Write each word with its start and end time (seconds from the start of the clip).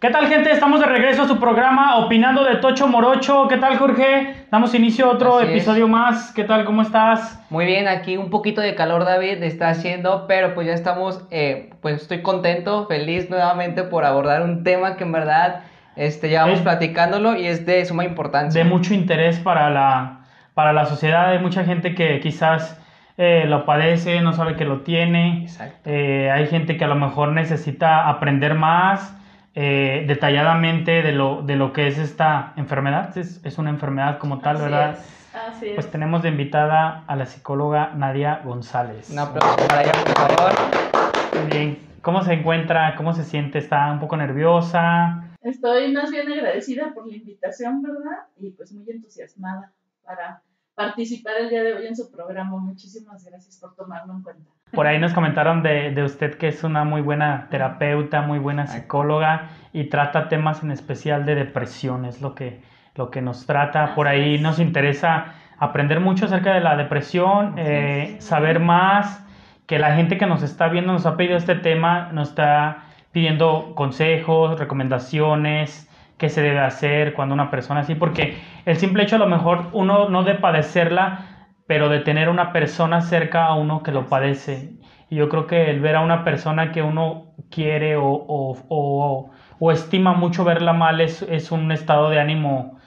¿Qué 0.00 0.10
tal 0.10 0.28
gente? 0.28 0.52
Estamos 0.52 0.78
de 0.78 0.86
regreso 0.86 1.22
a 1.22 1.26
su 1.28 1.40
programa 1.40 1.96
Opinando 1.98 2.44
de 2.44 2.56
Tocho 2.56 2.86
Morocho. 2.86 3.48
¿Qué 3.48 3.56
tal 3.56 3.76
Jorge? 3.78 4.44
Damos 4.48 4.72
inicio 4.74 5.06
a 5.06 5.08
otro 5.14 5.38
Así 5.38 5.46
es. 5.46 5.50
episodio 5.50 5.88
más. 5.88 6.30
¿Qué 6.32 6.44
tal? 6.44 6.64
¿Cómo 6.64 6.82
estás? 6.82 7.44
Muy 7.50 7.66
bien, 7.66 7.88
aquí 7.88 8.16
un 8.16 8.30
poquito 8.30 8.60
de 8.60 8.76
calor 8.76 9.04
David 9.04 9.42
está 9.42 9.70
haciendo, 9.70 10.26
pero 10.28 10.54
pues 10.54 10.68
ya 10.68 10.72
estamos, 10.74 11.26
eh, 11.32 11.70
pues 11.82 12.02
estoy 12.02 12.22
contento, 12.22 12.86
feliz 12.86 13.28
nuevamente 13.28 13.82
por 13.82 14.04
abordar 14.04 14.42
un 14.42 14.62
tema 14.62 14.94
que 14.96 15.02
en 15.02 15.10
verdad 15.10 15.62
este, 15.96 16.28
llevamos 16.28 16.58
Es- 16.58 16.62
platicándolo 16.62 17.34
y 17.36 17.46
es 17.48 17.66
de 17.66 17.84
suma 17.84 18.04
importancia. 18.04 18.62
De 18.62 18.68
mucho 18.70 18.94
interés 18.94 19.40
para 19.40 19.68
la, 19.68 20.20
para 20.54 20.72
la 20.72 20.84
sociedad. 20.86 21.30
Hay 21.30 21.40
mucha 21.40 21.64
gente 21.64 21.96
que 21.96 22.20
quizás 22.20 22.80
eh, 23.16 23.46
lo 23.48 23.64
padece, 23.64 24.20
no 24.20 24.32
sabe 24.32 24.54
que 24.54 24.64
lo 24.64 24.82
tiene. 24.82 25.42
Exacto. 25.42 25.90
Eh, 25.90 26.30
hay 26.30 26.46
gente 26.46 26.76
que 26.76 26.84
a 26.84 26.88
lo 26.88 26.94
mejor 26.94 27.32
necesita 27.32 28.08
aprender 28.08 28.54
más 28.54 29.16
eh, 29.54 30.04
detalladamente 30.06 31.02
de 31.02 31.12
lo, 31.12 31.42
de 31.42 31.56
lo 31.56 31.72
que 31.72 31.88
es 31.88 31.98
esta 31.98 32.52
enfermedad. 32.56 33.16
Es, 33.16 33.44
es 33.44 33.58
una 33.58 33.70
enfermedad 33.70 34.18
como 34.18 34.38
tal, 34.40 34.56
Así 34.56 34.64
¿verdad? 34.64 34.98
es, 34.98 35.34
Así 35.34 35.66
es. 35.68 35.74
Pues 35.74 35.90
tenemos 35.90 36.22
de 36.22 36.30
invitada 36.30 37.04
a 37.06 37.16
la 37.16 37.26
psicóloga 37.26 37.92
Nadia 37.94 38.42
González. 38.44 39.10
Un 39.10 39.18
aplauso 39.18 39.56
para 39.68 39.82
ella, 39.82 39.92
por 39.92 40.14
favor. 40.14 40.52
Muy 41.40 41.50
bien. 41.50 41.78
¿Cómo 42.02 42.22
se 42.22 42.32
encuentra? 42.32 42.94
¿Cómo 42.96 43.12
se 43.12 43.24
siente? 43.24 43.58
¿Está 43.58 43.90
un 43.92 44.00
poco 44.00 44.16
nerviosa? 44.16 45.24
Estoy 45.42 45.92
más 45.92 46.10
bien 46.10 46.30
agradecida 46.30 46.92
por 46.94 47.06
la 47.06 47.16
invitación, 47.16 47.82
¿verdad? 47.82 48.26
Y 48.36 48.50
pues 48.50 48.72
muy 48.72 48.88
entusiasmada 48.88 49.72
para 50.04 50.42
participar 50.74 51.34
el 51.40 51.50
día 51.50 51.62
de 51.62 51.74
hoy 51.74 51.86
en 51.86 51.96
su 51.96 52.10
programa. 52.10 52.56
Muchísimas 52.58 53.24
gracias 53.24 53.58
por 53.58 53.74
tomarlo 53.74 54.14
en 54.14 54.22
cuenta. 54.22 54.50
Por 54.72 54.86
ahí 54.86 54.98
nos 54.98 55.14
comentaron 55.14 55.62
de, 55.62 55.90
de 55.92 56.02
usted 56.02 56.36
que 56.36 56.48
es 56.48 56.62
una 56.62 56.84
muy 56.84 57.00
buena 57.00 57.48
terapeuta, 57.50 58.22
muy 58.22 58.38
buena 58.38 58.66
psicóloga 58.66 59.48
y 59.72 59.84
trata 59.84 60.28
temas 60.28 60.62
en 60.62 60.70
especial 60.70 61.24
de 61.24 61.34
depresión, 61.34 62.04
es 62.04 62.20
lo 62.20 62.34
que, 62.34 62.60
lo 62.94 63.10
que 63.10 63.22
nos 63.22 63.46
trata. 63.46 63.94
Por 63.94 64.08
ahí 64.08 64.38
nos 64.38 64.58
interesa 64.58 65.34
aprender 65.58 66.00
mucho 66.00 66.26
acerca 66.26 66.54
de 66.54 66.60
la 66.60 66.76
depresión, 66.76 67.54
eh, 67.56 68.16
saber 68.20 68.60
más, 68.60 69.24
que 69.66 69.78
la 69.78 69.94
gente 69.94 70.16
que 70.16 70.26
nos 70.26 70.42
está 70.42 70.68
viendo 70.68 70.92
nos 70.92 71.04
ha 71.06 71.16
pedido 71.16 71.36
este 71.36 71.54
tema, 71.54 72.08
nos 72.12 72.30
está 72.30 72.84
pidiendo 73.12 73.74
consejos, 73.74 74.58
recomendaciones, 74.58 75.88
qué 76.16 76.28
se 76.28 76.42
debe 76.42 76.60
hacer 76.60 77.14
cuando 77.14 77.34
una 77.34 77.50
persona 77.50 77.80
así, 77.80 77.94
porque 77.94 78.38
el 78.64 78.76
simple 78.76 79.04
hecho 79.04 79.16
a 79.16 79.18
lo 79.20 79.26
mejor 79.26 79.66
uno 79.72 80.08
no 80.08 80.24
de 80.24 80.34
padecerla, 80.34 81.27
pero 81.68 81.88
de 81.90 82.00
tener 82.00 82.30
una 82.30 82.52
persona 82.52 83.02
cerca 83.02 83.46
a 83.46 83.54
uno 83.54 83.84
que 83.84 83.92
lo 83.92 84.08
padece. 84.08 84.72
Y 85.10 85.16
yo 85.16 85.28
creo 85.30 85.46
que 85.46 85.70
el 85.70 85.80
ver 85.80 85.96
a 85.96 86.00
una 86.02 86.24
persona 86.24 86.72
que 86.72 86.82
uno 86.82 87.34
quiere 87.50 87.96
o, 87.96 88.04
o, 88.06 88.58
o- 88.70 89.30
o 89.60 89.72
estima 89.72 90.14
mucho 90.14 90.44
verla 90.44 90.72
mal 90.74 91.00
es, 91.00 91.22
es 91.22 91.52
un 91.52 91.72
estado 91.72 92.10
de 92.10 92.20
ánimo, 92.20 92.78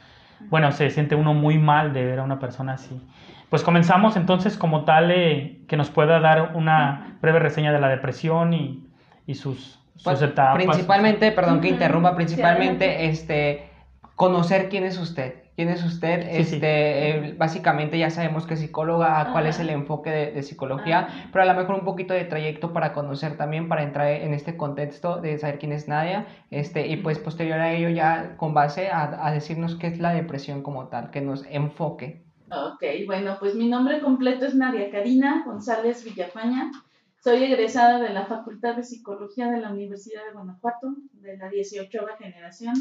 bueno, 0.50 0.72
se 0.72 0.90
siente 0.90 1.16
uno 1.16 1.34
muy 1.34 1.58
mal 1.58 1.94
de 1.94 2.06
ver 2.06 2.20
a 2.20 2.24
una 2.24 2.40
persona 2.40 2.74
así. 2.74 3.02
Pues 3.50 3.64
comenzamos 3.64 4.16
entonces 4.18 4.58
como 4.58 4.86
tal, 4.86 5.12
eh, 5.12 5.62
que 5.68 5.78
nos 5.78 5.90
pueda 5.90 6.20
dar 6.20 6.54
una 6.56 7.18
breve 7.22 7.40
reseña 7.40 7.74
de 7.74 7.80
la 7.82 7.90
depresión 7.90 8.54
y, 8.54 8.88
y 9.28 9.36
sus, 9.36 9.80
sus 9.96 10.04
Pues, 10.04 10.22
etapas. 10.22 10.66
Principalmente, 10.66 11.32
perdón 11.34 11.62
que 11.62 11.68
interrumpa, 11.70 12.16
principalmente 12.16 13.06
este 13.08 13.70
conocer 14.16 14.70
quién 14.70 14.86
es 14.86 14.98
usted. 14.98 15.41
¿Quién 15.62 15.74
es 15.74 15.86
usted? 15.86 16.24
Sí, 16.24 16.44
sí. 16.44 16.56
este, 16.56 17.10
eh, 17.10 17.36
básicamente 17.38 18.00
ya 18.00 18.10
sabemos 18.10 18.48
que 18.48 18.56
es 18.56 18.62
psicóloga, 18.62 19.30
cuál 19.32 19.46
es 19.46 19.60
el 19.60 19.70
enfoque 19.70 20.10
de, 20.10 20.32
de 20.32 20.42
psicología, 20.42 21.02
Ajá. 21.02 21.30
pero 21.32 21.44
a 21.44 21.46
lo 21.46 21.54
mejor 21.54 21.76
un 21.76 21.86
poquito 21.86 22.16
de 22.16 22.26
trayecto 22.26 22.74
para 22.74 22.94
conocer 22.94 23.38
también, 23.38 23.70
para 23.70 23.84
entrar 23.84 24.08
en 24.08 24.34
este 24.34 24.58
contexto 24.58 25.22
de 25.22 25.38
saber 25.38 25.60
quién 25.60 25.72
es 25.72 25.88
Nadia, 25.88 26.26
este, 26.50 26.88
y 26.88 26.98
pues 26.98 27.20
posterior 27.20 27.60
a 27.60 27.74
ello 27.74 27.90
ya 27.90 28.38
con 28.38 28.56
base 28.56 28.90
a, 28.90 29.24
a 29.24 29.32
decirnos 29.32 29.76
qué 29.76 29.86
es 29.86 30.00
la 30.00 30.16
depresión 30.16 30.64
como 30.64 30.88
tal, 30.88 31.12
que 31.12 31.22
nos 31.22 31.46
enfoque. 31.46 32.26
Ok, 32.48 32.84
bueno, 33.06 33.38
pues 33.40 33.54
mi 33.54 33.70
nombre 33.70 34.02
completo 34.02 34.48
es 34.48 34.56
Nadia 34.56 34.90
Karina 34.90 35.44
González 35.46 36.04
Villafaña. 36.04 36.72
Soy 37.24 37.44
egresada 37.44 38.00
de 38.00 38.10
la 38.10 38.26
Facultad 38.26 38.78
de 38.78 38.84
Psicología 38.84 39.52
de 39.52 39.62
la 39.62 39.70
Universidad 39.70 40.26
de 40.26 40.34
Guanajuato, 40.34 40.96
de 41.14 41.38
la 41.38 41.50
18 41.50 42.00
generación. 42.18 42.74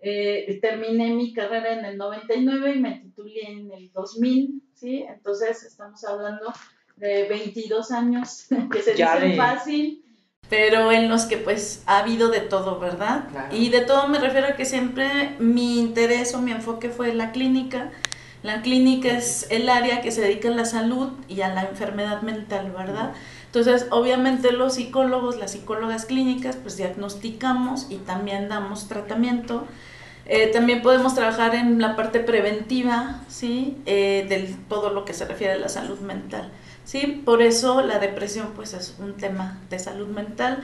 Eh, 0.00 0.58
terminé 0.62 1.10
mi 1.10 1.32
carrera 1.32 1.72
en 1.72 1.84
el 1.84 1.96
99 1.96 2.74
y 2.76 2.78
me 2.78 3.00
titulé 3.00 3.50
en 3.50 3.72
el 3.72 3.90
2000, 3.92 4.62
¿sí? 4.74 5.04
Entonces 5.08 5.64
estamos 5.64 6.04
hablando 6.04 6.52
de 6.96 7.28
22 7.28 7.90
años, 7.90 8.46
que 8.72 8.82
se 8.82 8.96
Ya 8.96 9.16
dicen 9.16 9.36
fácil, 9.36 10.04
pero 10.48 10.90
en 10.92 11.08
los 11.08 11.26
que 11.26 11.36
pues 11.36 11.82
ha 11.86 11.98
habido 11.98 12.30
de 12.30 12.40
todo, 12.40 12.78
¿verdad? 12.78 13.28
Claro. 13.30 13.54
Y 13.54 13.68
de 13.68 13.82
todo 13.82 14.08
me 14.08 14.18
refiero 14.18 14.46
a 14.46 14.52
que 14.52 14.64
siempre 14.64 15.36
mi 15.38 15.78
interés 15.78 16.34
o 16.34 16.40
mi 16.40 16.52
enfoque 16.52 16.88
fue 16.88 17.14
la 17.14 17.32
clínica. 17.32 17.90
La 18.42 18.62
clínica 18.62 19.08
es 19.08 19.46
el 19.50 19.68
área 19.68 20.00
que 20.00 20.10
se 20.10 20.22
dedica 20.22 20.48
a 20.48 20.52
la 20.52 20.64
salud 20.64 21.10
y 21.26 21.42
a 21.42 21.48
la 21.52 21.62
enfermedad 21.62 22.22
mental, 22.22 22.70
¿verdad? 22.70 23.12
Entonces, 23.48 23.86
obviamente 23.90 24.52
los 24.52 24.74
psicólogos, 24.74 25.38
las 25.38 25.52
psicólogas 25.52 26.04
clínicas, 26.04 26.56
pues 26.56 26.76
diagnosticamos 26.76 27.86
y 27.88 27.96
también 27.96 28.48
damos 28.48 28.88
tratamiento. 28.88 29.66
Eh, 30.26 30.48
también 30.48 30.82
podemos 30.82 31.14
trabajar 31.14 31.54
en 31.54 31.80
la 31.80 31.96
parte 31.96 32.20
preventiva, 32.20 33.22
¿sí? 33.28 33.78
Eh, 33.86 34.26
de 34.28 34.54
todo 34.68 34.90
lo 34.90 35.06
que 35.06 35.14
se 35.14 35.24
refiere 35.24 35.54
a 35.54 35.56
la 35.56 35.70
salud 35.70 35.98
mental, 36.00 36.50
¿sí? 36.84 37.22
Por 37.24 37.40
eso 37.40 37.80
la 37.80 37.98
depresión, 37.98 38.48
pues 38.54 38.74
es 38.74 38.96
un 38.98 39.14
tema 39.14 39.58
de 39.70 39.78
salud 39.78 40.08
mental. 40.08 40.62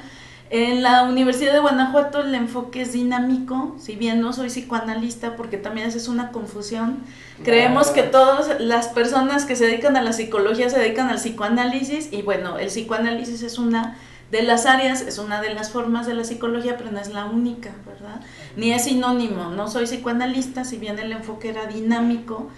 En 0.51 0.83
la 0.83 1.05
Universidad 1.05 1.53
de 1.53 1.61
Guanajuato 1.61 2.21
el 2.21 2.35
enfoque 2.35 2.83
es 2.83 2.93
dinámico, 2.93 3.75
si 3.79 3.97
bien 3.97 4.21
no 4.21 4.33
soy 4.33 4.49
psicoanalista, 4.49 5.37
porque 5.37 5.57
también 5.57 5.89
esa 5.89 5.97
es 5.97 6.07
una 6.07 6.31
confusión. 6.33 6.99
Creemos 7.43 7.89
que 7.89 8.03
todas 8.03 8.61
las 8.61 8.89
personas 8.89 9.47
que 9.47 9.57
se 9.57 9.67
dedican 9.67 9.97
a 9.97 10.03
la 10.03 10.13
psicología 10.13 10.69
se 10.69 10.79
dedican 10.79 11.09
al 11.09 11.17
psicoanálisis 11.17 12.13
y 12.13 12.23
bueno, 12.23 12.59
el 12.59 12.69
psicoanálisis 12.69 13.43
es 13.43 13.59
una 13.59 13.97
de 14.31 14.43
las 14.43 14.67
áreas, 14.67 15.01
es 15.01 15.19
una 15.19 15.41
de 15.41 15.55
las 15.55 15.71
formas 15.71 16.07
de 16.07 16.15
la 16.15 16.25
psicología, 16.25 16.77
pero 16.77 16.91
no 16.91 17.01
es 17.01 17.09
la 17.09 17.25
única, 17.25 17.71
¿verdad? 17.87 18.21
Ni 18.57 18.73
es 18.73 18.85
sinónimo, 18.85 19.51
no 19.51 19.69
soy 19.69 19.85
psicoanalista, 19.85 20.65
si 20.65 20.77
bien 20.77 20.99
el 20.99 21.13
enfoque 21.13 21.49
era 21.49 21.67
dinámico. 21.67 22.51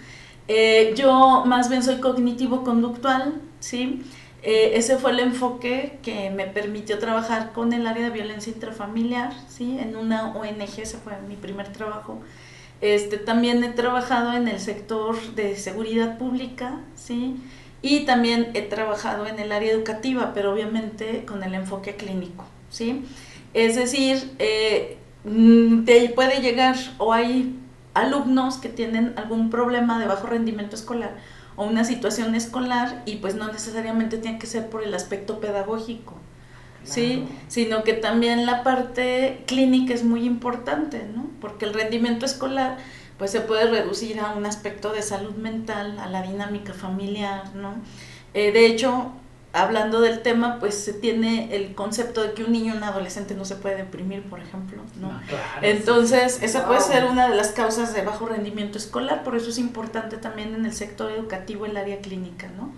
Eh, 0.47 0.93
yo 0.95 1.43
más 1.45 1.69
bien 1.69 1.83
soy 1.83 1.97
cognitivo-conductual, 1.97 3.35
¿sí? 3.59 4.03
Eh, 4.43 4.77
ese 4.77 4.97
fue 4.97 5.11
el 5.11 5.19
enfoque 5.19 5.97
que 6.03 6.29
me 6.29 6.45
permitió 6.45 6.99
trabajar 6.99 7.53
con 7.53 7.73
el 7.73 7.87
área 7.87 8.03
de 8.05 8.09
violencia 8.11 8.53
intrafamiliar, 8.53 9.33
¿sí? 9.49 9.77
En 9.79 9.95
una 9.95 10.35
ONG, 10.35 10.79
ese 10.79 10.97
fue 10.97 11.13
mi 11.27 11.35
primer 11.35 11.71
trabajo. 11.73 12.21
Este, 12.81 13.17
también 13.17 13.63
he 13.63 13.69
trabajado 13.69 14.33
en 14.33 14.47
el 14.47 14.59
sector 14.59 15.19
de 15.33 15.55
seguridad 15.55 16.17
pública, 16.17 16.79
¿sí? 16.95 17.37
Y 17.81 18.01
también 18.05 18.51
he 18.53 18.61
trabajado 18.61 19.25
en 19.25 19.39
el 19.39 19.51
área 19.51 19.71
educativa, 19.71 20.33
pero 20.33 20.53
obviamente 20.53 21.25
con 21.25 21.43
el 21.43 21.55
enfoque 21.55 21.95
clínico, 21.95 22.45
¿sí? 22.69 23.05
Es 23.53 23.75
decir, 23.75 24.31
eh, 24.39 24.97
mm, 25.23 25.85
te 25.85 26.09
puede 26.09 26.41
llegar 26.41 26.75
o 26.99 27.13
hay 27.13 27.55
alumnos 27.95 28.57
que 28.57 28.69
tienen 28.69 29.13
algún 29.17 29.49
problema 29.49 29.99
de 29.99 30.05
bajo 30.05 30.27
rendimiento 30.27 30.75
escolar 30.75 31.15
o 31.57 31.65
una 31.65 31.83
situación 31.83 32.33
escolar 32.35 33.03
y 33.05 33.17
pues 33.17 33.35
no 33.35 33.51
necesariamente 33.51 34.17
tiene 34.17 34.39
que 34.39 34.47
ser 34.47 34.69
por 34.69 34.83
el 34.83 34.93
aspecto 34.93 35.41
pedagógico, 35.41 36.13
¿sí? 36.83 37.23
Claro. 37.25 37.41
Sino 37.49 37.83
que 37.83 37.93
también 37.93 38.45
la 38.45 38.63
parte 38.63 39.43
clínica 39.47 39.93
es 39.93 40.05
muy 40.05 40.23
importante, 40.23 41.05
¿no? 41.13 41.25
Porque 41.41 41.65
el 41.65 41.73
rendimiento 41.73 42.25
escolar 42.25 42.77
pues 43.17 43.31
se 43.31 43.41
puede 43.41 43.69
reducir 43.69 44.19
a 44.19 44.31
un 44.35 44.45
aspecto 44.45 44.93
de 44.93 45.01
salud 45.01 45.35
mental, 45.35 45.99
a 45.99 46.07
la 46.07 46.21
dinámica 46.21 46.73
familiar, 46.73 47.55
¿no? 47.55 47.73
Eh, 48.33 48.51
de 48.51 48.67
hecho, 48.67 49.11
hablando 49.61 50.01
del 50.01 50.21
tema, 50.21 50.59
pues 50.59 50.75
se 50.75 50.93
tiene 50.93 51.55
el 51.55 51.75
concepto 51.75 52.21
de 52.21 52.33
que 52.33 52.43
un 52.43 52.51
niño 52.51 52.73
un 52.75 52.83
adolescente 52.83 53.33
no 53.35 53.45
se 53.45 53.55
puede 53.55 53.75
deprimir, 53.75 54.23
por 54.23 54.39
ejemplo, 54.39 54.81
¿no? 54.99 55.11
Entonces, 55.61 56.41
esa 56.41 56.67
puede 56.67 56.81
ser 56.81 57.05
una 57.05 57.27
de 57.27 57.35
las 57.35 57.49
causas 57.49 57.93
de 57.93 58.01
bajo 58.03 58.25
rendimiento 58.25 58.77
escolar, 58.77 59.23
por 59.23 59.35
eso 59.35 59.49
es 59.49 59.57
importante 59.57 60.17
también 60.17 60.53
en 60.53 60.65
el 60.65 60.73
sector 60.73 61.11
educativo 61.11 61.65
el 61.65 61.75
área 61.77 61.99
clínica, 61.99 62.47
¿no? 62.57 62.71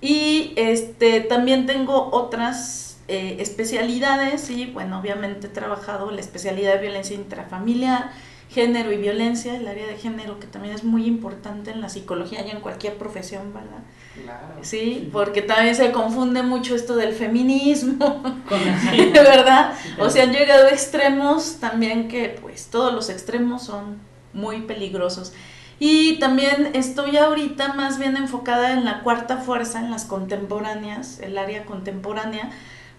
Y 0.00 0.52
este, 0.56 1.20
también 1.20 1.66
tengo 1.66 2.10
otras 2.12 2.98
eh, 3.08 3.36
especialidades, 3.40 4.50
y 4.50 4.66
bueno, 4.66 5.00
obviamente 5.00 5.48
he 5.48 5.50
trabajado 5.50 6.10
la 6.10 6.20
especialidad 6.20 6.74
de 6.74 6.80
violencia 6.80 7.16
intrafamiliar, 7.16 8.10
género 8.52 8.92
y 8.92 8.98
violencia, 8.98 9.56
el 9.56 9.66
área 9.66 9.86
de 9.86 9.96
género 9.96 10.38
que 10.38 10.46
también 10.46 10.74
es 10.74 10.84
muy 10.84 11.06
importante 11.06 11.70
en 11.70 11.80
la 11.80 11.88
psicología 11.88 12.46
y 12.46 12.50
en 12.50 12.60
cualquier 12.60 12.96
profesión, 12.98 13.52
¿verdad? 13.54 13.82
Claro. 14.22 14.58
Sí, 14.60 15.08
porque 15.12 15.40
también 15.40 15.74
se 15.74 15.90
confunde 15.90 16.42
mucho 16.42 16.74
esto 16.74 16.96
del 16.96 17.14
feminismo, 17.14 18.22
¿verdad? 19.14 19.74
O 19.98 20.10
sea, 20.10 20.24
han 20.24 20.32
llegado 20.32 20.68
extremos 20.68 21.56
también 21.60 22.08
que 22.08 22.36
pues 22.40 22.66
todos 22.66 22.92
los 22.92 23.08
extremos 23.08 23.62
son 23.62 23.98
muy 24.34 24.62
peligrosos. 24.62 25.32
Y 25.78 26.18
también 26.18 26.70
estoy 26.74 27.16
ahorita 27.16 27.72
más 27.72 27.98
bien 27.98 28.16
enfocada 28.16 28.72
en 28.72 28.84
la 28.84 29.00
cuarta 29.00 29.38
fuerza, 29.38 29.80
en 29.80 29.90
las 29.90 30.04
contemporáneas, 30.04 31.18
el 31.18 31.36
área 31.38 31.64
contemporánea, 31.64 32.50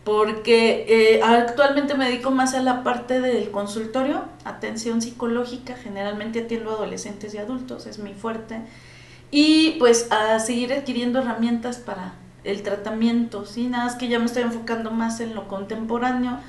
porque 0.04 0.86
eh, 0.88 1.22
actualmente 1.24 1.96
me 1.96 2.06
dedico 2.06 2.32
más 2.32 2.54
a 2.54 2.62
la 2.62 2.84
parte 2.84 3.22
del 3.22 3.52
consultorio, 3.52 4.26
atención 4.44 5.02
psicológica, 5.02 5.76
generalmente 5.76 6.42
atiendo 6.42 6.72
adolescentes 6.72 7.34
y 7.34 7.38
adultos, 7.38 7.88
es 7.88 8.00
mi 8.00 8.14
fuerte, 8.14 8.62
y 9.32 9.78
pues 9.80 10.12
a 10.12 10.40
seguir 10.40 10.74
adquiriendo 10.74 11.20
herramientas 11.20 11.78
para 11.78 12.16
el 12.44 12.62
tratamiento, 12.64 13.46
¿sí? 13.46 13.68
Nada 13.68 13.86
más 13.86 13.96
que 13.96 14.10
ya 14.10 14.20
me 14.20 14.26
estoy 14.26 14.44
enfocando 14.44 14.92
más 14.92 15.22
en 15.22 15.34
lo 15.34 15.48
contemporáneo, 15.48 16.40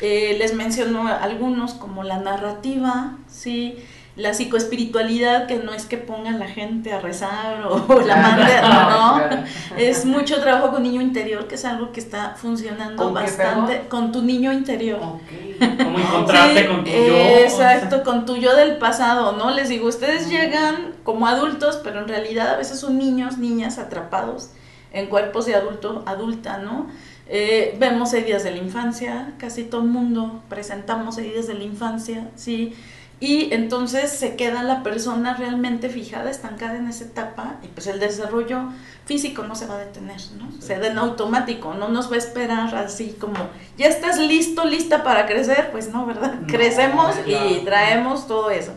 eh, 0.00 0.36
les 0.38 0.54
menciono 0.54 1.06
algunos 1.06 1.74
como 1.74 2.02
la 2.02 2.18
narrativa, 2.18 3.16
¿sí? 3.28 3.78
La 4.16 4.32
psicoespiritualidad, 4.32 5.46
que 5.46 5.56
no 5.56 5.74
es 5.74 5.84
que 5.84 5.98
ponga 5.98 6.30
a 6.30 6.38
la 6.38 6.46
gente 6.46 6.92
a 6.92 7.00
rezar 7.00 7.66
o, 7.66 8.00
la 8.06 8.16
mande, 8.16 8.52
no, 8.62 9.78
es 9.78 10.06
mucho 10.06 10.40
trabajo 10.40 10.72
con 10.72 10.82
niño 10.82 11.02
interior, 11.02 11.46
que 11.46 11.56
es 11.56 11.64
algo 11.66 11.92
que 11.92 12.00
está 12.00 12.34
funcionando 12.34 13.12
bastante 13.12 13.88
con 13.88 14.12
tu 14.12 14.22
niño 14.22 14.52
interior. 14.52 15.00
Como 15.58 15.98
encontrarte 15.98 16.66
con 16.66 16.84
tu 16.84 16.90
yo. 16.90 16.96
Exacto, 16.96 18.02
con 18.02 18.24
tu 18.24 18.36
yo 18.36 18.56
del 18.56 18.78
pasado, 18.78 19.32
¿no? 19.32 19.50
Les 19.50 19.68
digo, 19.68 19.86
ustedes 19.86 20.28
llegan 20.28 20.94
como 21.02 21.26
adultos, 21.26 21.80
pero 21.82 22.00
en 22.00 22.08
realidad 22.08 22.50
a 22.50 22.56
veces 22.56 22.80
son 22.80 22.98
niños, 22.98 23.38
niñas 23.38 23.78
atrapados 23.78 24.50
en 24.92 25.06
cuerpos 25.06 25.46
de 25.46 25.54
adulto, 25.54 26.02
adulta, 26.06 26.58
¿no? 26.58 26.88
Eh, 27.28 27.76
vemos 27.78 28.12
heridas 28.12 28.44
de 28.44 28.52
la 28.52 28.58
infancia, 28.58 29.34
casi 29.38 29.64
todo 29.64 29.82
el 29.82 29.88
mundo 29.88 30.42
presentamos 30.48 31.18
heridas 31.18 31.46
de 31.46 31.54
la 31.54 31.64
infancia, 31.64 32.28
¿sí? 32.36 32.74
Y 33.18 33.54
entonces 33.54 34.10
se 34.10 34.36
queda 34.36 34.62
la 34.62 34.82
persona 34.82 35.34
realmente 35.34 35.88
fijada, 35.88 36.30
estancada 36.30 36.76
en 36.76 36.86
esa 36.86 37.04
etapa, 37.04 37.56
y 37.62 37.68
pues 37.68 37.86
el 37.86 37.98
desarrollo 37.98 38.68
físico 39.06 39.44
no 39.44 39.54
se 39.54 39.66
va 39.66 39.76
a 39.76 39.78
detener, 39.78 40.20
¿no? 40.38 40.50
Se 40.60 40.78
da 40.78 40.88
en 40.88 40.98
automático, 40.98 41.72
no 41.72 41.88
nos 41.88 42.10
va 42.10 42.16
a 42.16 42.18
esperar 42.18 42.74
así 42.74 43.16
como, 43.18 43.38
ya 43.78 43.86
estás 43.86 44.18
listo, 44.18 44.66
lista 44.66 45.02
para 45.02 45.24
crecer, 45.24 45.70
pues 45.72 45.88
no, 45.90 46.04
¿verdad? 46.04 46.40
Crecemos 46.46 47.16
y 47.26 47.64
traemos 47.64 48.26
todo 48.26 48.50
eso. 48.50 48.72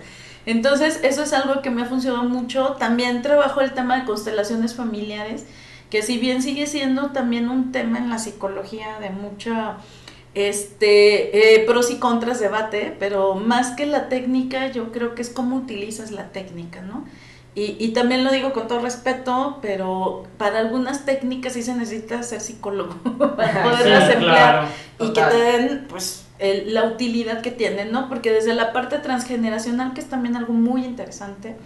Entonces, 0.45 1.01
eso 1.03 1.23
es 1.23 1.33
algo 1.33 1.61
que 1.61 1.69
me 1.69 1.81
ha 1.81 1.85
funcionado 1.85 2.23
mucho. 2.23 2.77
También 2.79 3.21
trabajo 3.21 3.59
el 3.59 3.73
tema 3.73 3.99
de 3.99 4.05
constelaciones 4.05 4.73
familiares, 4.73 5.45
que 5.89 6.01
si 6.01 6.17
bien 6.17 6.41
sigue 6.41 6.65
siendo 6.65 7.11
también 7.11 7.49
un 7.49 7.71
tema 7.73 7.97
en 7.97 8.09
la 8.09 8.19
psicología 8.19 8.99
de 8.99 9.09
mucha 9.09 9.77
este, 10.35 11.55
eh, 11.55 11.65
pros 11.65 11.91
y 11.91 11.97
contras 11.97 12.39
debate, 12.39 12.95
pero 12.99 13.35
más 13.35 13.71
que 13.71 13.85
la 13.85 14.09
técnica, 14.09 14.67
yo 14.71 14.91
creo 14.91 15.15
que 15.15 15.21
es 15.21 15.29
cómo 15.29 15.55
utilizas 15.55 16.11
la 16.11 16.29
técnica, 16.29 16.81
¿no? 16.81 17.05
Y, 17.55 17.75
y 17.79 17.89
también 17.89 18.23
lo 18.23 18.31
digo 18.31 18.53
con 18.53 18.67
todo 18.67 18.79
respeto, 18.79 19.57
pero 19.61 20.23
para 20.37 20.59
algunas 20.59 21.05
técnicas 21.05 21.53
sí 21.53 21.63
se 21.63 21.73
necesita 21.73 22.21
ser 22.23 22.41
psicólogo 22.41 22.95
para 23.35 23.63
poderlas 23.69 24.09
emplear 24.09 24.67
y 24.99 25.13
que 25.13 25.21
te 25.21 25.35
den, 25.35 25.87
pues, 25.89 26.25
la 26.39 26.85
utilidad 26.85 27.41
que 27.41 27.51
tienen, 27.51 27.91
¿no? 27.91 28.07
Porque 28.07 28.31
desde 28.31 28.53
la 28.53 28.71
parte 28.71 28.99
transgeneracional, 28.99 29.93
que 29.93 30.01
es 30.01 30.07
también 30.07 30.37
algo 30.37 30.53
muy 30.53 30.85
interesante, 30.85 31.57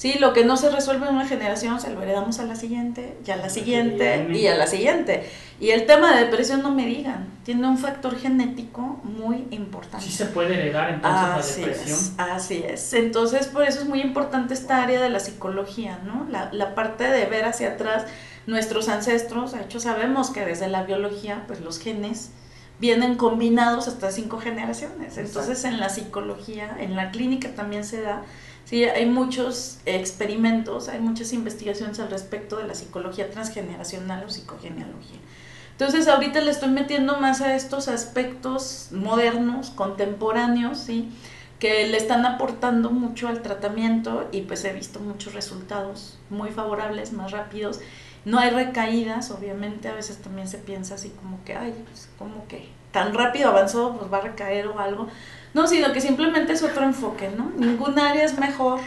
Sí, 0.00 0.14
lo 0.18 0.32
que 0.32 0.46
no 0.46 0.56
se 0.56 0.70
resuelve 0.70 1.06
en 1.06 1.14
una 1.14 1.28
generación 1.28 1.78
se 1.78 1.90
lo 1.90 2.00
heredamos 2.00 2.38
a 2.38 2.44
la 2.44 2.56
siguiente, 2.56 3.18
y 3.26 3.30
a 3.32 3.36
la 3.36 3.50
siguiente, 3.50 4.28
y 4.32 4.46
a 4.46 4.56
la 4.56 4.66
siguiente. 4.66 5.28
Y 5.60 5.72
el 5.72 5.84
tema 5.84 6.14
de 6.14 6.24
depresión, 6.24 6.62
no 6.62 6.70
me 6.70 6.86
digan, 6.86 7.28
tiene 7.44 7.68
un 7.68 7.76
factor 7.76 8.16
genético 8.18 8.80
muy 9.04 9.46
importante. 9.50 10.06
Sí 10.06 10.10
se 10.10 10.24
puede 10.24 10.54
heredar 10.54 10.88
entonces 10.88 11.58
la 11.58 11.66
depresión. 11.66 11.98
así 12.16 12.64
es. 12.66 12.94
Entonces, 12.94 13.48
por 13.48 13.64
eso 13.64 13.80
es 13.80 13.88
muy 13.90 14.00
importante 14.00 14.54
esta 14.54 14.82
área 14.82 15.02
de 15.02 15.10
la 15.10 15.20
psicología, 15.20 15.98
¿no? 16.06 16.26
La, 16.30 16.48
la 16.50 16.74
parte 16.74 17.04
de 17.04 17.26
ver 17.26 17.44
hacia 17.44 17.72
atrás 17.72 18.06
nuestros 18.46 18.88
ancestros, 18.88 19.52
de 19.52 19.60
hecho 19.60 19.80
sabemos 19.80 20.30
que 20.30 20.46
desde 20.46 20.68
la 20.68 20.84
biología, 20.84 21.44
pues 21.46 21.60
los 21.60 21.78
genes 21.78 22.30
vienen 22.78 23.16
combinados 23.16 23.86
hasta 23.86 24.10
cinco 24.10 24.38
generaciones. 24.38 25.18
Entonces, 25.18 25.62
en 25.64 25.78
la 25.78 25.90
psicología, 25.90 26.74
en 26.80 26.96
la 26.96 27.10
clínica 27.10 27.50
también 27.54 27.84
se 27.84 28.00
da 28.00 28.22
Sí, 28.64 28.84
hay 28.84 29.06
muchos 29.06 29.78
experimentos, 29.84 30.88
hay 30.88 31.00
muchas 31.00 31.32
investigaciones 31.32 31.98
al 31.98 32.10
respecto 32.10 32.56
de 32.56 32.68
la 32.68 32.74
psicología 32.74 33.30
transgeneracional 33.30 34.24
o 34.24 34.30
psicogenealogía. 34.30 35.18
Entonces 35.72 36.08
ahorita 36.08 36.40
le 36.40 36.50
estoy 36.50 36.68
metiendo 36.68 37.16
más 37.16 37.40
a 37.40 37.56
estos 37.56 37.88
aspectos 37.88 38.88
modernos, 38.92 39.70
contemporáneos, 39.70 40.78
¿sí? 40.78 41.10
que 41.60 41.86
le 41.86 41.98
están 41.98 42.24
aportando 42.26 42.90
mucho 42.90 43.28
al 43.28 43.42
tratamiento 43.42 44.28
y 44.32 44.42
pues 44.42 44.64
he 44.64 44.72
visto 44.72 44.98
muchos 44.98 45.34
resultados 45.34 46.18
muy 46.30 46.50
favorables, 46.50 47.12
más 47.12 47.32
rápidos. 47.32 47.80
No 48.24 48.38
hay 48.38 48.50
recaídas, 48.50 49.30
obviamente 49.30 49.88
a 49.88 49.94
veces 49.94 50.18
también 50.18 50.48
se 50.48 50.58
piensa 50.58 50.94
así 50.94 51.10
como 51.10 51.44
que, 51.44 51.54
ay, 51.54 51.74
pues 51.84 52.08
como 52.18 52.48
que 52.48 52.68
tan 52.92 53.14
rápido 53.14 53.50
avanzó, 53.50 53.96
pues 53.98 54.12
va 54.12 54.18
a 54.18 54.22
recaer 54.22 54.68
o 54.68 54.78
algo. 54.78 55.08
No, 55.54 55.66
sino 55.66 55.92
que 55.92 56.00
simplemente 56.00 56.52
es 56.52 56.62
otro 56.62 56.84
enfoque, 56.84 57.30
¿no? 57.36 57.50
Ningún 57.56 57.98
área 57.98 58.24
es 58.24 58.38
mejor, 58.38 58.80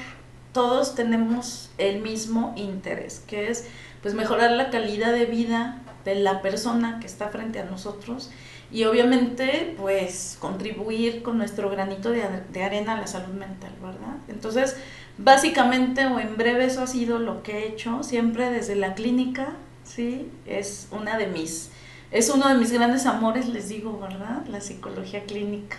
todos 0.54 0.95
tenemos 0.95 1.71
el 1.77 2.01
mismo 2.01 2.54
interés, 2.56 3.21
que 3.27 3.50
es 3.50 3.68
pues 4.01 4.13
mejorar 4.13 4.51
la 4.51 4.69
calidad 4.69 5.12
de 5.12 5.25
vida 5.25 5.81
de 6.06 6.15
la 6.15 6.42
persona 6.42 7.00
que 7.00 7.07
está 7.07 7.30
frente 7.30 7.60
a 7.60 7.65
nosotros 7.65 8.30
y 8.71 8.86
obviamente 8.86 9.75
pues 9.77 10.38
contribuir 10.39 11.21
con 11.21 11.38
nuestro 11.38 11.69
granito 11.69 12.12
de, 12.12 12.24
de 12.51 12.63
arena 12.63 12.94
a 12.94 13.01
la 13.01 13.07
salud 13.07 13.33
mental, 13.33 13.71
¿verdad? 13.81 14.18
Entonces, 14.27 14.75
básicamente 15.18 16.06
o 16.06 16.19
en 16.19 16.36
breve 16.38 16.65
eso 16.65 16.81
ha 16.81 16.88
sido 16.88 17.19
lo 17.19 17.44
que 17.44 17.60
he 17.60 17.68
hecho, 17.68 18.04
siempre 18.04 18.50
desde 18.50 18.75
la 18.75 18.94
clínica, 18.94 19.54
¿sí? 19.83 20.30
Es 20.45 20.88
una 20.92 21.18
de 21.18 21.27
mis 21.27 21.71
es 22.13 22.30
uno 22.30 22.48
de 22.48 22.56
mis 22.56 22.71
grandes 22.71 23.07
amores, 23.07 23.50
les 23.50 23.69
digo, 23.69 24.00
¿verdad? 24.00 24.45
La 24.50 24.62
psicología 24.62 25.24
clínica. 25.24 25.77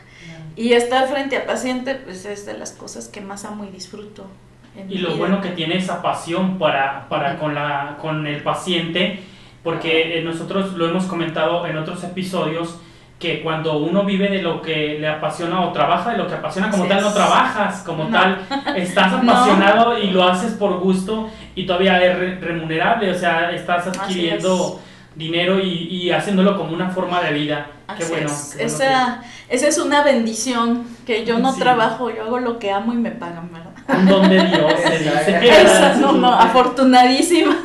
Y 0.56 0.72
estar 0.72 1.08
frente 1.08 1.36
a 1.36 1.46
paciente, 1.46 1.94
pues 1.94 2.26
es 2.26 2.44
de 2.44 2.58
las 2.58 2.72
cosas 2.72 3.08
que 3.08 3.20
más 3.20 3.44
amo 3.44 3.64
y 3.64 3.68
disfruto. 3.68 4.26
y 4.88 4.98
lo 4.98 5.16
bueno 5.16 5.40
que 5.40 5.50
tiene 5.50 5.76
esa 5.76 6.02
pasión 6.02 6.58
para, 6.58 7.08
para 7.08 7.38
con, 7.38 7.54
la, 7.54 7.98
con 8.02 8.26
el 8.26 8.42
paciente, 8.42 9.20
porque 9.62 10.18
eh, 10.18 10.22
nosotros 10.22 10.74
lo 10.74 10.88
hemos 10.88 11.04
comentado 11.04 11.66
en 11.66 11.78
otros 11.78 12.02
episodios, 12.02 12.80
que 13.20 13.40
cuando 13.40 13.78
uno 13.78 14.04
vive 14.04 14.28
de 14.28 14.42
lo 14.42 14.60
que 14.60 14.98
le 14.98 15.06
apasiona 15.06 15.60
o 15.60 15.72
trabaja 15.72 16.10
de 16.10 16.18
lo 16.18 16.26
que 16.26 16.34
apasiona 16.34 16.68
como 16.68 16.86
tal, 16.86 17.00
no 17.00 17.12
trabajas 17.12 17.82
como 17.84 18.08
tal, 18.08 18.40
estás 18.76 19.12
apasionado 19.12 19.96
y 19.96 20.10
lo 20.10 20.24
haces 20.24 20.54
por 20.54 20.80
gusto 20.80 21.30
y 21.54 21.64
todavía 21.64 22.04
es 22.04 22.40
remunerable, 22.40 23.12
o 23.12 23.14
sea, 23.14 23.52
estás 23.52 23.86
adquiriendo 23.86 24.80
dinero 25.16 25.60
y, 25.60 25.88
y, 25.90 26.10
haciéndolo 26.10 26.56
como 26.56 26.74
una 26.74 26.90
forma 26.90 27.22
de 27.22 27.32
vida. 27.32 27.68
Qué 27.96 28.04
bueno. 28.06 28.30
esa, 28.58 29.22
esa 29.48 29.68
es 29.68 29.78
una 29.78 30.02
bendición 30.02 30.84
que 31.06 31.24
yo 31.24 31.38
no 31.38 31.54
trabajo, 31.54 32.10
yo 32.10 32.22
hago 32.22 32.40
lo 32.40 32.58
que 32.58 32.70
amo 32.70 32.92
y 32.92 32.96
me 32.96 33.10
pagan, 33.10 33.50
¿verdad? 33.52 33.70
Un 33.88 34.06
don 34.06 34.28
de 34.28 34.44
Dios. 34.44 34.72
Esa, 35.42 35.94
no, 35.96 36.12
no, 36.12 36.32
afortunadísima. 36.32 37.60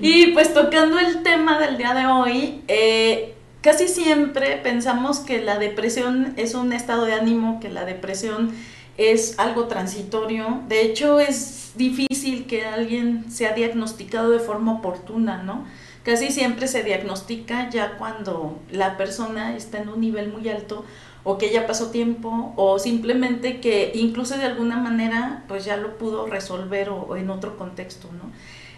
y 0.00 0.28
pues 0.28 0.54
tocando 0.54 0.98
el 0.98 1.22
tema 1.22 1.58
del 1.58 1.76
día 1.76 1.92
de 1.92 2.06
hoy, 2.06 2.62
eh, 2.68 3.34
casi 3.60 3.88
siempre 3.88 4.56
pensamos 4.56 5.20
que 5.20 5.42
la 5.42 5.58
depresión 5.58 6.32
es 6.36 6.54
un 6.54 6.72
estado 6.72 7.04
de 7.04 7.12
ánimo, 7.12 7.60
que 7.60 7.68
la 7.68 7.84
depresión 7.84 8.52
es 8.96 9.38
algo 9.38 9.64
transitorio. 9.66 10.60
De 10.68 10.82
hecho, 10.82 11.20
es 11.20 11.65
difícil 11.76 12.46
que 12.46 12.64
alguien 12.64 13.30
sea 13.30 13.52
diagnosticado 13.52 14.30
de 14.30 14.38
forma 14.38 14.72
oportuna, 14.72 15.42
¿no? 15.42 15.64
Casi 16.02 16.30
siempre 16.30 16.68
se 16.68 16.84
diagnostica 16.84 17.68
ya 17.70 17.96
cuando 17.98 18.60
la 18.70 18.96
persona 18.96 19.56
está 19.56 19.78
en 19.78 19.88
un 19.88 20.00
nivel 20.00 20.32
muy 20.32 20.48
alto 20.48 20.84
o 21.24 21.38
que 21.38 21.50
ya 21.52 21.66
pasó 21.66 21.90
tiempo 21.90 22.52
o 22.56 22.78
simplemente 22.78 23.60
que 23.60 23.90
incluso 23.94 24.38
de 24.38 24.44
alguna 24.44 24.76
manera 24.76 25.42
pues 25.48 25.64
ya 25.64 25.76
lo 25.76 25.98
pudo 25.98 26.26
resolver 26.26 26.90
o, 26.90 27.16
en 27.16 27.30
otro 27.30 27.56
contexto, 27.56 28.08
¿no? 28.12 28.30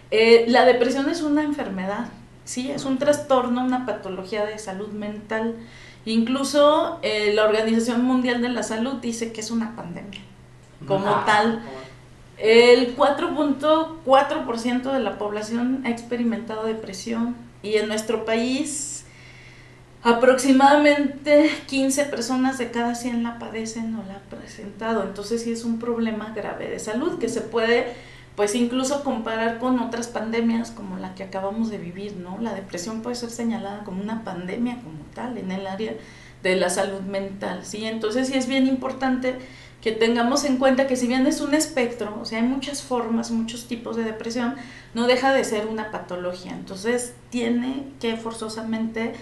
Eh, 0.09 0.45
la 0.47 0.65
depresión 0.65 1.07
es 1.09 1.21
una 1.21 1.43
enfermedad, 1.43 2.07
sí, 2.45 2.71
es 2.71 2.85
un 2.85 2.97
trastorno, 2.97 3.63
una 3.63 3.85
patología 3.85 4.45
de 4.45 4.57
salud 4.57 4.89
mental. 4.89 5.55
Incluso 6.05 6.97
eh, 7.03 7.33
la 7.35 7.45
Organización 7.45 8.03
Mundial 8.03 8.41
de 8.41 8.49
la 8.49 8.63
Salud 8.63 8.95
dice 8.95 9.31
que 9.31 9.41
es 9.41 9.51
una 9.51 9.75
pandemia 9.75 10.21
como 10.87 11.07
ah, 11.07 11.23
tal. 11.25 11.61
El 12.39 12.95
4.4% 12.95 14.93
de 14.93 14.99
la 14.99 15.17
población 15.17 15.81
ha 15.85 15.89
experimentado 15.89 16.63
depresión 16.63 17.35
y 17.61 17.75
en 17.75 17.89
nuestro 17.89 18.23
país 18.23 19.05
aproximadamente 20.03 21.51
15 21.67 22.05
personas 22.05 22.57
de 22.57 22.71
cada 22.71 22.95
100 22.95 23.23
la 23.23 23.37
padecen 23.39 23.93
o 23.95 24.03
la 24.07 24.15
han 24.15 24.21
presentado. 24.29 25.03
Entonces 25.03 25.43
sí 25.43 25.51
es 25.51 25.65
un 25.65 25.79
problema 25.79 26.31
grave 26.33 26.69
de 26.69 26.79
salud 26.79 27.19
que 27.19 27.27
se 27.27 27.41
puede 27.41 27.93
pues 28.37 28.55
incluso 28.55 29.03
comparar 29.03 29.59
con 29.59 29.79
otras 29.79 30.07
pandemias 30.07 30.71
como 30.71 30.97
la 30.97 31.13
que 31.15 31.23
acabamos 31.23 31.69
de 31.69 31.77
vivir, 31.77 32.15
¿no? 32.15 32.37
La 32.39 32.53
depresión 32.53 33.01
puede 33.01 33.17
ser 33.17 33.31
señalada 33.31 33.83
como 33.83 34.01
una 34.01 34.23
pandemia 34.23 34.75
como 34.75 34.99
tal 35.13 35.37
en 35.37 35.51
el 35.51 35.67
área 35.67 35.91
de 36.41 36.55
la 36.55 36.69
salud 36.69 37.01
mental, 37.01 37.65
¿sí? 37.65 37.85
Entonces 37.85 38.29
sí 38.29 38.37
es 38.37 38.47
bien 38.47 38.65
importante 38.65 39.35
que 39.81 39.91
tengamos 39.91 40.43
en 40.43 40.57
cuenta 40.57 40.87
que 40.87 40.95
si 40.95 41.07
bien 41.07 41.25
es 41.25 41.39
un 41.39 41.53
espectro, 41.53 42.17
o 42.21 42.25
sea, 42.25 42.39
hay 42.39 42.45
muchas 42.45 42.83
formas, 42.83 43.31
muchos 43.31 43.67
tipos 43.67 43.95
de 43.95 44.03
depresión, 44.03 44.55
no 44.93 45.07
deja 45.07 45.31
de 45.33 45.43
ser 45.43 45.67
una 45.67 45.91
patología. 45.91 46.51
Entonces, 46.51 47.15
tiene 47.29 47.85
que 48.01 48.17
forzosamente 48.17 49.13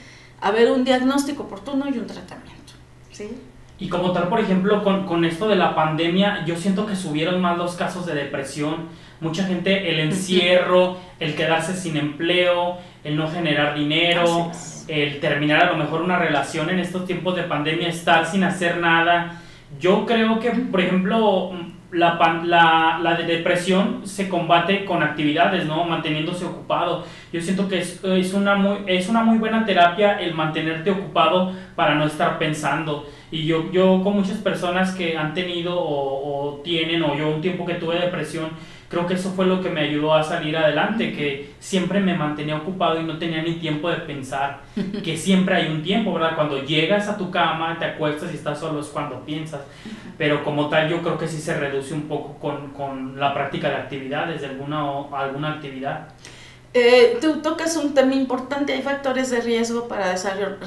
haber 0.41 0.71
un 0.71 0.83
diagnóstico 0.83 1.43
oportuno 1.43 1.87
y 1.89 1.97
un 1.97 2.07
tratamiento. 2.07 2.73
¿sí? 3.11 3.29
Y 3.79 3.89
como 3.89 4.11
tal, 4.11 4.29
por 4.29 4.39
ejemplo, 4.39 4.83
con, 4.83 5.05
con, 5.05 5.25
esto 5.25 5.47
de 5.47 5.55
la 5.55 5.75
pandemia, 5.75 6.43
yo 6.45 6.55
siento 6.55 6.87
que 6.87 6.95
subieron 6.95 7.39
más 7.39 7.57
los 7.57 7.75
casos 7.75 8.07
de 8.07 8.15
depresión. 8.15 8.87
Mucha 9.19 9.45
gente, 9.45 9.91
el 9.91 9.99
encierro, 9.99 10.97
el 11.19 11.35
quedarse 11.35 11.75
sin 11.75 11.97
empleo, 11.97 12.77
el 13.03 13.15
no 13.15 13.29
generar 13.29 13.75
dinero, 13.75 14.51
el 14.87 15.19
terminar 15.19 15.63
a 15.63 15.71
lo 15.71 15.77
mejor 15.77 16.01
una 16.01 16.17
relación 16.17 16.71
en 16.71 16.79
estos 16.79 17.05
tiempos 17.05 17.35
de 17.35 17.43
pandemia, 17.43 17.89
estar 17.89 18.25
sin 18.25 18.43
hacer 18.43 18.77
nada. 18.77 19.41
Yo 19.79 20.05
creo 20.05 20.39
que, 20.39 20.51
por 20.51 20.81
ejemplo, 20.81 21.51
la, 21.91 22.17
la, 22.45 22.99
la, 23.01 23.15
depresión 23.15 24.01
se 24.05 24.27
combate 24.27 24.85
con 24.85 25.03
actividades, 25.03 25.65
¿no? 25.65 25.85
Manteniéndose 25.85 26.45
ocupado. 26.45 27.05
Yo 27.31 27.41
siento 27.41 27.67
que 27.67 27.79
es, 27.79 28.33
una 28.33 28.55
muy, 28.55 28.77
es 28.87 29.07
una 29.07 29.23
muy 29.23 29.37
buena 29.37 29.65
terapia 29.65 30.19
el 30.19 30.33
mantenerte 30.33 30.91
ocupado 30.91 31.53
para 31.75 31.95
no 31.95 32.05
estar 32.05 32.37
pensando. 32.37 33.07
Y 33.31 33.45
yo, 33.45 33.71
yo 33.71 34.01
con 34.03 34.15
muchas 34.15 34.37
personas 34.37 34.93
que 34.95 35.17
han 35.17 35.33
tenido 35.33 35.75
o 35.77 36.61
tienen, 36.63 37.03
o 37.03 37.15
yo 37.15 37.29
un 37.29 37.41
tiempo 37.41 37.65
que 37.65 37.75
tuve 37.75 37.99
depresión, 37.99 38.49
creo 38.89 39.05
que 39.05 39.15
eso 39.15 39.31
fue 39.31 39.45
lo 39.45 39.61
que 39.61 39.69
me 39.69 39.81
ayudó 39.81 40.13
a 40.13 40.23
salir 40.23 40.55
adelante, 40.55 41.13
que 41.13 41.53
siempre 41.59 41.99
me 41.99 42.15
mantenía 42.15 42.55
ocupado 42.55 42.99
y 42.99 43.03
no 43.03 43.17
tenía 43.17 43.41
ni 43.41 43.55
tiempo 43.55 43.89
de 43.89 43.97
pensar, 43.97 44.61
que 45.03 45.17
siempre 45.17 45.55
hay 45.55 45.67
un 45.67 45.83
tiempo, 45.83 46.13
¿verdad? 46.13 46.35
Cuando 46.35 46.63
llegas 46.63 47.07
a 47.07 47.17
tu 47.17 47.29
cama, 47.29 47.77
te 47.77 47.85
acuestas 47.85 48.31
y 48.31 48.35
estás 48.35 48.59
solo 48.59 48.79
es 48.79 48.87
cuando 48.87 49.25
piensas, 49.25 49.61
pero 50.17 50.43
como 50.43 50.69
tal 50.69 50.89
yo 50.89 51.01
creo 51.01 51.17
que 51.17 51.27
sí 51.27 51.39
se 51.39 51.57
reduce 51.59 51.93
un 51.93 52.03
poco 52.03 52.35
con, 52.39 52.71
con 52.71 53.19
la 53.19 53.33
práctica 53.33 53.69
de 53.69 53.75
actividades, 53.75 54.41
de 54.41 54.47
alguna, 54.47 54.83
alguna 55.11 55.53
actividad. 55.53 56.07
Eh, 56.73 57.17
tú 57.19 57.41
tocas 57.41 57.75
un 57.75 57.93
tema 57.93 58.13
importante, 58.13 58.73
hay 58.73 58.81
factores 58.81 59.31
de 59.31 59.41
riesgo 59.41 59.87
para 59.87 60.15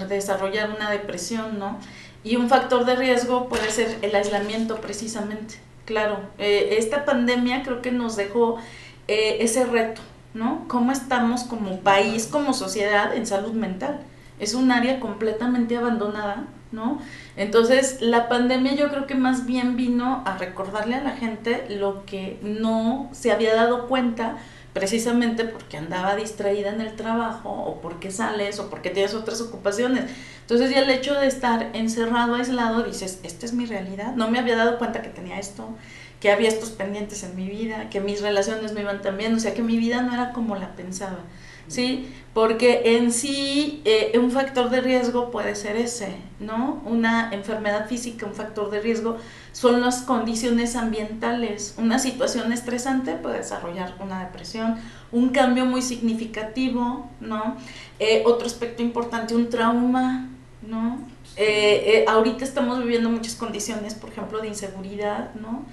desarrollar 0.08 0.70
una 0.70 0.90
depresión, 0.90 1.58
¿no? 1.58 1.78
Y 2.22 2.36
un 2.36 2.48
factor 2.48 2.84
de 2.84 2.96
riesgo 2.96 3.48
puede 3.48 3.70
ser 3.70 3.98
el 4.02 4.14
aislamiento 4.14 4.76
precisamente. 4.80 5.69
Claro, 5.90 6.20
eh, 6.38 6.76
esta 6.78 7.04
pandemia 7.04 7.64
creo 7.64 7.82
que 7.82 7.90
nos 7.90 8.14
dejó 8.14 8.58
eh, 9.08 9.38
ese 9.40 9.64
reto, 9.64 10.00
¿no? 10.34 10.64
¿Cómo 10.68 10.92
estamos 10.92 11.42
como 11.42 11.80
país, 11.80 12.28
como 12.28 12.54
sociedad 12.54 13.12
en 13.12 13.26
salud 13.26 13.54
mental? 13.54 13.98
Es 14.38 14.54
un 14.54 14.70
área 14.70 15.00
completamente 15.00 15.76
abandonada, 15.76 16.44
¿no? 16.70 17.00
Entonces, 17.36 18.00
la 18.00 18.28
pandemia 18.28 18.76
yo 18.76 18.88
creo 18.88 19.08
que 19.08 19.16
más 19.16 19.46
bien 19.46 19.74
vino 19.74 20.22
a 20.26 20.38
recordarle 20.38 20.94
a 20.94 21.02
la 21.02 21.16
gente 21.16 21.66
lo 21.68 22.04
que 22.06 22.38
no 22.40 23.08
se 23.10 23.32
había 23.32 23.56
dado 23.56 23.88
cuenta 23.88 24.36
precisamente 24.72 25.44
porque 25.44 25.76
andaba 25.76 26.16
distraída 26.16 26.70
en 26.70 26.80
el 26.80 26.94
trabajo 26.94 27.50
o 27.50 27.80
porque 27.80 28.10
sales 28.10 28.58
o 28.58 28.70
porque 28.70 28.90
tienes 28.90 29.14
otras 29.14 29.40
ocupaciones. 29.40 30.04
Entonces 30.42 30.70
ya 30.70 30.80
el 30.80 30.90
hecho 30.90 31.14
de 31.14 31.26
estar 31.26 31.70
encerrado, 31.74 32.34
aislado, 32.34 32.82
dices, 32.82 33.20
esta 33.22 33.46
es 33.46 33.52
mi 33.52 33.66
realidad, 33.66 34.14
no 34.14 34.30
me 34.30 34.38
había 34.38 34.56
dado 34.56 34.78
cuenta 34.78 35.02
que 35.02 35.08
tenía 35.08 35.38
esto, 35.38 35.68
que 36.20 36.30
había 36.30 36.48
estos 36.48 36.70
pendientes 36.70 37.22
en 37.22 37.34
mi 37.36 37.48
vida, 37.48 37.88
que 37.90 38.00
mis 38.00 38.20
relaciones 38.20 38.72
no 38.72 38.80
iban 38.80 39.02
tan 39.02 39.16
bien, 39.16 39.34
o 39.34 39.40
sea 39.40 39.54
que 39.54 39.62
mi 39.62 39.78
vida 39.78 40.02
no 40.02 40.12
era 40.12 40.32
como 40.32 40.56
la 40.56 40.74
pensaba. 40.76 41.18
¿Sí? 41.70 42.12
Porque 42.34 42.96
en 42.96 43.12
sí 43.12 43.80
eh, 43.84 44.12
un 44.18 44.30
factor 44.30 44.70
de 44.70 44.80
riesgo 44.80 45.30
puede 45.30 45.54
ser 45.54 45.76
ese, 45.76 46.16
¿no? 46.38 46.82
Una 46.84 47.32
enfermedad 47.32 47.88
física, 47.88 48.26
un 48.26 48.34
factor 48.34 48.70
de 48.70 48.80
riesgo 48.80 49.16
son 49.52 49.80
las 49.80 50.02
condiciones 50.02 50.76
ambientales. 50.76 51.74
Una 51.78 51.98
situación 51.98 52.52
estresante 52.52 53.14
puede 53.14 53.38
desarrollar 53.38 53.94
una 54.00 54.24
depresión, 54.24 54.76
un 55.10 55.30
cambio 55.30 55.64
muy 55.64 55.82
significativo, 55.82 57.08
¿no? 57.20 57.56
Eh, 57.98 58.22
otro 58.26 58.46
aspecto 58.46 58.82
importante, 58.82 59.34
un 59.34 59.48
trauma, 59.48 60.28
¿no? 60.62 61.00
Eh, 61.36 62.04
ahorita 62.06 62.44
estamos 62.44 62.78
viviendo 62.80 63.08
muchas 63.10 63.34
condiciones, 63.34 63.94
por 63.94 64.10
ejemplo, 64.10 64.40
de 64.40 64.48
inseguridad, 64.48 65.34
¿no? 65.34 65.64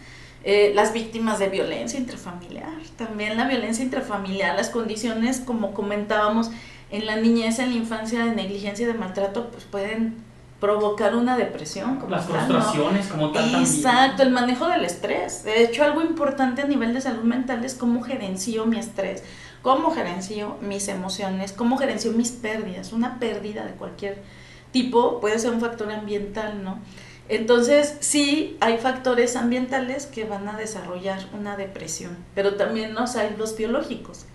Eh, 0.49 0.71
las 0.73 0.93
víctimas 0.93 1.39
de 1.39 1.49
violencia 1.49 1.99
intrafamiliar, 1.99 2.71
también 2.95 3.35
la 3.35 3.49
violencia 3.49 3.83
intrafamiliar, 3.83 4.55
las 4.55 4.69
condiciones, 4.69 5.41
como 5.41 5.73
comentábamos, 5.73 6.51
en 6.89 7.05
la 7.05 7.17
niñez, 7.17 7.59
en 7.59 7.71
la 7.71 7.75
infancia, 7.75 8.23
de 8.23 8.31
negligencia, 8.31 8.87
de 8.87 8.93
maltrato, 8.93 9.49
pues 9.51 9.65
pueden 9.65 10.15
provocar 10.61 11.17
una 11.17 11.35
depresión. 11.35 11.97
Como 11.97 12.11
Las 12.11 12.27
frustraciones, 12.27 13.07
como 13.07 13.33
tal. 13.33 13.55
Exacto, 13.55 14.23
el 14.23 14.29
manejo 14.29 14.69
del 14.69 14.85
estrés. 14.85 15.43
De 15.43 15.65
hecho, 15.65 15.83
algo 15.83 16.01
importante 16.01 16.61
a 16.61 16.65
nivel 16.65 16.93
de 16.93 17.01
salud 17.01 17.23
mental 17.23 17.65
es 17.65 17.75
cómo 17.75 18.01
gerencio 18.01 18.65
mi 18.65 18.79
estrés, 18.79 19.25
cómo 19.61 19.91
gerencio 19.91 20.55
mis 20.61 20.87
emociones, 20.87 21.51
cómo 21.51 21.75
gerencio 21.75 22.13
mis 22.13 22.31
pérdidas. 22.31 22.93
Una 22.93 23.19
pérdida 23.19 23.65
de 23.65 23.73
cualquier 23.73 24.23
tipo 24.71 25.19
puede 25.19 25.39
ser 25.39 25.51
un 25.51 25.59
factor 25.59 25.91
ambiental, 25.91 26.63
¿no? 26.63 26.79
Entonces, 27.29 27.97
sí, 27.99 28.57
hay 28.61 28.77
factores 28.77 29.35
ambientales 29.35 30.05
que 30.05 30.23
van 30.23 30.47
a 30.47 30.57
desarrollar 30.57 31.19
una 31.37 31.57
depresión, 31.57 32.17
pero 32.33 32.55
también 32.55 32.93
los 32.93 33.15
hay 33.15 33.35
los 33.37 33.57
biológicos, 33.57 34.25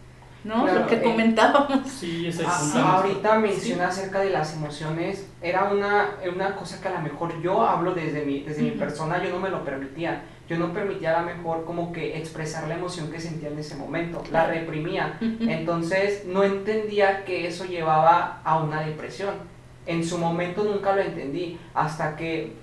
¿no? 0.45 0.67
Lo 0.67 0.87
que 0.87 0.97
eh, 0.97 1.03
comentábamos. 1.03 1.89
Sí, 1.89 2.27
ese 2.27 2.45
ah, 2.47 2.99
ahorita 2.99 3.39
menciona 3.39 3.89
acerca 3.89 4.21
de 4.21 4.31
las 4.31 4.55
emociones, 4.55 5.27
era 5.41 5.73
una, 5.73 6.11
una 6.35 6.55
cosa 6.55 6.81
que 6.81 6.89
a 6.89 6.93
lo 6.93 7.01
mejor 7.01 7.41
yo 7.41 7.63
hablo 7.63 7.95
desde 7.95 8.25
mi, 8.25 8.41
desde 8.41 8.63
mi 8.63 8.73
persona, 8.73 9.23
yo 9.23 9.31
no 9.31 9.39
me 9.39 9.49
lo 9.49 9.65
permitía. 9.65 10.25
Yo 10.49 10.59
no 10.59 10.73
permitía 10.75 11.17
a 11.17 11.23
lo 11.23 11.27
mejor 11.35 11.65
como 11.65 11.93
que 11.93 12.19
expresar 12.19 12.69
la 12.69 12.75
emoción 12.75 13.11
que 13.11 13.21
sentía 13.21 13.49
en 13.49 13.59
ese 13.59 13.75
momento, 13.75 14.23
la 14.31 14.47
reprimía. 14.47 15.17
Entonces 15.41 16.27
no 16.27 16.43
entendía 16.43 17.25
que 17.25 17.47
eso 17.47 17.65
llevaba 17.65 18.43
a 18.45 18.59
una 18.59 18.83
depresión. 18.83 19.35
En 19.87 20.05
su 20.05 20.19
momento 20.19 20.63
nunca 20.65 20.95
lo 20.95 21.01
entendí, 21.01 21.59
hasta 21.73 22.17
que 22.17 22.55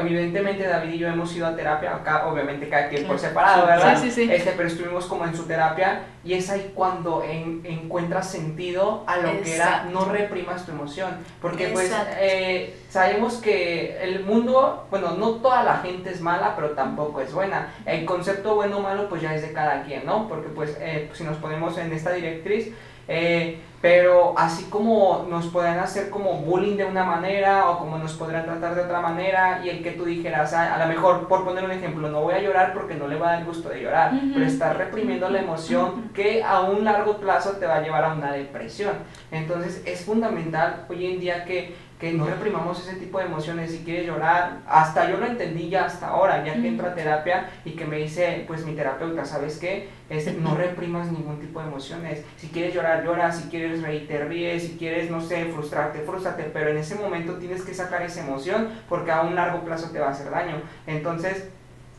evidentemente 0.00 0.66
David 0.66 0.94
y 0.94 0.98
yo 0.98 1.08
hemos 1.08 1.34
ido 1.34 1.46
a 1.46 1.56
terapia, 1.56 1.96
acá 1.96 2.26
obviamente 2.26 2.68
cada 2.68 2.88
quien 2.88 3.06
por 3.06 3.18
separado, 3.18 3.66
¿verdad? 3.66 3.98
Sí, 3.98 4.10
sí, 4.10 4.26
sí. 4.26 4.32
Este, 4.32 4.52
pero 4.52 4.68
estuvimos 4.68 5.06
como 5.06 5.24
en 5.24 5.34
su 5.34 5.44
terapia 5.44 6.02
y 6.24 6.34
es 6.34 6.50
ahí 6.50 6.72
cuando 6.74 7.22
en, 7.24 7.62
encuentras 7.64 8.30
sentido 8.30 9.04
a 9.06 9.16
lo 9.16 9.42
que 9.42 9.54
era 9.54 9.84
no 9.92 10.04
reprimas 10.04 10.66
tu 10.66 10.72
emoción, 10.72 11.10
porque 11.40 11.68
pues 11.68 11.92
eh, 12.20 12.76
sabemos 12.88 13.34
que 13.34 13.98
el 14.02 14.24
mundo, 14.24 14.86
bueno, 14.90 15.12
no 15.12 15.32
toda 15.36 15.62
la 15.62 15.78
gente 15.78 16.10
es 16.10 16.20
mala, 16.20 16.54
pero 16.54 16.70
tampoco 16.70 17.20
es 17.20 17.32
buena. 17.32 17.72
El 17.86 18.04
concepto 18.04 18.54
bueno 18.54 18.78
o 18.78 18.82
malo 18.82 19.08
pues 19.08 19.22
ya 19.22 19.34
es 19.34 19.42
de 19.42 19.52
cada 19.52 19.82
quien, 19.84 20.04
¿no? 20.04 20.28
Porque 20.28 20.48
pues 20.48 20.76
eh, 20.80 21.10
si 21.14 21.24
nos 21.24 21.36
ponemos 21.38 21.78
en 21.78 21.92
esta 21.92 22.12
directriz, 22.12 22.72
eh, 23.12 23.60
pero 23.82 24.32
así 24.38 24.66
como 24.70 25.26
nos 25.28 25.48
podrían 25.48 25.80
hacer 25.80 26.08
como 26.08 26.34
bullying 26.34 26.76
de 26.76 26.84
una 26.84 27.02
manera 27.04 27.68
o 27.68 27.80
como 27.80 27.98
nos 27.98 28.12
podrían 28.14 28.44
tratar 28.44 28.76
de 28.76 28.82
otra 28.82 29.00
manera 29.00 29.60
y 29.64 29.68
el 29.70 29.82
que 29.82 29.90
tú 29.90 30.04
dijeras, 30.04 30.54
ah, 30.54 30.76
a 30.76 30.78
lo 30.78 30.86
mejor 30.86 31.26
por 31.26 31.44
poner 31.44 31.64
un 31.64 31.72
ejemplo, 31.72 32.08
no 32.08 32.22
voy 32.22 32.34
a 32.34 32.40
llorar 32.40 32.72
porque 32.74 32.94
no 32.94 33.08
le 33.08 33.16
va 33.16 33.30
a 33.30 33.32
dar 33.34 33.44
gusto 33.44 33.68
de 33.68 33.82
llorar, 33.82 34.12
pero 34.32 34.46
estás 34.46 34.76
reprimiendo 34.76 35.28
la 35.28 35.40
emoción 35.40 36.10
que 36.14 36.44
a 36.44 36.60
un 36.60 36.84
largo 36.84 37.18
plazo 37.18 37.56
te 37.58 37.66
va 37.66 37.76
a 37.76 37.82
llevar 37.82 38.04
a 38.04 38.14
una 38.14 38.32
depresión. 38.32 38.92
Entonces 39.32 39.82
es 39.84 40.04
fundamental 40.04 40.86
hoy 40.88 41.06
en 41.06 41.20
día 41.20 41.44
que 41.44 41.74
que 42.02 42.12
no 42.12 42.26
reprimamos 42.26 42.80
ese 42.80 42.96
tipo 42.96 43.20
de 43.20 43.26
emociones. 43.26 43.70
Si 43.70 43.84
quieres 43.84 44.08
llorar, 44.08 44.58
hasta 44.66 45.08
yo 45.08 45.18
lo 45.18 45.26
entendí 45.26 45.68
ya 45.68 45.84
hasta 45.84 46.08
ahora, 46.08 46.44
ya 46.44 46.60
que 46.60 46.66
entro 46.66 46.88
a 46.88 46.96
terapia 46.96 47.48
y 47.64 47.76
que 47.76 47.84
me 47.84 47.98
dice, 47.98 48.42
pues 48.48 48.66
mi 48.66 48.74
terapeuta, 48.74 49.24
¿sabes 49.24 49.58
qué? 49.58 49.88
Es, 50.10 50.36
no 50.36 50.56
reprimas 50.56 51.12
ningún 51.12 51.38
tipo 51.38 51.60
de 51.60 51.68
emociones. 51.68 52.24
Si 52.38 52.48
quieres 52.48 52.74
llorar, 52.74 53.04
llora. 53.04 53.30
Si 53.30 53.48
quieres 53.50 53.82
reír, 53.82 54.08
te 54.08 54.18
ríes. 54.18 54.64
Si 54.64 54.76
quieres, 54.76 55.12
no 55.12 55.20
sé, 55.20 55.44
frustrarte, 55.44 56.00
frustrate. 56.00 56.50
Pero 56.52 56.70
en 56.70 56.78
ese 56.78 56.96
momento 56.96 57.34
tienes 57.34 57.62
que 57.62 57.72
sacar 57.72 58.02
esa 58.02 58.22
emoción 58.22 58.70
porque 58.88 59.12
a 59.12 59.20
un 59.20 59.36
largo 59.36 59.60
plazo 59.60 59.92
te 59.92 60.00
va 60.00 60.08
a 60.08 60.10
hacer 60.10 60.28
daño. 60.28 60.56
Entonces, 60.88 61.50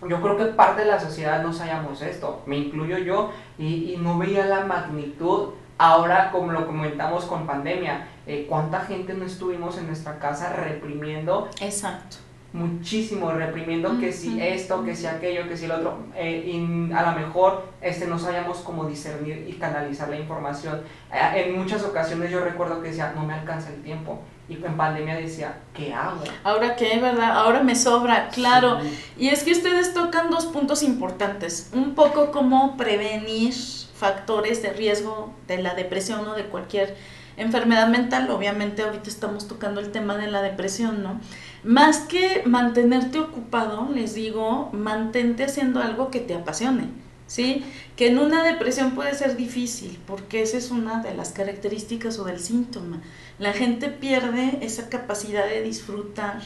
yo 0.05 0.21
creo 0.21 0.35
que 0.35 0.45
parte 0.47 0.81
de 0.81 0.87
la 0.89 0.99
sociedad 0.99 1.41
no 1.41 1.53
sabíamos 1.53 2.01
esto, 2.01 2.43
me 2.45 2.57
incluyo 2.57 2.97
yo, 2.97 3.31
y, 3.57 3.93
y 3.93 3.97
no 4.01 4.17
veía 4.17 4.45
la 4.45 4.65
magnitud 4.65 5.51
ahora 5.77 6.29
como 6.31 6.51
lo 6.51 6.67
comentamos 6.67 7.25
con 7.25 7.47
pandemia 7.47 8.07
eh, 8.25 8.45
cuánta 8.47 8.81
gente 8.81 9.13
no 9.13 9.25
estuvimos 9.25 9.77
en 9.77 9.87
nuestra 9.87 10.19
casa 10.19 10.53
reprimiendo. 10.53 11.49
Exacto. 11.59 12.17
Muchísimo, 12.53 13.31
reprimiendo 13.31 13.97
que 13.99 14.13
si 14.13 14.39
esto, 14.39 14.83
que 14.83 14.95
si 14.95 15.07
aquello, 15.07 15.49
que 15.49 15.57
si 15.57 15.65
el 15.65 15.71
otro. 15.71 15.97
Eh, 16.15 16.43
y 16.45 16.93
a 16.93 17.01
lo 17.11 17.19
mejor 17.19 17.65
este, 17.81 18.05
no 18.05 18.19
sabíamos 18.19 18.59
cómo 18.59 18.85
discernir 18.85 19.47
y 19.49 19.53
canalizar 19.53 20.07
la 20.07 20.17
información. 20.17 20.81
Eh, 21.11 21.45
en 21.47 21.57
muchas 21.57 21.83
ocasiones 21.83 22.29
yo 22.29 22.41
recuerdo 22.41 22.79
que 22.79 22.89
decía, 22.89 23.11
no 23.15 23.25
me 23.25 23.33
alcanza 23.33 23.69
el 23.69 23.81
tiempo. 23.81 24.19
Y 24.47 24.63
en 24.63 24.77
pandemia 24.77 25.15
decía, 25.15 25.57
¿qué 25.73 25.93
hago? 25.93 26.21
Ahora 26.43 26.75
qué, 26.75 26.99
¿verdad? 26.99 27.31
Ahora 27.31 27.63
me 27.63 27.75
sobra, 27.75 28.29
claro. 28.29 28.77
Y 29.17 29.29
es 29.29 29.41
que 29.41 29.53
ustedes 29.53 29.95
tocan 29.95 30.29
dos 30.29 30.45
puntos 30.45 30.83
importantes. 30.83 31.71
Un 31.73 31.95
poco 31.95 32.31
cómo 32.31 32.77
prevenir 32.77 33.53
factores 33.95 34.61
de 34.61 34.73
riesgo 34.73 35.33
de 35.47 35.59
la 35.59 35.73
depresión 35.73 36.27
o 36.27 36.35
de 36.35 36.45
cualquier 36.45 36.95
enfermedad 37.37 37.87
mental, 37.87 38.29
obviamente 38.29 38.83
ahorita 38.83 39.09
estamos 39.09 39.47
tocando 39.47 39.79
el 39.79 39.91
tema 39.91 40.17
de 40.17 40.29
la 40.29 40.41
depresión, 40.41 41.03
¿no? 41.03 41.19
Más 41.63 41.99
que 41.99 42.43
mantenerte 42.45 43.19
ocupado, 43.19 43.89
les 43.93 44.13
digo, 44.13 44.69
mantente 44.73 45.43
haciendo 45.43 45.81
algo 45.81 46.11
que 46.11 46.19
te 46.19 46.35
apasione. 46.35 47.03
¿sí? 47.27 47.63
Que 47.95 48.07
en 48.07 48.19
una 48.19 48.43
depresión 48.43 48.91
puede 48.91 49.15
ser 49.15 49.35
difícil, 49.35 49.99
porque 50.05 50.41
esa 50.41 50.57
es 50.57 50.71
una 50.71 51.01
de 51.01 51.15
las 51.15 51.31
características 51.31 52.19
o 52.19 52.25
del 52.25 52.39
síntoma. 52.39 53.01
La 53.39 53.53
gente 53.53 53.89
pierde 53.89 54.59
esa 54.61 54.89
capacidad 54.89 55.45
de 55.47 55.63
disfrutar 55.63 56.41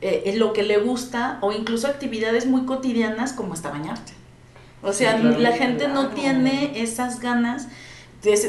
eh, 0.00 0.34
lo 0.36 0.52
que 0.52 0.62
le 0.62 0.78
gusta 0.78 1.38
o 1.40 1.52
incluso 1.52 1.86
actividades 1.86 2.46
muy 2.46 2.64
cotidianas 2.66 3.32
como 3.32 3.54
hasta 3.54 3.70
bañarte. 3.70 4.12
O 4.82 4.92
sea, 4.92 5.16
la 5.16 5.52
gente 5.52 5.88
no 5.88 6.08
tiene 6.08 6.82
esas 6.82 7.20
ganas 7.20 7.68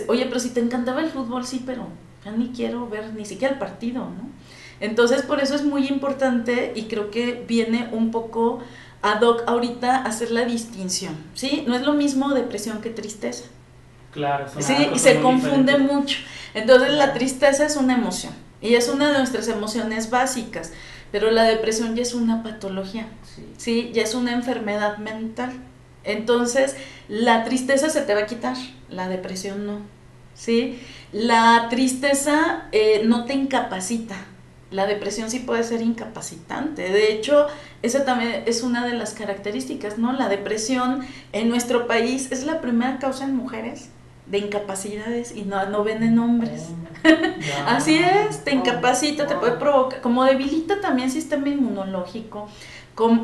oye, 0.07 0.25
pero 0.25 0.39
si 0.39 0.49
te 0.49 0.59
encantaba 0.59 1.01
el 1.01 1.09
fútbol, 1.09 1.45
sí, 1.45 1.63
pero 1.65 1.87
ya 2.23 2.31
ni 2.31 2.49
quiero 2.49 2.87
ver 2.89 3.13
ni 3.13 3.25
siquiera 3.25 3.53
el 3.53 3.59
partido, 3.59 4.01
¿no? 4.01 4.29
Entonces, 4.79 5.21
por 5.21 5.39
eso 5.39 5.55
es 5.55 5.63
muy 5.63 5.87
importante 5.87 6.73
y 6.75 6.83
creo 6.83 7.09
que 7.09 7.43
viene 7.47 7.89
un 7.91 8.11
poco 8.11 8.59
ad 9.01 9.21
hoc 9.21 9.43
ahorita 9.47 9.97
hacer 9.97 10.31
la 10.31 10.45
distinción, 10.45 11.15
¿sí? 11.33 11.63
No 11.67 11.75
es 11.75 11.83
lo 11.83 11.93
mismo 11.93 12.33
depresión 12.33 12.81
que 12.81 12.89
tristeza. 12.89 13.45
Claro, 14.11 14.47
sí, 14.59 14.73
y 14.93 14.99
se 14.99 15.21
confunde 15.21 15.77
mucho. 15.77 16.19
Entonces, 16.53 16.93
la 16.93 17.13
tristeza 17.13 17.65
es 17.65 17.75
una 17.75 17.95
emoción 17.95 18.33
y 18.61 18.75
es 18.75 18.89
una 18.89 19.11
de 19.11 19.17
nuestras 19.17 19.47
emociones 19.47 20.09
básicas, 20.09 20.71
pero 21.11 21.31
la 21.31 21.43
depresión 21.43 21.95
ya 21.95 22.01
es 22.01 22.13
una 22.13 22.41
patología, 22.41 23.07
¿sí? 23.57 23.91
Ya 23.93 24.03
es 24.03 24.15
una 24.15 24.33
enfermedad 24.33 24.97
mental. 24.97 25.53
Entonces, 26.05 26.75
la 27.07 27.43
tristeza 27.43 27.89
se 27.89 28.01
te 28.01 28.13
va 28.13 28.21
a 28.21 28.25
quitar, 28.25 28.55
la 28.89 29.09
depresión 29.09 29.65
no, 29.65 29.79
¿sí? 30.33 30.79
La 31.11 31.67
tristeza 31.69 32.65
eh, 32.71 33.01
no 33.05 33.25
te 33.25 33.33
incapacita, 33.33 34.15
la 34.71 34.85
depresión 34.87 35.29
sí 35.29 35.39
puede 35.39 35.63
ser 35.63 35.81
incapacitante. 35.81 36.89
De 36.89 37.13
hecho, 37.13 37.47
esa 37.81 38.03
también 38.03 38.43
es 38.45 38.63
una 38.63 38.85
de 38.85 38.93
las 38.93 39.13
características, 39.13 39.97
¿no? 39.97 40.11
La 40.13 40.27
depresión 40.27 41.05
en 41.31 41.49
nuestro 41.49 41.87
país 41.87 42.31
es 42.31 42.45
la 42.45 42.61
primera 42.61 42.99
causa 42.99 43.25
en 43.25 43.35
mujeres 43.35 43.89
de 44.25 44.39
incapacidades 44.39 45.35
y 45.35 45.43
no, 45.43 45.65
no 45.67 45.83
ven 45.83 46.01
en 46.03 46.17
hombres. 46.17 46.69
Oh, 46.69 47.05
Así 47.67 47.95
es, 47.97 48.43
te 48.43 48.53
incapacita, 48.53 49.27
te 49.27 49.35
puede 49.35 49.53
provocar, 49.53 50.01
como 50.01 50.23
debilita 50.23 50.81
también 50.81 51.09
el 51.09 51.13
sistema 51.13 51.47
inmunológico, 51.49 52.49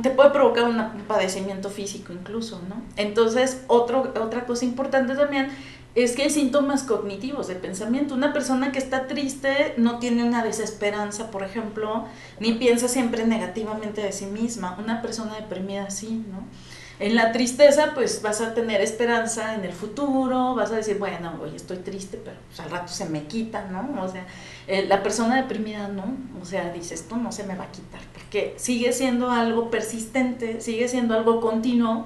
te 0.01 0.09
puede 0.09 0.31
provocar 0.31 0.65
un 0.65 1.03
padecimiento 1.07 1.69
físico 1.69 2.11
incluso, 2.13 2.61
¿no? 2.67 2.81
Entonces, 2.97 3.63
otro, 3.67 4.11
otra 4.21 4.45
cosa 4.45 4.65
importante 4.65 5.15
también 5.15 5.49
es 5.93 6.15
que 6.15 6.23
hay 6.23 6.29
síntomas 6.29 6.83
cognitivos 6.83 7.47
de 7.47 7.55
pensamiento. 7.55 8.13
Una 8.13 8.31
persona 8.33 8.71
que 8.71 8.79
está 8.79 9.07
triste 9.07 9.73
no 9.77 9.99
tiene 9.99 10.23
una 10.23 10.43
desesperanza, 10.43 11.31
por 11.31 11.43
ejemplo, 11.43 12.05
ni 12.39 12.53
piensa 12.53 12.87
siempre 12.87 13.25
negativamente 13.25 14.01
de 14.01 14.11
sí 14.11 14.25
misma. 14.25 14.77
Una 14.79 15.01
persona 15.01 15.35
deprimida 15.35 15.89
sí, 15.89 16.23
¿no? 16.29 16.45
En 17.01 17.15
la 17.15 17.31
tristeza, 17.31 17.93
pues 17.95 18.21
vas 18.21 18.41
a 18.41 18.53
tener 18.53 18.79
esperanza 18.79 19.55
en 19.55 19.65
el 19.65 19.71
futuro, 19.71 20.53
vas 20.53 20.71
a 20.71 20.75
decir, 20.75 20.99
bueno, 20.99 21.33
hoy 21.41 21.55
estoy 21.55 21.77
triste, 21.77 22.21
pero 22.23 22.37
pues, 22.45 22.59
al 22.59 22.69
rato 22.69 22.89
se 22.89 23.09
me 23.09 23.23
quita, 23.23 23.65
¿no? 23.71 24.03
O 24.03 24.07
sea, 24.07 24.27
eh, 24.67 24.85
la 24.85 25.01
persona 25.01 25.37
deprimida 25.37 25.87
no, 25.87 26.15
o 26.39 26.45
sea, 26.45 26.71
dice, 26.71 26.93
esto 26.93 27.17
no 27.17 27.31
se 27.31 27.43
me 27.43 27.55
va 27.55 27.63
a 27.63 27.71
quitar, 27.71 28.01
porque 28.13 28.53
sigue 28.57 28.93
siendo 28.93 29.31
algo 29.31 29.71
persistente, 29.71 30.61
sigue 30.61 30.87
siendo 30.87 31.15
algo 31.15 31.41
continuo, 31.41 32.05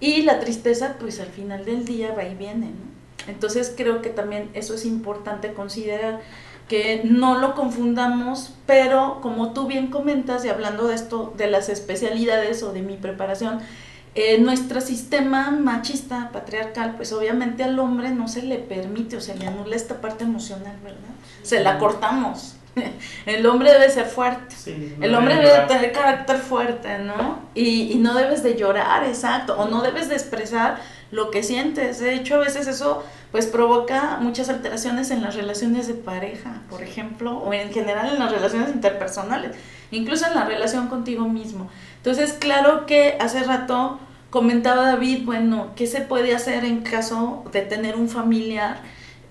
y 0.00 0.22
la 0.22 0.40
tristeza, 0.40 0.96
pues 0.98 1.20
al 1.20 1.28
final 1.28 1.66
del 1.66 1.84
día 1.84 2.14
va 2.14 2.24
y 2.24 2.34
viene, 2.34 2.68
¿no? 2.68 3.28
Entonces 3.30 3.74
creo 3.76 4.00
que 4.00 4.08
también 4.08 4.48
eso 4.54 4.72
es 4.72 4.86
importante 4.86 5.52
considerar 5.52 6.22
que 6.66 7.02
no 7.04 7.38
lo 7.38 7.54
confundamos, 7.54 8.54
pero 8.64 9.18
como 9.20 9.52
tú 9.52 9.66
bien 9.66 9.88
comentas 9.88 10.46
y 10.46 10.48
hablando 10.48 10.86
de 10.86 10.94
esto, 10.94 11.34
de 11.36 11.48
las 11.50 11.68
especialidades 11.68 12.62
o 12.62 12.72
de 12.72 12.80
mi 12.80 12.96
preparación, 12.96 13.60
eh, 14.14 14.38
nuestro 14.38 14.80
sistema 14.80 15.50
machista, 15.50 16.30
patriarcal, 16.32 16.94
pues 16.96 17.12
obviamente 17.12 17.62
al 17.62 17.78
hombre 17.78 18.10
no 18.10 18.26
se 18.26 18.42
le 18.42 18.56
permite 18.56 19.16
o 19.16 19.20
se 19.20 19.36
le 19.36 19.46
anula 19.46 19.76
esta 19.76 20.00
parte 20.00 20.24
emocional, 20.24 20.76
¿verdad? 20.82 21.10
Se 21.42 21.60
la 21.60 21.78
cortamos. 21.78 22.56
El 23.26 23.46
hombre 23.46 23.72
debe 23.72 23.90
ser 23.90 24.06
fuerte. 24.06 24.54
el 25.00 25.14
hombre 25.14 25.34
debe 25.34 25.66
tener 25.66 25.92
carácter 25.92 26.38
fuerte, 26.38 26.98
¿no? 26.98 27.40
Y, 27.54 27.92
y 27.92 27.96
no 27.96 28.14
debes 28.14 28.42
de 28.44 28.56
llorar, 28.56 29.04
exacto, 29.04 29.56
o 29.58 29.68
no 29.68 29.82
debes 29.82 30.08
de 30.08 30.14
expresar 30.14 30.80
lo 31.10 31.30
que 31.30 31.42
sientes. 31.42 31.98
De 31.98 32.14
hecho, 32.14 32.36
a 32.36 32.38
veces 32.38 32.66
eso 32.66 33.02
pues 33.32 33.46
provoca 33.46 34.18
muchas 34.20 34.48
alteraciones 34.48 35.10
en 35.10 35.22
las 35.22 35.34
relaciones 35.34 35.86
de 35.86 35.94
pareja, 35.94 36.62
por 36.68 36.82
ejemplo, 36.82 37.38
o 37.38 37.52
en 37.52 37.72
general 37.72 38.12
en 38.12 38.18
las 38.18 38.32
relaciones 38.32 38.74
interpersonales, 38.74 39.52
incluso 39.90 40.26
en 40.26 40.34
la 40.34 40.44
relación 40.44 40.88
contigo 40.88 41.28
mismo. 41.28 41.68
Entonces, 41.98 42.32
claro 42.32 42.86
que 42.86 43.16
hace 43.20 43.42
rato 43.44 44.00
comentaba 44.30 44.86
David, 44.86 45.24
bueno, 45.24 45.72
¿qué 45.76 45.86
se 45.86 46.00
puede 46.00 46.34
hacer 46.34 46.64
en 46.64 46.80
caso 46.80 47.44
de 47.52 47.62
tener 47.62 47.96
un 47.96 48.08
familiar 48.08 48.82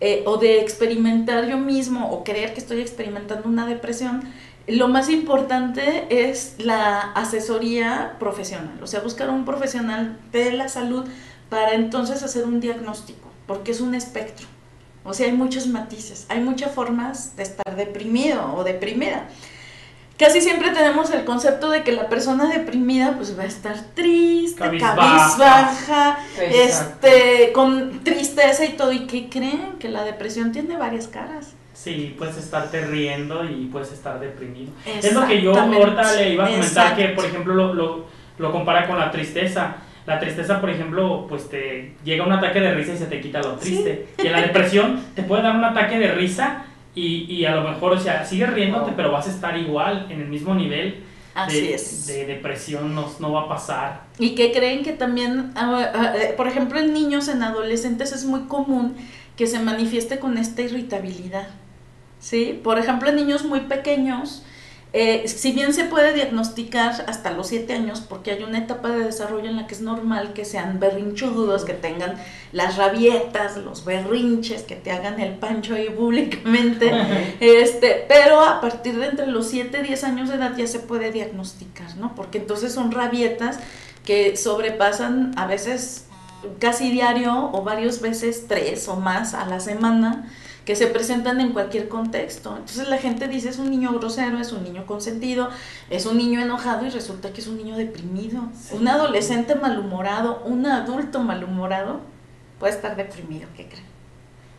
eh, 0.02 0.24
o 0.26 0.38
de 0.38 0.62
experimentar 0.62 1.48
yo 1.48 1.58
mismo 1.58 2.10
o 2.12 2.24
creer 2.24 2.54
que 2.54 2.60
estoy 2.60 2.80
experimentando 2.80 3.50
una 3.50 3.65
depresión? 3.65 4.24
Lo 4.68 4.88
más 4.88 5.10
importante 5.10 6.06
es 6.10 6.56
la 6.60 7.00
asesoría 7.00 8.18
profesional, 8.20 8.80
o 8.84 8.88
sea, 8.88 9.00
buscar 9.00 9.30
un 9.30 9.44
profesional 9.44 10.20
de 10.32 10.52
la 10.52 10.70
salud 10.70 11.06
para 11.50 11.74
entonces 11.74 12.24
hacer 12.24 12.46
un 12.46 12.60
diagnóstico, 12.60 13.30
porque 13.48 13.72
es 13.72 13.82
un 13.82 13.96
espectro. 13.96 14.48
O 15.04 15.14
sea, 15.14 15.28
hay 15.28 15.34
muchos 15.34 15.68
matices, 15.68 16.26
hay 16.30 16.40
muchas 16.40 16.72
formas 16.72 17.36
de 17.36 17.44
estar 17.44 17.76
deprimido 17.76 18.54
o 18.56 18.64
deprimida. 18.64 19.28
Casi 20.18 20.42
siempre 20.42 20.72
tenemos 20.72 21.10
el 21.12 21.24
concepto 21.24 21.70
de 21.70 21.84
que 21.84 21.94
la 21.94 22.10
persona 22.10 22.50
deprimida 22.50 23.14
pues 23.16 23.40
va 23.40 23.44
a 23.44 23.46
estar 23.46 23.80
triste, 23.96 24.60
cabizbaja, 24.78 26.20
este, 26.38 27.54
con 27.54 28.04
tristeza 28.04 28.66
y 28.66 28.74
todo. 28.74 28.92
¿Y 28.92 29.08
qué 29.08 29.30
creen? 29.30 29.78
Que 29.80 29.88
la 29.88 30.04
depresión 30.04 30.52
tiene 30.52 30.76
varias 30.76 31.08
caras. 31.08 31.54
Sí, 31.74 32.14
puedes 32.18 32.36
estarte 32.36 32.86
riendo 32.86 33.46
y 33.46 33.70
puedes 33.72 33.94
estar 33.94 34.20
deprimido. 34.20 34.74
Es 34.86 35.14
lo 35.14 35.26
que 35.26 35.42
yo 35.42 35.58
ahorita 35.58 36.14
le 36.18 36.34
iba 36.34 36.46
a 36.46 36.50
comentar 36.50 36.96
que, 36.98 37.08
por 37.10 37.24
ejemplo, 37.24 37.54
lo, 37.54 37.74
lo, 37.74 38.06
lo 38.38 38.52
compara 38.52 38.86
con 38.88 39.00
la 39.00 39.10
tristeza 39.12 39.78
la 40.10 40.19
tristeza, 40.19 40.60
por 40.60 40.72
ejemplo, 40.72 41.28
pues 41.30 41.48
te 41.50 41.93
llega 42.04 42.26
un 42.26 42.32
ataque 42.32 42.60
de 42.60 42.74
risa 42.74 42.93
y 42.93 42.98
se 42.98 43.06
te 43.06 43.22
quita 43.22 43.41
lo 43.41 43.58
triste. 43.58 44.08
Y 44.17 44.26
en 44.26 44.34
la 44.34 44.41
depresión 44.41 45.00
te 45.13 45.22
puede 45.22 45.43
dar 45.43 45.56
un 45.56 45.63
ataque 45.63 46.00
de 46.00 46.12
risa 46.12 46.65
y, 46.95 47.32
y 47.32 47.45
a 47.45 47.54
lo 47.54 47.62
mejor, 47.62 47.91
o 47.91 48.00
sea, 48.00 48.26
sigues 48.26 48.52
riéndote, 48.52 48.93
pero 48.95 49.12
vas 49.12 49.28
a 49.28 49.30
estar 49.30 49.56
igual, 49.56 50.08
en 50.10 50.22
el 50.22 50.28
mismo 50.28 50.56
nivel. 50.56 51.04
Así 51.36 51.62
de, 51.62 51.76
es. 51.76 52.08
de 52.08 52.26
depresión 52.26 52.95
no, 52.95 53.08
no, 53.19 53.32
va 53.32 53.41
a 53.41 53.48
pasar. 53.48 54.02
Y 54.17 54.34
que 54.34 54.52
creen 54.52 54.84
que 54.84 54.93
también, 54.93 55.52
ah, 55.56 56.13
eh, 56.15 56.34
por 56.36 56.48
ejemplo, 56.48 56.80
en 56.80 56.91
niños, 56.91 57.28
en 57.28 57.43
adolescentes 57.43 58.12
es 58.12 58.26
muy 58.26 58.48
común 58.48 58.95
que 59.38 59.45
se 59.45 59.60
manifieste 59.60 60.17
con 60.17 60.39
esta 60.39 60.63
irritabilidad. 60.63 61.50
¿Sí? 62.19 62.60
Por 62.63 62.80
ejemplo, 62.80 63.10
en 63.10 63.15
niños 63.15 63.45
muy 63.45 63.60
pequeños, 63.60 64.43
eh, 64.91 65.28
si 65.28 65.52
bien 65.52 65.73
se 65.73 65.84
puede 65.84 66.13
diagnosticar 66.13 67.06
hasta 67.08 67.32
los 67.32 67.47
7 67.47 67.73
años, 67.73 68.02
porque 68.02 68.32
hay 68.32 68.43
una 68.43 68.58
etapa 68.58 68.89
de 68.89 69.04
desarrollo 69.04 69.47
en 69.47 69.56
la 69.56 69.67
que 69.67 69.75
es 69.75 69.82
normal 69.82 70.34
que 70.34 70.45
sean 70.45 70.80
berrinchudos, 70.80 71.63
que 71.63 71.73
tengan 71.73 72.15
las 72.54 72.75
rabietas, 72.75 73.58
los 73.58 73.86
berrinches, 73.86 74.63
que 74.63 74.75
te 74.75 74.91
hagan 74.91 75.19
el 75.19 75.36
pancho 75.36 75.75
ahí 75.75 75.89
públicamente, 75.89 76.91
este, 77.39 78.04
pero 78.08 78.41
a 78.41 78.62
partir 78.62 78.97
de 78.97 79.08
entre 79.08 79.28
los 79.28 79.47
7 79.49 79.80
y 79.80 79.88
10 79.88 80.04
años 80.06 80.30
de 80.30 80.36
edad 80.36 80.58
ya 80.58 80.65
se 80.65 80.80
puede 80.80 81.12
diagnosticar, 81.12 81.95
¿no? 81.97 82.15
Porque 82.15 82.39
entonces 82.39 82.73
son 82.73 82.91
rabietas 82.91 83.60
que 84.04 84.36
sobrepasan 84.38 85.34
a 85.38 85.45
veces 85.45 86.06
casi 86.60 86.89
diario 86.89 87.52
o 87.54 87.63
varias 87.63 88.02
veces, 88.02 88.47
tres 88.47 88.88
o 88.88 88.95
más 88.95 89.36
a 89.36 89.45
la 89.45 89.60
semana, 89.60 90.32
que 90.69 90.75
se 90.75 90.86
presentan 90.86 91.41
en 91.41 91.51
cualquier 91.51 91.89
contexto. 91.89 92.51
Entonces 92.55 92.88
la 92.89 92.99
gente 92.99 93.27
dice 93.27 93.49
es 93.49 93.58
un 93.58 93.71
niño 93.71 93.91
grosero, 93.93 94.38
es 94.38 94.51
un 94.51 94.63
niño 94.63 94.86
consentido, 94.86 95.49
es 95.89 96.05
un 96.05 96.15
niño 96.15 96.39
enojado 96.39 96.86
y 96.86 96.91
resulta 96.91 97.34
que 97.34 97.41
es 97.41 97.47
un 97.47 97.58
niño 97.58 97.75
deprimido. 97.75 98.43
Un 98.73 98.88
adolescente 98.88 99.55
malhumorado, 99.55 100.43
un 100.45 100.67
adulto 100.67 101.21
malhumorado 101.21 102.01
puede 102.60 102.73
estar 102.73 102.95
deprimido, 102.95 103.47
¿qué 103.58 103.65
creen? 103.65 103.86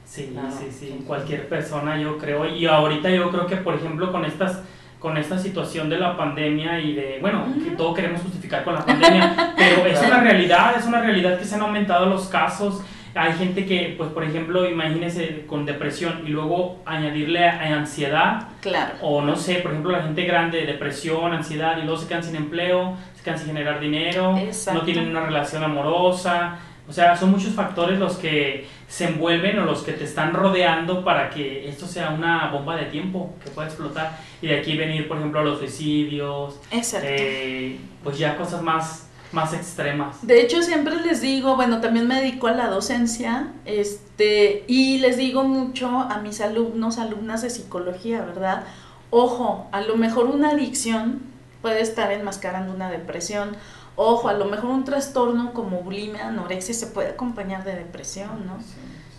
Sí, 0.04 0.36
sí, 0.58 0.66
sí, 0.76 1.04
cualquier 1.06 1.48
persona 1.48 1.96
yo 1.96 2.18
creo. 2.18 2.44
Y 2.44 2.66
ahorita 2.66 3.08
yo 3.10 3.30
creo 3.30 3.46
que, 3.46 3.58
por 3.58 3.76
ejemplo, 3.76 4.10
con 4.10 4.24
estas 4.24 4.62
con 4.98 5.16
esta 5.16 5.38
situación 5.38 5.88
de 5.88 5.96
la 5.96 6.16
pandemia 6.16 6.80
y 6.80 6.94
de, 6.94 7.18
bueno, 7.20 7.46
que 7.64 7.70
todo 7.70 7.94
queremos 7.94 8.20
justificar 8.20 8.64
con 8.64 8.74
la 8.74 8.84
pandemia, 8.84 9.54
pero 9.56 9.86
es 9.86 10.02
una 10.02 10.20
realidad, 10.20 10.74
es 10.76 10.84
una 10.84 11.00
realidad 11.00 11.38
que 11.38 11.44
se 11.44 11.54
han 11.54 11.62
aumentado 11.62 12.06
los 12.06 12.26
casos, 12.26 12.82
hay 13.14 13.32
gente 13.32 13.66
que, 13.66 13.94
pues, 13.96 14.10
por 14.10 14.24
ejemplo, 14.24 14.68
imagínese 14.68 15.44
con 15.46 15.66
depresión 15.66 16.22
y 16.26 16.30
luego 16.30 16.80
añadirle 16.86 17.48
a 17.48 17.76
ansiedad. 17.76 18.48
Claro. 18.60 18.94
O 19.02 19.22
no 19.22 19.36
sé, 19.36 19.56
por 19.56 19.72
ejemplo, 19.72 19.92
la 19.92 20.02
gente 20.02 20.24
grande, 20.24 20.64
depresión, 20.64 21.32
ansiedad, 21.32 21.78
y 21.78 21.82
luego 21.82 21.98
se 21.98 22.08
quedan 22.08 22.22
sin 22.22 22.36
empleo, 22.36 22.96
se 23.14 23.22
quedan 23.22 23.38
sin 23.38 23.48
generar 23.48 23.80
dinero, 23.80 24.38
no 24.72 24.82
tienen 24.82 25.08
una 25.08 25.20
relación 25.20 25.64
amorosa. 25.64 26.58
O 26.88 26.92
sea, 26.92 27.16
son 27.16 27.30
muchos 27.30 27.54
factores 27.54 28.00
los 28.00 28.16
que 28.16 28.66
se 28.88 29.06
envuelven 29.06 29.58
o 29.60 29.64
los 29.64 29.82
que 29.82 29.92
te 29.92 30.02
están 30.02 30.32
rodeando 30.32 31.04
para 31.04 31.30
que 31.30 31.68
esto 31.68 31.86
sea 31.86 32.10
una 32.10 32.50
bomba 32.50 32.74
de 32.76 32.86
tiempo 32.86 33.36
que 33.44 33.50
pueda 33.50 33.68
explotar. 33.68 34.18
Y 34.42 34.48
de 34.48 34.58
aquí 34.58 34.76
venir, 34.76 35.06
por 35.06 35.18
ejemplo, 35.18 35.44
los 35.44 35.58
suicidios. 35.58 36.60
Exacto. 36.72 37.06
Eh, 37.08 37.76
pues 38.02 38.18
ya 38.18 38.36
cosas 38.36 38.62
más 38.62 39.09
más 39.32 39.52
extremas. 39.54 40.26
De 40.26 40.40
hecho, 40.40 40.62
siempre 40.62 41.00
les 41.00 41.20
digo, 41.20 41.56
bueno, 41.56 41.80
también 41.80 42.08
me 42.08 42.20
dedico 42.20 42.48
a 42.48 42.52
la 42.52 42.68
docencia, 42.68 43.52
este, 43.64 44.64
y 44.66 44.98
les 44.98 45.16
digo 45.16 45.44
mucho 45.44 45.88
a 45.88 46.18
mis 46.18 46.40
alumnos, 46.40 46.98
alumnas 46.98 47.42
de 47.42 47.50
psicología, 47.50 48.22
¿verdad? 48.22 48.64
Ojo, 49.10 49.68
a 49.72 49.80
lo 49.80 49.96
mejor 49.96 50.26
una 50.26 50.50
adicción 50.50 51.22
puede 51.62 51.80
estar 51.80 52.10
enmascarando 52.12 52.72
una 52.72 52.90
depresión. 52.90 53.56
Ojo, 53.96 54.28
a 54.28 54.32
lo 54.32 54.46
mejor 54.46 54.70
un 54.70 54.84
trastorno 54.84 55.52
como 55.52 55.80
bulimia, 55.80 56.28
anorexia 56.28 56.74
se 56.74 56.86
puede 56.86 57.10
acompañar 57.10 57.64
de 57.64 57.74
depresión, 57.74 58.46
¿no? 58.46 58.58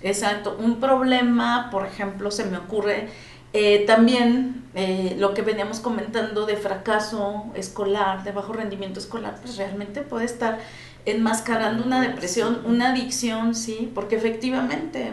Exacto. 0.01 0.57
Un 0.59 0.79
problema, 0.79 1.69
por 1.69 1.85
ejemplo, 1.85 2.31
se 2.31 2.45
me 2.45 2.57
ocurre 2.57 3.09
eh, 3.53 3.83
también 3.85 4.63
eh, 4.75 5.15
lo 5.19 5.33
que 5.33 5.41
veníamos 5.41 5.81
comentando 5.81 6.45
de 6.45 6.55
fracaso 6.55 7.45
escolar, 7.55 8.23
de 8.23 8.31
bajo 8.31 8.53
rendimiento 8.53 8.99
escolar, 8.99 9.37
pues 9.41 9.57
realmente 9.57 10.01
puede 10.01 10.25
estar 10.25 10.59
enmascarando 11.05 11.83
una 11.83 12.01
depresión, 12.01 12.61
una 12.65 12.91
adicción, 12.91 13.55
sí, 13.55 13.91
porque 13.93 14.15
efectivamente 14.15 15.11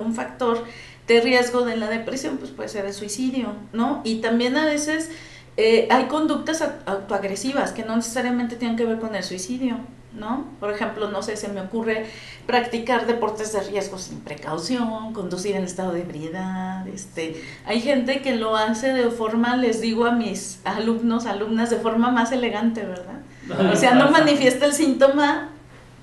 un, 0.00 0.14
factor 0.14 0.64
de 1.08 1.20
riesgo 1.20 1.64
de 1.64 1.76
la 1.76 1.88
depresión 1.88 2.36
pues 2.36 2.50
puede 2.50 2.68
ser 2.68 2.84
el 2.84 2.92
suicidio, 2.92 3.54
¿no? 3.72 4.02
Y 4.04 4.16
también 4.16 4.56
a 4.56 4.66
veces 4.66 5.10
eh, 5.56 5.88
hay 5.90 6.04
conductas 6.04 6.62
autoagresivas 6.86 7.72
que 7.72 7.84
no 7.84 7.96
necesariamente 7.96 8.56
tienen 8.56 8.76
que 8.76 8.84
ver 8.84 9.00
con 9.00 9.16
el 9.16 9.24
suicidio. 9.24 9.78
¿No? 10.12 10.46
Por 10.58 10.72
ejemplo, 10.72 11.10
no 11.10 11.22
sé, 11.22 11.36
se 11.36 11.48
me 11.48 11.60
ocurre 11.60 12.06
practicar 12.46 13.06
deportes 13.06 13.52
de 13.52 13.60
riesgo 13.60 13.98
sin 13.98 14.20
precaución, 14.20 15.12
conducir 15.12 15.56
en 15.56 15.64
estado 15.64 15.92
de 15.92 16.02
ebriedad, 16.02 16.86
este, 16.88 17.42
hay 17.64 17.80
gente 17.80 18.20
que 18.22 18.34
lo 18.34 18.56
hace 18.56 18.92
de 18.92 19.10
forma, 19.10 19.56
les 19.56 19.80
digo 19.80 20.06
a 20.06 20.12
mis 20.12 20.60
alumnos, 20.64 21.26
alumnas, 21.26 21.70
de 21.70 21.76
forma 21.76 22.10
más 22.10 22.32
elegante, 22.32 22.84
¿verdad? 22.84 23.20
O 23.72 23.76
sea, 23.76 23.94
no 23.94 24.10
manifiesta 24.12 24.66
el 24.66 24.72
síntoma 24.72 25.50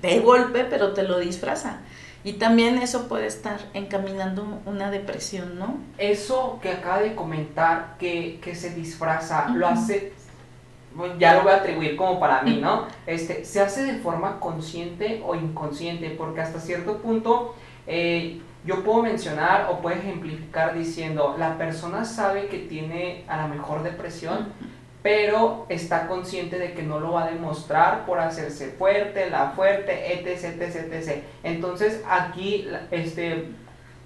de 0.02 0.20
golpe, 0.20 0.64
pero 0.64 0.92
te 0.92 1.02
lo 1.02 1.18
disfraza. 1.18 1.78
Y 2.24 2.34
también 2.34 2.78
eso 2.78 3.08
puede 3.08 3.26
estar 3.26 3.60
encaminando 3.74 4.60
una 4.66 4.90
depresión, 4.90 5.58
¿no? 5.58 5.78
Eso 5.98 6.58
que 6.60 6.72
acaba 6.72 7.00
de 7.00 7.14
comentar, 7.14 7.96
que, 7.98 8.40
que 8.42 8.54
se 8.54 8.70
disfraza, 8.70 9.48
lo 9.50 9.68
hace 9.68 10.12
ya 11.18 11.34
lo 11.34 11.42
voy 11.42 11.52
a 11.52 11.56
atribuir 11.56 11.96
como 11.96 12.18
para 12.18 12.42
mí, 12.42 12.58
¿no? 12.60 12.86
Este, 13.06 13.44
se 13.44 13.60
hace 13.60 13.84
de 13.84 13.98
forma 13.98 14.40
consciente 14.40 15.22
o 15.24 15.34
inconsciente, 15.34 16.10
porque 16.10 16.40
hasta 16.40 16.60
cierto 16.60 16.98
punto 16.98 17.54
eh, 17.86 18.40
yo 18.64 18.82
puedo 18.84 19.02
mencionar 19.02 19.68
o 19.70 19.80
puedo 19.80 19.96
ejemplificar 19.96 20.76
diciendo, 20.76 21.36
la 21.38 21.56
persona 21.56 22.04
sabe 22.04 22.48
que 22.48 22.58
tiene 22.58 23.24
a 23.28 23.36
la 23.36 23.46
mejor 23.46 23.82
depresión, 23.82 24.48
pero 25.02 25.66
está 25.68 26.08
consciente 26.08 26.58
de 26.58 26.72
que 26.72 26.82
no 26.82 26.98
lo 27.00 27.12
va 27.12 27.24
a 27.24 27.30
demostrar 27.30 28.04
por 28.04 28.18
hacerse 28.18 28.72
fuerte, 28.72 29.30
la 29.30 29.52
fuerte, 29.52 30.14
etc, 30.14 30.60
etc, 30.60 30.92
etc. 30.92 31.22
Entonces 31.44 32.02
aquí, 32.10 32.68
este, 32.90 33.52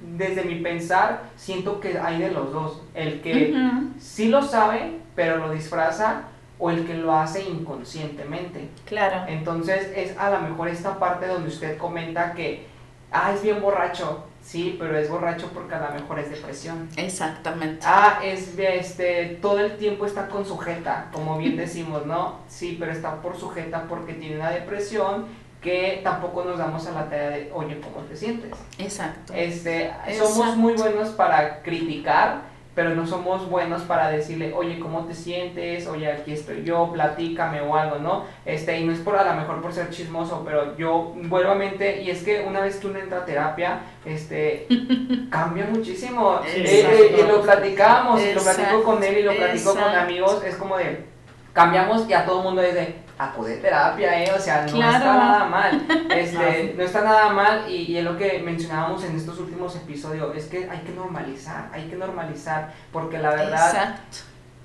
desde 0.01 0.45
mi 0.45 0.57
pensar, 0.57 1.23
siento 1.37 1.81
que 1.81 1.99
hay 1.99 2.21
de 2.21 2.31
los 2.31 2.53
dos, 2.53 2.83
el 2.95 3.23
que 3.23 3.55
sí 3.99 4.29
lo 4.29 4.43
sabe, 4.43 4.99
pero 5.17 5.39
lo 5.39 5.51
disfraza, 5.53 6.25
o 6.63 6.71
el 6.71 6.87
que 6.87 6.95
lo 6.95 7.13
hace 7.13 7.43
inconscientemente. 7.43 8.69
Claro. 8.87 9.25
Entonces 9.27 9.91
es 9.97 10.17
a 10.17 10.31
lo 10.31 10.39
mejor 10.43 10.69
esta 10.69 10.97
parte 10.97 11.27
donde 11.27 11.49
usted 11.49 11.77
comenta 11.77 12.35
que, 12.35 12.67
ah, 13.11 13.33
es 13.35 13.43
bien 13.43 13.61
borracho, 13.61 14.27
sí, 14.41 14.77
pero 14.79 14.97
es 14.97 15.11
borracho 15.11 15.51
porque 15.53 15.75
a 15.75 15.91
lo 15.91 16.01
mejor 16.01 16.21
es 16.21 16.31
depresión. 16.31 16.89
Exactamente. 16.97 17.85
Ah, 17.85 18.21
es, 18.23 18.57
este, 18.57 19.41
todo 19.43 19.59
el 19.59 19.77
tiempo 19.77 20.07
está 20.07 20.29
con 20.29 20.47
sujeta, 20.47 21.09
como 21.13 21.37
bien 21.37 21.57
decimos, 21.67 22.07
¿no? 22.07 22.37
Sí, 22.47 22.77
pero 22.79 22.93
está 22.93 23.21
por 23.21 23.37
sujeta 23.37 23.87
porque 23.89 24.15
tiene 24.15 24.37
una 24.37 24.51
depresión 24.51 25.27
que 25.61 26.01
tampoco 26.05 26.45
nos 26.45 26.59
damos 26.59 26.87
a 26.87 26.93
la 26.93 27.11
tarea 27.11 27.31
de, 27.31 27.51
oye, 27.53 27.81
¿cómo 27.81 28.07
te 28.07 28.17
sientes? 28.17 28.53
Exacto. 28.79 29.33
Este, 29.35 29.93
somos 30.17 30.57
muy 30.57 30.75
buenos 30.75 31.09
para 31.09 31.61
criticar, 31.63 32.52
pero 32.75 32.95
no 32.95 33.07
somos 33.07 33.49
buenos 33.49 33.83
para 33.83 34.09
decirle, 34.09 34.53
oye, 34.55 34.79
¿cómo 34.79 35.05
te 35.05 35.15
sientes? 35.15 35.87
Oye, 35.87 36.11
aquí 36.11 36.33
estoy 36.33 36.65
yo, 36.65 36.91
platícame 36.93 37.61
o 37.61 37.77
algo, 37.77 37.99
¿no? 37.99 38.25
Este, 38.47 38.79
y 38.79 38.85
no 38.85 38.93
es 38.93 39.01
por 39.01 39.17
a 39.17 39.25
lo 39.25 39.41
mejor 39.41 39.61
por 39.61 39.73
ser 39.73 39.91
chismoso, 39.91 40.43
pero 40.45 40.77
yo 40.77 41.13
vuelvo 41.25 41.53
a 41.53 41.55
mente, 41.55 42.03
y 42.03 42.11
es 42.11 42.23
que 42.23 42.45
una 42.47 42.61
vez 42.61 42.77
que 42.77 42.87
uno 42.87 42.99
entra 42.99 43.19
a 43.19 43.25
terapia, 43.25 43.81
este, 44.05 44.67
cambia 45.31 45.67
muchísimo. 45.67 46.41
Eh, 46.47 46.65
eh, 46.67 47.17
y 47.19 47.29
lo 47.29 47.43
platicamos, 47.43 48.23
y 48.23 48.33
lo 48.33 48.43
platico 48.43 48.83
con 48.83 49.03
él 49.05 49.19
y 49.19 49.23
lo 49.23 49.35
platico 49.35 49.75
con 49.75 49.95
amigos, 49.95 50.43
es 50.45 50.57
como 50.57 50.79
de, 50.79 51.05
cambiamos 51.53 52.09
y 52.09 52.13
a 52.13 52.25
todo 52.25 52.39
el 52.39 52.45
mundo 52.45 52.63
dice, 52.63 52.97
acude 53.19 53.57
terapia, 53.57 54.23
¿eh? 54.23 54.33
O 54.35 54.41
sea, 54.41 54.67
no 54.67 54.77
está 54.77 54.99
nada 54.99 55.45
mal. 55.47 55.87
Este, 56.13 56.75
no 56.77 56.83
está 56.83 57.03
nada 57.03 57.31
mal 57.31 57.65
y, 57.69 57.93
y, 57.93 57.99
es 57.99 58.05
lo 58.05 58.17
que 58.19 58.41
mencionábamos 58.41 59.03
en 59.05 59.17
estos 59.17 59.39
últimos 59.39 59.75
episodios, 59.77 60.37
es 60.37 60.47
que 60.47 60.69
hay 60.71 60.81
que 60.81 60.93
normalizar, 60.93 61.71
hay 61.73 61.85
que 61.89 61.97
normalizar, 61.97 62.73
porque 62.93 63.19
la 63.19 63.31
verdad, 63.31 63.97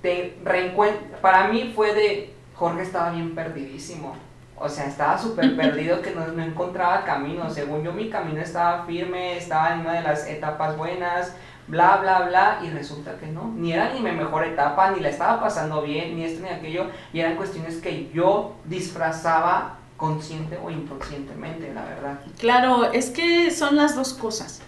te 0.02 0.38
para 1.22 1.48
mí 1.48 1.72
fue 1.76 1.94
de, 1.94 2.34
Jorge 2.54 2.82
estaba 2.82 3.12
bien 3.12 3.34
perdidísimo. 3.34 4.16
O 4.60 4.68
sea, 4.68 4.86
estaba 4.88 5.18
súper 5.18 5.56
perdido 5.58 6.02
que 6.02 6.12
no, 6.12 6.28
no 6.28 6.44
encontraba 6.44 7.06
camino. 7.06 7.50
Según 7.50 7.84
yo, 7.84 7.94
mi 7.94 8.10
camino 8.10 8.42
estaba 8.42 8.86
firme, 8.86 9.38
estaba 9.38 9.74
en 9.74 9.82
una 9.82 9.94
de 9.94 10.02
las 10.02 10.28
etapas 10.28 10.76
buenas, 10.76 11.36
bla, 11.68 11.98
bla, 11.98 12.28
bla, 12.28 12.60
y 12.64 12.70
resulta 12.70 13.18
que 13.18 13.28
no, 13.28 13.54
ni 13.56 13.74
era 13.74 13.94
ni 13.94 14.00
mi 14.00 14.12
mejor 14.12 14.46
etapa, 14.46 14.92
ni 14.92 15.00
la 15.00 15.10
estaba 15.10 15.40
pasando 15.42 15.82
bien, 15.82 16.16
ni 16.16 16.24
esto 16.24 16.42
ni 16.42 16.50
aquello, 16.50 16.88
y 17.14 17.20
eran 17.20 17.36
cuestiones 17.36 17.78
que 17.78 18.10
yo 18.14 18.56
disfrazaba 18.66 19.80
consciente 19.98 20.58
o 20.64 20.70
inconscientemente, 20.70 21.74
la 21.74 21.84
verdad. 21.84 22.20
Claro, 22.40 22.92
es 22.92 23.10
que 23.10 23.52
son 23.52 23.76
las 23.76 23.96
dos 23.96 24.14
cosas. 24.14 24.62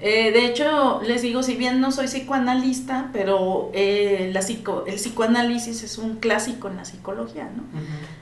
Eh, 0.00 0.30
de 0.30 0.46
hecho, 0.46 1.00
les 1.04 1.22
digo, 1.22 1.42
si 1.42 1.56
bien 1.56 1.80
no 1.80 1.90
soy 1.90 2.06
psicoanalista, 2.06 3.10
pero 3.12 3.70
eh, 3.74 4.30
la 4.32 4.42
psico, 4.42 4.84
el 4.86 4.94
psicoanálisis 4.94 5.82
es 5.82 5.98
un 5.98 6.16
clásico 6.16 6.68
en 6.68 6.76
la 6.76 6.84
psicología, 6.84 7.50
¿no? 7.54 7.64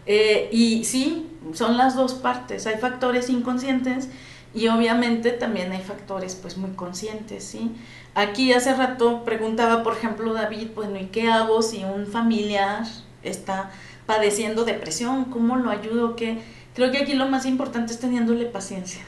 Eh, 0.07 0.49
y 0.51 0.85
sí, 0.85 1.27
son 1.53 1.77
las 1.77 1.95
dos 1.95 2.15
partes. 2.15 2.67
Hay 2.67 2.79
factores 2.79 3.29
inconscientes 3.29 4.09
y 4.57 4.69
obviamente 4.69 5.33
también 5.33 5.71
hay 5.71 5.83
factores 5.83 6.35
pues 6.35 6.57
muy 6.57 6.71
conscientes, 6.71 7.45
¿sí? 7.45 7.73
Aquí 8.15 8.55
hace 8.55 8.75
rato 8.75 9.23
preguntaba, 9.23 9.83
por 9.83 9.93
ejemplo, 9.93 10.33
David, 10.33 10.69
bueno, 10.75 10.99
¿y 10.99 11.07
qué 11.07 11.29
hago 11.29 11.61
si 11.61 11.85
un 11.85 12.07
familiar 12.07 12.85
está 13.23 13.71
padeciendo 14.07 14.65
depresión? 14.65 15.27
¿Cómo 15.27 15.57
lo 15.57 15.71
ayudo? 15.71 16.17
¿Qué? 16.17 16.39
Creo 16.75 16.91
que 16.91 16.99
aquí 16.99 17.13
lo 17.13 17.27
más 17.27 17.45
importante 17.45 17.93
es 17.93 18.01
teniéndole 18.01 18.47
paciencia. 18.47 19.03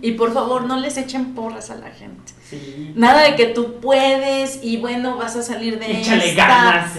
Y 0.00 0.12
por 0.12 0.32
favor, 0.32 0.64
no 0.64 0.78
les 0.78 0.96
echen 0.96 1.34
porras 1.34 1.70
a 1.70 1.76
la 1.76 1.90
gente. 1.90 2.32
Nada 2.94 3.22
de 3.22 3.36
que 3.36 3.46
tú 3.46 3.80
puedes 3.80 4.60
y 4.62 4.76
bueno, 4.78 5.16
vas 5.16 5.36
a 5.36 5.42
salir 5.42 5.78
de 5.78 6.00
Échale 6.00 6.34
ganas. 6.34 6.92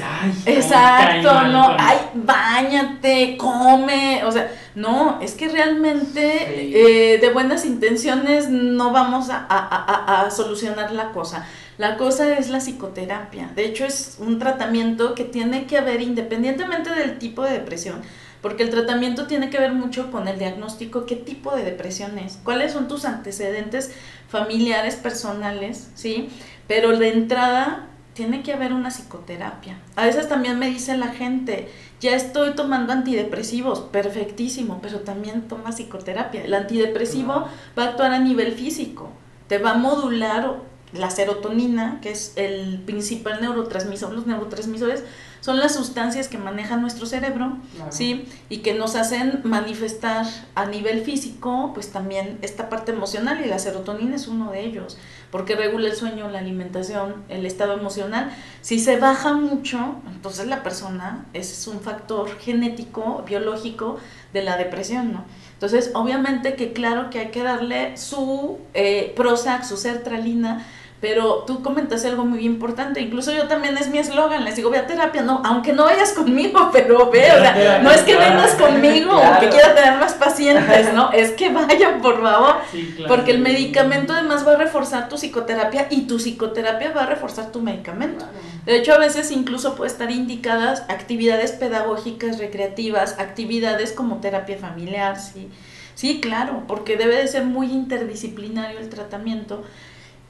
Exacto, 0.45 1.43
no, 1.47 1.75
ay, 1.77 1.97
bañate, 2.13 3.37
come, 3.37 4.23
o 4.23 4.31
sea, 4.31 4.51
no, 4.75 5.19
es 5.21 5.33
que 5.33 5.47
realmente 5.47 7.13
eh, 7.13 7.17
de 7.17 7.29
buenas 7.31 7.65
intenciones 7.65 8.49
no 8.49 8.91
vamos 8.91 9.29
a, 9.29 9.45
a, 9.49 10.25
a, 10.25 10.31
solucionar 10.31 10.91
la 10.91 11.11
cosa. 11.11 11.47
La 11.77 11.97
cosa 11.97 12.37
es 12.37 12.49
la 12.49 12.59
psicoterapia. 12.59 13.51
De 13.55 13.65
hecho, 13.65 13.85
es 13.85 14.17
un 14.19 14.39
tratamiento 14.39 15.15
que 15.15 15.23
tiene 15.23 15.65
que 15.65 15.77
haber 15.77 16.01
independientemente 16.01 16.89
del 16.89 17.19
tipo 17.19 17.43
de 17.43 17.51
depresión 17.51 18.01
porque 18.45 18.61
el 18.61 18.69
tratamiento 18.69 19.25
tiene 19.25 19.49
que 19.49 19.57
ver 19.59 19.73
mucho 19.73 20.11
con 20.11 20.27
el 20.27 20.37
diagnóstico, 20.37 21.07
qué 21.07 21.15
tipo 21.15 21.55
de 21.55 21.63
depresión 21.63 22.19
es, 22.19 22.37
cuáles 22.43 22.73
son 22.73 22.87
tus 22.87 23.03
antecedentes 23.03 23.91
familiares, 24.29 24.97
personales, 24.97 25.89
¿sí? 25.95 26.29
Pero 26.67 26.95
de 26.95 27.09
entrada 27.09 27.87
tiene 28.15 28.43
que 28.43 28.53
haber 28.53 28.73
una 28.73 28.89
psicoterapia. 28.89 29.77
A 29.95 30.05
veces 30.05 30.29
también 30.29 30.57
me 30.57 30.69
dice 30.69 30.97
la 30.97 31.09
gente, 31.09 31.69
ya 31.99 32.15
estoy 32.15 32.55
tomando 32.55 32.93
antidepresivos, 32.93 33.81
perfectísimo, 33.81 34.79
pero 34.81 35.01
también 35.01 35.49
toma 35.49 35.71
psicoterapia. 35.71 36.43
El 36.45 36.53
antidepresivo 36.53 37.47
va 37.77 37.83
a 37.83 37.87
actuar 37.89 38.13
a 38.13 38.19
nivel 38.19 38.53
físico, 38.53 39.09
te 39.47 39.57
va 39.57 39.71
a 39.71 39.77
modular 39.77 40.61
la 40.93 41.09
serotonina, 41.09 41.99
que 42.01 42.11
es 42.11 42.33
el 42.37 42.79
principal 42.85 43.41
neurotransmisor, 43.41 44.13
los 44.13 44.25
neurotransmisores 44.25 45.03
son 45.45 45.59
las 45.59 45.75
sustancias 45.75 46.27
que 46.27 46.39
maneja 46.39 46.75
nuestro 46.75 47.05
cerebro, 47.05 47.59
¿sí? 47.91 48.27
Y 48.49 48.63
que 48.63 48.73
nos 48.73 48.95
hacen 48.95 49.41
manifestar 49.43 50.25
a 50.55 50.65
nivel 50.65 51.01
físico, 51.01 51.69
pues 51.75 51.91
también 51.91 52.39
esta 52.41 52.67
parte 52.67 52.93
emocional 52.93 53.45
y 53.45 53.47
la 53.47 53.59
serotonina 53.59 54.15
es 54.15 54.27
uno 54.27 54.49
de 54.49 54.65
ellos, 54.65 54.97
porque 55.29 55.55
regula 55.55 55.87
el 55.87 55.95
sueño, 55.95 56.29
la 56.29 56.39
alimentación, 56.39 57.23
el 57.29 57.45
estado 57.45 57.73
emocional. 57.73 58.35
Si 58.61 58.79
se 58.79 58.97
baja 58.97 59.33
mucho, 59.33 59.97
entonces 60.07 60.47
la 60.47 60.63
persona 60.63 61.27
es 61.33 61.67
un 61.67 61.79
factor 61.79 62.27
genético, 62.39 63.23
biológico 63.27 63.99
de 64.33 64.41
la 64.41 64.57
depresión, 64.57 65.13
¿no? 65.13 65.25
Entonces, 65.53 65.91
obviamente 65.93 66.55
que 66.55 66.73
claro 66.73 67.11
que 67.11 67.19
hay 67.19 67.27
que 67.29 67.43
darle 67.43 67.97
su 67.97 68.57
eh, 68.73 69.13
Prozac, 69.15 69.63
su 69.63 69.77
sertralina, 69.77 70.65
Pero 71.01 71.43
tú 71.45 71.61
comentaste 71.61 72.07
algo 72.07 72.23
muy 72.23 72.45
importante, 72.45 73.01
incluso 73.01 73.31
yo 73.33 73.47
también 73.47 73.77
es 73.77 73.89
mi 73.89 73.97
eslogan, 73.97 74.45
les 74.45 74.55
digo, 74.55 74.69
ve 74.69 74.77
a 74.77 74.87
terapia, 74.87 75.23
no, 75.23 75.41
aunque 75.43 75.73
no 75.73 75.83
vayas 75.83 76.13
conmigo, 76.13 76.69
pero 76.73 77.11
ve, 77.11 77.31
o 77.31 77.39
sea, 77.41 77.79
no 77.83 77.91
es 77.91 78.01
que 78.01 78.15
vengas 78.15 78.55
conmigo 78.55 79.11
o 79.13 79.39
que 79.39 79.49
quiera 79.49 79.75
tener 79.75 79.99
más 79.99 80.13
pacientes, 80.13 80.93
¿no? 80.93 81.11
Es 81.15 81.31
que 81.31 81.49
vayan, 81.49 82.01
por 82.01 82.21
favor, 82.21 82.55
porque 83.07 83.31
el 83.31 83.39
medicamento 83.39 84.13
además 84.13 84.47
va 84.47 84.53
a 84.53 84.57
reforzar 84.57 85.09
tu 85.09 85.17
psicoterapia 85.17 85.87
y 85.89 86.07
tu 86.07 86.17
psicoterapia 86.17 86.91
va 86.91 87.03
a 87.03 87.05
reforzar 87.07 87.51
tu 87.51 87.61
medicamento. 87.61 88.25
De 88.65 88.77
hecho, 88.77 88.93
a 88.93 88.97
veces 88.97 89.31
incluso 89.31 89.75
puede 89.75 89.91
estar 89.91 90.11
indicadas 90.11 90.85
actividades 90.87 91.51
pedagógicas, 91.51 92.39
recreativas, 92.39 93.19
actividades 93.19 93.91
como 93.91 94.21
terapia 94.21 94.57
familiar, 94.57 95.19
sí. 95.19 95.49
Sí, 95.95 96.19
claro, 96.19 96.63
porque 96.67 96.97
debe 96.97 97.15
de 97.15 97.27
ser 97.27 97.45
muy 97.45 97.67
interdisciplinario 97.67 98.79
el 98.79 98.89
tratamiento 98.89 99.63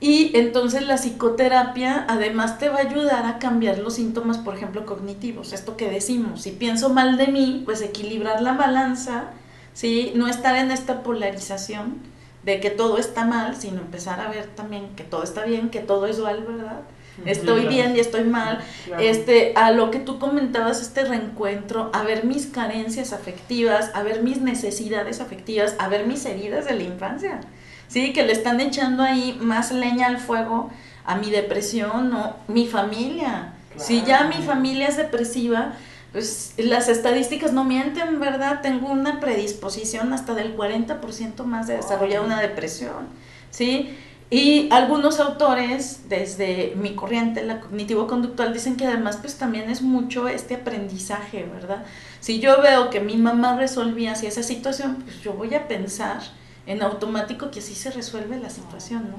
y 0.06 0.30
entonces 0.36 0.86
la 0.86 1.00
psicoterapia 1.00 2.06
además 2.08 2.60
te 2.60 2.70
va 2.70 2.76
a 2.76 2.82
ayudar 2.82 3.26
a 3.26 3.40
cambiar 3.40 3.80
los 3.80 3.96
síntomas, 3.96 4.38
por 4.38 4.54
ejemplo, 4.56 4.86
cognitivos. 4.86 5.52
Esto 5.52 5.78
que 5.78 5.90
decimos, 5.90 6.44
si 6.44 6.52
pienso 6.52 6.90
mal 6.90 7.18
de 7.18 7.26
mí, 7.26 7.64
pues 7.66 7.82
equilibrar 7.82 8.40
la 8.44 8.54
balanza, 8.54 9.32
¿sí? 9.74 10.12
No 10.14 10.28
estar 10.28 10.58
en 10.58 10.70
esta 10.70 11.02
polarización 11.02 12.04
de 12.44 12.60
que 12.60 12.70
todo 12.70 13.00
está 13.00 13.26
mal, 13.26 13.56
sino 13.56 13.82
empezar 13.82 14.20
a 14.20 14.30
ver 14.30 14.46
también 14.46 14.90
que 14.96 15.04
todo 15.04 15.24
está 15.24 15.44
bien, 15.44 15.72
que 15.72 15.80
todo 15.80 16.06
es 16.06 16.18
dual, 16.18 16.46
¿verdad? 16.48 16.82
Estoy 17.26 17.66
bien 17.66 17.96
y 17.96 18.00
estoy 18.00 18.26
mal. 18.26 18.60
Este, 19.00 19.54
a 19.56 19.72
lo 19.72 19.90
que 19.90 19.98
tú 19.98 20.20
comentabas, 20.20 20.84
este 20.84 21.04
reencuentro, 21.06 21.90
a 21.94 22.04
ver 22.04 22.26
mis 22.26 22.46
carencias 22.46 23.12
afectivas, 23.12 23.90
a 23.96 24.04
ver 24.04 24.22
mis 24.22 24.40
necesidades 24.40 25.20
afectivas, 25.20 25.76
a 25.80 25.88
ver 25.88 26.06
mis 26.06 26.24
heridas 26.28 26.66
de 26.66 26.76
la 26.76 26.84
infancia. 26.84 27.40
¿Sí? 27.88 28.14
Que 28.14 28.24
le 28.24 28.34
están 28.34 28.60
echando 28.60 29.04
ahí 29.04 29.38
más 29.42 29.72
leña 29.72 30.08
al 30.08 30.18
fuego 30.18 30.70
a 31.06 31.16
mi 31.16 31.30
depresión 31.30 32.14
o 32.14 32.36
mi 32.48 32.68
familia. 32.68 33.54
Si 33.78 34.04
ya 34.04 34.24
mi 34.24 34.44
familia 34.44 34.88
es 34.88 34.98
depresiva, 34.98 35.74
pues 36.12 36.54
las 36.58 36.88
estadísticas 36.88 37.52
no 37.52 37.66
mienten, 37.66 38.20
¿verdad? 38.20 38.62
Tengo 38.62 38.90
una 38.90 39.20
predisposición 39.20 40.14
hasta 40.14 40.34
del 40.34 40.56
40% 40.56 41.44
más 41.44 41.68
de 41.68 41.76
desarrollar 41.76 42.24
una 42.24 42.40
depresión, 42.40 43.10
¿sí? 43.52 43.98
Y 44.30 44.70
algunos 44.72 45.20
autores, 45.20 46.10
desde 46.10 46.74
mi 46.78 46.96
corriente, 46.96 47.44
la 47.44 47.60
cognitivo-conductual, 47.60 48.54
dicen 48.54 48.76
que 48.76 48.88
además 48.88 49.18
pues 49.18 49.38
también 49.38 49.70
es 49.70 49.82
mucho 49.82 50.28
este 50.28 50.56
aprendizaje, 50.56 51.44
¿verdad? 51.44 51.86
Si 52.22 52.40
yo 52.40 52.62
veo 52.62 52.90
que 52.90 53.02
mi 53.02 53.18
mamá 53.18 53.56
resolvía 53.58 54.14
así 54.14 54.26
esa 54.26 54.42
situación, 54.42 55.04
pues 55.04 55.22
yo 55.22 55.34
voy 55.34 55.54
a 55.54 55.68
pensar 55.68 56.22
en 56.66 56.82
automático 56.82 57.52
que 57.52 57.60
así 57.60 57.76
se 57.76 57.92
resuelve 57.92 58.38
la 58.38 58.50
situación, 58.50 59.10
¿no? 59.12 59.18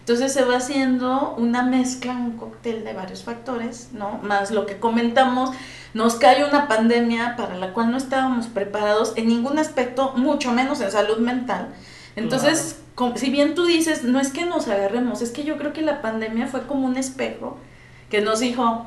Entonces 0.00 0.32
se 0.32 0.42
va 0.42 0.56
haciendo 0.56 1.34
una 1.36 1.62
mezcla, 1.62 2.12
un 2.12 2.38
cóctel 2.38 2.82
de 2.82 2.94
varios 2.94 3.24
factores, 3.24 3.90
¿no? 3.92 4.18
Más 4.22 4.50
lo 4.50 4.64
que 4.64 4.78
comentamos, 4.78 5.50
nos 5.92 6.14
cae 6.14 6.44
una 6.48 6.66
pandemia 6.66 7.36
para 7.36 7.56
la 7.56 7.74
cual 7.74 7.90
no 7.90 7.98
estábamos 7.98 8.46
preparados 8.46 9.12
en 9.16 9.28
ningún 9.28 9.58
aspecto, 9.58 10.14
mucho 10.16 10.52
menos 10.52 10.80
en 10.80 10.90
salud 10.90 11.18
mental. 11.18 11.68
Entonces, 12.16 12.80
si 13.16 13.30
bien 13.30 13.54
tú 13.54 13.66
dices, 13.66 14.02
no 14.04 14.18
es 14.18 14.32
que 14.32 14.44
nos 14.44 14.66
agarremos, 14.68 15.22
es 15.22 15.30
que 15.30 15.44
yo 15.44 15.58
creo 15.58 15.72
que 15.72 15.82
la 15.82 16.00
pandemia 16.00 16.46
fue 16.46 16.66
como 16.66 16.86
un 16.86 16.96
espejo 16.96 17.58
que 18.10 18.20
nos 18.20 18.40
dijo, 18.40 18.86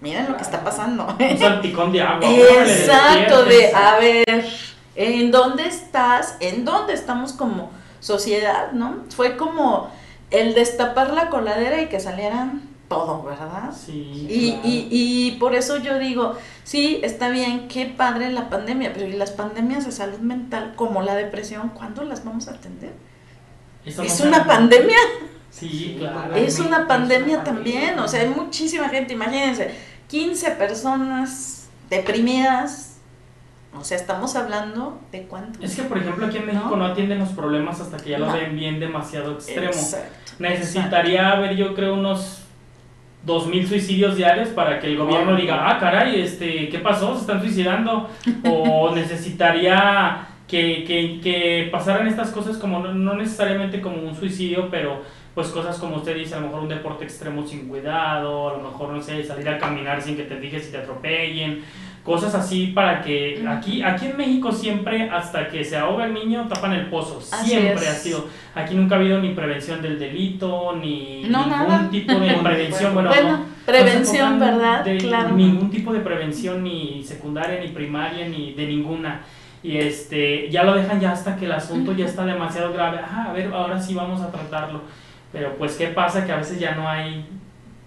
miren 0.00 0.28
lo 0.28 0.36
que 0.36 0.42
está 0.42 0.62
pasando. 0.62 1.16
Un 1.18 1.38
salpicón 1.38 1.92
de 1.92 2.02
agua. 2.02 2.30
Exacto, 2.30 3.44
de, 3.44 3.72
a 3.74 3.98
ver, 3.98 4.46
en 4.98 5.30
dónde 5.30 5.64
estás, 5.64 6.36
en 6.40 6.64
dónde 6.64 6.92
estamos 6.92 7.32
como 7.32 7.70
sociedad, 8.00 8.72
¿no? 8.72 9.04
Fue 9.14 9.36
como 9.36 9.90
el 10.32 10.54
destapar 10.54 11.12
la 11.12 11.30
coladera 11.30 11.80
y 11.80 11.86
que 11.86 12.00
salieran 12.00 12.62
todo, 12.88 13.22
¿verdad? 13.22 13.72
Sí. 13.72 14.26
Y, 14.28 14.58
y, 14.68 14.88
y 14.90 15.30
por 15.38 15.54
eso 15.54 15.76
yo 15.76 16.00
digo, 16.00 16.36
sí, 16.64 17.00
está 17.04 17.28
bien, 17.28 17.68
qué 17.68 17.86
padre 17.86 18.30
la 18.30 18.50
pandemia, 18.50 18.92
pero 18.92 19.06
¿y 19.06 19.12
las 19.12 19.30
pandemias 19.30 19.86
de 19.86 19.92
salud 19.92 20.18
mental, 20.18 20.72
como 20.74 21.00
la 21.02 21.14
depresión, 21.14 21.68
cuándo 21.68 22.02
las 22.02 22.24
vamos 22.24 22.48
a 22.48 22.52
atender? 22.52 22.92
¿Es 23.84 24.20
una 24.20 24.46
pandemia? 24.46 24.98
Sí, 25.50 25.96
claro. 25.98 26.34
Es 26.34 26.58
una 26.58 26.88
pandemia 26.88 27.44
también, 27.44 27.96
o 28.00 28.08
sea, 28.08 28.22
hay 28.22 28.30
muchísima 28.30 28.88
gente, 28.88 29.12
imagínense, 29.12 29.70
15 30.08 30.50
personas 30.52 31.68
deprimidas, 31.88 32.87
o 33.78 33.84
sea, 33.84 33.96
estamos 33.96 34.36
hablando 34.36 35.00
de 35.12 35.22
cuánto. 35.22 35.62
Es 35.62 35.76
que, 35.76 35.82
por 35.82 35.98
ejemplo, 35.98 36.26
aquí 36.26 36.38
en 36.38 36.46
México 36.46 36.76
no, 36.76 36.84
atienden 36.86 37.18
los 37.18 37.30
problemas 37.30 37.80
hasta 37.80 37.96
que 37.96 38.10
ya 38.10 38.18
lo 38.18 38.32
ven 38.32 38.56
bien 38.56 38.80
demasiado 38.80 39.32
extremo. 39.32 39.72
Necesitaría 40.38 41.30
haber, 41.30 41.56
yo 41.56 41.74
creo, 41.74 41.94
unos 41.94 42.42
2.000 43.26 43.66
suicidios 43.66 44.16
diarios 44.16 44.48
para 44.48 44.78
que 44.78 44.86
el 44.86 44.96
gobierno 44.96 45.36
diga, 45.36 45.68
ah, 45.68 45.78
caray, 45.78 46.20
este, 46.20 46.68
¿qué 46.68 46.78
pasó? 46.78 47.14
¿Se 47.14 47.22
están 47.22 47.40
suicidando? 47.40 48.08
o 48.44 48.90
necesitaría 48.94 50.28
que, 50.46 50.84
que, 50.84 51.20
que, 51.22 51.68
pasaran 51.70 52.06
estas 52.06 52.30
cosas 52.30 52.56
como, 52.56 52.80
no 52.80 53.14
necesariamente 53.14 53.80
como 53.80 53.98
un 53.98 54.14
suicidio, 54.14 54.68
pero 54.70 55.02
pues 55.34 55.48
cosas 55.48 55.78
como 55.78 55.96
usted 55.96 56.16
dice, 56.16 56.34
a 56.34 56.40
lo 56.40 56.46
mejor 56.46 56.62
un 56.62 56.68
deporte 56.68 57.04
extremo 57.04 57.46
sin 57.46 57.68
cuidado, 57.68 58.48
a 58.48 58.52
lo 58.56 58.70
mejor, 58.70 58.88
no 58.90 59.00
sé, 59.00 59.22
salir 59.22 59.48
a 59.48 59.58
caminar 59.58 60.02
sin 60.02 60.16
que 60.16 60.24
te 60.24 60.36
fijes 60.36 60.64
si 60.64 60.72
te 60.72 60.78
atropellen 60.78 61.62
cosas 62.08 62.34
así 62.34 62.68
para 62.68 63.02
que 63.02 63.44
aquí 63.46 63.82
aquí 63.82 64.06
en 64.06 64.16
México 64.16 64.50
siempre 64.50 65.10
hasta 65.10 65.48
que 65.48 65.62
se 65.62 65.76
ahoga 65.76 66.06
el 66.06 66.14
niño 66.14 66.48
tapan 66.48 66.72
el 66.72 66.86
pozo. 66.86 67.20
Siempre 67.20 67.86
ha 67.86 67.92
sido. 67.92 68.26
Aquí 68.54 68.74
nunca 68.74 68.94
ha 68.94 68.98
habido 68.98 69.20
ni 69.20 69.34
prevención 69.34 69.82
del 69.82 69.98
delito 69.98 70.74
ni 70.74 71.24
ningún 71.24 71.90
tipo 71.90 72.18
de 72.18 72.32
prevención. 72.42 72.94
Bueno, 72.94 73.44
prevención 73.66 74.40
verdad 74.40 74.86
claro. 74.98 75.34
ningún 75.36 75.70
tipo 75.70 75.92
de 75.92 76.00
prevención 76.00 76.64
ni 76.64 77.04
secundaria 77.04 77.60
ni 77.60 77.68
primaria 77.68 78.26
ni 78.26 78.54
de 78.54 78.66
ninguna. 78.66 79.20
Y 79.62 79.76
este 79.76 80.48
ya 80.48 80.62
lo 80.64 80.74
dejan 80.74 81.00
ya 81.00 81.12
hasta 81.12 81.36
que 81.36 81.44
el 81.44 81.52
asunto 81.52 81.92
ya 81.92 82.06
está 82.06 82.24
demasiado 82.24 82.72
grave. 82.72 83.00
Ah, 83.04 83.26
a 83.28 83.32
ver 83.34 83.52
ahora 83.52 83.78
sí 83.78 83.92
vamos 83.92 84.22
a 84.22 84.32
tratarlo. 84.32 84.80
Pero 85.30 85.56
pues 85.58 85.76
qué 85.76 85.88
pasa 85.88 86.24
que 86.24 86.32
a 86.32 86.36
veces 86.36 86.58
ya 86.58 86.74
no 86.74 86.88
hay 86.88 87.26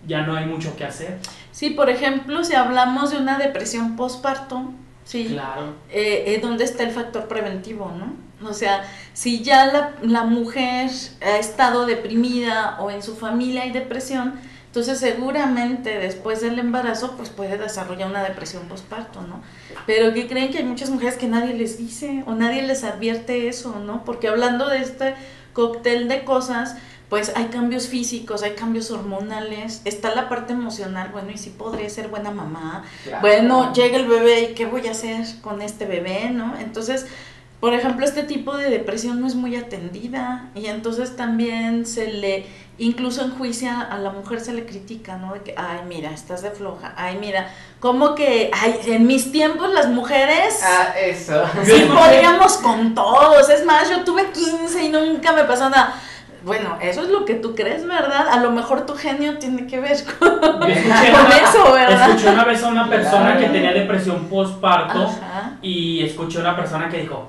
ya 0.07 0.21
no 0.21 0.35
hay 0.35 0.45
mucho 0.45 0.75
que 0.75 0.85
hacer 0.85 1.19
Sí, 1.51 1.69
por 1.69 1.89
ejemplo, 1.89 2.43
si 2.43 2.55
hablamos 2.55 3.11
de 3.11 3.17
una 3.17 3.37
depresión 3.37 3.95
postparto, 3.95 4.71
sí, 5.03 5.25
claro. 5.25 5.75
Eh, 5.89 6.23
eh, 6.27 6.39
¿dónde 6.41 6.63
está 6.63 6.83
el 6.83 6.91
factor 6.91 7.27
preventivo, 7.27 7.91
no? 7.95 8.15
O 8.49 8.53
sea, 8.53 8.83
si 9.13 9.43
ya 9.43 9.67
la, 9.67 9.91
la, 10.01 10.23
mujer 10.23 10.89
ha 11.21 11.37
estado 11.37 11.85
deprimida 11.85 12.77
o 12.79 12.89
en 12.89 13.03
su 13.03 13.15
familia 13.15 13.63
hay 13.63 13.71
depresión, 13.71 14.39
entonces 14.65 14.97
seguramente 14.97 15.99
después 15.99 16.41
del 16.41 16.57
embarazo 16.57 17.15
pues 17.17 17.29
puede 17.29 17.57
desarrollar 17.57 18.09
una 18.09 18.23
depresión 18.23 18.67
postparto, 18.67 19.21
¿no? 19.21 19.43
Pero 19.85 20.13
que 20.13 20.27
creen 20.27 20.49
que 20.49 20.59
hay 20.59 20.63
muchas 20.63 20.89
mujeres 20.89 21.17
que 21.17 21.27
nadie 21.27 21.53
les 21.53 21.77
dice 21.77 22.23
o 22.25 22.33
nadie 22.33 22.63
les 22.63 22.83
advierte 22.83 23.49
eso, 23.49 23.79
¿no? 23.85 24.03
Porque 24.05 24.29
hablando 24.29 24.67
de 24.67 24.79
este 24.79 25.13
cóctel 25.53 26.07
de 26.07 26.23
cosas, 26.23 26.77
pues 27.11 27.33
hay 27.35 27.47
cambios 27.47 27.89
físicos, 27.89 28.41
hay 28.41 28.51
cambios 28.51 28.89
hormonales, 28.89 29.81
está 29.83 30.15
la 30.15 30.29
parte 30.29 30.53
emocional, 30.53 31.09
bueno, 31.11 31.29
y 31.31 31.37
si 31.37 31.49
podría 31.49 31.89
ser 31.89 32.07
buena 32.07 32.31
mamá, 32.31 32.85
bueno, 33.19 33.73
llega 33.73 33.97
el 33.97 34.07
bebé 34.07 34.41
y 34.43 34.53
qué 34.53 34.65
voy 34.65 34.87
a 34.87 34.91
hacer 34.91 35.25
con 35.41 35.61
este 35.61 35.85
bebé, 35.85 36.29
¿no? 36.29 36.57
Entonces, 36.57 37.05
por 37.59 37.73
ejemplo, 37.73 38.05
este 38.05 38.23
tipo 38.23 38.55
de 38.55 38.69
depresión 38.69 39.19
no 39.19 39.27
es 39.27 39.35
muy 39.35 39.57
atendida 39.57 40.51
y 40.55 40.67
entonces 40.67 41.17
también 41.17 41.85
se 41.85 42.13
le, 42.13 42.45
incluso 42.77 43.25
en 43.25 43.31
juicio 43.31 43.69
a 43.69 43.97
la 43.97 44.11
mujer 44.11 44.39
se 44.39 44.53
le 44.53 44.65
critica, 44.65 45.17
¿no? 45.17 45.33
De 45.33 45.41
que, 45.41 45.53
ay, 45.57 45.81
mira, 45.89 46.11
estás 46.11 46.41
de 46.41 46.51
floja, 46.51 46.93
ay, 46.95 47.17
mira, 47.19 47.53
como 47.81 48.15
que, 48.15 48.51
ay, 48.53 48.79
en 48.85 49.05
mis 49.05 49.33
tiempos 49.33 49.69
las 49.73 49.89
mujeres... 49.89 50.61
Ah, 50.63 50.93
eso. 50.97 51.43
Sí, 51.65 51.89
podíamos 51.93 52.53
con 52.59 52.95
todos, 52.95 53.49
es 53.49 53.65
más, 53.65 53.89
yo 53.89 54.05
tuve 54.05 54.31
15 54.31 54.85
y 54.85 54.87
nunca 54.87 55.33
me 55.33 55.43
pasó 55.43 55.69
nada 55.69 56.01
bueno, 56.43 56.77
eso 56.81 57.03
es 57.03 57.09
lo 57.09 57.25
que 57.25 57.35
tú 57.35 57.55
crees, 57.55 57.85
¿verdad? 57.85 58.27
A 58.29 58.39
lo 58.39 58.51
mejor 58.51 58.85
tu 58.85 58.95
genio 58.95 59.37
tiene 59.37 59.67
que 59.67 59.79
ver 59.79 59.97
con, 60.19 60.63
eso, 60.69 61.73
¿verdad? 61.73 62.09
Escuché 62.09 62.29
una 62.29 62.45
vez 62.45 62.63
a 62.63 62.67
una 62.67 62.89
persona 62.89 63.37
que 63.37 63.47
tenía 63.47 63.73
depresión 63.73 64.25
postparto 64.25 65.09
y 65.61 66.03
escuché 66.03 66.39
a 66.39 66.41
una 66.41 66.55
persona 66.55 66.89
que 66.89 66.97
dijo, 66.97 67.27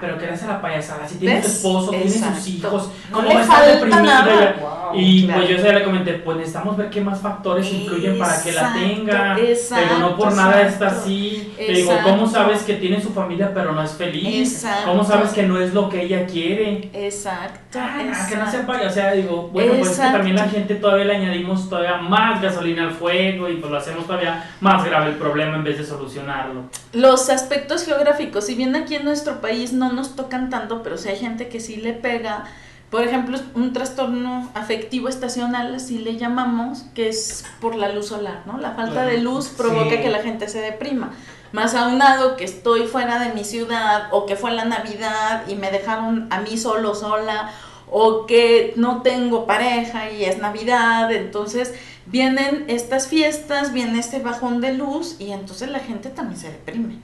pero 0.00 0.18
que 0.18 0.24
eres 0.24 0.42
la 0.46 0.60
payasada, 0.60 1.06
si 1.06 1.16
tienes 1.16 1.44
tu 1.44 1.50
esposo, 1.50 1.90
tienes 1.90 2.20
sus 2.20 2.48
hijos, 2.48 2.90
¿cómo 3.10 3.32
no 3.32 3.38
a 3.38 3.62
deprimida? 3.62 4.80
y 4.94 5.26
pues 5.26 5.48
yo 5.48 5.58
se 5.58 5.72
le 5.72 5.84
comenté, 5.84 6.14
pues 6.14 6.38
necesitamos 6.38 6.76
ver 6.76 6.90
qué 6.90 7.00
más 7.00 7.20
factores 7.20 7.72
influyen 7.72 8.18
para 8.18 8.42
que 8.42 8.52
la 8.52 8.72
tenga, 8.72 9.36
pero 9.36 9.98
no 9.98 10.16
por 10.16 10.34
nada 10.34 10.62
está 10.62 10.88
así. 10.88 11.54
Digo, 11.58 11.92
¿cómo 12.02 12.28
sabes 12.28 12.62
que 12.62 12.74
tiene 12.74 13.00
su 13.00 13.10
familia 13.10 13.52
pero 13.54 13.72
no 13.72 13.82
es 13.82 13.92
feliz? 13.92 14.66
¿Cómo 14.84 15.04
sabes 15.04 15.30
que 15.30 15.44
no 15.44 15.60
es 15.60 15.74
lo 15.74 15.88
que 15.88 16.02
ella 16.02 16.26
quiere? 16.26 16.90
Exacto. 16.92 17.78
Ah, 17.78 18.26
que 18.28 18.36
no 18.36 18.50
sepa, 18.50 18.80
o 18.86 18.90
sea, 18.90 19.12
digo, 19.12 19.48
bueno, 19.52 19.74
pues 19.78 19.90
que 19.90 20.02
también 20.02 20.36
la 20.36 20.48
gente 20.48 20.74
todavía 20.74 21.04
le 21.04 21.16
añadimos 21.16 21.68
todavía 21.68 21.96
más 21.96 22.42
gasolina 22.42 22.84
al 22.84 22.92
fuego 22.92 23.48
y 23.48 23.56
pues 23.56 23.70
lo 23.70 23.78
hacemos 23.78 24.06
todavía 24.06 24.50
más 24.60 24.84
grave 24.84 25.10
el 25.10 25.16
problema 25.16 25.56
en 25.56 25.64
vez 25.64 25.78
de 25.78 25.84
solucionarlo. 25.84 26.64
Los 26.92 27.30
aspectos 27.30 27.84
geográficos, 27.84 28.46
si 28.46 28.54
bien 28.54 28.74
aquí 28.74 28.96
en 28.96 29.04
nuestro 29.04 29.40
país 29.40 29.72
no 29.72 29.89
nos 29.92 30.16
tocan 30.16 30.50
tanto, 30.50 30.82
pero 30.82 30.96
si 30.98 31.08
hay 31.08 31.16
gente 31.16 31.48
que 31.48 31.60
sí 31.60 31.76
le 31.76 31.92
pega, 31.92 32.44
Por 32.90 33.04
ejemplo, 33.04 33.38
un 33.54 33.72
trastorno 33.72 34.50
afectivo 34.52 35.08
estacional, 35.08 35.72
así 35.76 35.98
le 35.98 36.16
llamamos, 36.16 36.86
que 36.92 37.08
es 37.08 37.44
por 37.60 37.76
la 37.76 37.92
luz 37.92 38.08
solar, 38.08 38.42
¿no? 38.46 38.58
La 38.58 38.72
falta 38.72 39.06
de 39.06 39.18
luz 39.18 39.46
provoca 39.50 39.90
Sí. 39.94 40.02
que 40.02 40.10
la 40.10 40.18
gente 40.24 40.48
se 40.48 40.60
deprima. 40.60 41.12
Más 41.52 41.76
aunado 41.76 42.36
que 42.36 42.42
estoy 42.42 42.88
fuera 42.88 43.20
de 43.20 43.32
mi 43.32 43.44
ciudad 43.44 44.08
o 44.10 44.26
que 44.26 44.34
fue 44.34 44.50
la 44.50 44.64
Navidad 44.64 45.44
y 45.46 45.54
me 45.54 45.70
dejaron 45.70 46.26
a 46.30 46.40
mí 46.40 46.58
solo, 46.58 46.96
sola, 46.96 47.52
o 47.88 48.26
que 48.26 48.72
no 48.74 49.02
tengo 49.02 49.46
pareja 49.46 50.10
y 50.10 50.24
es 50.24 50.38
Navidad, 50.38 51.12
entonces 51.12 51.72
vienen 52.06 52.64
estas 52.66 53.06
fiestas, 53.06 53.72
viene 53.72 54.00
este 54.00 54.18
bajón 54.18 54.60
de 54.60 54.74
luz 54.74 55.14
y 55.20 55.30
entonces 55.30 55.68
la 55.70 55.78
gente 55.78 56.08
también 56.08 56.40
se 56.40 56.50
deprime. 56.50 56.98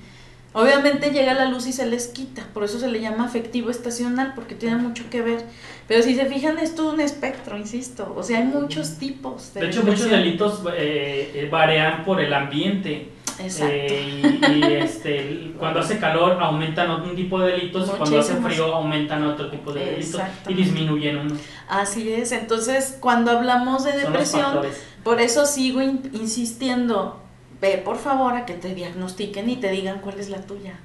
Obviamente 0.57 1.11
llega 1.11 1.35
la 1.35 1.45
luz 1.47 1.66
y 1.66 1.73
se 1.73 1.85
les 1.87 2.07
quita, 2.09 2.47
por 2.55 2.64
eso 2.64 2.79
se 2.79 2.88
le 2.88 3.01
llama 3.01 3.27
afectivo 3.27 3.71
estacional, 3.71 4.33
porque 4.35 4.55
tiene 4.55 4.77
mucho 4.77 5.05
que 5.11 5.21
ver. 5.21 5.45
Pero 5.87 6.03
si 6.03 6.14
se 6.14 6.25
fijan, 6.27 6.59
es 6.59 6.75
todo 6.75 6.92
un 6.95 7.01
espectro, 7.01 7.59
insisto. 7.59 8.12
O 8.16 8.23
sea, 8.23 8.38
hay 8.38 8.45
muchos 8.45 8.97
tipos 8.97 9.53
de 9.53 9.61
De 9.61 9.66
hecho, 9.69 9.83
muchos 9.83 10.09
delitos 10.09 10.62
eh, 10.75 11.31
eh, 11.35 11.49
varían 11.51 12.05
por 12.05 12.21
el 12.21 12.33
ambiente. 12.33 13.12
Exacto. 13.38 13.66
Eh, 13.71 14.38
y, 14.49 14.55
y, 14.55 14.73
este, 14.73 15.53
cuando 15.59 15.81
hace 15.81 15.99
calor 15.99 16.38
aumentan 16.40 16.90
un 17.03 17.14
tipo 17.14 17.38
de 17.38 17.53
delitos 17.53 17.87
y 17.88 17.90
cuando 17.90 18.19
hace 18.19 18.33
Muchísimos. 18.33 18.53
frío 18.55 18.75
aumentan 18.75 19.25
otro 19.25 19.51
tipo 19.51 19.75
de 19.75 19.85
delitos 19.85 20.23
y 20.49 20.55
disminuyen 20.55 21.19
unos. 21.19 21.38
Así 21.69 22.11
es. 22.11 22.33
Entonces, 22.33 22.97
cuando 22.99 23.31
hablamos 23.33 23.85
de 23.85 23.92
depresión, 23.92 24.61
por 25.05 25.21
eso 25.21 25.45
sigo 25.45 25.83
in- 25.83 26.09
insistiendo. 26.14 27.21
Ve, 27.61 27.79
por 27.79 27.97
favor, 27.97 28.35
a 28.35 28.45
que 28.47 28.55
te 28.55 28.75
diagnostiquen 28.75 29.49
y 29.49 29.57
te 29.57 29.71
digan 29.71 30.01
cuál 30.01 30.19
es 30.21 30.29
la 30.29 30.42
tuya. 30.42 30.79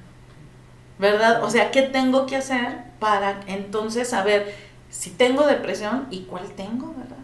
¿Verdad? 0.99 1.43
O 1.43 1.49
sea, 1.49 1.71
¿qué 1.71 1.81
tengo 1.81 2.25
que 2.25 2.35
hacer 2.35 2.83
para 2.99 3.41
entonces 3.47 4.09
saber 4.09 4.53
si 4.89 5.09
tengo 5.11 5.45
depresión 5.47 6.07
y 6.11 6.21
cuál 6.21 6.49
tengo, 6.51 6.93
¿verdad? 6.97 7.17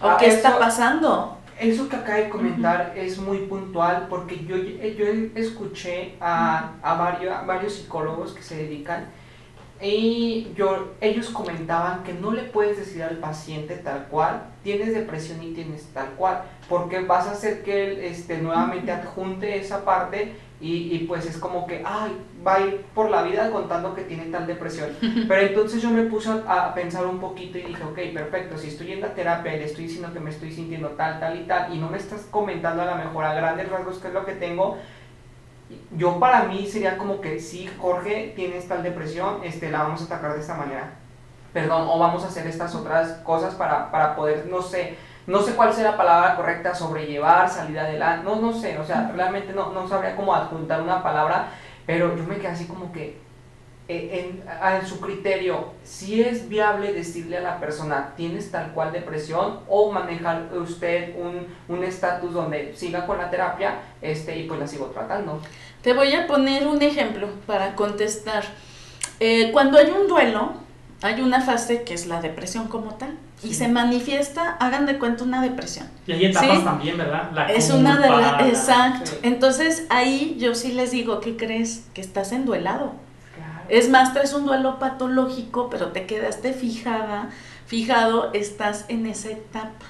O 0.00 0.08
Ah, 0.08 0.16
qué 0.18 0.26
está 0.26 0.58
pasando. 0.58 1.38
Eso 1.58 1.88
que 1.88 1.96
acaba 1.96 2.18
de 2.18 2.28
comentar 2.28 2.92
es 2.96 3.18
muy 3.18 3.38
puntual 3.46 4.06
porque 4.08 4.44
yo, 4.44 4.56
yo 4.56 5.06
escuché 5.34 6.16
a, 6.20 6.72
a 6.82 6.94
varios, 6.94 7.34
a 7.34 7.42
varios 7.42 7.74
psicólogos 7.74 8.32
que 8.32 8.42
se 8.42 8.56
dedican 8.56 9.06
y 9.82 10.52
yo, 10.54 10.92
ellos 11.00 11.30
comentaban 11.30 12.04
que 12.04 12.14
no 12.14 12.30
le 12.30 12.44
puedes 12.44 12.76
decir 12.76 13.02
al 13.02 13.16
paciente 13.16 13.74
tal 13.76 14.06
cual, 14.06 14.44
tienes 14.62 14.94
depresión 14.94 15.42
y 15.42 15.52
tienes 15.52 15.86
tal 15.92 16.10
cual, 16.10 16.42
porque 16.68 17.00
vas 17.00 17.26
a 17.26 17.32
hacer 17.32 17.62
que 17.64 17.86
él 17.86 17.98
este, 17.98 18.38
nuevamente 18.38 18.92
adjunte 18.92 19.58
esa 19.58 19.84
parte 19.84 20.34
y, 20.60 20.94
y 20.94 20.98
pues 21.08 21.26
es 21.26 21.36
como 21.36 21.66
que, 21.66 21.82
ay, 21.84 22.16
va 22.46 22.54
a 22.54 22.60
ir 22.60 22.84
por 22.94 23.10
la 23.10 23.22
vida 23.22 23.50
contando 23.50 23.96
que 23.96 24.02
tiene 24.02 24.26
tal 24.26 24.46
depresión. 24.46 24.90
Pero 25.28 25.40
entonces 25.40 25.82
yo 25.82 25.90
me 25.90 26.04
puse 26.04 26.30
a, 26.30 26.66
a 26.66 26.74
pensar 26.74 27.04
un 27.04 27.18
poquito 27.18 27.58
y 27.58 27.62
dije, 27.62 27.82
ok, 27.82 27.98
perfecto, 28.14 28.56
si 28.56 28.68
estoy 28.68 28.92
en 28.92 29.00
la 29.00 29.12
terapia 29.14 29.56
y 29.56 29.58
le 29.58 29.64
estoy 29.64 29.84
diciendo 29.84 30.12
que 30.12 30.20
me 30.20 30.30
estoy 30.30 30.52
sintiendo 30.52 30.90
tal, 30.90 31.18
tal 31.18 31.40
y 31.40 31.42
tal, 31.42 31.74
y 31.74 31.78
no 31.78 31.88
me 31.90 31.98
estás 31.98 32.28
comentando 32.30 32.82
a 32.82 32.86
lo 32.86 32.94
mejor 32.94 33.24
a 33.24 33.34
grandes 33.34 33.68
rasgos 33.68 33.98
qué 33.98 34.06
es 34.08 34.14
lo 34.14 34.24
que 34.24 34.34
tengo, 34.34 34.78
yo 35.96 36.18
para 36.18 36.44
mí 36.44 36.66
sería 36.66 36.98
como 36.98 37.20
que 37.20 37.40
sí, 37.40 37.68
Jorge, 37.78 38.32
tienes 38.34 38.68
tal 38.68 38.82
depresión, 38.82 39.40
este, 39.44 39.70
la 39.70 39.82
vamos 39.82 40.02
a 40.02 40.04
atacar 40.04 40.34
de 40.34 40.40
esta 40.40 40.54
manera. 40.54 40.94
Perdón, 41.52 41.86
o 41.88 41.98
vamos 41.98 42.24
a 42.24 42.28
hacer 42.28 42.46
estas 42.46 42.74
otras 42.74 43.12
cosas 43.24 43.54
para, 43.54 43.90
para 43.90 44.16
poder, 44.16 44.46
no 44.46 44.62
sé, 44.62 44.96
no 45.26 45.42
sé 45.42 45.54
cuál 45.54 45.72
sea 45.72 45.92
la 45.92 45.96
palabra 45.96 46.34
correcta, 46.34 46.74
sobrellevar, 46.74 47.48
salir 47.48 47.78
adelante, 47.78 48.24
no, 48.24 48.36
no 48.36 48.52
sé, 48.52 48.78
o 48.78 48.84
sea, 48.84 49.12
realmente 49.14 49.52
no, 49.52 49.70
no 49.72 49.86
sabría 49.86 50.16
cómo 50.16 50.34
adjuntar 50.34 50.80
una 50.80 51.02
palabra, 51.02 51.48
pero 51.86 52.16
yo 52.16 52.24
me 52.24 52.36
quedé 52.36 52.48
así 52.48 52.66
como 52.66 52.90
que, 52.90 53.20
en, 53.88 54.42
a- 54.48 54.78
en 54.78 54.86
su 54.86 55.00
criterio, 55.00 55.70
si 55.84 56.22
es 56.22 56.48
viable 56.48 56.92
decirle 56.92 57.36
a 57.38 57.40
la 57.40 57.58
persona, 57.60 58.12
tienes 58.16 58.50
tal 58.50 58.72
cual 58.72 58.92
depresión, 58.92 59.60
o 59.68 59.90
manejar 59.92 60.48
usted 60.56 61.14
un 61.18 61.46
un 61.68 61.84
estatus 61.84 62.32
donde 62.32 62.74
siga 62.76 63.06
con 63.06 63.18
la 63.18 63.30
terapia 63.30 63.80
este, 64.00 64.38
y 64.38 64.44
pues 64.48 64.60
la 64.60 64.66
sigo 64.66 64.86
tratando. 64.86 65.40
Te 65.82 65.92
voy 65.94 66.12
a 66.14 66.26
poner 66.26 66.66
un 66.66 66.80
ejemplo 66.82 67.28
para 67.46 67.74
contestar. 67.74 68.44
Eh, 69.20 69.50
cuando 69.52 69.78
hay 69.78 69.90
un 69.90 70.06
duelo, 70.08 70.52
hay 71.02 71.20
una 71.20 71.40
fase 71.40 71.82
que 71.82 71.94
es 71.94 72.06
la 72.06 72.20
depresión 72.20 72.68
como 72.68 72.94
tal. 72.94 73.16
Y 73.42 73.48
Sí. 73.48 73.54
se 73.54 73.68
manifiesta, 73.68 74.52
hagan 74.60 74.86
de 74.86 74.98
cuenta, 75.00 75.24
una 75.24 75.42
depresión. 75.42 75.88
Y 76.06 76.12
hay 76.12 76.26
etapas 76.26 76.58
Sí. 76.58 76.64
también, 76.64 76.96
¿verdad? 76.96 77.30
La 77.34 77.46
es 77.46 77.70
una 77.70 77.98
de 77.98 78.08
las... 78.08 78.20
la- 78.40 78.48
Exacto. 78.48 79.10
sí. 79.10 79.16
Entonces 79.24 79.86
ahí 79.90 80.36
yo 80.38 80.54
sí 80.54 80.72
les 80.72 80.92
digo, 80.92 81.18
¿qué 81.20 81.36
crees? 81.36 81.86
Que 81.94 82.00
estás 82.00 82.30
enduelado. 82.30 82.92
Es 83.72 83.88
más, 83.88 84.12
traes 84.12 84.34
un 84.34 84.44
duelo 84.44 84.78
patológico, 84.78 85.70
pero 85.70 85.92
te 85.92 86.04
quedaste 86.04 86.52
fijada, 86.52 87.30
fijado, 87.64 88.30
estás 88.34 88.84
en 88.88 89.06
esa 89.06 89.30
etapa. 89.30 89.86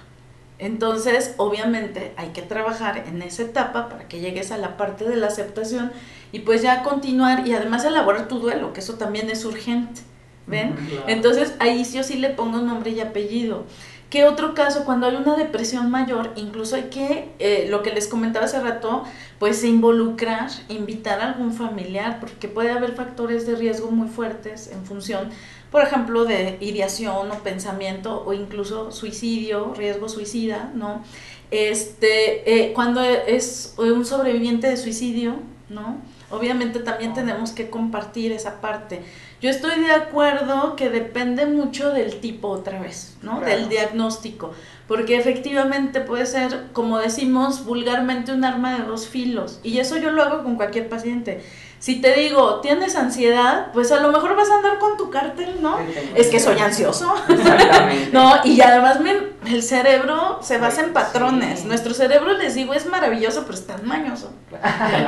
Entonces, 0.60 1.34
obviamente, 1.36 2.12
hay 2.16 2.28
que 2.28 2.42
trabajar 2.42 3.02
en 3.08 3.20
esa 3.22 3.42
etapa 3.42 3.88
para 3.88 4.06
que 4.06 4.20
llegues 4.20 4.52
a 4.52 4.56
la 4.56 4.76
parte 4.76 5.04
de 5.04 5.16
la 5.16 5.26
aceptación 5.26 5.90
y 6.30 6.38
pues 6.38 6.62
ya 6.62 6.84
continuar 6.84 7.44
y 7.44 7.54
además 7.54 7.84
elaborar 7.84 8.28
tu 8.28 8.38
duelo, 8.38 8.72
que 8.72 8.78
eso 8.78 8.94
también 8.94 9.28
es 9.30 9.44
urgente. 9.44 10.02
¿Ven? 10.46 10.74
Claro. 10.74 11.04
Entonces, 11.08 11.54
ahí 11.58 11.84
sí 11.84 11.98
o 11.98 12.04
sí 12.04 12.18
le 12.18 12.30
pongo 12.30 12.58
nombre 12.58 12.92
y 12.92 13.00
apellido. 13.00 13.64
¿Qué 14.12 14.26
otro 14.26 14.52
caso? 14.52 14.84
Cuando 14.84 15.06
hay 15.06 15.16
una 15.16 15.36
depresión 15.36 15.90
mayor, 15.90 16.32
incluso 16.36 16.76
hay 16.76 16.90
que, 16.90 17.30
eh, 17.38 17.66
lo 17.70 17.82
que 17.82 17.92
les 17.92 18.08
comentaba 18.08 18.44
hace 18.44 18.60
rato, 18.60 19.04
pues 19.38 19.64
involucrar, 19.64 20.50
invitar 20.68 21.22
a 21.22 21.28
algún 21.28 21.54
familiar, 21.54 22.20
porque 22.20 22.46
puede 22.46 22.72
haber 22.72 22.92
factores 22.94 23.46
de 23.46 23.56
riesgo 23.56 23.90
muy 23.90 24.08
fuertes 24.08 24.70
en 24.70 24.84
función, 24.84 25.30
por 25.70 25.80
ejemplo, 25.80 26.26
de 26.26 26.58
ideación 26.60 27.30
o 27.30 27.38
pensamiento 27.38 28.22
o 28.26 28.34
incluso 28.34 28.92
suicidio, 28.92 29.72
riesgo 29.78 30.10
suicida, 30.10 30.70
¿no? 30.74 31.02
Este, 31.50 32.66
eh, 32.66 32.74
cuando 32.74 33.00
es 33.00 33.76
un 33.78 34.04
sobreviviente 34.04 34.68
de 34.68 34.76
suicidio, 34.76 35.36
¿no? 35.70 35.96
Obviamente 36.32 36.80
también 36.80 37.14
tenemos 37.14 37.52
que 37.52 37.70
compartir 37.70 38.32
esa 38.32 38.60
parte. 38.60 39.02
Yo 39.40 39.50
estoy 39.50 39.80
de 39.80 39.92
acuerdo 39.92 40.76
que 40.76 40.88
depende 40.88 41.46
mucho 41.46 41.92
del 41.92 42.20
tipo 42.20 42.48
otra 42.48 42.80
vez, 42.80 43.16
¿no? 43.22 43.38
Claro. 43.38 43.46
Del 43.54 43.68
diagnóstico, 43.68 44.52
porque 44.88 45.16
efectivamente 45.16 46.00
puede 46.00 46.26
ser, 46.26 46.68
como 46.72 46.98
decimos 46.98 47.64
vulgarmente, 47.64 48.32
un 48.32 48.44
arma 48.44 48.78
de 48.78 48.84
dos 48.84 49.06
filos. 49.06 49.60
Y 49.62 49.78
eso 49.78 49.98
yo 49.98 50.10
lo 50.10 50.22
hago 50.22 50.42
con 50.42 50.56
cualquier 50.56 50.88
paciente. 50.88 51.42
Si 51.82 52.00
te 52.00 52.12
digo, 52.12 52.60
tienes 52.60 52.94
ansiedad, 52.94 53.72
pues 53.72 53.90
a 53.90 53.98
lo 53.98 54.12
mejor 54.12 54.36
vas 54.36 54.48
a 54.48 54.54
andar 54.54 54.78
con 54.78 54.96
tu 54.96 55.10
cártel, 55.10 55.60
¿no? 55.60 55.80
Es 56.14 56.28
que 56.28 56.38
soy 56.38 56.56
ansioso. 56.60 57.12
Exactamente. 57.28 58.10
No, 58.12 58.36
y 58.44 58.60
además 58.60 59.00
me- 59.00 59.32
el 59.50 59.64
cerebro 59.64 60.38
se 60.42 60.58
basa 60.58 60.82
en 60.82 60.92
patrones. 60.92 61.58
Sí. 61.62 61.66
Nuestro 61.66 61.92
cerebro, 61.92 62.34
les 62.34 62.54
digo, 62.54 62.72
es 62.72 62.86
maravilloso, 62.86 63.42
pero 63.42 63.54
es 63.54 63.66
tan 63.66 63.84
mañoso. 63.84 64.30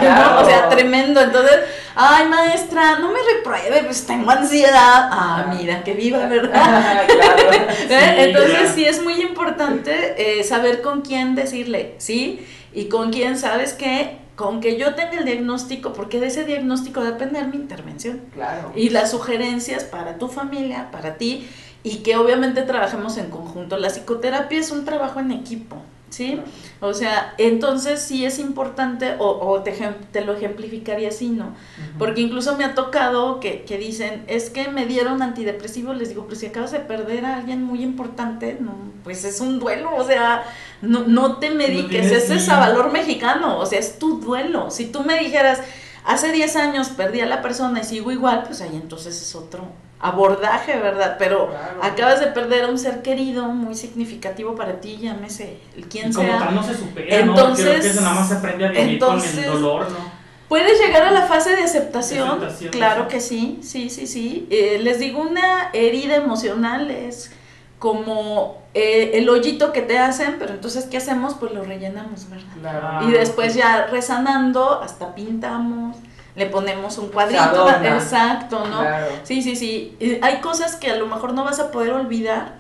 Claro. 0.01 0.43
O 0.43 0.45
sea, 0.45 0.69
tremendo. 0.69 1.21
Entonces, 1.21 1.61
ay, 1.95 2.27
maestra, 2.27 2.99
no 2.99 3.13
me 3.13 3.21
repruebe, 3.37 3.85
pues 3.85 4.05
tengo 4.05 4.29
ansiedad. 4.33 5.09
Ah, 5.13 5.47
mira, 5.57 5.85
que 5.85 5.93
viva, 5.95 6.27
¿verdad? 6.27 7.05
claro. 7.07 7.53
¿Eh? 7.89 8.25
Entonces, 8.25 8.51
claro. 8.59 8.69
sí 8.75 8.85
es 8.85 9.01
muy 9.01 9.23
importante 9.23 10.41
eh, 10.41 10.43
saber 10.43 10.83
con 10.83 11.03
quién 11.03 11.37
decirle, 11.37 11.95
¿sí? 11.99 12.45
Y 12.73 12.87
con 12.89 13.13
quién, 13.13 13.39
¿sabes 13.39 13.75
qué? 13.75 14.24
Con 14.37 14.61
que 14.61 14.77
yo 14.79 14.95
tenga 14.95 15.19
el 15.19 15.25
diagnóstico, 15.25 15.93
porque 15.93 16.19
de 16.19 16.27
ese 16.27 16.45
diagnóstico 16.45 17.01
va 17.01 17.09
a 17.09 17.11
depender 17.13 17.47
mi 17.47 17.57
intervención 17.57 18.21
Claro. 18.35 18.73
y 18.75 18.91
las 18.91 19.13
sugerencias 19.13 19.85
para 19.85 20.19
tu 20.19 20.27
familia, 20.29 20.91
para 20.91 21.17
ti, 21.17 21.49
y 21.85 21.99
que 21.99 22.17
obviamente 22.17 22.63
trabajemos 22.63 23.17
en 23.19 23.31
conjunto. 23.31 23.77
La 23.77 23.89
psicoterapia 23.91 24.59
es 24.59 24.71
un 24.73 24.85
trabajo 24.85 25.21
en 25.21 25.31
equipo, 25.31 25.77
¿sí? 26.15 26.41
O 26.81 26.95
sea, 26.95 27.35
entonces 27.39 28.01
sí 28.01 28.25
es 28.25 28.39
importante, 28.39 29.17
o, 29.19 29.27
o 29.27 29.63
te, 29.63 29.73
te 30.13 30.25
lo 30.25 30.35
ejemplificaría 30.35 31.09
así, 31.09 31.29
¿no? 31.29 31.55
Porque 31.99 32.21
incluso 32.21 32.57
me 32.57 32.65
ha 32.65 32.75
tocado 32.75 33.41
que, 33.41 33.65
que 33.65 33.79
dicen, 33.79 34.25
es 34.29 34.51
que 34.51 34.69
me 34.69 34.87
dieron 34.87 35.23
antidepresivos, 35.23 35.97
les 35.97 36.11
digo, 36.11 36.25
pero 36.25 36.37
si 36.37 36.47
acabas 36.47 36.71
de 36.71 36.81
perder 36.81 37.25
a 37.27 37.37
alguien 37.37 37.65
muy 37.65 37.83
importante, 37.83 38.57
no, 38.61 38.75
pues 39.03 39.25
es 39.25 39.41
un 39.41 39.59
duelo, 39.59 39.95
o 39.97 40.05
sea, 40.05 40.45
no, 40.83 41.01
no 41.01 41.39
te 41.39 41.51
mediques, 41.51 42.13
ese 42.13 42.37
es 42.37 42.49
a 42.49 42.61
valor 42.61 42.93
mexicano, 42.93 43.59
o 43.59 43.67
sea, 43.67 43.81
es 43.81 43.99
tu 43.99 44.21
duelo. 44.21 44.71
Si 44.71 44.87
tú 44.87 45.03
me 45.03 45.19
dijeras, 45.19 45.61
hace 46.05 46.31
10 46.31 46.57
años 46.57 46.91
perdí 46.91 47.21
a 47.21 47.27
la 47.27 47.43
persona 47.43 47.81
y 47.81 47.85
sigo 47.85 48.13
igual, 48.13 48.45
pues 48.47 48.61
ahí 48.61 48.77
entonces 48.77 49.21
es 49.21 49.35
otro 49.35 49.84
abordaje, 50.01 50.79
¿verdad? 50.79 51.17
Pero 51.19 51.49
Claro. 51.49 51.79
acabas 51.83 52.21
de 52.21 52.27
perder 52.29 52.65
a 52.65 52.69
un 52.69 52.79
ser 52.79 53.03
querido 53.03 53.47
muy 53.47 53.75
significativo 53.75 54.55
para 54.55 54.81
ti, 54.81 54.99
llámese 55.01 55.59
el 55.77 55.87
quien 55.87 56.11
Y 56.11 56.15
como 56.15 56.29
sea. 56.29 56.39
tal 56.39 56.55
no 56.55 56.63
se 56.63 56.75
supera, 56.75 57.25
¿no? 57.25 57.33
Entonces- 57.33 57.65
Creo 57.67 57.81
que 57.81 57.87
eso 57.89 58.01
nada 58.03 58.15
más 58.15 58.29
se 58.29 58.35
aprende 58.35 58.67
a 58.67 58.69
vivir 58.71 58.99
con 58.99 59.15
entonces- 59.15 59.39
el 59.39 59.47
dolor, 59.53 59.91
¿no? 59.91 60.25
Puedes 60.49 60.79
llegar 60.79 61.03
a 61.05 61.11
la 61.11 61.23
fase 61.23 61.57
de 61.57 61.63
aceptación, 61.63 62.29
Aceptación, 62.29 62.71
claro 62.71 63.09
que 63.09 63.19
sí, 63.21 63.61
sí, 63.63 63.89
sí, 63.89 64.07
sí. 64.07 64.47
Eh, 64.51 64.79
les 64.83 64.99
digo, 64.99 65.21
una 65.23 65.71
herida 65.73 66.17
emocional 66.17 66.91
es 66.91 67.33
como 67.79 68.63
eh, 68.75 69.13
el 69.19 69.29
hoyito 69.29 69.73
que 69.73 69.83
te 69.83 69.99
hacen, 69.99 70.37
pero 70.39 70.53
entonces, 70.55 70.87
¿qué 70.87 70.97
hacemos? 70.97 71.35
Pues 71.35 71.53
lo 71.53 71.63
rellenamos, 71.63 72.29
¿verdad? 72.29 72.45
Claro. 72.61 73.09
Y 73.09 73.13
después 73.13 73.55
ya 73.55 73.87
resanando, 73.87 74.83
hasta 74.83 75.15
pintamos, 75.15 75.97
le 76.37 76.47
ponemos 76.47 76.99
un 76.99 77.09
cuadrito, 77.09 77.69
exacto, 77.85 78.67
¿no? 78.67 78.81
Claro. 78.81 79.07
Sí, 79.23 79.43
sí, 79.43 79.57
sí. 79.57 79.97
Hay 80.23 80.41
cosas 80.41 80.77
que 80.77 80.91
a 80.91 80.97
lo 80.97 81.07
mejor 81.07 81.33
no 81.33 81.45
vas 81.45 81.61
a 81.61 81.71
poder 81.71 81.93
olvidar, 81.93 82.57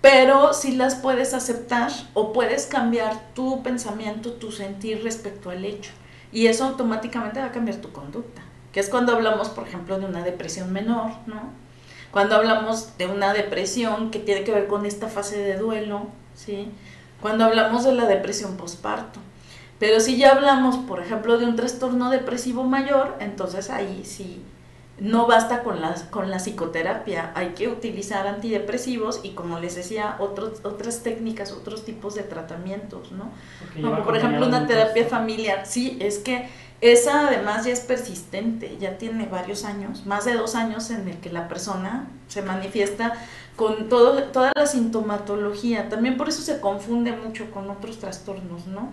pero 0.00 0.52
sí 0.52 0.76
las 0.76 0.94
puedes 0.94 1.34
aceptar 1.34 1.90
o 2.12 2.32
puedes 2.32 2.66
cambiar 2.66 3.18
tu 3.34 3.62
pensamiento, 3.62 4.32
tu 4.32 4.52
sentir 4.52 5.02
respecto 5.02 5.50
al 5.50 5.64
hecho. 5.64 5.90
Y 6.30 6.46
eso 6.46 6.64
automáticamente 6.64 7.40
va 7.40 7.46
a 7.46 7.52
cambiar 7.52 7.78
tu 7.78 7.90
conducta. 7.90 8.42
Que 8.72 8.80
es 8.80 8.88
cuando 8.88 9.12
hablamos, 9.12 9.48
por 9.48 9.66
ejemplo, 9.66 9.98
de 9.98 10.06
una 10.06 10.22
depresión 10.22 10.72
menor, 10.72 11.12
¿no? 11.26 11.50
Cuando 12.10 12.36
hablamos 12.36 12.98
de 12.98 13.06
una 13.06 13.32
depresión 13.32 14.10
que 14.10 14.18
tiene 14.18 14.44
que 14.44 14.52
ver 14.52 14.66
con 14.66 14.84
esta 14.84 15.08
fase 15.08 15.38
de 15.38 15.56
duelo, 15.56 16.06
¿sí? 16.34 16.68
Cuando 17.20 17.44
hablamos 17.44 17.84
de 17.84 17.92
la 17.94 18.06
depresión 18.06 18.56
postparto. 18.56 19.20
Pero 19.84 20.00
si 20.00 20.16
ya 20.16 20.32
hablamos, 20.32 20.78
por 20.78 21.00
ejemplo, 21.00 21.36
de 21.36 21.44
un 21.44 21.56
trastorno 21.56 22.08
depresivo 22.08 22.64
mayor, 22.64 23.16
entonces 23.20 23.68
ahí 23.68 24.00
sí 24.06 24.42
no 24.98 25.26
basta 25.26 25.62
con 25.62 25.82
la, 25.82 25.94
con 26.08 26.30
la 26.30 26.38
psicoterapia, 26.38 27.32
hay 27.34 27.48
que 27.48 27.68
utilizar 27.68 28.26
antidepresivos 28.26 29.20
y 29.22 29.32
como 29.32 29.58
les 29.58 29.74
decía, 29.74 30.16
otros, 30.20 30.60
otras 30.64 31.02
técnicas, 31.02 31.52
otros 31.52 31.84
tipos 31.84 32.14
de 32.14 32.22
tratamientos, 32.22 33.12
¿no? 33.12 33.30
Como 33.74 34.02
por 34.04 34.16
ejemplo 34.16 34.46
una 34.46 34.66
terapia 34.66 35.04
familiar, 35.06 35.66
sí, 35.66 35.98
es 36.00 36.16
que 36.16 36.48
esa 36.80 37.28
además 37.28 37.66
ya 37.66 37.72
es 37.72 37.80
persistente, 37.80 38.78
ya 38.80 38.96
tiene 38.96 39.26
varios 39.26 39.66
años, 39.66 40.06
más 40.06 40.24
de 40.24 40.32
dos 40.32 40.54
años 40.54 40.88
en 40.88 41.06
el 41.08 41.18
que 41.18 41.28
la 41.28 41.46
persona 41.46 42.08
se 42.28 42.40
manifiesta 42.40 43.12
con 43.56 43.88
todo, 43.88 44.22
toda 44.24 44.52
la 44.56 44.66
sintomatología, 44.66 45.88
también 45.88 46.16
por 46.16 46.28
eso 46.28 46.40
se 46.40 46.60
confunde 46.60 47.12
mucho 47.12 47.50
con 47.50 47.68
otros 47.68 47.98
trastornos, 47.98 48.66
¿no? 48.66 48.90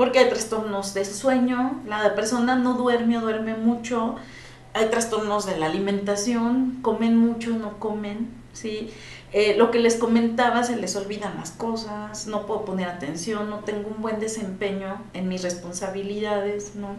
Porque 0.00 0.18
hay 0.18 0.30
trastornos 0.30 0.94
del 0.94 1.04
sueño, 1.04 1.82
la 1.86 2.14
persona 2.14 2.56
no 2.56 2.72
duerme 2.72 3.18
o 3.18 3.20
duerme 3.20 3.54
mucho, 3.54 4.16
hay 4.72 4.86
trastornos 4.86 5.44
de 5.44 5.58
la 5.58 5.66
alimentación, 5.66 6.78
comen 6.80 7.18
mucho, 7.18 7.50
no 7.50 7.78
comen, 7.78 8.30
¿sí? 8.54 8.90
Eh, 9.34 9.56
lo 9.58 9.70
que 9.70 9.78
les 9.78 9.96
comentaba, 9.96 10.62
se 10.64 10.76
les 10.76 10.96
olvidan 10.96 11.34
las 11.36 11.50
cosas, 11.50 12.26
no 12.28 12.46
puedo 12.46 12.64
poner 12.64 12.88
atención, 12.88 13.50
no 13.50 13.58
tengo 13.58 13.90
un 13.94 14.00
buen 14.00 14.20
desempeño 14.20 15.02
en 15.12 15.28
mis 15.28 15.42
responsabilidades, 15.42 16.76
¿no? 16.76 16.96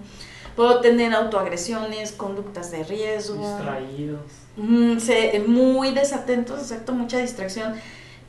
Puedo 0.55 0.79
tener 0.81 1.11
autoagresiones, 1.15 2.11
conductas 2.11 2.69
de 2.69 2.83
riesgo, 2.83 3.35
Distraídos. 3.57 4.21
Mm, 4.57 4.99
se- 4.99 5.43
muy 5.47 5.91
desatentos, 5.91 6.59
exacto, 6.61 6.93
mucha 6.93 7.17
distracción. 7.17 7.73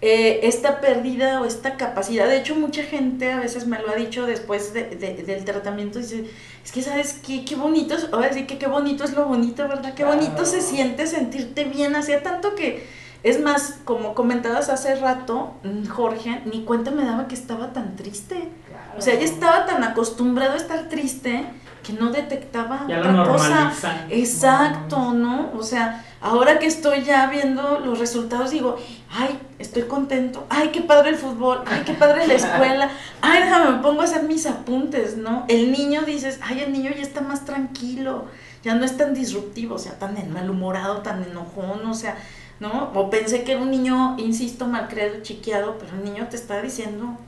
Eh, 0.05 0.41
esta 0.49 0.81
pérdida 0.81 1.41
o 1.41 1.45
esta 1.45 1.77
capacidad, 1.77 2.27
de 2.27 2.39
hecho 2.39 2.57
mucha 2.57 2.83
gente 2.83 3.31
a 3.31 3.39
veces 3.39 3.69
me 3.69 3.79
lo 3.79 3.89
ha 3.89 3.95
dicho 3.95 4.27
después 4.27 4.75
de- 4.75 4.87
de- 4.97 5.23
del 5.23 5.45
tratamiento, 5.45 6.01
dice, 6.01 6.25
es 6.65 6.73
que 6.73 6.83
sabes 6.83 7.21
qué, 7.25 7.45
qué 7.45 7.55
bonito, 7.55 7.95
es, 7.95 8.09
ahora 8.13 8.33
sí 8.33 8.45
que 8.45 8.59
qué 8.59 8.67
bonito 8.67 9.05
es 9.05 9.13
lo 9.15 9.27
bonito, 9.27 9.69
¿verdad? 9.69 9.95
Qué 9.95 10.05
bonito 10.05 10.45
se 10.45 10.61
siente 10.61 11.07
sentirte 11.07 11.63
bien, 11.63 11.95
hacía 11.95 12.21
tanto 12.25 12.57
que, 12.57 12.85
es 13.23 13.41
más, 13.41 13.77
como 13.85 14.15
comentabas 14.17 14.71
hace 14.71 14.97
rato, 14.97 15.55
mm, 15.63 15.87
Jorge, 15.87 16.43
ni 16.47 16.65
cuenta 16.65 16.91
me 16.91 17.05
daba 17.05 17.29
que 17.29 17.37
estaba 17.37 17.73
tan 17.73 17.95
triste. 17.95 18.35
Claro. 18.67 18.99
O 18.99 19.01
sea, 19.01 19.15
ella 19.15 19.25
estaba 19.25 19.67
tan 19.67 19.85
acostumbrado 19.85 20.55
a 20.55 20.57
estar 20.57 20.89
triste 20.89 21.45
que 21.85 21.93
no 21.93 22.11
detectaba 22.11 22.87
Ya 22.89 22.99
otra 22.99 23.25
cosa. 23.25 23.73
Exacto, 24.11 25.13
¿no? 25.13 25.51
O 25.57 25.63
sea, 25.63 26.05
ahora 26.21 26.59
que 26.59 26.67
estoy 26.67 27.03
ya 27.05 27.27
viendo 27.29 27.81
los 27.81 27.99
resultados, 27.99 28.51
digo, 28.51 28.77
ay, 29.15 29.39
estoy 29.59 29.83
contento, 29.83 30.47
ay, 30.49 30.71
qué 30.73 30.81
padre 30.81 31.11
el 31.11 31.17
fútbol, 31.17 31.63
ay, 31.67 31.83
qué 31.85 31.93
padre 31.93 32.27
la 32.27 32.35
escuela, 32.35 32.91
ay, 33.21 33.43
déjame, 33.43 33.77
me 33.77 33.83
pongo 33.83 34.01
a 34.01 34.05
hacer 34.05 34.23
mis 34.23 34.47
apuntes, 34.47 35.17
¿no? 35.19 35.45
El 35.49 35.71
niño 35.71 36.03
dices, 36.03 36.41
ay, 36.43 36.61
el 36.61 36.73
niño 36.73 36.91
ya 36.97 37.03
está 37.03 37.21
más 37.21 37.45
tranquilo, 37.45 38.25
ya 38.65 38.75
no 38.75 38.85
es 38.85 38.97
tan 38.97 39.13
disruptivo, 39.13 39.75
o 39.75 39.79
sea, 39.79 39.99
tan 39.99 40.17
malhumorado, 40.33 41.03
tan 41.03 41.23
enojón, 41.25 41.85
o 41.85 41.95
sea, 41.95 42.17
¿no? 42.59 42.91
O 42.95 43.11
pensé 43.11 43.45
que 43.45 43.53
era 43.53 43.61
un 43.61 43.71
niño, 43.71 44.17
insisto, 44.19 44.67
malcriado, 44.67 45.21
chiqueado, 45.23 45.77
pero 45.79 45.93
el 45.97 46.05
niño 46.05 46.29
te 46.29 46.37
está 46.37 46.63
diciendo, 46.63 47.19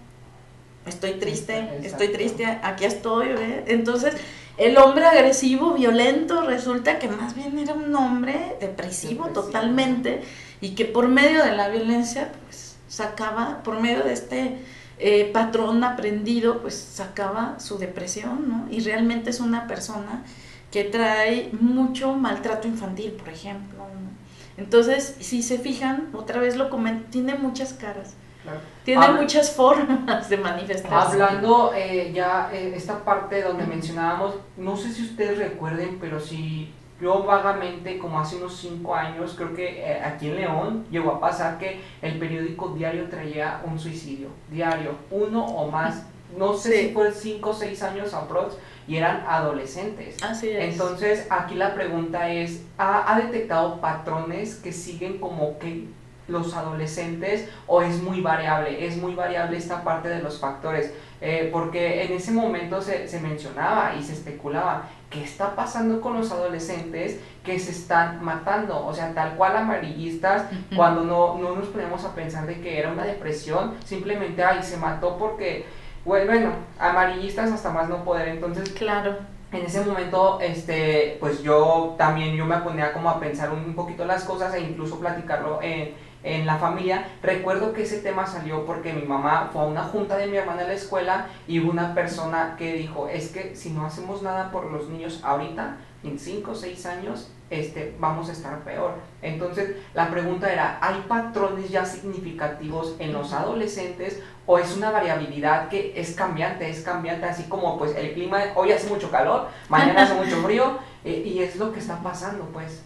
estoy 0.86 1.12
triste, 1.12 1.58
Exacto. 1.58 1.86
estoy 1.86 2.08
triste, 2.08 2.46
aquí 2.62 2.86
estoy, 2.86 3.28
¿ve? 3.28 3.64
Entonces, 3.66 4.14
el 4.56 4.78
hombre 4.78 5.04
agresivo, 5.04 5.72
violento, 5.72 6.42
resulta 6.42 6.98
que 6.98 7.08
más 7.08 7.34
bien 7.34 7.58
era 7.58 7.74
un 7.74 7.94
hombre 7.96 8.56
depresivo, 8.60 9.24
Depresivo. 9.24 9.28
totalmente 9.30 10.22
y 10.64 10.74
que 10.74 10.84
por 10.86 11.08
medio 11.08 11.44
de 11.44 11.52
la 11.56 11.68
violencia, 11.68 12.32
pues 12.46 12.76
sacaba, 12.88 13.62
por 13.62 13.80
medio 13.80 14.02
de 14.04 14.12
este 14.14 14.58
eh, 14.98 15.30
patrón 15.32 15.84
aprendido, 15.84 16.60
pues 16.62 16.74
sacaba 16.74 17.60
su 17.60 17.76
depresión, 17.78 18.48
¿no? 18.48 18.66
Y 18.70 18.80
realmente 18.80 19.28
es 19.30 19.40
una 19.40 19.66
persona 19.66 20.22
que 20.70 20.84
trae 20.84 21.50
mucho 21.60 22.14
maltrato 22.14 22.66
infantil, 22.66 23.12
por 23.12 23.28
ejemplo. 23.28 23.78
¿no? 23.78 24.10
Entonces, 24.56 25.16
si 25.20 25.42
se 25.42 25.58
fijan, 25.58 26.08
otra 26.14 26.40
vez 26.40 26.56
lo 26.56 26.70
comento, 26.70 27.08
tiene 27.10 27.34
muchas 27.34 27.72
caras, 27.74 28.14
Claro. 28.42 28.60
tiene 28.84 29.04
Habla- 29.04 29.20
muchas 29.22 29.50
formas 29.50 30.28
de 30.28 30.36
manifestarse. 30.36 31.12
Hablando 31.22 31.72
eh, 31.74 32.12
ya 32.14 32.50
eh, 32.52 32.72
esta 32.76 33.04
parte 33.04 33.42
donde 33.42 33.66
mencionábamos, 33.66 34.34
no 34.56 34.76
sé 34.76 34.92
si 34.92 35.02
ustedes 35.02 35.38
recuerden, 35.38 35.98
pero 36.00 36.20
si 36.20 36.72
yo 37.04 37.22
vagamente, 37.22 37.98
como 37.98 38.18
hace 38.18 38.36
unos 38.36 38.56
5 38.56 38.94
años, 38.94 39.34
creo 39.36 39.52
que 39.54 39.78
eh, 39.92 40.00
aquí 40.02 40.28
en 40.28 40.36
León 40.36 40.86
llegó 40.90 41.10
a 41.12 41.20
pasar 41.20 41.58
que 41.58 41.82
el 42.00 42.18
periódico 42.18 42.70
diario 42.70 43.10
traía 43.10 43.60
un 43.66 43.78
suicidio, 43.78 44.28
diario, 44.50 44.92
uno 45.10 45.44
o 45.44 45.70
más, 45.70 46.06
no 46.38 46.54
sé 46.54 46.72
Sí. 46.72 46.88
si 46.88 46.94
fue 46.94 47.12
5 47.12 47.50
o 47.50 47.52
6 47.52 47.82
años 47.82 48.14
aprox, 48.14 48.56
y 48.88 48.96
eran 48.96 49.22
adolescentes. 49.28 50.16
Así 50.22 50.48
es. 50.48 50.72
Entonces, 50.72 51.26
aquí 51.30 51.54
la 51.54 51.74
pregunta 51.74 52.30
es, 52.30 52.64
¿ha, 52.78 53.14
ha 53.14 53.20
detectado 53.20 53.80
patrones 53.80 54.56
que 54.56 54.72
siguen 54.72 55.18
como 55.18 55.58
que 55.58 55.86
los 56.28 56.54
adolescentes 56.54 57.48
o 57.66 57.82
es 57.82 58.02
muy 58.02 58.20
variable? 58.20 58.86
Es 58.86 58.96
muy 58.96 59.14
variable 59.14 59.56
esta 59.56 59.82
parte 59.84 60.08
de 60.08 60.22
los 60.22 60.40
factores, 60.40 60.92
eh, 61.20 61.48
porque 61.52 62.04
en 62.04 62.12
ese 62.12 62.32
momento 62.32 62.80
se, 62.82 63.08
se 63.08 63.20
mencionaba 63.20 63.94
y 63.98 64.02
se 64.02 64.12
especulaba 64.12 64.88
qué 65.10 65.22
está 65.22 65.54
pasando 65.54 66.00
con 66.00 66.14
los 66.18 66.30
adolescentes 66.32 67.20
que 67.44 67.58
se 67.58 67.70
están 67.70 68.24
matando, 68.24 68.84
o 68.84 68.92
sea, 68.92 69.12
tal 69.14 69.36
cual 69.36 69.56
amarillistas, 69.56 70.46
Ujú. 70.50 70.76
cuando 70.76 71.04
no, 71.04 71.38
no 71.38 71.54
nos 71.54 71.68
ponemos 71.68 72.04
a 72.04 72.14
pensar 72.14 72.46
de 72.46 72.60
que 72.60 72.78
era 72.78 72.90
una 72.90 73.04
depresión, 73.04 73.74
simplemente, 73.84 74.42
ay, 74.42 74.62
se 74.62 74.76
mató 74.76 75.16
porque, 75.16 75.66
bueno, 76.04 76.26
bueno, 76.26 76.50
amarillistas 76.78 77.52
hasta 77.52 77.70
más 77.70 77.88
no 77.88 78.02
poder, 78.04 78.28
entonces 78.28 78.70
Claro. 78.70 79.16
en 79.52 79.66
ese 79.66 79.84
momento, 79.84 80.40
este, 80.40 81.16
pues 81.20 81.42
yo 81.42 81.94
también 81.96 82.34
yo 82.34 82.44
me 82.44 82.56
ponía 82.58 82.92
como 82.92 83.08
a 83.08 83.20
pensar 83.20 83.50
un, 83.52 83.60
un 83.60 83.74
poquito 83.74 84.04
las 84.04 84.24
cosas 84.24 84.52
e 84.54 84.60
incluso 84.60 84.98
platicarlo 84.98 85.60
en, 85.62 85.94
en 86.24 86.46
la 86.46 86.56
familia. 86.56 87.06
Recuerdo 87.22 87.72
que 87.72 87.82
ese 87.82 87.98
tema 87.98 88.26
salió 88.26 88.66
porque 88.66 88.92
mi 88.92 89.02
mamá 89.02 89.50
fue 89.52 89.62
a 89.62 89.66
una 89.66 89.84
junta 89.84 90.16
de 90.16 90.26
mi 90.26 90.36
hermana 90.36 90.62
en 90.62 90.68
la 90.68 90.74
escuela 90.74 91.28
y 91.46 91.60
hubo 91.60 91.70
una 91.70 91.94
persona 91.94 92.56
que 92.58 92.72
dijo, 92.72 93.08
es 93.08 93.28
que 93.28 93.54
si 93.54 93.70
no 93.70 93.86
hacemos 93.86 94.22
nada 94.22 94.50
por 94.50 94.72
los 94.72 94.88
niños 94.88 95.20
ahorita, 95.22 95.76
en 96.02 96.18
5 96.18 96.50
o 96.50 96.54
6 96.54 96.86
años, 96.86 97.30
este, 97.50 97.94
vamos 97.98 98.28
a 98.28 98.32
estar 98.32 98.62
peor. 98.64 98.94
Entonces, 99.22 99.76
la 99.94 100.10
pregunta 100.10 100.52
era, 100.52 100.78
¿hay 100.80 101.04
patrones 101.08 101.70
ya 101.70 101.84
significativos 101.84 102.96
en 102.98 103.12
los 103.12 103.32
adolescentes 103.32 104.22
o 104.46 104.58
es 104.58 104.76
una 104.76 104.90
variabilidad 104.90 105.68
que 105.68 105.92
es 105.96 106.14
cambiante, 106.14 106.68
es 106.68 106.82
cambiante, 106.82 107.26
así 107.26 107.44
como 107.44 107.78
pues 107.78 107.94
el 107.96 108.12
clima, 108.12 108.38
hoy 108.54 108.72
hace 108.72 108.88
mucho 108.88 109.10
calor, 109.10 109.48
mañana 109.68 110.02
hace 110.02 110.14
mucho 110.14 110.36
frío, 110.44 110.78
eh, 111.04 111.22
y 111.24 111.40
es 111.40 111.56
lo 111.56 111.72
que 111.72 111.80
está 111.80 112.00
pasando, 112.02 112.44
pues. 112.52 112.82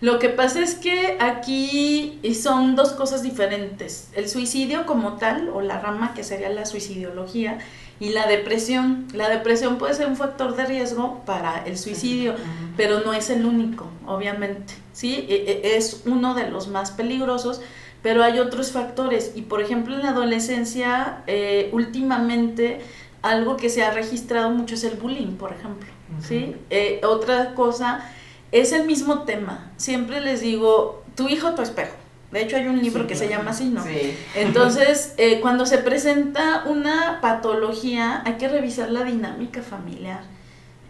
Lo 0.00 0.18
que 0.18 0.28
pasa 0.28 0.60
es 0.60 0.74
que 0.74 1.16
aquí 1.20 2.20
son 2.40 2.74
dos 2.76 2.92
cosas 2.92 3.22
diferentes. 3.22 4.08
El 4.14 4.28
suicidio 4.28 4.86
como 4.86 5.14
tal, 5.14 5.48
o 5.48 5.60
la 5.62 5.80
rama 5.80 6.12
que 6.14 6.24
sería 6.24 6.50
la 6.50 6.66
suicidiología, 6.66 7.58
y 8.00 8.10
la 8.10 8.26
depresión. 8.26 9.06
La 9.14 9.28
depresión 9.28 9.78
puede 9.78 9.94
ser 9.94 10.08
un 10.08 10.16
factor 10.16 10.56
de 10.56 10.66
riesgo 10.66 11.22
para 11.24 11.64
el 11.64 11.78
suicidio, 11.78 12.34
pero 12.76 13.00
no 13.00 13.12
es 13.14 13.30
el 13.30 13.46
único, 13.46 13.86
obviamente. 14.06 14.74
¿sí? 14.92 15.26
E- 15.28 15.60
e- 15.64 15.76
Es 15.76 16.02
uno 16.04 16.34
de 16.34 16.50
los 16.50 16.66
más 16.68 16.90
peligrosos, 16.90 17.60
pero 18.02 18.22
hay 18.24 18.40
otros 18.40 18.72
factores. 18.72 19.32
Y 19.36 19.42
por 19.42 19.62
ejemplo, 19.62 19.94
en 19.94 20.02
la 20.02 20.10
adolescencia, 20.10 21.22
eh, 21.28 21.70
últimamente, 21.72 22.80
algo 23.22 23.56
que 23.56 23.70
se 23.70 23.82
ha 23.84 23.90
registrado 23.92 24.50
mucho 24.50 24.74
es 24.74 24.84
el 24.84 24.96
bullying, 24.96 25.36
por 25.36 25.52
ejemplo. 25.52 25.88
¿sí? 26.20 26.56
Eh, 26.70 27.00
otra 27.04 27.54
cosa 27.54 28.04
es 28.60 28.72
el 28.72 28.86
mismo 28.86 29.22
tema. 29.24 29.72
Siempre 29.76 30.20
les 30.20 30.40
digo, 30.40 31.02
tu 31.16 31.28
hijo, 31.28 31.54
tu 31.54 31.62
espejo. 31.62 31.94
De 32.32 32.42
hecho, 32.42 32.56
hay 32.56 32.66
un 32.66 32.82
libro 32.82 33.04
Sí, 33.04 33.08
que 33.08 33.14
se 33.16 33.28
llama 33.28 33.52
así, 33.52 33.66
¿no? 33.68 33.84
Sí. 33.84 34.16
Entonces, 34.34 35.14
eh, 35.18 35.40
cuando 35.40 35.66
se 35.66 35.78
presenta 35.78 36.64
una 36.66 37.20
patología, 37.20 38.22
hay 38.24 38.34
que 38.34 38.48
revisar 38.48 38.90
la 38.90 39.04
dinámica 39.04 39.62
familiar. 39.62 40.24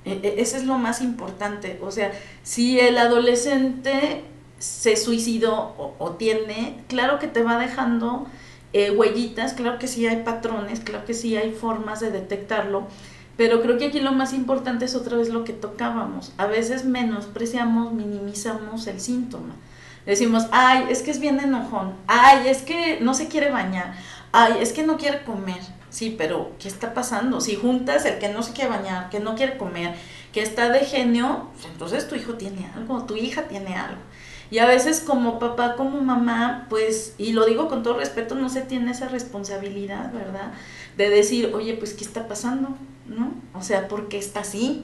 Eh, 0.05 0.21
eh, 0.23 0.35
Eso 0.39 0.57
es 0.57 0.65
lo 0.65 0.79
más 0.79 1.01
importante. 1.03 1.79
O 1.83 1.91
sea, 1.91 2.13
si 2.43 2.81
el 2.81 2.97
adolescente 2.99 4.25
se 4.59 4.97
suicidó 4.97 5.75
o, 5.79 5.95
o 5.99 6.13
tiene, 6.13 6.83
claro 6.89 7.19
que 7.19 7.27
te 7.29 7.43
va 7.43 7.59
dejando 7.59 8.27
eh, 8.73 8.91
huellitas, 8.91 9.53
claro 9.55 9.79
que 9.79 9.87
sí 9.87 10.07
hay 10.07 10.23
patrones, 10.25 10.81
claro 10.81 11.05
que 11.05 11.15
sí 11.15 11.37
hay 11.37 11.53
formas 11.53 12.01
de 12.01 12.11
detectarlo, 12.11 12.87
Pero 13.37 13.63
creo 13.63 13.79
que 13.79 13.87
aquí 13.87 14.01
lo 14.01 14.13
más 14.13 14.33
importante 14.33 14.85
es 14.85 14.95
otra 14.95 15.17
vez 15.17 15.29
lo 15.29 15.45
que 15.45 15.53
tocábamos. 15.53 16.33
A 16.37 16.47
veces 16.47 16.85
menospreciamos, 16.85 17.93
minimizamos 17.93 18.87
el 18.87 19.01
síntoma. 19.01 19.55
Decimos, 20.07 20.47
ay, 20.53 20.87
es 20.91 21.03
que 21.03 21.11
es 21.11 21.19
bien 21.19 21.41
enojón, 21.41 21.95
ay, 22.07 22.49
es 22.49 22.61
que 22.63 23.01
no 23.01 23.15
se 23.15 23.29
quiere 23.29 23.51
bañar, 23.51 23.95
ay, 24.33 24.59
es 24.61 24.75
que 24.75 24.83
no 24.83 24.99
quiere 24.99 25.25
comer. 25.25 25.61
Sí, 25.89 26.15
pero 26.17 26.53
¿qué 26.59 26.69
está 26.69 26.93
pasando? 26.93 27.41
Si 27.41 27.57
juntas 27.57 28.05
el 28.05 28.19
que 28.19 28.29
no 28.29 28.43
se 28.43 28.53
quiere 28.53 28.71
bañar, 28.71 29.09
que 29.09 29.21
no 29.21 29.35
quiere 29.35 29.57
comer, 29.57 29.95
que 30.33 30.43
está 30.43 30.69
de 30.69 30.81
genio, 30.81 31.49
pues 31.55 31.67
entonces 31.67 32.07
tu 32.09 32.17
hijo 32.17 32.35
tiene 32.35 32.69
algo, 32.75 33.05
tu 33.05 33.17
hija 33.17 33.45
tiene 33.45 33.77
algo. 33.77 34.01
Y 34.51 34.59
a 34.59 34.67
veces 34.67 35.01
como 35.01 35.39
papá, 35.39 35.75
como 35.77 36.01
mamá, 36.01 36.67
pues, 36.69 37.15
y 37.17 37.33
lo 37.33 37.47
digo 37.47 37.69
con 37.69 37.83
todo 37.83 37.97
respeto, 37.97 38.35
no 38.35 38.51
se 38.51 38.61
tiene 38.61 38.91
esa 38.91 39.09
responsabilidad, 39.09 40.13
¿verdad? 40.13 40.53
De 40.97 41.09
decir, 41.09 41.53
oye, 41.55 41.75
pues, 41.75 41.95
¿qué 41.95 42.05
está 42.05 42.29
pasando? 42.29 42.77
¿No? 43.07 43.35
O 43.55 43.63
sea, 43.63 43.89
¿por 43.89 44.09
qué 44.09 44.19
está 44.19 44.41
así? 44.41 44.83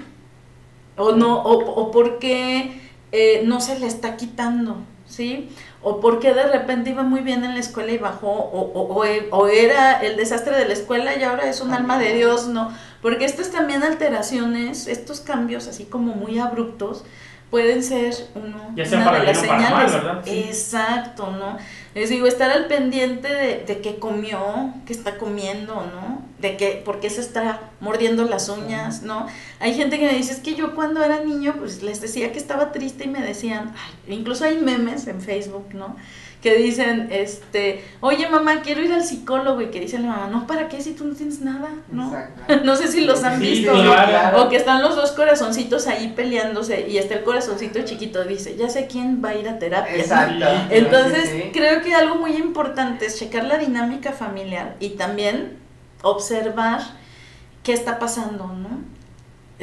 O 0.97 1.12
no, 1.12 1.43
o, 1.43 1.81
o 1.81 1.91
por 1.91 2.18
qué 2.18 2.81
eh, 3.12 3.43
no 3.45 3.61
se 3.61 3.79
le 3.79 3.87
está 3.87 4.16
quitando, 4.16 4.77
¿sí? 5.07 5.51
O 5.83 6.01
porque 6.01 6.33
de 6.33 6.45
repente 6.45 6.91
iba 6.91 7.03
muy 7.03 7.21
bien 7.21 7.45
en 7.45 7.55
la 7.55 7.61
escuela 7.61 7.91
y 7.91 7.99
bajó, 7.99 8.29
o, 8.31 8.61
o, 8.73 9.03
o, 9.31 9.47
era 9.49 10.01
el 10.01 10.16
desastre 10.16 10.57
de 10.57 10.66
la 10.66 10.75
escuela 10.75 11.16
y 11.16 11.23
ahora 11.23 11.49
es 11.49 11.61
un 11.61 11.73
alma 11.73 11.99
de 11.99 12.14
Dios, 12.14 12.47
¿no? 12.49 12.71
Porque 13.03 13.25
estas 13.25 13.51
también 13.51 13.83
alteraciones, 13.83 14.87
estos 14.87 15.21
cambios 15.21 15.66
así 15.66 15.87
como 15.87 16.14
muy 16.14 16.39
abruptos, 16.39 17.05
pueden 17.51 17.82
ser 17.82 18.14
uno, 18.34 18.72
ya 18.76 18.86
sea 18.86 19.01
una 19.01 19.18
de 19.18 19.26
las 19.26 19.38
señales. 19.38 19.92
¿verdad? 19.92 20.22
Exacto, 20.26 21.30
¿no? 21.32 21.59
Les 21.94 22.09
digo, 22.09 22.26
estar 22.26 22.51
al 22.51 22.66
pendiente 22.66 23.26
de, 23.26 23.64
de 23.64 23.80
qué 23.80 23.98
comió, 23.98 24.72
qué 24.86 24.92
está 24.92 25.18
comiendo, 25.18 25.74
¿no? 25.74 26.22
De 26.38 26.57
que, 26.57 26.80
por 26.84 27.01
qué 27.01 27.11
se 27.11 27.20
está 27.20 27.61
mordiendo 27.80 28.24
las 28.24 28.48
uñas, 28.48 29.03
¿no? 29.03 29.26
Hay 29.59 29.74
gente 29.74 29.98
que 29.98 30.07
me 30.07 30.14
dice, 30.14 30.32
es 30.32 30.38
que 30.38 30.55
yo 30.55 30.76
cuando 30.76 31.03
era 31.03 31.24
niño, 31.24 31.57
pues 31.59 31.82
les 31.82 32.01
decía 32.01 32.32
que 32.32 32.38
estaba 32.38 32.70
triste 32.70 33.05
y 33.05 33.09
me 33.09 33.20
decían, 33.20 33.74
ay, 33.76 34.14
incluso 34.14 34.44
hay 34.44 34.59
memes 34.59 35.09
en 35.09 35.20
Facebook, 35.20 35.74
¿no? 35.74 35.96
Que 36.41 36.57
dicen, 36.57 37.09
este, 37.11 37.84
oye 38.01 38.28
mamá, 38.28 38.62
quiero 38.62 38.82
ir 38.82 38.93
al 38.93 39.05
psicólogo 39.05 39.61
y 39.61 39.66
que 39.66 39.80
dice 39.80 39.99
la 39.99 40.09
mamá, 40.09 40.28
no, 40.28 40.47
¿para 40.47 40.68
qué 40.68 40.80
si 40.80 40.93
tú 40.93 41.05
no 41.05 41.14
tienes 41.14 41.41
nada? 41.41 41.68
¿no? 41.93 42.12
no 42.64 42.76
sé 42.76 42.88
si 42.88 43.03
los 43.03 43.22
han 43.24 43.38
visto. 43.38 43.72
O 44.36 44.49
que 44.49 44.57
están 44.57 44.82
los 44.82 44.97
dos 44.97 45.12
corazoncitos 45.12 45.86
ahí 45.86 46.12
peleándose 46.16 46.88
y 46.88 46.97
está 46.97 47.14
el 47.14 47.24
corazoncito 47.24 47.82
chiquito, 47.82 48.24
dice, 48.24 48.57
ya 48.57 48.70
sé 48.70 48.86
quién 48.86 49.22
va 49.22 49.30
a 49.30 49.34
ir 49.34 49.49
a 49.49 49.59
terapia. 49.59 49.97
Exacto. 49.97 50.47
Entonces, 50.70 51.51
creo 51.53 51.82
que 51.82 51.95
algo 51.95 52.16
muy 52.16 52.36
importante 52.36 53.07
es 53.07 53.18
checar 53.18 53.45
la 53.45 53.59
dinámica 53.59 54.12
familiar 54.12 54.76
y 54.80 54.91
también 54.91 55.59
observar 56.03 56.80
qué 57.62 57.74
está 57.74 57.99
pasando, 57.99 58.47
¿no? 58.47 58.80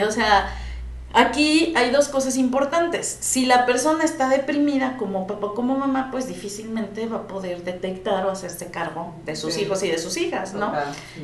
O 0.05 0.11
sea, 0.11 0.55
Aquí 1.13 1.73
hay 1.75 1.89
dos 1.89 2.09
cosas 2.09 2.35
importantes. 2.35 3.17
Si 3.21 3.45
la 3.45 3.65
persona 3.65 4.03
está 4.03 4.27
deprimida 4.27 4.97
como 4.97 5.25
papá 5.25 5.53
como 5.55 5.77
mamá, 5.77 6.09
pues 6.11 6.27
difícilmente 6.27 7.07
va 7.07 7.17
a 7.17 7.27
poder 7.27 7.63
detectar 7.63 8.25
o 8.25 8.29
hacerse 8.29 8.69
cargo 8.71 9.15
de 9.25 9.35
sus 9.35 9.57
hijos 9.57 9.81
y 9.83 9.89
de 9.89 9.97
sus 9.97 10.17
hijas, 10.17 10.53
¿no? 10.53 10.73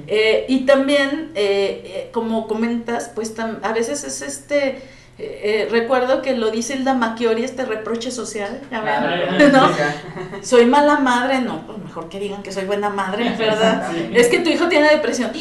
Eh, 0.07 0.45
y 0.47 0.65
también, 0.65 1.31
eh, 1.35 1.83
eh, 1.85 2.09
como 2.13 2.47
comentas, 2.47 3.11
pues 3.13 3.33
a 3.37 3.73
veces 3.73 4.03
es 4.03 4.21
este... 4.21 4.81
recuerdo 5.69 6.21
que 6.21 6.35
lo 6.35 6.49
dice 6.49 6.75
Hilda 6.75 6.93
Macchiori, 6.93 7.43
este 7.43 7.65
reproche 7.65 8.09
social, 8.09 8.61
¿no? 8.71 9.69
Soy 10.41 10.65
mala 10.65 10.99
madre, 10.99 11.41
no, 11.41 11.67
pues 11.67 11.77
mejor 11.77 12.07
que 12.09 12.19
digan 12.19 12.41
que 12.41 12.51
soy 12.51 12.65
buena 12.65 12.89
madre, 12.89 13.35
¿verdad? 13.37 13.95
Es 14.13 14.27
que 14.27 14.39
tu 14.39 14.49
hijo 14.49 14.67
tiene 14.69 14.89
depresión 14.89 15.31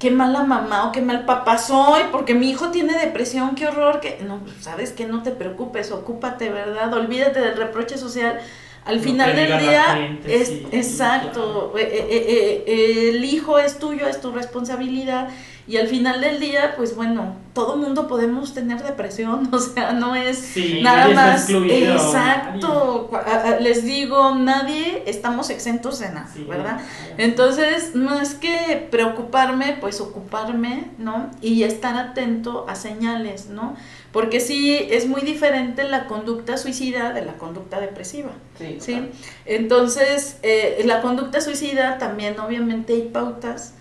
qué 0.00 0.10
mala 0.10 0.42
mamá 0.44 0.88
o 0.88 0.92
qué 0.92 1.02
mal 1.02 1.26
papá 1.26 1.58
soy, 1.58 2.04
porque 2.10 2.34
mi 2.34 2.50
hijo 2.50 2.70
tiene 2.70 2.98
depresión, 2.98 3.54
qué 3.54 3.68
horror, 3.68 4.00
que 4.00 4.18
no, 4.26 4.40
sabes 4.58 4.92
que 4.92 5.06
no 5.06 5.22
te 5.22 5.30
preocupes, 5.30 5.92
ocúpate, 5.92 6.48
¿verdad? 6.48 6.92
Olvídate 6.94 7.38
del 7.38 7.56
reproche 7.56 7.98
social. 7.98 8.40
Al 8.86 9.00
final 9.00 9.36
del 9.36 9.60
día, 9.60 10.18
es 10.26 10.52
exacto, 10.72 11.74
eh, 11.76 11.82
eh, 11.82 12.64
eh, 12.66 13.10
el 13.10 13.24
hijo 13.26 13.58
es 13.58 13.78
tuyo, 13.78 14.08
es 14.08 14.22
tu 14.22 14.32
responsabilidad 14.32 15.28
y 15.70 15.76
al 15.76 15.86
final 15.86 16.20
del 16.20 16.40
día, 16.40 16.74
pues 16.76 16.96
bueno, 16.96 17.36
todo 17.54 17.76
mundo 17.76 18.08
podemos 18.08 18.54
tener 18.54 18.82
depresión, 18.82 19.48
o 19.54 19.58
sea, 19.60 19.92
no 19.92 20.16
es 20.16 20.56
nada 20.82 21.10
más. 21.10 21.48
Exacto, 21.48 23.08
les 23.60 23.84
digo, 23.84 24.34
nadie 24.34 25.04
estamos 25.06 25.48
exentos 25.48 26.00
de 26.00 26.08
nada, 26.08 26.28
¿verdad? 26.48 26.80
Entonces, 27.18 27.94
no 27.94 28.20
es 28.20 28.34
que 28.34 28.88
preocuparme, 28.90 29.76
pues 29.80 30.00
ocuparme, 30.00 30.90
¿no? 30.98 31.30
Y 31.40 31.62
estar 31.62 31.96
atento 31.96 32.66
a 32.68 32.74
señales, 32.74 33.46
¿no? 33.46 33.76
Porque 34.10 34.40
sí, 34.40 34.76
es 34.90 35.06
muy 35.06 35.20
diferente 35.20 35.84
la 35.84 36.08
conducta 36.08 36.56
suicida 36.56 37.12
de 37.12 37.24
la 37.24 37.34
conducta 37.34 37.78
depresiva. 37.78 38.30
Sí. 38.80 39.08
Entonces, 39.46 40.38
eh, 40.42 40.82
la 40.84 41.00
conducta 41.00 41.40
suicida 41.40 41.98
también, 41.98 42.40
obviamente, 42.40 42.94
hay 42.94 43.02
pautas 43.02 43.74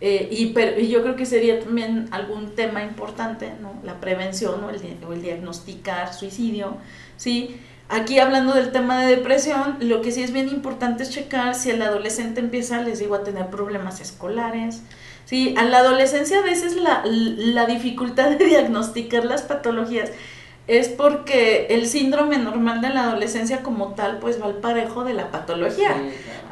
eh, 0.00 0.28
y, 0.30 0.46
pero, 0.46 0.80
y 0.80 0.88
yo 0.88 1.02
creo 1.02 1.14
que 1.14 1.26
sería 1.26 1.60
también 1.60 2.08
algún 2.10 2.54
tema 2.54 2.82
importante, 2.82 3.52
¿no? 3.60 3.74
La 3.84 4.00
prevención 4.00 4.64
o 4.64 4.70
el, 4.70 4.80
o 5.06 5.12
el 5.12 5.22
diagnosticar 5.22 6.14
suicidio, 6.14 6.76
¿sí? 7.16 7.60
Aquí 7.88 8.18
hablando 8.18 8.54
del 8.54 8.70
tema 8.72 9.02
de 9.02 9.16
depresión, 9.16 9.76
lo 9.80 10.00
que 10.00 10.12
sí 10.12 10.22
es 10.22 10.32
bien 10.32 10.48
importante 10.48 11.02
es 11.02 11.10
checar 11.10 11.54
si 11.54 11.70
el 11.70 11.82
adolescente 11.82 12.40
empieza, 12.40 12.80
les 12.82 13.00
digo, 13.00 13.16
a 13.16 13.24
tener 13.24 13.48
problemas 13.48 14.00
escolares. 14.00 14.82
Sí, 15.24 15.54
a 15.58 15.64
la 15.64 15.78
adolescencia 15.78 16.38
a 16.38 16.42
veces 16.42 16.76
la, 16.76 17.02
la 17.04 17.66
dificultad 17.66 18.30
de 18.30 18.44
diagnosticar 18.46 19.24
las 19.24 19.42
patologías 19.42 20.10
es 20.70 20.88
porque 20.88 21.66
el 21.70 21.88
síndrome 21.88 22.38
normal 22.38 22.80
de 22.80 22.90
la 22.90 23.02
adolescencia 23.02 23.60
como 23.60 23.94
tal 23.94 24.18
pues 24.18 24.40
va 24.40 24.46
al 24.46 24.54
parejo 24.58 25.02
de 25.02 25.14
la 25.14 25.32
patología. 25.32 25.96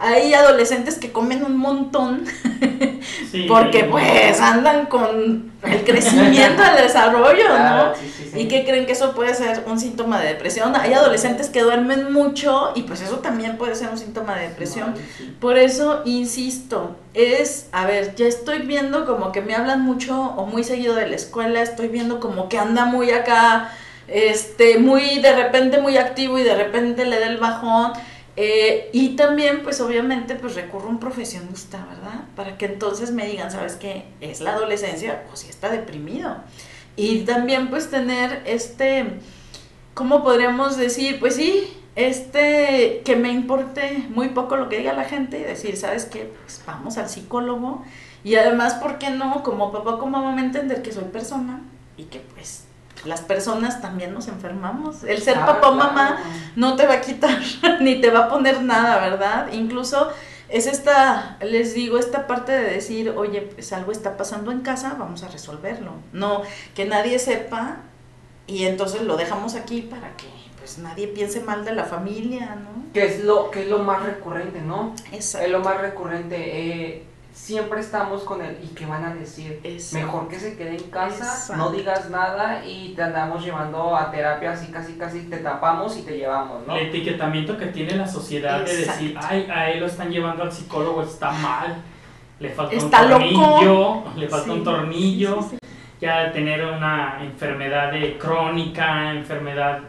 Hay 0.01 0.35
adolescentes 0.35 0.99
que 0.99 1.13
comen 1.13 1.45
un 1.45 1.57
montón 1.57 2.25
porque 3.49 3.85
pues 3.85 4.41
andan 4.41 4.87
con 4.87 5.53
el 5.63 5.85
crecimiento, 5.85 6.65
el 6.65 6.83
desarrollo, 6.83 7.59
¿no? 7.59 7.93
y 8.35 8.49
que 8.49 8.65
creen 8.65 8.87
que 8.87 8.93
eso 8.93 9.13
puede 9.15 9.35
ser 9.35 9.63
un 9.67 9.79
síntoma 9.79 10.21
de 10.21 10.29
depresión. 10.31 10.75
Hay 10.75 10.95
adolescentes 10.95 11.49
que 11.49 11.63
duermen 11.63 12.13
mucho 12.13 12.73
y 12.75 12.83
pues 12.83 13.01
eso 13.01 13.19
también 13.19 13.57
puede 13.57 13.77
ser 13.77 13.89
un 13.89 13.99
síntoma 13.99 14.35
de 14.35 14.49
depresión. 14.49 14.95
Por 15.41 15.59
eso, 15.59 16.03
insisto, 16.05 16.97
es, 17.15 17.69
a 17.71 17.87
ver, 17.87 18.17
ya 18.17 18.27
estoy 18.27 18.63
viendo 18.63 19.07
como 19.07 19.31
que 19.31 19.43
me 19.43 19.55
hablan 19.55 19.83
mucho 19.83 20.21
o 20.21 20.45
muy 20.47 20.65
seguido 20.65 20.97
de 20.97 21.07
la 21.07 21.15
escuela, 21.15 21.63
estoy 21.63 21.87
viendo 21.87 22.19
como 22.19 22.49
que 22.49 22.59
anda 22.59 22.85
muy 22.85 23.13
acá 23.13 23.71
este, 24.09 24.79
muy 24.79 25.21
de 25.21 25.35
repente 25.35 25.81
muy 25.81 25.97
activo 25.97 26.39
y 26.39 26.43
de 26.43 26.55
repente 26.55 27.05
le 27.05 27.21
da 27.21 27.27
el 27.27 27.39
bajón. 27.39 27.93
Eh, 28.37 28.91
y 28.93 29.17
también, 29.17 29.63
pues 29.65 29.81
obviamente, 29.81 30.37
pues 30.37 30.55
recurro 30.55 30.87
a 30.87 30.91
un 30.91 31.01
profesionista, 31.01 31.85
¿verdad? 31.91 32.21
Para 32.37 32.57
que 32.57 32.67
entonces 32.67 33.11
me 33.11 33.27
digan, 33.27 33.51
¿sabes 33.51 33.75
qué? 33.75 34.05
Es 34.21 34.41
la 34.41 34.53
adolescencia 34.53 35.25
o 35.33 35.37
si 35.37 35.49
está 35.49 35.71
deprimido. 35.71 36.37
Y 36.95 37.21
también, 37.21 37.69
pues 37.69 37.91
tener 37.91 38.43
este, 38.47 39.19
¿cómo 39.95 40.23
podríamos 40.23 40.77
decir? 40.77 41.19
Pues 41.19 41.35
sí, 41.35 41.77
este, 41.97 43.03
que 43.05 43.17
me 43.17 43.33
importe 43.33 44.07
muy 44.11 44.29
poco 44.29 44.57
lo 44.57 44.69
que 44.69 44.79
diga 44.79 44.93
la 44.93 45.05
gente 45.05 45.41
y 45.41 45.43
decir, 45.43 45.77
¿sabes 45.77 46.05
qué? 46.05 46.33
Pues 46.45 46.63
vamos 46.65 46.97
al 46.97 47.09
psicólogo. 47.09 47.83
Y 48.23 48.37
además, 48.37 48.75
¿por 48.75 48.99
qué 48.99 49.11
no? 49.11 49.43
Como 49.43 49.73
papá, 49.73 49.99
como 49.99 50.23
mamá, 50.23 50.41
entender 50.41 50.83
que 50.83 50.93
soy 50.93 51.05
persona 51.05 51.63
y 51.97 52.05
que 52.05 52.21
pues 52.21 52.68
las 53.05 53.21
personas 53.21 53.81
también 53.81 54.13
nos 54.13 54.29
enfermamos. 54.29 55.05
El 55.05 55.23
ser 55.23 55.39
papá 55.41 55.69
o 55.69 55.75
mamá 55.75 56.19
no 56.57 56.77
te 56.77 56.87
va 56.87 56.95
a 56.95 57.01
quitar 57.01 57.39
ni 57.81 58.01
te 58.01 58.11
va 58.11 58.27
a 58.27 58.29
poner 58.29 58.63
nada, 58.63 58.99
¿verdad? 59.01 59.53
Incluso 59.53 60.11
es 60.49 60.67
esta, 60.67 61.37
les 61.41 61.75
digo, 61.75 61.99
esta 61.99 62.27
parte 62.27 62.53
de 62.53 62.71
decir, 62.71 63.11
oye, 63.11 63.43
pues 63.43 63.73
algo 63.73 63.93
está 63.93 64.17
pasando 64.17 64.51
en 64.51 64.61
casa, 64.61 64.97
vamos 64.99 65.23
a 65.23 65.29
resolverlo. 65.29 65.93
No, 66.13 66.43
que 66.75 66.87
nadie 66.87 67.19
sepa 67.19 67.79
y 68.47 68.65
entonces 68.65 69.03
lo 69.03 69.17
dejamos 69.17 69.55
aquí 69.55 69.83
para 69.83 70.17
que 70.17 70.27
pues 70.59 70.79
nadie 70.79 71.09
piense 71.09 71.41
mal 71.41 71.65
de 71.65 71.73
la 71.73 71.85
familia, 71.85 72.57
¿no? 72.57 72.93
Que 72.93 73.05
es 73.05 73.25
lo, 73.25 73.51
que 73.51 73.63
es 73.63 73.69
lo 73.69 73.79
más 73.81 74.03
recurrente, 74.05 74.61
¿no? 74.61 74.95
Exacto. 75.13 75.47
Es 75.47 75.53
lo 75.53 75.61
más 75.61 75.81
recurrente. 75.81 76.37
Eh, 76.39 77.05
siempre 77.39 77.81
estamos 77.81 78.25
con 78.25 78.45
el 78.45 78.59
y 78.63 78.69
qué 78.75 78.85
van 78.85 79.05
a 79.05 79.15
decir. 79.15 79.61
Mejor 79.93 80.29
que 80.29 80.39
se 80.39 80.57
quede 80.57 80.77
en 80.77 80.91
casa, 80.91 81.57
no 81.57 81.71
digas 81.71 82.11
nada 82.11 82.65
y 82.67 82.95
te 82.95 83.03
andamos 83.03 83.45
llevando 83.45 83.97
a 83.97 84.11
terapia 84.11 84.53
así 84.53 84.71
casi 84.73 84.95
casi 84.95 85.21
te 85.31 85.39
tapamos 85.39 85.97
y 85.97 86.03
te 86.03 86.17
llevamos, 86.17 86.67
¿no? 86.67 86.77
El 86.77 86.89
etiquetamiento 86.89 87.57
que 87.57 87.67
tiene 87.67 87.95
la 87.95 88.07
sociedad 88.07 88.65
de 88.65 88.77
decir, 88.77 89.19
ay, 89.23 89.49
a 89.51 89.71
él 89.71 89.81
lo 89.81 89.87
están 89.87 90.11
llevando 90.11 90.43
al 90.43 90.53
psicólogo, 90.53 91.03
está 91.03 91.31
mal, 91.31 91.77
le 92.41 92.51
falta 92.51 92.77
un 92.77 92.91
tornillo, 92.91 94.03
le 94.17 94.29
falta 94.29 94.53
un 94.53 94.65
tornillo, 94.65 95.39
ya 96.01 96.25
de 96.25 96.31
tener 96.31 96.67
una 96.67 97.23
enfermedad 97.23 97.93
de 97.93 98.19
crónica, 98.19 99.13
enfermedad 99.13 99.81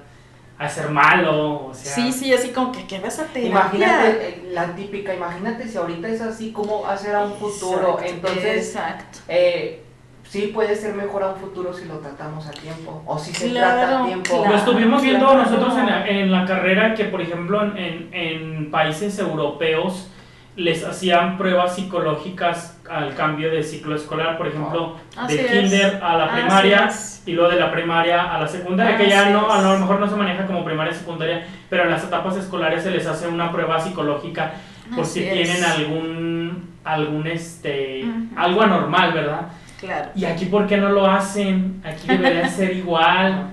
a 0.60 0.68
ser 0.70 0.89
malo, 0.89 1.68
o 1.68 1.74
sea... 1.74 1.95
Sí, 1.95 2.12
sí, 2.12 2.34
así 2.34 2.49
como 2.49 2.72
que, 2.74 2.86
¿qué 2.86 2.99
vas 2.99 3.18
a 3.20 3.24
tener? 3.26 3.49
Imagínate, 3.49 4.10
eh, 4.30 4.49
la 4.51 4.76
típica, 4.76 5.14
imagínate 5.16 5.68
si 5.68 5.78
ahorita 5.78 6.07
es 6.10 6.22
así, 6.22 6.51
¿cómo 6.51 6.86
hacer 6.86 7.16
a 7.16 7.24
un 7.24 7.34
futuro? 7.36 7.97
Entonces, 8.03 8.68
exacto. 8.68 9.20
Eh, 9.30 9.84
sí 10.28 10.51
puede 10.53 10.76
ser 10.76 10.93
mejor 10.95 11.24
a 11.24 11.30
un 11.30 11.39
futuro 11.39 11.74
si 11.74 11.86
lo 11.86 11.99
tratamos 11.99 12.45
a 12.45 12.51
tiempo 12.51 13.01
o 13.05 13.18
si 13.18 13.34
se 13.34 13.49
Claro, 13.49 13.80
trata 13.80 14.03
a 14.03 14.05
tiempo. 14.05 14.36
claro. 14.38 14.49
Lo 14.51 14.57
estuvimos 14.57 15.01
viendo 15.01 15.26
claro. 15.28 15.43
nosotros 15.43 15.78
en 15.78 15.86
la, 15.88 16.07
en 16.07 16.32
la 16.32 16.45
carrera 16.45 16.93
que, 16.93 17.05
por 17.05 17.22
ejemplo, 17.22 17.64
en, 17.64 17.78
en- 17.78 18.10
en 18.14 18.70
países 18.72 19.18
europeos 19.18 20.10
les 20.57 20.84
hacían 20.84 21.38
pruebas 21.38 21.76
psicológicas 21.76 22.78
al 22.90 23.14
cambio 23.16 23.52
de 23.52 23.62
ciclo 23.64 23.96
escolar, 23.96 24.38
por 24.38 24.48
ejemplo, 24.48 24.96
Así 25.16 25.38
de 25.38 25.46
es. 25.46 25.52
kinder 25.52 26.00
a 26.04 26.18
la 26.18 26.26
Así 26.26 26.42
primaria 26.42 26.90
y 27.26 27.32
luego 27.34 27.52
de 27.52 27.60
la 27.60 27.72
primaria 27.72 28.24
a 28.34 28.40
la 28.40 28.48
secundaria, 28.48 28.98
que 28.98 29.08
ya 29.10 29.22
Así 29.24 29.32
no, 29.34 29.52
a 29.52 29.62
lo 29.62 29.78
mejor 29.80 30.00
no 30.00 30.10
se 30.10 30.16
maneja 30.16 30.46
como 30.48 30.66
primaria 30.66 30.92
y 30.94 30.96
secundaria, 30.96 31.46
pero 31.70 31.84
en 31.84 31.92
las 31.92 32.04
etapas 32.04 32.36
escolares 32.38 32.84
se 32.84 32.92
les 32.92 33.06
hace 33.06 33.28
una 33.28 33.52
prueba 33.52 33.80
psicológica 33.80 34.54
por 34.96 35.04
Así 35.04 35.20
si 35.22 35.26
es. 35.28 35.34
tienen 35.34 35.64
algún, 35.64 36.70
algún 36.84 37.28
este, 37.28 38.04
Ujú. 38.06 38.40
algo 38.40 38.62
anormal, 38.64 39.14
¿verdad? 39.14 39.42
Claro. 39.80 40.10
Y 40.16 40.26
aquí, 40.26 40.46
¿por 40.46 40.68
qué 40.68 40.76
no 40.78 40.90
lo 40.90 41.06
hacen? 41.06 41.82
Aquí 41.86 42.08
debería 42.08 42.48
ser 42.50 42.76
igual. 42.76 43.52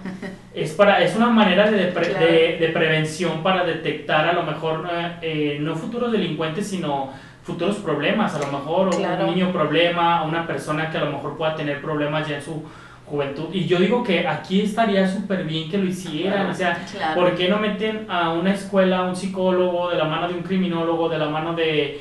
Es, 0.54 0.72
para, 0.72 1.00
es 1.02 1.14
una 1.14 1.26
manera 1.28 1.70
de, 1.70 1.84
pre- 1.88 2.08
Claro. 2.10 2.26
de, 2.26 2.56
de 2.58 2.68
prevención 2.70 3.42
para 3.42 3.62
detectar 3.64 4.26
a 4.26 4.32
lo 4.32 4.42
mejor 4.42 4.88
eh, 4.90 5.12
eh, 5.22 5.58
no 5.60 5.76
futuros 5.76 6.10
delincuentes, 6.10 6.66
sino 6.68 7.12
futuros 7.46 7.76
problemas. 7.76 8.34
A 8.34 8.38
lo 8.40 8.46
mejor 8.58 8.88
o 8.88 8.90
Claro. 8.90 9.28
un 9.28 9.34
niño 9.34 9.52
problema, 9.52 10.24
una 10.24 10.46
persona 10.46 10.90
que 10.90 10.98
a 10.98 11.04
lo 11.04 11.12
mejor 11.12 11.36
pueda 11.36 11.54
tener 11.54 11.80
problemas 11.80 12.26
ya 12.28 12.36
en 12.36 12.42
su 12.42 12.64
juventud. 13.08 13.46
Y 13.52 13.66
yo 13.66 13.78
digo 13.78 14.02
que 14.02 14.26
aquí 14.26 14.62
estaría 14.62 15.06
súper 15.08 15.44
bien 15.44 15.70
que 15.70 15.78
lo 15.78 15.84
hicieran. 15.86 16.32
Claro. 16.38 16.50
O 16.50 16.54
sea, 16.54 16.86
Claro. 16.90 17.14
¿por 17.20 17.34
qué 17.36 17.48
no 17.48 17.58
meten 17.58 18.06
a 18.08 18.30
una 18.32 18.52
escuela 18.52 19.02
un 19.02 19.14
psicólogo 19.14 19.90
de 19.90 19.96
la 19.96 20.04
mano 20.04 20.28
de 20.28 20.34
un 20.34 20.42
criminólogo, 20.42 21.08
de 21.08 21.18
la 21.18 21.28
mano 21.28 21.54
de 21.54 22.00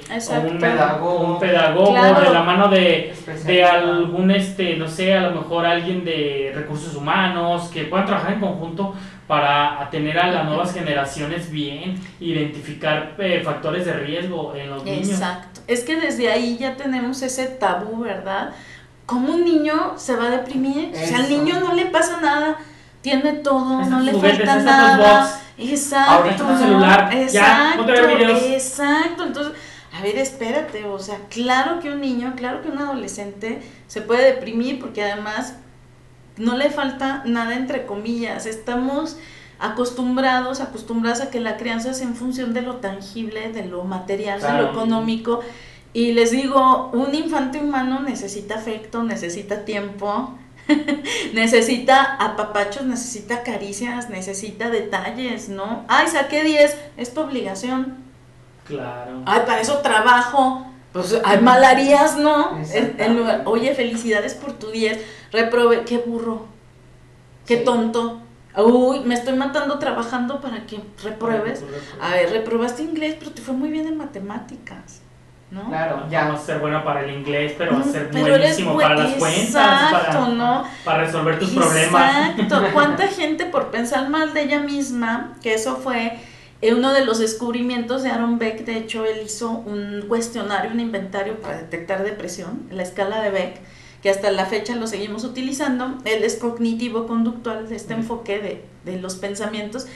un 0.52 0.58
pedagogo. 0.58 1.34
un 1.34 1.40
pedagogo, 1.40 1.92
Claro. 1.92 2.22
de 2.22 2.34
la 2.34 2.44
mano 2.44 2.68
de 2.70 3.14
de 3.46 3.64
algún, 3.64 4.32
este, 4.32 4.76
no 4.78 4.88
sé, 4.88 5.14
a 5.14 5.22
lo 5.30 5.32
mejor 5.42 5.66
alguien 5.66 6.04
de 6.04 6.52
recursos 6.56 6.96
humanos, 6.96 7.70
que 7.74 7.84
puedan 7.84 8.06
trabajar 8.06 8.34
en 8.34 8.40
conjunto 8.40 8.96
para 9.28 9.88
tener 9.92 10.18
a 10.20 10.28
las 10.32 10.46
nuevas 10.46 10.74
generaciones 10.74 11.52
bien, 11.52 11.96
identificar 12.20 13.14
eh, 13.18 13.42
factores 13.44 13.86
de 13.86 13.94
riesgo 13.94 14.54
en 14.56 14.70
los 14.70 14.84
niños. 14.84 15.10
Exacto. 15.10 15.62
Es 15.68 15.84
que 15.84 15.96
desde 15.96 16.32
ahí 16.32 16.58
ya 16.60 16.76
tenemos 16.76 17.22
ese 17.24 17.48
tabú, 17.48 18.02
¿verdad? 18.04 18.52
¿Cómo 19.06 19.34
un 19.34 19.46
niño 19.46 19.94
se 19.98 20.16
va 20.16 20.26
a 20.26 20.30
deprimir? 20.32 20.92
O 20.94 20.98
sea, 20.98 21.18
al 21.18 21.26
Eso. 21.26 21.38
niño 21.38 21.60
no 21.60 21.74
le 21.74 21.86
pasa 21.86 22.20
nada, 22.22 22.58
tiene 23.02 23.34
todo, 23.34 23.84
no 23.86 24.00
le 24.00 24.14
falta 24.14 24.58
nada. 24.58 25.42
Exacto. 25.58 26.12
Ahorita 26.12 26.48
tu 26.48 26.58
celular, 26.58 27.12
ya, 27.12 27.22
exacto, 27.22 27.78
ponte 27.78 28.00
a 28.00 28.02
ver 28.02 28.18
videos. 28.18 28.42
exacto. 28.44 29.24
Entonces, 29.24 29.54
a 29.94 30.02
ver, 30.02 30.18
espérate, 30.18 30.86
o 30.86 31.00
sea, 31.00 31.20
claro 31.30 31.80
que 31.80 31.90
un 31.92 32.02
niño, 32.02 32.34
claro 32.36 32.62
que 32.62 32.70
un 32.70 32.80
adolescente 32.80 33.62
se 33.88 34.02
puede 34.02 34.26
deprimir 34.26 34.80
porque 34.80 35.04
además 35.04 35.56
no 36.38 36.58
le 36.58 36.70
falta 36.70 37.22
nada 37.26 37.56
entre 37.56 37.86
comillas. 37.86 38.46
Estamos 38.46 39.18
acostumbrados, 39.60 40.60
acostumbradas 40.60 41.22
a 41.22 41.30
que 41.30 41.40
la 41.40 41.58
crianza 41.58 41.92
es 41.92 42.02
en 42.02 42.16
función 42.16 42.54
de 42.54 42.62
lo 42.62 42.78
tangible, 42.78 43.52
de 43.52 43.66
lo 43.66 43.84
material, 43.84 44.42
de 44.42 44.52
lo 44.52 44.72
económico. 44.72 45.42
Y 45.96 46.12
les 46.12 46.32
digo, 46.32 46.90
un 46.92 47.16
infante 47.16 47.58
humano 47.58 48.02
necesita 48.02 48.56
afecto, 48.56 49.02
necesita 49.04 49.64
tiempo, 49.64 50.38
necesita 51.34 52.16
apapachos, 52.16 52.84
necesita 52.84 53.44
caricias, 53.44 54.10
necesita 54.10 54.70
detalles, 54.70 55.48
¿no? 55.50 55.86
Ay, 55.88 56.08
saqué 56.08 56.44
10, 56.44 56.76
es 56.98 57.14
tu 57.14 57.22
obligación. 57.22 57.96
Claro. 58.66 59.22
Ay, 59.26 59.42
para 59.46 59.62
eso 59.62 59.78
trabajo. 59.80 60.68
Pues 60.92 61.16
ay, 61.24 61.40
mal 61.42 61.64
harías, 61.64 62.18
¿no? 62.18 62.58
En- 62.74 63.18
lugar- 63.18 63.44
Oye, 63.46 63.74
felicidades 63.76 64.34
por 64.34 64.54
tu 64.54 64.72
10. 64.72 65.00
Reprobé, 65.32 65.84
qué 65.86 65.98
burro, 66.00 66.46
qué 67.46 67.60
Sí. 67.60 67.64
tonto. 67.64 68.22
Uy, 68.58 69.02
me 69.02 69.14
estoy 69.16 69.36
matando 69.36 69.80
trabajando 69.80 70.40
para 70.42 70.66
que 70.66 70.80
repruebes. 71.04 71.64
A 72.02 72.12
ver, 72.12 72.30
reprobaste 72.32 72.84
inglés, 72.84 73.16
pero 73.20 73.32
te 73.32 73.42
fue 73.42 73.54
muy 73.54 73.70
bien 73.70 73.88
en 73.88 73.98
matemáticas, 73.98 75.02
¿no? 75.56 75.70
Claro, 75.70 76.04
Ya 76.10 76.28
vas 76.30 76.42
a 76.42 76.46
ser 76.46 76.60
buena 76.60 76.84
para 76.84 77.04
el 77.04 77.12
inglés, 77.18 77.54
pero 77.58 77.78
vas 77.78 77.88
a 77.88 77.92
ser 77.92 78.10
Pero 78.12 78.28
buenísimo 78.38 78.74
buen- 78.74 78.88
para 78.88 79.04
las 79.04 79.14
cuentas, 79.14 79.44
Exacto, 79.46 80.18
para, 80.20 80.28
¿no? 80.30 80.64
para 80.84 81.04
resolver 81.06 81.40
tus 81.40 81.50
problemas. 81.52 82.28
Exacto. 82.38 82.62
¿Cuánta 82.74 83.08
gente 83.08 83.46
por 83.46 83.72
pensar 83.72 84.10
mal 84.10 84.34
de 84.34 84.44
ella 84.44 84.60
misma, 84.60 85.34
que 85.42 85.54
eso 85.54 85.78
fue 85.78 86.20
eh, 86.62 86.74
uno 86.74 86.94
de 86.94 87.04
los 87.06 87.20
descubrimientos 87.20 88.04
de 88.04 88.10
Aaron 88.12 88.38
Beck, 88.38 88.66
de 88.66 88.78
hecho 88.78 89.06
él 89.06 89.22
hizo 89.26 89.50
un 89.50 90.06
cuestionario, 90.08 90.72
un 90.72 90.80
inventario 90.80 91.40
para 91.42 91.58
detectar 91.58 92.04
depresión, 92.04 92.68
la 92.72 92.84
escala 92.84 93.22
de 93.22 93.30
Beck, 93.32 93.56
que 94.04 94.10
hasta 94.10 94.30
la 94.32 94.46
fecha 94.46 94.76
lo 94.76 94.86
seguimos 94.88 95.24
utilizando. 95.24 95.98
Él 96.06 96.24
es 96.24 96.36
cognitivo-conductual 96.36 97.68
de 97.70 97.76
este 97.76 97.94
enfoque 97.94 98.40
de, 98.40 98.64
de 98.92 99.00
los 99.02 99.16
pensamientos. 99.16 99.88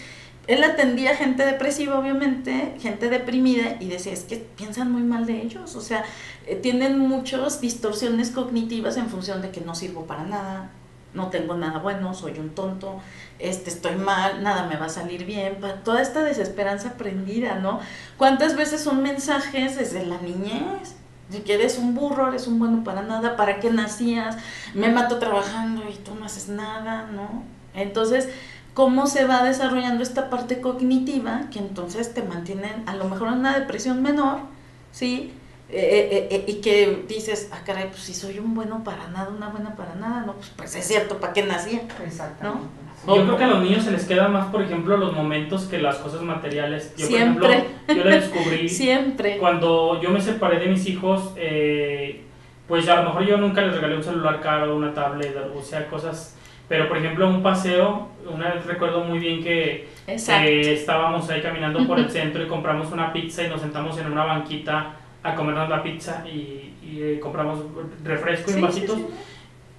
Él 0.50 0.64
atendía 0.64 1.16
gente 1.16 1.45
depresiva, 1.45 2.00
obviamente, 2.00 2.74
gente 2.80 3.08
deprimida, 3.08 3.78
y 3.80 3.88
decía, 3.88 4.12
es 4.12 4.24
que 4.24 4.38
piensan 4.38 4.91
muy 4.91 5.04
mal 5.04 5.28
de 5.28 5.43
ellos, 5.43 5.76
o 5.76 5.82
sea, 5.82 6.04
eh, 6.47 6.56
tienen 6.56 6.97
muchas 6.97 7.62
distorsiones 7.62 8.32
cognitivas 8.32 8.97
en 8.97 9.10
función 9.10 9.43
de 9.43 9.52
que 9.52 9.62
no 9.62 9.76
sirvo 9.76 10.08
para 10.08 10.24
nada, 10.24 10.72
no 11.14 11.30
tengo 11.30 11.54
nada 11.54 11.78
bueno, 11.78 12.16
soy 12.16 12.39
un 12.39 12.50
tonto, 12.50 13.00
este, 13.38 13.70
estoy 13.70 13.93
mal, 13.97 14.41
nada 14.41 14.66
me 14.66 14.76
va 14.76 14.88
a 14.88 14.89
salir 14.89 15.24
bien, 15.24 15.60
toda 15.84 16.02
esta 16.02 16.24
desesperanza 16.24 16.89
aprendida, 16.89 17.60
¿no? 17.60 17.80
¿Cuántas 18.18 18.56
veces 18.56 18.82
son 18.82 19.04
mensajes 19.04 19.78
desde 19.78 20.04
la 20.04 20.18
niñez? 20.18 20.95
De 21.30 21.43
que 21.43 21.54
eres 21.54 21.78
un 21.78 21.93
burro, 21.93 22.28
eres 22.28 22.47
un 22.47 22.58
bueno 22.58 22.84
para 22.84 23.04
nada, 23.04 23.36
¿para 23.38 23.60
qué 23.60 23.70
nacías? 23.70 24.36
Me 24.74 24.89
mato 24.89 25.20
trabajando 25.20 25.84
y 25.88 25.93
tú 25.97 26.16
no 26.16 26.26
haces 26.26 26.50
nada, 26.50 27.06
¿no? 27.12 27.43
Entonces, 27.76 28.30
¿cómo 28.74 29.07
se 29.07 29.26
va 29.26 29.43
desarrollando 29.43 30.03
esta 30.03 30.30
parte 30.30 30.61
cognitiva 30.61 31.43
que 31.51 31.59
entonces 31.59 32.13
te 32.13 32.24
mantienen 32.24 32.84
a 32.86 32.95
lo 32.95 33.05
mejor 33.05 33.30
en 33.30 33.36
una 33.36 33.57
depresión 33.57 34.01
menor, 34.01 34.39
¿sí? 34.91 35.34
Eh, 35.72 36.09
eh, 36.11 36.28
eh, 36.32 36.45
y 36.47 36.61
que 36.61 37.05
dices, 37.07 37.49
ah, 37.51 37.59
caray, 37.63 37.89
pues 37.89 38.01
si 38.01 38.15
soy 38.15 38.39
un 38.39 38.55
bueno 38.55 38.84
para 38.84 39.07
nada, 39.09 39.30
una 39.30 39.49
buena 39.49 39.76
para 39.76 39.93
nada, 39.93 40.22
no, 40.26 40.34
pues, 40.34 40.51
pues 40.55 40.76
es 40.76 40.88
cierto, 40.88 41.20
¿para 41.20 41.34
qué 41.34 41.43
nacía? 41.43 41.82
Exactamente. 42.03 42.67
Yo 43.07 43.24
creo 43.24 43.38
que 43.38 43.43
a 43.43 43.47
los 43.47 43.63
niños 43.63 43.84
se 43.84 43.91
les 43.91 44.05
quedan 44.05 44.34
más, 44.34 44.47
por 44.47 44.61
ejemplo, 44.61 44.97
los 44.97 45.13
momentos 45.13 45.63
que 45.65 45.78
las 45.78 45.97
cosas 45.97 46.22
materiales. 46.22 46.93
Yo, 46.97 47.07
Siempre. 47.07 47.47
por 47.47 47.51
ejemplo, 47.51 47.95
yo 47.95 48.03
le 48.03 48.20
descubrí 48.20 48.70
Siempre. 48.70 49.38
cuando 49.38 50.01
yo 50.01 50.09
me 50.09 50.22
separé 50.22 50.59
de 50.59 50.67
mis 50.67 50.86
hijos, 50.88 51.34
eh, 51.38 52.24
pues 52.67 52.88
a 52.89 52.97
lo 52.97 53.03
mejor 53.03 53.26
yo 53.26 53.38
nunca 53.38 53.61
les 53.61 53.74
regalé 53.74 53.95
un 53.95 54.03
celular 54.03 54.41
caro, 54.41 54.76
una 54.76 54.93
tablet, 54.93 55.36
o 55.55 55.61
sea, 55.61 55.88
cosas. 55.88 56.36
Pero 56.70 56.88
por 56.88 56.97
ejemplo, 56.97 57.28
un 57.28 57.41
paseo, 57.43 58.07
una 58.32 58.53
vez 58.53 58.65
recuerdo 58.65 59.03
muy 59.03 59.20
bien 59.20 59.43
que 59.43 59.89
Exacto. 60.07 60.47
eh, 60.47 60.74
estábamos 60.74 61.30
ahí 61.30 61.41
caminando 61.41 61.86
por 61.88 61.99
el 61.99 62.09
centro 62.09 62.43
y 62.43 62.47
compramos 62.47 62.91
una 62.91 63.11
pizza 63.11 63.43
y 63.43 63.49
nos 63.49 63.59
sentamos 63.61 63.97
en 63.97 64.11
una 64.11 64.24
banquita 64.24 64.91
a 65.24 65.36
comernos 65.36 65.67
la 65.67 65.82
pizza 65.84 66.24
y, 66.26 66.74
y, 66.82 66.99
eh, 67.01 67.20
compramos 67.20 67.59
refresco 68.05 68.51
y 68.51 68.53
Sí, 68.53 68.61
vasitos. 68.61 68.95
sí, 68.97 69.05
sí. 69.09 69.13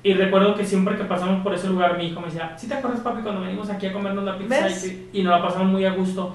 Y 0.02 0.14
recuerdo 0.14 0.54
que 0.54 0.64
siempre 0.64 0.96
que 0.96 1.04
pasamos 1.04 1.42
por 1.42 1.54
ese 1.54 1.68
lugar, 1.68 1.96
mi 1.96 2.06
hijo 2.08 2.20
me 2.20 2.26
decía, 2.26 2.54
¿sí 2.56 2.66
te 2.68 2.74
acuerdas, 2.74 3.00
papi, 3.00 3.22
cuando 3.22 3.42
venimos 3.42 3.68
aquí 3.70 3.86
a 3.86 3.92
comernos 3.92 4.24
la 4.24 4.36
pizza? 4.36 4.68
Y, 4.68 5.08
y 5.12 5.22
nos 5.22 5.38
la 5.38 5.46
pasamos 5.46 5.68
muy 5.68 5.84
a 5.84 5.90
gusto. 5.92 6.34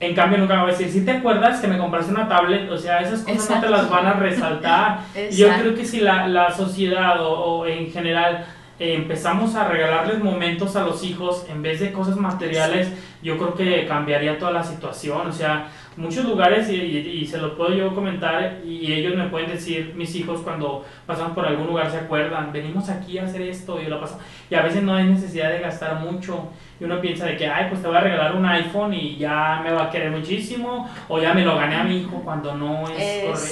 En 0.00 0.14
cambio, 0.14 0.38
nunca 0.38 0.54
me 0.54 0.60
va 0.62 0.68
a 0.68 0.70
decir, 0.70 0.88
¿sí 0.90 1.04
te 1.04 1.10
acuerdas 1.10 1.58
que 1.60 1.66
me 1.66 1.76
compraste 1.78 2.12
una 2.12 2.28
tablet? 2.28 2.70
O 2.70 2.76
sea, 2.78 3.00
esas 3.00 3.22
cosas 3.22 3.26
no 3.26 3.60
te 3.60 3.66
Exacto. 3.66 3.70
las 3.70 3.90
van 3.90 4.06
a 4.06 4.12
resaltar. 4.12 5.00
Y 5.30 5.34
yo 5.36 5.46
Exacto. 5.46 5.64
creo 5.64 5.74
que 5.74 5.84
si 5.86 6.00
la, 6.00 6.28
la 6.28 6.52
sociedad 6.52 7.20
o, 7.20 7.30
o 7.32 7.66
en 7.66 7.90
general 7.90 8.44
eh, 8.78 8.94
empezamos 8.94 9.54
a 9.54 9.66
regalarles 9.68 10.22
momentos 10.22 10.76
a 10.76 10.84
los 10.84 11.02
hijos 11.04 11.46
en 11.50 11.62
vez 11.62 11.80
de 11.80 11.92
cosas 11.92 12.16
materiales, 12.16 12.92
yo 13.22 13.36
creo 13.36 13.54
que 13.54 13.86
cambiaría 13.86 14.38
toda 14.38 14.52
la 14.52 14.62
situación. 14.62 15.26
O 15.26 15.32
sea, 15.32 15.66
muchos 15.96 16.24
lugares, 16.24 16.70
y, 16.70 16.76
y- 16.76 17.20
y 17.22 17.26
se 17.26 17.38
lo 17.38 17.56
puedo 17.56 17.74
yo 17.74 17.92
comentar, 17.94 18.58
y 18.64 18.92
ellos 18.92 19.16
me 19.16 19.24
pueden 19.28 19.50
decir, 19.50 19.94
mis 19.96 20.14
hijos, 20.14 20.40
cuando 20.42 20.84
pasan 21.06 21.34
por 21.34 21.44
algún 21.44 21.66
lugar 21.66 21.90
se 21.90 21.96
acuerdan, 21.98 22.52
venimos 22.52 22.88
aquí 22.88 23.18
a 23.18 23.24
hacer 23.24 23.42
esto, 23.42 23.80
y 23.82 23.86
lo 23.86 24.00
pasamos. 24.00 24.22
Y 24.48 24.54
a 24.54 24.62
veces 24.62 24.82
no 24.84 24.94
hay 24.94 25.04
necesidad 25.06 25.50
de 25.50 25.58
gastar 25.58 25.96
mucho. 25.98 26.48
Y 26.80 26.84
uno 26.84 27.00
piensa 27.00 27.26
de 27.26 27.36
que, 27.36 27.48
ay, 27.48 27.66
pues 27.68 27.82
te 27.82 27.88
voy 27.88 27.96
a 27.96 28.00
regalar 28.00 28.36
un 28.36 28.46
iPhone 28.46 28.94
y 28.94 29.16
ya 29.16 29.60
me 29.64 29.72
va 29.72 29.86
a 29.86 29.90
querer 29.90 30.12
muchísimo, 30.12 30.88
o 31.08 31.20
ya 31.20 31.34
me 31.34 31.44
lo 31.44 31.56
gané 31.56 31.74
a 31.74 31.82
mi 31.82 31.98
hijo 32.02 32.22
cuando 32.22 32.54
no 32.54 32.88
es 32.88 32.96
correcto. 33.24 33.48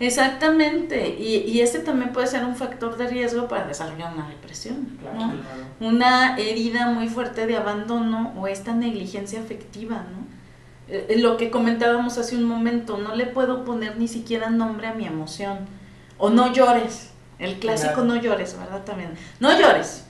Exactamente. 0.00 1.16
Y, 1.18 1.36
y 1.50 1.60
este 1.60 1.78
también 1.80 2.12
puede 2.12 2.26
ser 2.26 2.44
un 2.44 2.56
factor 2.56 2.96
de 2.96 3.06
riesgo 3.08 3.48
para 3.48 3.66
desarrollar 3.66 4.12
una 4.14 4.28
depresión. 4.28 4.96
Claro, 5.00 5.16
¿no? 5.18 5.26
claro. 5.32 5.42
Una 5.80 6.36
herida 6.38 6.86
muy 6.90 7.08
fuerte 7.08 7.46
de 7.46 7.56
abandono 7.56 8.32
o 8.36 8.46
esta 8.46 8.74
negligencia 8.74 9.40
afectiva, 9.40 10.04
¿no? 10.10 10.26
Eh, 10.88 11.06
eh, 11.10 11.18
Lo 11.18 11.36
que 11.36 11.50
comentábamos 11.50 12.18
hace 12.18 12.36
un 12.36 12.44
momento, 12.44 12.98
no 12.98 13.14
le 13.14 13.26
puedo 13.26 13.64
poner 13.64 13.98
ni 13.98 14.06
siquiera 14.08 14.50
nombre 14.50 14.86
a 14.86 14.94
mi 14.94 15.06
emoción. 15.06 15.58
O 16.18 16.30
no 16.30 16.52
llores. 16.52 17.10
El 17.38 17.58
clásico 17.58 17.94
Claro. 17.94 18.08
no 18.08 18.16
llores, 18.16 18.56
¿verdad? 18.58 18.82
También. 18.84 19.10
No 19.40 19.58
llores. 19.58 20.04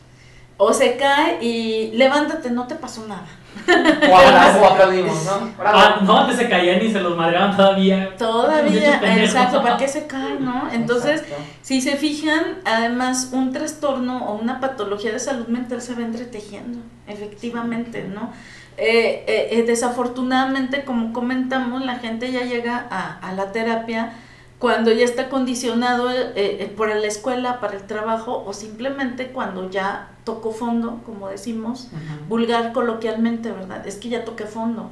o 0.59 0.72
se 0.72 0.97
cae 0.97 1.43
y 1.45 1.91
levántate, 1.97 2.51
no 2.51 2.66
te 2.66 2.76
pasó 2.76 3.07
nada. 3.07 3.26
O 4.11 4.16
aplaudimos, 4.16 4.57
o 4.62 4.66
aplaudimos, 4.66 5.24
¿no? 5.24 5.52
Bravo. 5.59 5.78
Ah, 5.78 6.00
no, 6.02 6.18
antes 6.18 6.36
se 6.36 6.48
caían 6.48 6.84
y 6.84 6.92
se 6.92 7.00
los 7.00 7.16
madreaban 7.16 7.57
todavía. 7.57 8.16
Todavía, 8.16 9.00
exacto, 9.22 9.62
¿para 9.62 9.76
qué 9.76 9.88
se 9.88 10.07
cae, 10.07 10.38
no? 10.38 10.68
Entonces, 10.72 11.22
Exacto. 11.22 11.44
si 11.62 11.80
se 11.80 11.96
fijan, 11.96 12.59
además, 12.64 13.30
un 13.32 13.52
trastorno 13.52 14.26
o 14.26 14.34
una 14.36 14.61
patología 14.61 15.12
de 15.12 15.18
salud 15.18 15.46
mental 15.48 15.80
se 15.80 15.94
va 15.94 16.02
entretejiendo, 16.02 16.78
efectivamente, 17.07 18.04
¿no? 18.04 18.32
Eh, 18.78 19.24
eh, 19.26 19.48
eh, 19.52 19.62
desafortunadamente, 19.62 20.84
como 20.84 21.12
comentamos, 21.12 21.84
la 21.84 21.96
gente 21.96 22.30
ya 22.30 22.42
llega 22.42 22.86
a, 22.90 23.18
a 23.26 23.32
la 23.32 23.50
terapia 23.50 24.12
cuando 24.59 24.90
ya 24.90 25.04
está 25.04 25.28
condicionado 25.28 26.11
eh, 26.11 26.32
eh, 26.34 26.72
por 26.74 26.88
la 26.88 27.07
escuela, 27.07 27.61
para 27.61 27.76
el 27.76 27.86
trabajo, 27.86 28.42
o 28.46 28.52
simplemente 28.52 29.28
cuando 29.28 29.70
ya 29.70 30.11
tocó 30.24 30.52
fondo, 30.52 31.02
como 31.04 31.28
decimos, 31.28 31.88
vulgar 32.28 32.72
coloquialmente, 32.72 33.52
¿verdad? 33.52 33.86
Es 33.86 33.96
que 33.96 34.09
ya 34.09 34.24
toqué 34.24 34.44
fondo. 34.44 34.90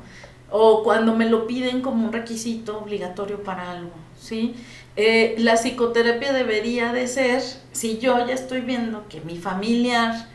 O 0.51 0.85
cuando 0.85 1.17
me 1.17 1.29
lo 1.29 1.47
piden 1.47 1.81
como 1.81 2.07
un 2.07 2.13
requisito 2.13 2.79
obligatorio 2.79 3.43
para 3.43 3.71
algo, 3.71 3.91
¿sí? 4.21 4.55
Eh, 4.97 5.35
la 5.39 5.55
psicoterapia 5.55 6.33
debería 6.33 6.93
de 6.93 7.09
ser, 7.09 7.43
si 7.73 7.99
yo 7.99 8.25
ya 8.27 8.35
estoy 8.35 8.61
viendo 8.61 9.09
que 9.09 9.21
mi 9.23 9.37
familiar 9.37 10.29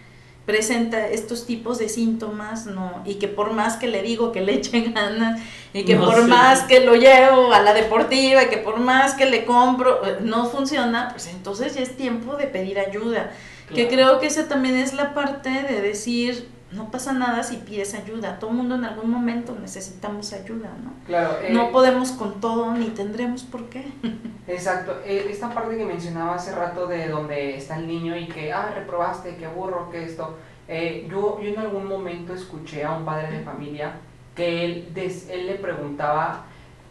presenta 0.50 1.08
estos 1.10 1.46
tipos 1.46 1.78
de 1.78 1.90
síntomas, 1.90 2.66
¿no? 2.66 3.04
Y 3.06 3.16
que 3.16 3.28
por 3.28 3.54
más 3.54 3.76
que 3.76 3.88
le 3.88 4.02
digo 4.02 4.32
que 4.32 4.42
le 4.42 4.56
eche 4.56 4.82
ganas, 4.96 5.40
y 5.74 5.86
que 5.86 5.94
No 5.94 6.06
por 6.06 6.28
más 6.28 6.62
que 6.64 6.80
lo 6.80 6.96
llevo 6.96 7.54
a 7.54 7.62
la 7.62 7.76
deportiva, 7.76 8.42
y 8.42 8.48
que 8.48 8.58
por 8.58 8.80
más 8.80 9.14
que 9.14 9.28
le 9.28 9.46
compro, 9.46 10.04
eh, 10.04 10.18
no 10.22 10.48
funciona, 10.48 11.10
pues 11.12 11.28
entonces 11.28 11.76
ya 11.76 11.82
es 11.82 11.96
tiempo 11.96 12.36
de 12.36 12.48
pedir 12.48 12.80
ayuda. 12.80 13.32
Que 13.76 13.88
creo 13.88 14.20
que 14.20 14.26
esa 14.26 14.48
también 14.48 14.76
es 14.76 14.94
la 14.94 15.14
parte 15.14 15.52
de 15.52 15.82
decir, 15.82 16.48
no 16.72 16.92
pasa 16.92 17.14
nada 17.14 17.42
si 17.44 17.58
pides 17.58 17.94
ayuda. 17.96 18.38
Todo 18.40 18.52
mundo 18.52 18.76
en 18.76 18.86
algún 18.86 19.10
momento 19.10 19.56
necesitamos 19.60 20.34
ayuda, 20.34 20.70
¿no? 20.84 20.92
Claro, 21.08 21.38
eh, 21.42 21.50
No 21.52 21.72
podemos 21.72 22.12
con 22.12 22.40
todo 22.40 22.74
ni 22.74 22.88
tendremos 22.90 23.44
por 23.44 23.66
qué. 23.70 23.92
Exacto, 24.48 24.98
eh, 25.06 25.28
esta 25.30 25.54
parte 25.54 25.78
que 25.78 25.86
mencionaba 25.86 26.36
hace 26.36 26.54
rato 26.54 26.88
de 26.88 27.08
donde 27.08 27.56
está 27.58 27.78
el 27.78 27.88
niño 27.88 28.16
y 28.18 28.28
que, 28.28 28.52
ah, 28.54 28.72
reprobaste, 28.76 29.36
qué 29.38 29.48
burro, 29.48 29.90
que 29.90 30.04
esto. 30.04 30.36
eh, 30.68 31.08
yo, 31.10 31.40
yo 31.42 31.50
en 31.50 31.58
algún 31.60 31.88
momento 31.88 32.34
escuché 32.34 32.84
a 32.84 32.92
un 32.96 33.04
padre 33.06 33.32
de 33.32 33.44
familia 33.44 33.94
que 34.36 34.66
él, 34.66 34.90
des- 34.94 35.28
él 35.30 35.48
le 35.48 35.56
preguntaba, 35.56 36.46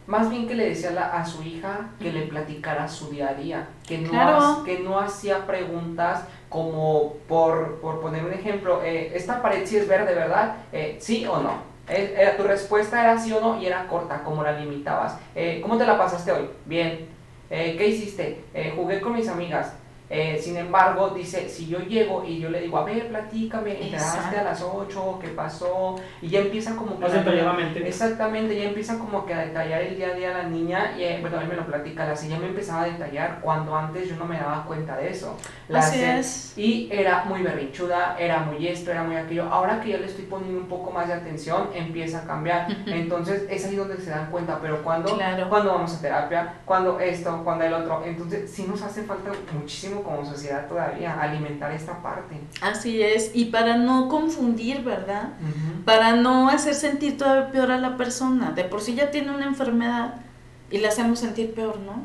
más 0.08 0.30
bien 0.30 0.48
que 0.48 0.54
le 0.54 0.70
decía 0.70 0.90
a, 1.12 1.22
su 1.26 1.42
hija 1.42 1.90
que 2.00 2.10
le 2.10 2.22
platicara 2.22 2.88
su 2.88 3.10
día 3.10 3.28
a 3.28 3.34
día, 3.34 3.68
que 3.86 3.98
no, 3.98 4.08
Claro. 4.08 4.38
ha- 4.38 4.64
que 4.64 4.78
no 4.78 4.98
hacía 4.98 5.46
preguntas 5.46 6.24
como 6.48 7.12
por, 7.28 7.74
por 7.82 8.00
poner 8.00 8.24
un 8.24 8.32
ejemplo, 8.32 8.80
eh, 8.82 9.12
esta 9.14 9.42
pared 9.42 9.66
sí 9.66 9.76
es 9.76 9.86
verde, 9.86 10.14
¿verdad? 10.14 10.56
Eh, 10.72 10.96
¿Sí 10.98 11.26
o 11.26 11.38
no? 11.42 11.58
Eh, 11.90 12.14
era- 12.18 12.38
tu 12.38 12.42
respuesta 12.44 13.02
era 13.02 13.18
sí 13.18 13.30
o 13.34 13.40
no 13.42 13.60
y 13.60 13.66
era 13.66 13.86
corta, 13.86 14.22
como 14.24 14.42
la 14.42 14.52
limitabas. 14.58 15.18
Eh, 15.34 15.60
¿Cómo 15.60 15.76
te 15.76 15.84
la 15.84 15.98
pasaste 15.98 16.32
hoy? 16.32 16.48
Bien. 16.64 17.06
Eh, 17.50 17.74
¿Qué 17.76 17.88
hiciste? 17.88 18.44
Eh, 18.54 18.72
jugué 18.74 19.02
con 19.02 19.12
mis 19.14 19.28
amigas. 19.28 19.74
Eh, 20.10 20.38
sin 20.42 20.56
embargo, 20.56 21.10
dice, 21.10 21.48
si 21.48 21.66
yo 21.66 21.80
llego 21.80 22.24
y 22.24 22.38
yo 22.38 22.48
le 22.50 22.60
digo, 22.62 22.78
a 22.78 22.84
ver, 22.84 23.08
platícame, 23.08 23.82
entraste 23.82 24.38
a 24.38 24.42
las 24.44 24.62
8, 24.62 25.18
¿qué 25.20 25.28
pasó? 25.28 25.96
Y 26.22 26.28
ya 26.28 26.40
empieza 26.40 26.74
como 26.76 26.96
que... 26.96 27.02
Más 27.04 27.12
la- 27.12 27.18
detalladamente. 27.22 27.86
Exactamente, 27.86 28.56
ya 28.58 28.64
empieza 28.68 28.98
como 28.98 29.26
que 29.26 29.34
a 29.34 29.40
detallar 29.40 29.82
el 29.82 29.96
día 29.96 30.08
a 30.08 30.14
día 30.14 30.30
la 30.32 30.42
niña, 30.44 30.94
y 30.98 31.02
eh, 31.04 31.18
bueno, 31.20 31.36
a 31.38 31.40
mí 31.40 31.46
me 31.48 31.56
lo 31.56 31.66
platica, 31.66 32.06
la 32.06 32.14
ya 32.14 32.38
me 32.38 32.46
empezaba 32.46 32.82
a 32.82 32.86
detallar 32.86 33.40
cuando 33.42 33.76
antes 33.76 34.08
yo 34.08 34.16
no 34.16 34.24
me 34.24 34.38
daba 34.38 34.64
cuenta 34.64 34.96
de 34.96 35.10
eso. 35.10 35.36
La 35.68 35.80
Así 35.80 35.98
ce- 35.98 36.18
es. 36.18 36.52
Y 36.56 36.88
era 36.90 37.24
muy 37.24 37.42
berrinchuda, 37.42 38.16
era 38.18 38.40
muy 38.40 38.66
esto, 38.66 38.90
era 38.90 39.02
muy 39.04 39.16
aquello. 39.16 39.44
Ahora 39.50 39.80
que 39.80 39.90
yo 39.90 39.98
le 39.98 40.06
estoy 40.06 40.24
poniendo 40.24 40.58
un 40.60 40.68
poco 40.68 40.90
más 40.90 41.06
de 41.08 41.14
atención, 41.14 41.68
empieza 41.74 42.20
a 42.20 42.24
cambiar. 42.24 42.66
Entonces 42.86 43.46
es 43.50 43.64
ahí 43.66 43.76
donde 43.76 43.96
se 43.98 44.10
dan 44.10 44.30
cuenta, 44.30 44.58
pero 44.60 44.82
cuando, 44.82 45.14
Claro. 45.14 45.48
cuando 45.48 45.72
vamos 45.72 45.94
a 45.96 46.00
terapia, 46.00 46.54
cuando 46.64 46.98
esto, 46.98 47.42
cuando 47.44 47.64
el 47.64 47.72
otro. 47.74 48.02
Entonces 48.04 48.50
sí 48.50 48.66
nos 48.68 48.82
hace 48.82 49.02
falta 49.02 49.30
muchísimo 49.52 49.97
como 50.02 50.24
sociedad 50.24 50.66
todavía 50.66 51.20
alimentar 51.20 51.72
esta 51.72 52.02
parte. 52.02 52.40
Así 52.60 53.02
es. 53.02 53.30
Y 53.34 53.46
para 53.46 53.76
no 53.76 54.08
confundir, 54.08 54.82
¿verdad? 54.82 55.30
Para 55.84 56.16
no 56.16 56.48
hacer 56.48 56.74
sentir 56.74 57.16
todavía 57.16 57.50
peor 57.50 57.70
a 57.70 57.78
la 57.78 57.96
persona. 57.96 58.52
De 58.52 58.64
por 58.64 58.80
sí 58.80 58.94
ya 58.94 59.10
tiene 59.10 59.34
una 59.34 59.46
enfermedad 59.46 60.16
y 60.70 60.78
la 60.78 60.88
hacemos 60.88 61.18
sentir 61.18 61.54
peor, 61.54 61.78
¿no? 61.80 62.02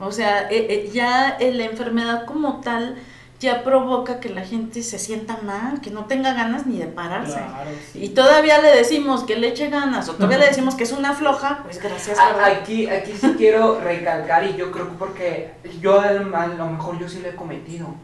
O 0.00 0.12
sea, 0.12 0.50
eh, 0.50 0.66
eh, 0.68 0.90
ya 0.92 1.38
la 1.40 1.64
enfermedad 1.64 2.26
como 2.26 2.60
tal 2.60 2.96
ya 3.44 3.62
provoca 3.62 4.18
que 4.18 4.28
la 4.28 4.42
gente 4.42 4.82
se 4.82 4.98
sienta 4.98 5.38
mal, 5.42 5.80
que 5.80 5.90
no 5.90 6.06
tenga 6.06 6.34
ganas 6.34 6.66
ni 6.66 6.78
de 6.78 6.86
pararse. 6.86 7.38
Claro, 7.38 7.70
sí. 7.92 8.04
Y 8.04 8.08
todavía 8.08 8.60
le 8.60 8.74
decimos 8.74 9.22
que 9.22 9.36
le 9.36 9.48
eche 9.48 9.70
ganas, 9.70 10.08
o 10.08 10.14
todavía 10.14 10.38
le 10.38 10.46
decimos 10.46 10.74
que 10.74 10.82
es 10.82 10.92
una 10.92 11.14
floja, 11.14 11.60
pues 11.62 11.80
gracias, 11.80 12.18
A-. 12.18 12.46
Aquí, 12.46 12.88
aquí 12.88 13.12
sí 13.12 13.34
quiero 13.36 13.80
recalcar 13.80 14.44
y 14.44 14.56
yo 14.56 14.72
creo 14.72 14.88
que 14.88 14.96
porque 14.96 15.54
yo 15.80 16.00
a 16.00 16.10
lo 16.12 16.36
a 16.36 16.46
lo 16.48 16.66
mejor 16.66 16.98
yo 16.98 17.08
sí 17.08 17.20
lo 17.20 17.28
he 17.28 17.36
cometido. 17.36 17.94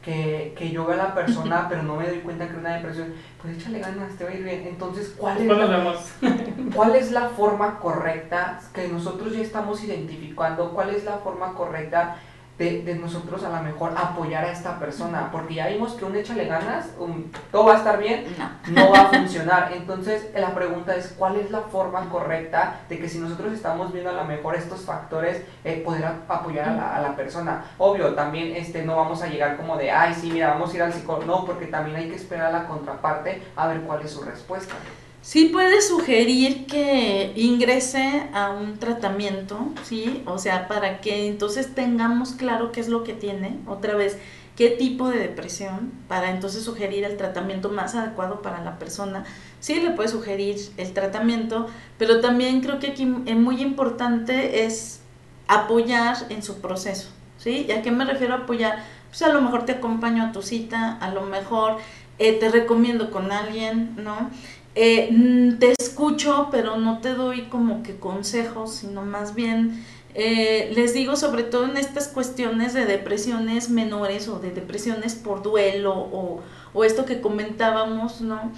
Que, 0.00 0.54
que 0.56 0.70
yo 0.70 0.86
veo 0.86 0.94
a 0.94 1.08
la 1.08 1.14
persona 1.14 1.66
pero 1.68 1.82
no 1.82 1.96
me 1.96 2.08
doy 2.08 2.20
cuenta 2.20 2.48
que 2.48 2.56
una 2.56 2.76
depresión, 2.76 3.12
pues 3.40 3.58
échale 3.58 3.80
ganas, 3.80 4.16
te 4.16 4.24
va 4.24 4.30
a 4.30 4.34
ir 4.34 4.42
bien. 4.42 4.66
Entonces, 4.66 5.12
¿cuál 5.14 5.36
es, 5.36 5.46
Después 5.46 5.68
nos 5.68 6.22
la. 6.22 6.36
¿cuál 6.74 6.96
es 6.96 7.12
la 7.12 7.28
forma 7.28 7.78
correcta 7.78 8.58
que 8.72 8.88
nosotros 8.88 9.34
ya 9.34 9.42
estamos 9.42 9.84
identificando? 9.84 10.70
¿Cuál 10.70 10.94
es 10.94 11.04
la 11.04 11.18
forma 11.18 11.52
correcta 11.52 12.16
de, 12.60 12.82
de 12.82 12.94
nosotros 12.94 13.42
a 13.42 13.48
lo 13.48 13.62
mejor 13.62 13.94
apoyar 13.96 14.44
a 14.44 14.52
esta 14.52 14.78
persona? 14.78 15.30
Porque 15.32 15.54
ya 15.54 15.68
vimos 15.68 15.94
que 15.94 16.04
un 16.04 16.14
échale 16.14 16.44
ganas, 16.44 16.90
un, 16.98 17.32
todo 17.50 17.64
va 17.64 17.74
a 17.74 17.76
estar 17.78 17.98
bien, 17.98 18.26
No. 18.38 18.84
no 18.84 18.92
va 18.92 19.00
a 19.00 19.06
funcionar. 19.12 19.72
Entonces, 19.74 20.30
la 20.34 20.54
pregunta 20.54 20.94
es, 20.94 21.14
¿cuál 21.18 21.36
es 21.36 21.50
la 21.50 21.62
forma 21.62 22.08
correcta 22.10 22.80
de 22.90 22.98
que 22.98 23.08
si 23.08 23.18
nosotros 23.18 23.52
estamos 23.54 23.92
viendo 23.92 24.10
a 24.10 24.12
lo 24.14 24.24
mejor 24.24 24.54
estos 24.56 24.82
factores, 24.82 25.42
eh, 25.64 25.82
poder 25.84 26.04
a- 26.04 26.16
apoyar 26.28 26.68
a 26.68 26.74
la, 26.74 26.96
a 26.96 27.00
la 27.00 27.16
persona? 27.16 27.64
Obvio, 27.78 28.14
también 28.14 28.54
este, 28.54 28.82
no 28.84 28.96
vamos 28.96 29.22
a 29.22 29.26
llegar 29.28 29.56
como 29.56 29.76
de, 29.78 29.90
ay, 29.90 30.12
sí, 30.14 30.30
mira, 30.30 30.48
vamos 30.50 30.72
a 30.72 30.76
ir 30.76 30.82
al 30.82 30.92
psicólogo. 30.92 31.24
No, 31.24 31.44
porque 31.46 31.66
también 31.66 31.96
hay 31.96 32.08
que 32.10 32.16
esperar 32.16 32.46
a 32.54 32.58
la 32.60 32.66
contraparte 32.68 33.42
a 33.56 33.66
ver 33.68 33.80
cuál 33.80 34.02
es 34.02 34.10
su 34.10 34.22
respuesta. 34.22 34.74
Sí 35.22 35.46
puede 35.46 35.82
sugerir 35.82 36.66
que 36.66 37.32
ingrese 37.36 38.28
a 38.32 38.50
un 38.50 38.78
tratamiento, 38.78 39.58
¿sí? 39.84 40.22
O 40.24 40.38
sea, 40.38 40.66
para 40.66 41.02
que 41.02 41.26
entonces 41.26 41.74
tengamos 41.74 42.32
claro 42.32 42.72
qué 42.72 42.80
es 42.80 42.88
lo 42.88 43.04
que 43.04 43.12
tiene, 43.12 43.58
otra 43.66 43.94
vez, 43.94 44.16
qué 44.56 44.70
tipo 44.70 45.10
de 45.10 45.18
depresión, 45.18 45.92
para 46.08 46.30
entonces 46.30 46.62
sugerir 46.62 47.04
el 47.04 47.18
tratamiento 47.18 47.68
más 47.68 47.94
adecuado 47.94 48.40
para 48.40 48.64
la 48.64 48.78
persona. 48.78 49.24
Sí 49.60 49.80
le 49.80 49.90
puede 49.90 50.08
sugerir 50.08 50.56
el 50.78 50.92
tratamiento, 50.94 51.66
pero 51.98 52.20
también 52.20 52.62
creo 52.62 52.78
que 52.78 52.88
aquí 52.88 53.06
es 53.26 53.36
muy 53.36 53.60
importante 53.60 54.64
es 54.64 55.00
apoyar 55.48 56.16
en 56.30 56.42
su 56.42 56.62
proceso, 56.62 57.10
¿sí? 57.36 57.66
¿Y 57.68 57.72
a 57.72 57.82
qué 57.82 57.90
me 57.90 58.06
refiero 58.06 58.32
a 58.32 58.38
apoyar? 58.38 58.84
Pues 59.10 59.20
a 59.20 59.28
lo 59.28 59.42
mejor 59.42 59.66
te 59.66 59.72
acompaño 59.72 60.24
a 60.24 60.32
tu 60.32 60.40
cita, 60.40 60.96
a 60.96 61.10
lo 61.10 61.22
mejor 61.22 61.76
eh, 62.18 62.34
te 62.34 62.50
recomiendo 62.50 63.10
con 63.10 63.32
alguien, 63.32 63.96
¿no? 63.96 64.30
Eh, 64.74 65.08
mm, 65.10 65.58
te 65.58 65.74
escucho, 65.78 66.48
pero 66.50 66.76
no 66.76 67.00
te 67.00 67.14
doy 67.14 67.42
como 67.42 67.82
que 67.82 67.96
consejos, 67.96 68.74
sino 68.74 69.02
más 69.02 69.34
bien 69.34 69.84
eh, 70.14 70.72
les 70.74 70.92
digo 70.92 71.14
sobre 71.14 71.44
todo 71.44 71.66
en 71.66 71.76
estas 71.76 72.08
cuestiones 72.08 72.74
de 72.74 72.84
depresiones 72.84 73.70
menores 73.70 74.26
o 74.28 74.40
de 74.40 74.50
depresiones 74.50 75.14
por 75.14 75.42
duelo 75.42 75.92
o, 75.92 76.42
o 76.72 76.84
esto 76.84 77.04
que 77.04 77.20
comentábamos, 77.20 78.20
¿no? 78.20 78.52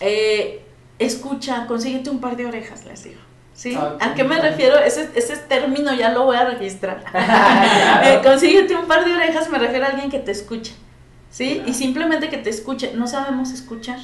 Eh, 0.00 0.64
escucha, 0.98 1.66
consíguete 1.66 2.10
un 2.10 2.20
par 2.20 2.36
de 2.36 2.46
orejas, 2.46 2.84
les 2.86 3.04
digo. 3.04 3.20
¿Sí? 3.54 3.74
Ah, 3.74 3.96
¿A 4.00 4.14
qué 4.14 4.24
me 4.24 4.38
refiero? 4.38 4.78
Ese, 4.78 5.08
ese 5.14 5.36
término 5.36 5.94
ya 5.94 6.10
lo 6.10 6.24
voy 6.24 6.36
a 6.36 6.44
registrar. 6.44 7.04
Eh, 8.04 8.20
consíguete 8.22 8.76
un 8.76 8.86
par 8.86 9.04
de 9.04 9.14
orejas, 9.14 9.48
me 9.48 9.58
refiero 9.58 9.86
a 9.86 9.88
alguien 9.88 10.10
que 10.10 10.18
te 10.18 10.30
escuche. 10.30 10.74
¿Sí? 11.30 11.62
Y 11.66 11.72
simplemente 11.72 12.28
que 12.28 12.36
te 12.36 12.50
escuche. 12.50 12.92
No 12.94 13.06
sabemos 13.06 13.52
escuchar. 13.52 13.98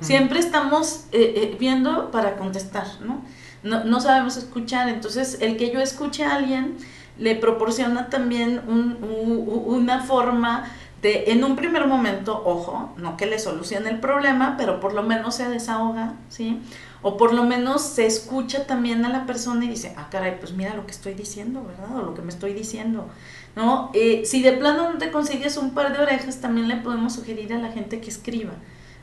Siempre 0.00 0.38
estamos 0.38 1.04
eh, 1.12 1.32
eh, 1.36 1.56
viendo 1.58 2.10
para 2.10 2.36
contestar, 2.36 2.86
¿no? 3.00 3.22
¿no? 3.62 3.84
No 3.84 4.00
sabemos 4.00 4.36
escuchar, 4.36 4.88
entonces 4.88 5.38
el 5.40 5.56
que 5.56 5.70
yo 5.72 5.80
escuche 5.80 6.24
a 6.24 6.34
alguien 6.36 6.76
le 7.18 7.34
proporciona 7.36 8.08
también 8.10 8.60
un- 8.66 8.98
una 9.66 10.00
forma 10.02 10.64
de, 11.02 11.32
en 11.32 11.44
un 11.44 11.54
primer 11.54 11.86
momento, 11.86 12.42
ojo, 12.46 12.92
no 12.96 13.16
que 13.18 13.26
le 13.26 13.38
solucione 13.38 13.90
el 13.90 14.00
problema, 14.00 14.56
pero 14.56 14.80
por 14.80 14.94
lo 14.94 15.02
menos 15.02 15.34
se 15.34 15.48
desahoga, 15.48 16.14
¿sí? 16.30 16.60
O 17.02 17.18
por 17.18 17.34
lo 17.34 17.44
menos 17.44 17.82
se 17.82 18.06
escucha 18.06 18.66
también 18.66 19.04
a 19.04 19.10
la 19.10 19.26
persona 19.26 19.66
y 19.66 19.68
dice, 19.68 19.94
ah, 19.98 20.08
caray, 20.10 20.38
pues 20.40 20.52
mira 20.54 20.74
lo 20.74 20.86
que 20.86 20.92
estoy 20.92 21.12
diciendo, 21.12 21.62
¿verdad? 21.62 21.94
O 21.98 22.02
lo 22.02 22.14
que 22.14 22.22
me 22.22 22.30
estoy 22.30 22.54
diciendo, 22.54 23.06
¿no? 23.54 23.90
Eh, 23.92 24.22
si 24.24 24.42
de 24.42 24.52
plano 24.52 24.90
no 24.92 24.98
te 24.98 25.10
consigues 25.10 25.58
un 25.58 25.72
par 25.74 25.94
de 25.94 26.02
orejas, 26.02 26.40
también 26.40 26.68
le 26.68 26.76
podemos 26.76 27.12
sugerir 27.12 27.52
a 27.52 27.58
la 27.58 27.68
gente 27.70 28.00
que 28.00 28.08
escriba. 28.08 28.54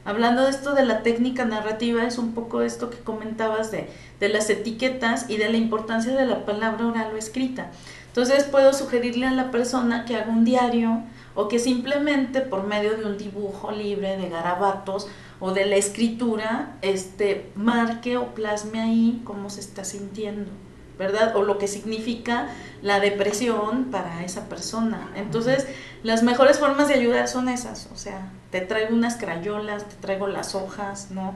Hablando 0.03 0.43
de 0.43 0.49
esto 0.49 0.73
de 0.73 0.85
la 0.85 1.03
técnica 1.03 1.45
narrativa, 1.45 2.03
es 2.03 2.17
un 2.17 2.33
poco 2.33 2.61
esto 2.61 2.89
que 2.89 2.97
comentabas 2.97 3.69
de, 3.71 3.87
de 4.19 4.29
las 4.29 4.49
etiquetas 4.49 5.29
y 5.29 5.37
de 5.37 5.49
la 5.49 5.57
importancia 5.57 6.13
de 6.15 6.25
la 6.25 6.45
palabra 6.45 6.87
oral 6.87 7.11
o 7.13 7.17
escrita. 7.17 7.71
Entonces 8.07 8.43
puedo 8.45 8.73
sugerirle 8.73 9.27
a 9.27 9.31
la 9.31 9.51
persona 9.51 10.05
que 10.05 10.15
haga 10.15 10.31
un 10.31 10.43
diario 10.43 11.03
o 11.35 11.47
que 11.47 11.59
simplemente 11.59 12.41
por 12.41 12.67
medio 12.67 12.97
de 12.97 13.05
un 13.05 13.17
dibujo 13.17 13.71
libre 13.71 14.17
de 14.17 14.27
garabatos 14.27 15.07
o 15.39 15.51
de 15.51 15.65
la 15.65 15.75
escritura, 15.75 16.77
este, 16.81 17.51
marque 17.55 18.17
o 18.17 18.33
plasme 18.33 18.81
ahí 18.81 19.21
cómo 19.23 19.49
se 19.49 19.61
está 19.61 19.83
sintiendo, 19.83 20.51
¿verdad? 20.99 21.35
O 21.35 21.43
lo 21.43 21.57
que 21.57 21.67
significa 21.67 22.49
la 22.81 22.99
depresión 22.99 23.85
para 23.85 24.25
esa 24.25 24.49
persona. 24.49 25.09
Entonces, 25.15 25.67
las 26.03 26.21
mejores 26.21 26.59
formas 26.59 26.89
de 26.89 26.95
ayudar 26.95 27.27
son 27.27 27.49
esas, 27.49 27.87
o 27.93 27.95
sea, 27.95 28.29
te 28.51 28.61
traigo 28.61 28.93
unas 28.93 29.15
crayolas, 29.15 29.87
te 29.87 29.95
traigo 29.95 30.27
las 30.27 30.53
hojas, 30.55 31.09
¿no? 31.11 31.33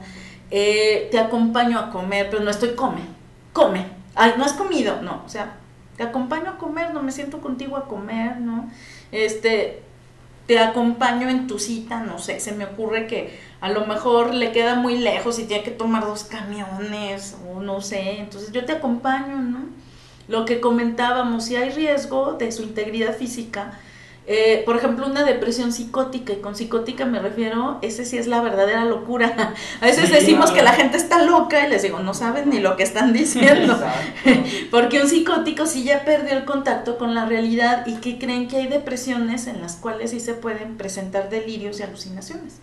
Eh, 0.50 1.08
te 1.10 1.18
acompaño 1.18 1.78
a 1.78 1.90
comer, 1.90 2.28
pero 2.30 2.44
no 2.44 2.50
estoy 2.50 2.74
come, 2.74 3.00
come. 3.52 3.86
Ay, 4.14 4.34
no 4.38 4.44
has 4.44 4.52
comido, 4.52 5.02
no, 5.02 5.22
o 5.26 5.28
sea, 5.28 5.54
te 5.96 6.02
acompaño 6.02 6.50
a 6.50 6.58
comer, 6.58 6.94
no 6.94 7.02
me 7.02 7.12
siento 7.12 7.40
contigo 7.40 7.76
a 7.76 7.86
comer, 7.86 8.38
¿no? 8.40 8.70
Este, 9.12 9.82
te 10.46 10.58
acompaño 10.58 11.28
en 11.28 11.46
tu 11.46 11.58
cita, 11.58 12.00
no 12.00 12.18
sé, 12.18 12.38
se 12.38 12.52
me 12.52 12.64
ocurre 12.64 13.06
que 13.06 13.38
a 13.60 13.70
lo 13.70 13.86
mejor 13.86 14.32
le 14.32 14.52
queda 14.52 14.76
muy 14.76 14.98
lejos 14.98 15.38
y 15.38 15.44
tiene 15.44 15.64
que 15.64 15.70
tomar 15.70 16.04
dos 16.04 16.24
camiones 16.24 17.36
o 17.50 17.60
no 17.60 17.80
sé, 17.80 18.18
entonces 18.20 18.52
yo 18.52 18.64
te 18.64 18.72
acompaño, 18.72 19.36
¿no? 19.38 19.66
Lo 20.28 20.44
que 20.44 20.60
comentábamos, 20.60 21.44
si 21.44 21.56
hay 21.56 21.70
riesgo 21.70 22.34
de 22.34 22.52
su 22.52 22.62
integridad 22.62 23.16
física, 23.16 23.78
eh, 24.28 24.62
por 24.66 24.76
ejemplo, 24.76 25.06
una 25.06 25.22
depresión 25.22 25.72
psicótica, 25.72 26.32
y 26.32 26.40
con 26.40 26.56
psicótica 26.56 27.04
me 27.04 27.20
refiero, 27.20 27.78
ese 27.82 28.04
sí 28.04 28.18
es 28.18 28.26
la 28.26 28.40
verdadera 28.40 28.84
locura. 28.84 29.54
A 29.80 29.84
veces 29.84 30.10
decimos 30.10 30.50
que 30.50 30.62
la 30.62 30.72
gente 30.72 30.96
está 30.96 31.22
loca 31.22 31.64
y 31.64 31.70
les 31.70 31.82
digo, 31.82 32.00
no 32.00 32.12
saben 32.12 32.50
ni 32.50 32.58
lo 32.58 32.76
que 32.76 32.82
están 32.82 33.12
diciendo. 33.12 33.78
Porque 34.70 35.00
un 35.00 35.08
psicótico 35.08 35.66
sí 35.66 35.84
ya 35.84 36.04
perdió 36.04 36.36
el 36.36 36.44
contacto 36.44 36.98
con 36.98 37.14
la 37.14 37.24
realidad 37.26 37.86
y 37.86 37.94
que 37.96 38.18
creen 38.18 38.48
que 38.48 38.56
hay 38.56 38.66
depresiones 38.66 39.46
en 39.46 39.60
las 39.60 39.76
cuales 39.76 40.10
sí 40.10 40.18
se 40.18 40.34
pueden 40.34 40.76
presentar 40.76 41.30
delirios 41.30 41.78
y 41.78 41.84
alucinaciones. 41.84 42.54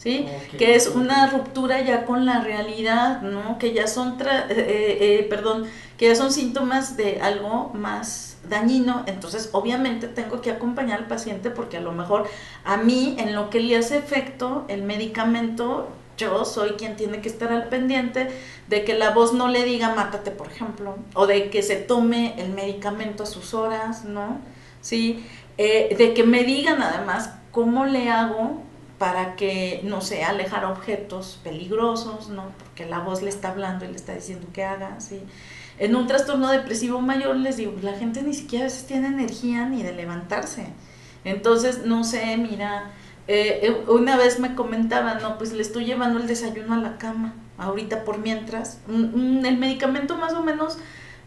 ¿Sí? 0.00 0.26
Que 0.56 0.74
es 0.74 0.86
una 0.88 1.26
ruptura 1.26 1.82
ya 1.82 2.06
con 2.06 2.24
la 2.24 2.40
realidad, 2.40 3.20
¿no? 3.20 3.58
Que 3.58 3.74
ya 3.74 3.86
son, 3.86 4.16
eh, 4.20 4.48
eh, 4.48 5.26
perdón, 5.28 5.66
que 5.98 6.06
ya 6.06 6.14
son 6.14 6.32
síntomas 6.32 6.96
de 6.96 7.20
algo 7.20 7.70
más 7.74 8.38
dañino, 8.48 9.04
entonces 9.06 9.50
obviamente 9.52 10.08
tengo 10.08 10.40
que 10.40 10.50
acompañar 10.50 11.00
al 11.00 11.06
paciente 11.06 11.50
porque 11.50 11.76
a 11.76 11.80
lo 11.80 11.92
mejor 11.92 12.26
a 12.64 12.78
mí 12.78 13.14
en 13.18 13.34
lo 13.34 13.50
que 13.50 13.60
le 13.60 13.76
hace 13.76 13.98
efecto 13.98 14.64
el 14.68 14.82
medicamento, 14.82 15.90
yo 16.16 16.46
soy 16.46 16.70
quien 16.70 16.96
tiene 16.96 17.20
que 17.20 17.28
estar 17.28 17.52
al 17.52 17.68
pendiente 17.68 18.28
de 18.68 18.84
que 18.84 18.94
la 18.94 19.10
voz 19.10 19.34
no 19.34 19.48
le 19.48 19.64
diga 19.64 19.94
mátate, 19.94 20.30
por 20.30 20.46
ejemplo, 20.46 20.96
o 21.14 21.26
de 21.26 21.50
que 21.50 21.62
se 21.62 21.76
tome 21.76 22.34
el 22.38 22.52
medicamento 22.52 23.24
a 23.24 23.26
sus 23.26 23.52
horas, 23.52 24.06
¿no? 24.06 24.38
Sí, 24.80 25.26
eh, 25.58 25.94
de 25.98 26.14
que 26.14 26.24
me 26.24 26.44
digan 26.44 26.80
además 26.82 27.34
cómo 27.52 27.84
le 27.84 28.08
hago 28.08 28.69
para 29.00 29.34
que, 29.34 29.80
no 29.82 30.02
sé, 30.02 30.24
alejar 30.24 30.66
objetos 30.66 31.40
peligrosos, 31.42 32.28
¿no? 32.28 32.52
Porque 32.58 32.84
la 32.84 32.98
voz 32.98 33.22
le 33.22 33.30
está 33.30 33.48
hablando 33.48 33.86
y 33.86 33.88
le 33.88 33.96
está 33.96 34.14
diciendo 34.14 34.46
que 34.52 34.62
haga, 34.62 35.00
¿sí? 35.00 35.22
En 35.78 35.96
un 35.96 36.06
trastorno 36.06 36.50
depresivo 36.50 37.00
mayor, 37.00 37.34
les 37.36 37.56
digo, 37.56 37.72
la 37.80 37.94
gente 37.94 38.20
ni 38.20 38.34
siquiera 38.34 38.66
a 38.66 38.68
veces 38.68 38.86
tiene 38.86 39.06
energía 39.06 39.64
ni 39.64 39.82
de 39.82 39.94
levantarse. 39.94 40.66
Entonces, 41.24 41.86
no 41.86 42.04
sé, 42.04 42.36
mira, 42.36 42.90
eh, 43.26 43.60
eh, 43.62 43.84
una 43.88 44.18
vez 44.18 44.38
me 44.38 44.54
comentaban, 44.54 45.22
no, 45.22 45.38
pues 45.38 45.54
le 45.54 45.62
estoy 45.62 45.86
llevando 45.86 46.20
el 46.20 46.26
desayuno 46.26 46.74
a 46.74 46.76
la 46.76 46.98
cama, 46.98 47.32
ahorita 47.56 48.04
por 48.04 48.18
mientras. 48.18 48.80
el 48.86 49.56
medicamento 49.56 50.18
más 50.18 50.34
o 50.34 50.42
menos 50.42 50.76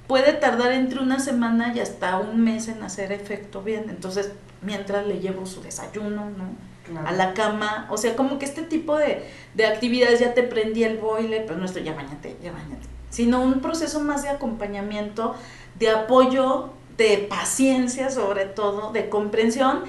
puede 0.06 0.34
tardar 0.34 0.74
entre 0.74 1.00
una 1.00 1.18
semana 1.20 1.74
y 1.76 1.80
hasta 1.80 2.20
un 2.20 2.44
mes 2.44 2.68
en 2.68 2.84
hacer 2.84 3.12
efecto 3.12 3.64
bien. 3.64 3.86
Entonces, 3.90 4.32
mientras 4.62 5.08
le 5.08 5.22
llevo 5.22 5.48
su 5.48 5.64
desayuno, 5.64 6.30
¿no? 6.30 6.73
A 7.06 7.12
la 7.12 7.34
cama, 7.34 7.88
o 7.90 7.98
sea, 7.98 8.16
como 8.16 8.40
que 8.40 8.46
este 8.46 8.64
tipo 8.64 8.98
de, 8.98 9.24
de 9.54 9.66
actividades 9.66 10.20
ya 10.20 10.34
te 10.34 10.44
prendí 10.44 10.84
el 10.84 10.98
boiler, 10.98 11.46
pero 11.46 11.58
no 11.58 11.66
estoy, 11.66 11.84
ya 11.84 11.94
bañate, 11.94 12.36
ya 12.44 12.52
bañate, 12.52 12.88
sino 13.10 13.42
un 13.42 13.62
proceso 13.62 14.00
más 14.02 14.24
de 14.24 14.30
acompañamiento, 14.30 15.36
de 15.80 15.90
apoyo, 15.90 16.72
de 16.98 17.26
paciencia 17.30 18.10
sobre 18.10 18.46
todo, 18.46 18.92
de 18.92 19.10
comprensión 19.10 19.84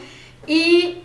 y 0.47 1.03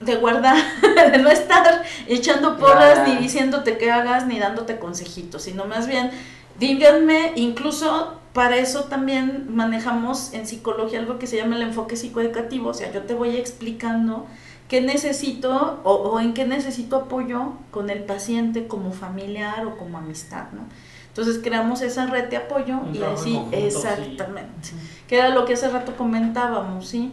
de 0.00 0.16
guardar, 0.16 0.56
de 1.12 1.18
no 1.18 1.30
estar 1.30 1.82
echando 2.06 2.58
porras 2.58 3.06
ni 3.08 3.16
diciéndote 3.16 3.78
qué 3.78 3.90
hagas 3.90 4.26
ni 4.26 4.38
dándote 4.38 4.78
consejitos, 4.78 5.42
sino 5.42 5.64
más 5.64 5.86
bien 5.86 6.10
díganme, 6.58 7.32
incluso 7.36 8.14
para 8.32 8.56
eso 8.56 8.84
también 8.84 9.46
manejamos 9.54 10.32
en 10.32 10.46
psicología 10.46 10.98
algo 10.98 11.18
que 11.18 11.26
se 11.26 11.36
llama 11.36 11.56
el 11.56 11.62
enfoque 11.62 11.96
psicoeducativo, 11.96 12.70
o 12.70 12.74
sea, 12.74 12.92
yo 12.92 13.02
te 13.02 13.14
voy 13.14 13.36
explicando 13.36 14.26
qué 14.68 14.80
necesito 14.80 15.80
o, 15.84 16.18
en 16.20 16.34
qué 16.34 16.46
necesito 16.46 16.96
apoyo 16.96 17.52
con 17.70 17.90
el 17.90 18.04
paciente 18.04 18.66
como 18.66 18.92
familiar 18.92 19.66
o 19.66 19.76
como 19.76 19.98
amistad, 19.98 20.46
¿no? 20.52 20.62
Entonces 21.08 21.38
creamos 21.42 21.80
esa 21.82 22.06
red 22.06 22.28
de 22.28 22.38
apoyo 22.38 22.80
y 22.92 23.00
así, 23.02 23.40
exactamente, 23.52 24.70
que 25.06 25.18
era 25.18 25.28
lo 25.28 25.44
que 25.44 25.52
hace 25.52 25.68
rato 25.68 25.96
comentábamos, 25.96 26.88
¿sí? 26.88 27.12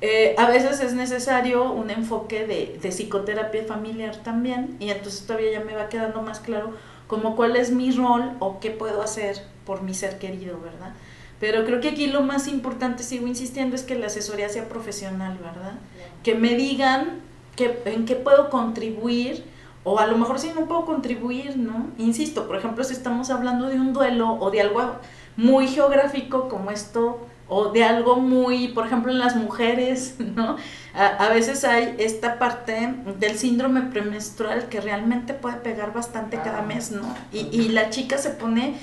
Eh, 0.00 0.34
a 0.38 0.48
veces 0.48 0.80
es 0.80 0.94
necesario 0.94 1.70
un 1.70 1.90
enfoque 1.90 2.46
de, 2.46 2.78
de, 2.82 2.88
psicoterapia 2.90 3.62
familiar 3.64 4.16
también 4.16 4.76
y 4.80 4.90
entonces 4.90 5.26
todavía 5.26 5.52
ya 5.52 5.60
me 5.60 5.76
va 5.76 5.88
quedando 5.88 6.22
más 6.22 6.40
claro 6.40 6.72
como 7.06 7.36
cuál 7.36 7.54
es 7.56 7.70
mi 7.70 7.92
rol 7.92 8.32
o 8.40 8.58
qué 8.58 8.70
puedo 8.70 9.02
hacer 9.02 9.36
por 9.64 9.82
mi 9.82 9.94
ser 9.94 10.18
querido, 10.18 10.58
¿verdad? 10.60 10.94
Pero 11.38 11.64
creo 11.64 11.80
que 11.80 11.90
aquí 11.90 12.06
lo 12.06 12.22
más 12.22 12.48
importante, 12.48 13.02
sigo 13.02 13.26
insistiendo, 13.26 13.76
es 13.76 13.82
que 13.82 13.96
la 13.96 14.06
asesoría 14.06 14.48
sea 14.48 14.68
profesional, 14.68 15.38
¿verdad? 15.38 15.74
Que 16.22 16.34
me 16.34 16.54
digan 16.54 17.20
que, 17.56 17.82
en 17.84 18.04
qué 18.04 18.16
puedo 18.16 18.50
contribuir 18.50 19.44
o 19.84 19.98
a 19.98 20.06
lo 20.06 20.16
mejor 20.16 20.38
si 20.38 20.50
no 20.50 20.66
puedo 20.66 20.84
contribuir, 20.84 21.56
¿no? 21.56 21.88
Insisto, 21.98 22.46
por 22.46 22.56
ejemplo, 22.56 22.84
si 22.84 22.92
estamos 22.92 23.30
hablando 23.30 23.66
de 23.66 23.80
un 23.80 23.92
duelo 23.92 24.34
o 24.34 24.50
de 24.50 24.60
algo 24.60 24.80
muy 25.36 25.66
geográfico 25.66 26.48
como 26.48 26.70
esto, 26.70 27.26
o 27.48 27.70
de 27.70 27.84
algo 27.84 28.16
muy, 28.16 28.68
por 28.68 28.86
ejemplo, 28.86 29.12
en 29.12 29.18
las 29.18 29.36
mujeres, 29.36 30.16
¿no? 30.36 30.56
A, 30.94 31.28
veces 31.28 31.64
hay 31.64 31.96
esta 31.98 32.38
parte 32.38 32.94
del 33.18 33.38
síndrome 33.38 33.82
premenstrual 33.82 34.68
que 34.68 34.80
realmente 34.80 35.34
puede 35.34 35.56
pegar 35.56 35.92
bastante 35.92 36.38
cada 36.38 36.62
mes, 36.62 36.92
¿no? 36.92 37.02
Y, 37.32 37.48
y 37.50 37.68
la 37.68 37.90
chica 37.90 38.18
se 38.18 38.30
pone 38.30 38.76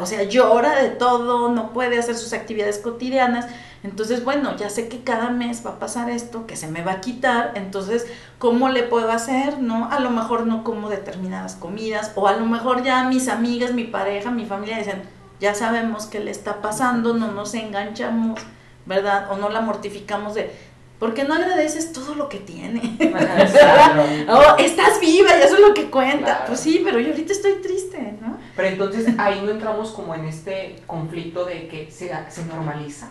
o 0.00 0.06
sea, 0.06 0.22
llora 0.22 0.80
de 0.80 0.90
todo, 0.90 1.50
no 1.50 1.72
puede 1.72 1.98
hacer 1.98 2.14
sus 2.14 2.32
actividades 2.32 2.78
cotidianas. 2.78 3.46
Entonces, 3.82 4.24
bueno, 4.24 4.56
ya 4.56 4.70
sé 4.70 4.88
que 4.88 5.04
cada 5.04 5.30
mes 5.30 5.64
va 5.64 5.70
a 5.70 5.78
pasar 5.78 6.10
esto, 6.10 6.46
que 6.46 6.56
se 6.56 6.66
me 6.66 6.82
va 6.82 6.92
a 6.92 7.00
quitar, 7.00 7.52
entonces, 7.54 8.06
¿cómo 8.38 8.68
le 8.68 8.82
puedo 8.82 9.10
hacer? 9.10 9.60
¿No? 9.60 9.90
A 9.90 10.00
lo 10.00 10.10
mejor 10.10 10.46
no 10.46 10.64
como 10.64 10.88
determinadas 10.88 11.54
comidas, 11.54 12.12
o 12.16 12.26
a 12.26 12.32
lo 12.32 12.46
mejor 12.46 12.82
ya 12.82 13.04
mis 13.04 13.28
amigas, 13.28 13.74
mi 13.74 13.84
pareja, 13.84 14.30
mi 14.30 14.44
familia 14.44 14.78
dicen, 14.78 15.02
ya 15.40 15.54
sabemos 15.54 16.06
qué 16.06 16.20
le 16.20 16.30
está 16.30 16.62
pasando, 16.62 17.14
no 17.14 17.30
nos 17.30 17.54
enganchamos, 17.54 18.40
¿verdad? 18.86 19.30
O 19.30 19.36
no 19.36 19.50
la 19.50 19.60
mortificamos 19.60 20.34
de, 20.34 20.50
porque 20.98 21.24
no 21.24 21.34
agradeces 21.34 21.92
todo 21.92 22.14
lo 22.14 22.28
que 22.28 22.38
tiene. 22.38 22.96
oh, 24.28 24.56
estás 24.58 25.00
viva 25.00 25.36
y 25.36 25.42
eso 25.42 25.54
es 25.56 25.60
lo 25.60 25.74
que 25.74 25.90
cuenta. 25.90 26.44
Pues 26.46 26.60
sí, 26.60 26.80
pero 26.84 26.98
yo 26.98 27.10
ahorita 27.10 27.32
estoy 27.32 27.54
triste, 27.62 28.16
¿no? 28.20 28.35
Pero 28.56 28.68
entonces 28.68 29.06
ahí 29.18 29.42
no 29.44 29.50
entramos 29.50 29.90
como 29.90 30.14
en 30.14 30.24
este 30.24 30.76
conflicto 30.86 31.44
de 31.44 31.68
que 31.68 31.90
se, 31.90 32.10
se 32.30 32.44
normaliza. 32.46 33.10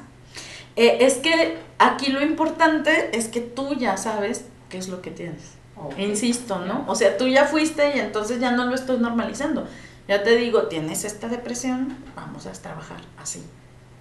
Eh, 0.75 0.97
es 1.01 1.15
que 1.15 1.57
aquí 1.79 2.11
lo 2.11 2.21
importante 2.21 3.15
es 3.17 3.27
que 3.27 3.41
tú 3.41 3.75
ya 3.75 3.95
sabes 3.95 4.45
qué 4.69 4.77
es 4.77 4.89
lo 4.89 5.01
que 5.01 5.11
tienes. 5.11 5.53
Insisto, 5.97 6.59
¿no? 6.59 6.85
O 6.87 6.95
sea, 6.95 7.17
tú 7.17 7.27
ya 7.27 7.45
fuiste 7.45 7.95
y 7.95 7.99
entonces 7.99 8.39
ya 8.39 8.51
no 8.51 8.65
lo 8.65 8.75
estoy 8.75 8.97
normalizando. 8.97 9.67
Ya 10.07 10.23
te 10.23 10.35
digo, 10.35 10.67
tienes 10.67 11.03
esta 11.03 11.27
depresión, 11.27 11.97
vamos 12.15 12.45
a 12.45 12.51
trabajar 12.53 13.01
así 13.17 13.43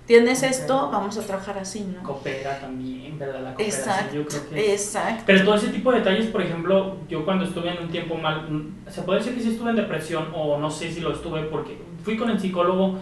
tienes 0.07 0.43
esto, 0.43 0.91
vamos 0.91 1.17
a 1.19 1.27
trabajar 1.27 1.59
así, 1.59 1.81
¿no? 1.81 2.03
Coopera 2.03 2.61
también, 2.61 3.19
¿verdad? 3.19 3.41
La 3.41 3.55
cooperación, 3.55 3.89
exacto, 3.89 4.15
yo 4.15 4.27
creo 4.27 4.51
que... 4.51 4.73
Exacto. 4.73 5.23
Pero 5.27 5.45
todo 5.45 5.55
ese 5.55 5.69
tipo 5.69 5.93
de 5.93 5.99
detalles, 5.99 6.27
por 6.27 6.43
ejemplo, 6.43 6.97
yo 7.09 7.25
cuando 7.25 7.45
estuve 7.45 7.71
en 7.71 7.83
un 7.85 7.89
tiempo 7.89 8.17
mal, 8.17 8.47
se 8.89 9.03
puede 9.03 9.21
decir 9.21 9.35
que 9.35 9.41
sí 9.41 9.51
estuve 9.53 9.71
en 9.71 9.77
depresión 9.77 10.29
o 10.35 10.59
no 10.59 10.71
sé 10.71 10.93
si 10.93 11.01
lo 11.01 11.13
estuve 11.13 11.43
porque 11.45 11.79
fui 12.03 12.17
con 12.17 12.31
el 12.31 12.39
psicólogo, 12.39 12.99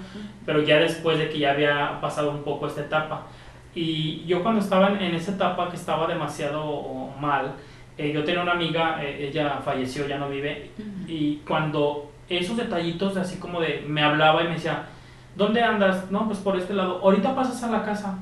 pero 0.47 0.63
ya 0.63 0.77
después 0.79 1.19
de 1.19 1.29
que 1.29 1.39
ya 1.39 1.53
había 1.53 2.01
pasado 2.01 2.31
un 2.31 2.43
poco 2.43 2.67
esta 2.67 2.83
etapa. 2.83 3.27
Y 3.75 4.25
yo 4.27 4.43
cuando 4.43 4.61
estaba 4.61 4.89
en 4.89 5.15
esa 5.15 5.33
etapa 5.33 5.71
que 5.71 5.77
estaba 5.77 6.07
demasiado 6.07 7.09
mal, 7.21 7.55
eh, 7.99 8.13
yo 8.13 8.23
tenía 8.25 8.43
una 8.43 8.53
amiga, 8.53 9.03
eh, 9.03 9.29
ella 9.29 9.61
falleció, 9.65 10.07
ya 10.07 10.19
no 10.19 10.29
vive, 10.29 10.71
y 11.07 11.37
cuando 11.47 12.11
esos 12.29 12.57
detallitos 12.57 13.17
así 13.17 13.39
como 13.39 13.61
de 13.61 13.85
me 13.87 14.03
hablaba 14.03 14.43
y 14.43 14.49
me 14.49 14.55
decía, 14.55 14.87
¿Dónde 15.35 15.63
andas? 15.63 16.11
No, 16.11 16.27
pues 16.27 16.39
por 16.39 16.57
este 16.57 16.75
lado. 16.75 17.01
Ahorita 17.03 17.35
pasas 17.35 17.63
a 17.63 17.71
la 17.71 17.85
casa. 17.85 18.19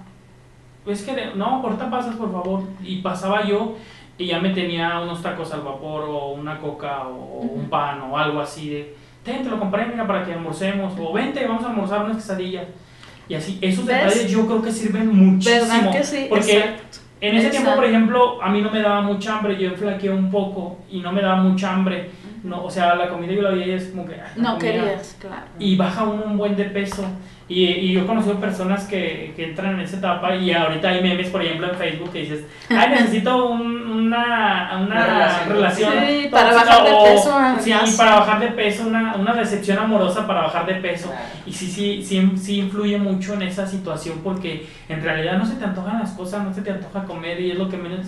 Es 0.86 1.02
que, 1.02 1.32
no, 1.34 1.62
ahorita 1.62 1.90
pasas, 1.90 2.16
por 2.16 2.32
favor. 2.32 2.62
Y 2.82 3.02
pasaba 3.02 3.44
yo 3.44 3.76
y 4.16 4.26
ya 4.26 4.38
me 4.38 4.50
tenía 4.50 5.00
unos 5.00 5.22
tacos 5.22 5.52
al 5.52 5.62
vapor 5.62 6.04
o 6.08 6.32
una 6.32 6.58
coca 6.58 7.06
o 7.08 7.40
un 7.40 7.68
pan 7.68 8.02
o 8.02 8.18
algo 8.18 8.40
así 8.40 8.68
de, 8.68 8.94
ten, 9.22 9.42
te 9.42 9.48
lo 9.48 9.58
compré, 9.58 9.86
mira, 9.86 10.06
para 10.06 10.24
que 10.24 10.32
almorcemos. 10.32 10.94
O 10.98 11.12
vente, 11.12 11.46
vamos 11.46 11.64
a 11.64 11.70
almorzar 11.70 12.04
unas 12.04 12.16
quesadillas. 12.16 12.66
Y 13.28 13.34
así, 13.34 13.58
esos 13.60 13.86
detalles 13.86 14.30
yo 14.30 14.46
creo 14.46 14.60
que 14.60 14.72
sirven 14.72 15.14
muchísimo. 15.14 15.66
¿Verdad 15.66 15.92
que 15.92 16.04
sí? 16.04 16.26
Porque 16.28 16.76
En 17.20 17.36
ese 17.36 17.50
tiempo, 17.50 17.74
por 17.74 17.84
ejemplo, 17.84 18.42
a 18.42 18.48
mí 18.50 18.62
no 18.62 18.70
me 18.70 18.80
daba 18.80 19.02
mucha 19.02 19.36
hambre, 19.36 19.58
yo 19.58 19.68
enflaqueé 19.68 20.10
un 20.10 20.30
poco 20.30 20.78
y 20.90 21.00
no 21.00 21.12
me 21.12 21.20
daba 21.20 21.36
mucha 21.36 21.72
hambre. 21.72 22.10
No, 22.42 22.64
o 22.64 22.70
sea, 22.70 22.94
la 22.94 23.08
comida 23.08 23.32
yo 23.32 23.42
la 23.42 23.50
veía 23.50 23.66
y 23.66 23.70
es 23.72 23.88
como 23.88 24.06
que... 24.06 24.14
ay, 24.14 24.30
No 24.36 24.54
comía. 24.56 24.72
querías, 24.72 25.16
claro. 25.20 25.42
Y 25.58 25.76
baja 25.76 26.04
uno 26.04 26.22
un 26.24 26.38
buen 26.38 26.56
de 26.56 26.64
peso. 26.64 27.04
Y, 27.48 27.64
y 27.66 27.92
yo 27.94 28.02
he 28.02 28.06
conocido 28.06 28.38
personas 28.38 28.84
que, 28.86 29.32
que 29.34 29.44
entran 29.44 29.74
en 29.74 29.80
esa 29.80 29.96
etapa 29.96 30.36
y 30.36 30.52
ahorita 30.52 30.88
hay 30.88 31.02
memes, 31.02 31.28
por 31.30 31.42
ejemplo, 31.42 31.68
en 31.68 31.74
Facebook 31.76 32.12
que 32.12 32.20
dices, 32.20 32.44
ay, 32.68 32.90
necesito 32.92 33.50
un- 33.50 33.90
una, 33.90 34.70
una 34.76 34.86
Una 34.86 35.06
relación. 35.06 35.48
relación. 35.48 35.92
Sí, 36.06 36.28
para 36.30 36.50
tóxica", 36.50 36.64
bajar 36.70 36.84
de 36.84 36.92
o- 36.94 37.04
peso, 37.04 37.30
ah, 37.34 37.56
Sí, 37.60 37.72
para 37.98 38.14
bajar 38.20 38.40
de 38.40 38.46
peso, 38.48 38.86
una, 38.86 39.16
una 39.16 39.32
recepción 39.32 39.78
amorosa 39.78 40.26
para 40.28 40.42
bajar 40.42 40.64
de 40.66 40.74
peso. 40.76 41.08
Claro. 41.08 41.24
Y 41.44 41.52
sí, 41.52 41.66
sí, 41.66 42.02
sí, 42.04 42.30
sí 42.36 42.58
influye 42.60 42.96
mucho 42.98 43.34
en 43.34 43.42
esa 43.42 43.66
situación 43.66 44.20
porque 44.22 44.66
en 44.88 45.02
realidad 45.02 45.36
no 45.36 45.44
se 45.44 45.56
te 45.56 45.64
antojan 45.64 45.98
las 45.98 46.12
cosas, 46.12 46.44
no 46.44 46.54
se 46.54 46.62
te 46.62 46.70
antoja 46.70 47.02
comer 47.04 47.40
y 47.40 47.50
es 47.50 47.58
lo 47.58 47.68
que 47.68 47.76
menos... 47.76 48.06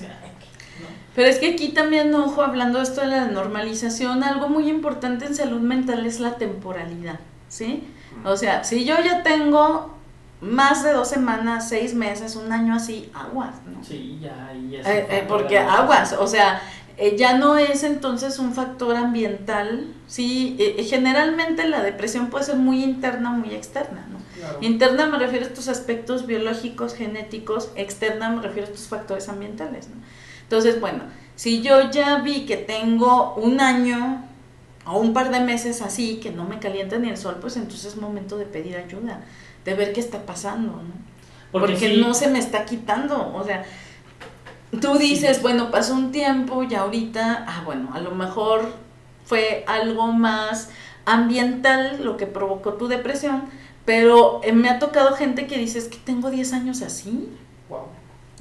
Pero 1.15 1.29
es 1.29 1.39
que 1.39 1.51
aquí 1.53 1.69
también, 1.69 2.15
ojo, 2.15 2.43
hablando 2.43 2.79
de 2.79 2.85
esto 2.85 3.03
de 3.03 3.09
la 3.09 3.27
normalización, 3.27 4.25
algo 4.25 4.49
muy 4.49 4.69
importante 4.69 5.27
en 5.27 5.35
salud 5.35 5.61
mental 5.61 6.07
es 6.07 6.21
la 6.21 6.37
temporalidad, 6.37 7.21
¿sí? 7.49 7.85
O 8.25 8.37
sea, 8.37 8.65
si 8.65 8.85
yo 8.85 8.95
ya 9.05 9.23
tengo 9.23 9.95
más 10.41 10.83
de 10.85 10.93
dos 10.93 11.09
semanas, 11.09 11.69
seis 11.69 11.95
meses, 11.95 12.35
un 12.37 12.51
año 12.51 12.75
así, 12.75 13.11
aguas, 13.15 13.55
¿no? 13.67 13.85
Sí, 13.85 14.19
ya, 14.21 14.53
y 14.55 14.77
eso 14.77 14.89
Eh, 14.89 15.07
eh, 15.11 15.25
porque 15.29 15.59
aguas, 15.59 16.15
o 16.15 16.27
sea, 16.27 16.63
eh, 16.97 17.17
ya 17.17 17.37
no 17.37 17.59
es 17.59 17.85
entonces 17.85 18.39
un 18.39 18.55
factor 18.55 18.97
ambiental, 18.97 19.93
sí, 20.07 20.57
generalmente 20.89 21.69
la 21.69 21.83
depresión 21.83 22.29
puede 22.29 22.45
ser 22.45 22.57
muy 22.57 22.83
interna, 22.83 23.31
muy 23.31 23.55
externa, 23.55 24.07
¿no? 24.11 24.19
Claro. 24.39 24.59
Interna 24.63 25.07
me 25.07 25.19
refiero 25.19 25.45
a 25.45 25.49
estos 25.49 25.69
aspectos 25.69 26.27
biológicos, 26.27 26.95
genéticos, 26.95 27.71
externa 27.77 28.31
me 28.31 28.43
refiero 28.43 28.67
a 28.67 28.71
estos 28.71 28.89
factores 28.89 29.29
ambientales, 29.29 29.89
¿no? 29.89 29.97
Entonces, 30.53 30.83
bueno, 30.83 31.05
si 31.35 31.63
yo 31.63 31.91
ya 31.91 32.19
vi 32.19 32.45
que 32.45 32.59
tengo 32.59 33.33
un 33.37 33.59
año 33.59 34.23
o 34.85 34.99
un 34.99 35.15
par 35.15 35.31
de 35.31 35.41
meses 35.41 35.81
así, 35.81 36.17
que 36.17 36.31
no 36.31 36.45
me 36.45 36.59
calienta 36.59 36.99
ni 36.99 37.09
el 37.09 37.17
sol, 37.17 37.39
pues 37.41 37.57
entonces 37.57 37.95
es 37.95 37.97
momento 37.97 38.37
de 38.37 38.45
pedir 38.45 38.77
ayuda, 38.77 39.23
de 39.65 39.73
ver 39.73 39.95
qué 39.95 40.01
está 40.01 40.27
pasando, 40.27 40.73
¿no? 40.73 40.93
Porque, 41.53 41.79
sí, 41.79 41.97
no 42.03 42.13
se 42.13 42.29
me 42.29 42.39
está 42.39 42.67
quitando, 42.67 43.35
o 43.35 43.43
sea, 43.45 43.65
tú 44.79 44.99
dices, 44.99 45.41
bueno, 45.41 45.71
pasó 45.71 45.95
un 45.95 46.13
tiempo 46.13 46.63
y 46.65 46.75
ahorita, 46.75 47.47
ah, 47.49 47.63
bueno, 47.65 47.89
a 47.95 48.01
lo 48.01 48.11
mejor 48.11 48.75
fue 49.25 49.65
algo 49.67 50.09
más 50.09 50.69
ambiental 51.07 52.05
lo 52.05 52.19
que 52.19 52.27
provocó 52.27 52.75
tu 52.75 52.89
depresión, 52.89 53.45
pero 53.87 54.43
eh, 54.45 54.53
me 54.53 54.69
ha 54.69 54.79
tocado 54.79 55.17
gente 55.17 55.47
que 55.47 55.57
dice, 55.57 55.79
es 55.79 55.89
que 55.89 55.97
tengo 55.97 56.31
10 56.31 56.53
años 56.53 56.83
así, 56.83 57.31
Wow. 57.71 57.87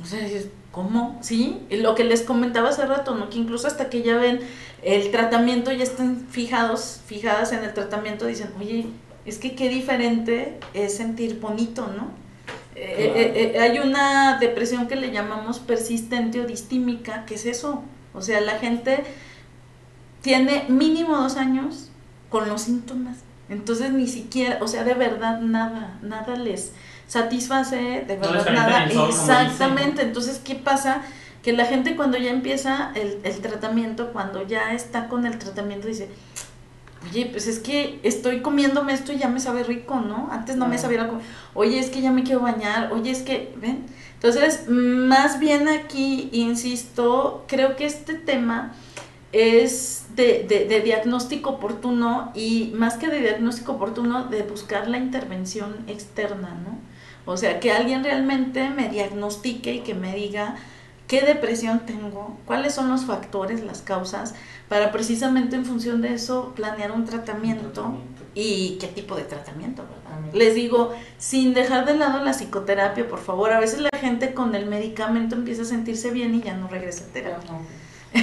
o 0.01 0.05
sea, 0.05 0.27
¿cómo? 0.71 1.19
¿Sí? 1.21 1.59
Y 1.69 1.77
lo 1.77 1.95
que 1.95 2.03
les 2.03 2.21
comentaba 2.21 2.69
hace 2.69 2.85
rato, 2.85 3.15
¿no? 3.15 3.29
Que 3.29 3.37
incluso 3.37 3.67
hasta 3.67 3.89
que 3.89 4.01
ya 4.01 4.17
ven 4.17 4.39
el 4.83 5.11
tratamiento, 5.11 5.71
ya 5.71 5.83
están 5.83 6.27
fijados, 6.29 7.01
fijadas 7.05 7.51
en 7.51 7.63
el 7.63 7.73
tratamiento, 7.73 8.25
dicen, 8.25 8.49
oye, 8.59 8.87
es 9.25 9.37
que 9.37 9.55
qué 9.55 9.69
diferente 9.69 10.59
es 10.73 10.97
sentir 10.97 11.39
bonito, 11.39 11.87
¿no? 11.87 12.09
Eh, 12.75 13.13
eh, 13.15 13.51
eh, 13.55 13.59
hay 13.59 13.79
una 13.79 14.37
depresión 14.39 14.87
que 14.87 14.95
le 14.95 15.11
llamamos 15.11 15.59
persistente 15.59 16.39
o 16.39 16.45
distímica, 16.45 17.25
que 17.25 17.35
es 17.35 17.45
eso. 17.45 17.83
O 18.13 18.21
sea, 18.21 18.41
la 18.41 18.59
gente 18.59 19.03
tiene 20.21 20.65
mínimo 20.69 21.17
dos 21.17 21.37
años 21.37 21.89
con 22.29 22.47
los 22.47 22.63
síntomas. 22.63 23.19
Entonces 23.49 23.91
ni 23.91 24.07
siquiera, 24.07 24.59
o 24.61 24.67
sea, 24.67 24.85
de 24.85 24.93
verdad 24.93 25.41
nada, 25.41 25.99
nada 26.01 26.35
les 26.37 26.71
satisface, 27.11 27.75
de 27.75 28.15
verdad 28.15 28.45
nada. 28.53 28.85
sol. 28.93 29.09
Exactamente. 29.09 30.01
Entonces, 30.01 30.39
¿qué 30.43 30.55
pasa? 30.55 31.01
Que 31.43 31.51
la 31.53 31.65
gente 31.65 31.95
cuando 31.95 32.17
ya 32.17 32.29
empieza 32.31 32.91
el, 32.95 33.19
el 33.23 33.41
tratamiento, 33.41 34.11
cuando 34.13 34.45
ya 34.47 34.73
está 34.73 35.07
con 35.09 35.25
el 35.25 35.37
tratamiento, 35.37 35.87
dice, 35.87 36.07
oye, 37.09 37.25
pues 37.31 37.47
es 37.47 37.59
que 37.59 37.99
estoy 38.03 38.41
comiéndome 38.41 38.93
esto 38.93 39.11
y 39.11 39.17
ya 39.17 39.27
me 39.27 39.39
sabe 39.39 39.63
rico, 39.63 39.99
¿no? 39.99 40.29
Antes 40.31 40.55
no 40.55 40.67
me 40.67 40.77
sabía 40.77 41.07
co- 41.09 41.19
Oye, 41.53 41.79
es 41.79 41.89
que 41.89 42.01
ya 42.01 42.11
me 42.11 42.23
quiero 42.23 42.39
bañar, 42.41 42.91
oye, 42.93 43.11
es 43.11 43.23
que, 43.23 43.53
¿ven? 43.57 43.85
Entonces, 44.13 44.65
más 44.69 45.39
bien 45.39 45.67
aquí, 45.67 46.29
insisto, 46.31 47.43
creo 47.47 47.75
que 47.75 47.85
este 47.87 48.13
tema 48.13 48.73
es 49.31 50.05
de, 50.15 50.45
de, 50.47 50.65
de 50.65 50.81
diagnóstico 50.81 51.49
oportuno 51.51 52.31
y 52.35 52.71
más 52.75 52.95
que 52.97 53.07
de 53.07 53.19
diagnóstico 53.19 53.71
oportuno, 53.73 54.25
de 54.25 54.43
buscar 54.43 54.87
la 54.87 54.97
intervención 54.97 55.75
externa, 55.87 56.49
¿no? 56.63 56.90
O 57.25 57.37
sea, 57.37 57.59
que 57.59 57.71
alguien 57.71 58.03
realmente 58.03 58.69
me 58.69 58.89
diagnostique 58.89 59.73
y 59.73 59.79
que 59.81 59.93
me 59.93 60.15
diga 60.15 60.55
qué 61.07 61.21
depresión 61.21 61.85
tengo, 61.85 62.37
cuáles 62.45 62.73
son 62.73 62.89
los 62.89 63.05
factores, 63.05 63.63
las 63.63 63.81
causas, 63.81 64.33
para 64.69 64.91
precisamente 64.91 65.55
en 65.57 65.65
función 65.65 66.01
de 66.01 66.13
eso 66.13 66.53
planear 66.55 66.93
un 66.93 67.05
tratamiento 67.05 67.71
Tratamiento. 67.71 68.23
y 68.33 68.77
qué 68.79 68.87
tipo 68.87 69.15
de 69.15 69.23
tratamiento, 69.23 69.83
¿verdad? 69.83 70.33
Les 70.33 70.55
digo, 70.55 70.93
sin 71.17 71.53
dejar 71.53 71.85
de 71.85 71.95
lado 71.95 72.23
la 72.23 72.31
psicoterapia, 72.31 73.07
por 73.09 73.19
favor, 73.19 73.51
a 73.51 73.59
veces 73.59 73.81
la 73.81 73.89
gente 73.99 74.33
con 74.33 74.55
el 74.55 74.65
medicamento 74.67 75.35
empieza 75.35 75.63
a 75.63 75.65
sentirse 75.65 76.11
bien 76.11 76.33
y 76.35 76.41
ya 76.41 76.55
no 76.55 76.69
regresa 76.69 77.03
a 77.03 77.07
terapia. 77.07 77.51
Sí, 78.13 78.19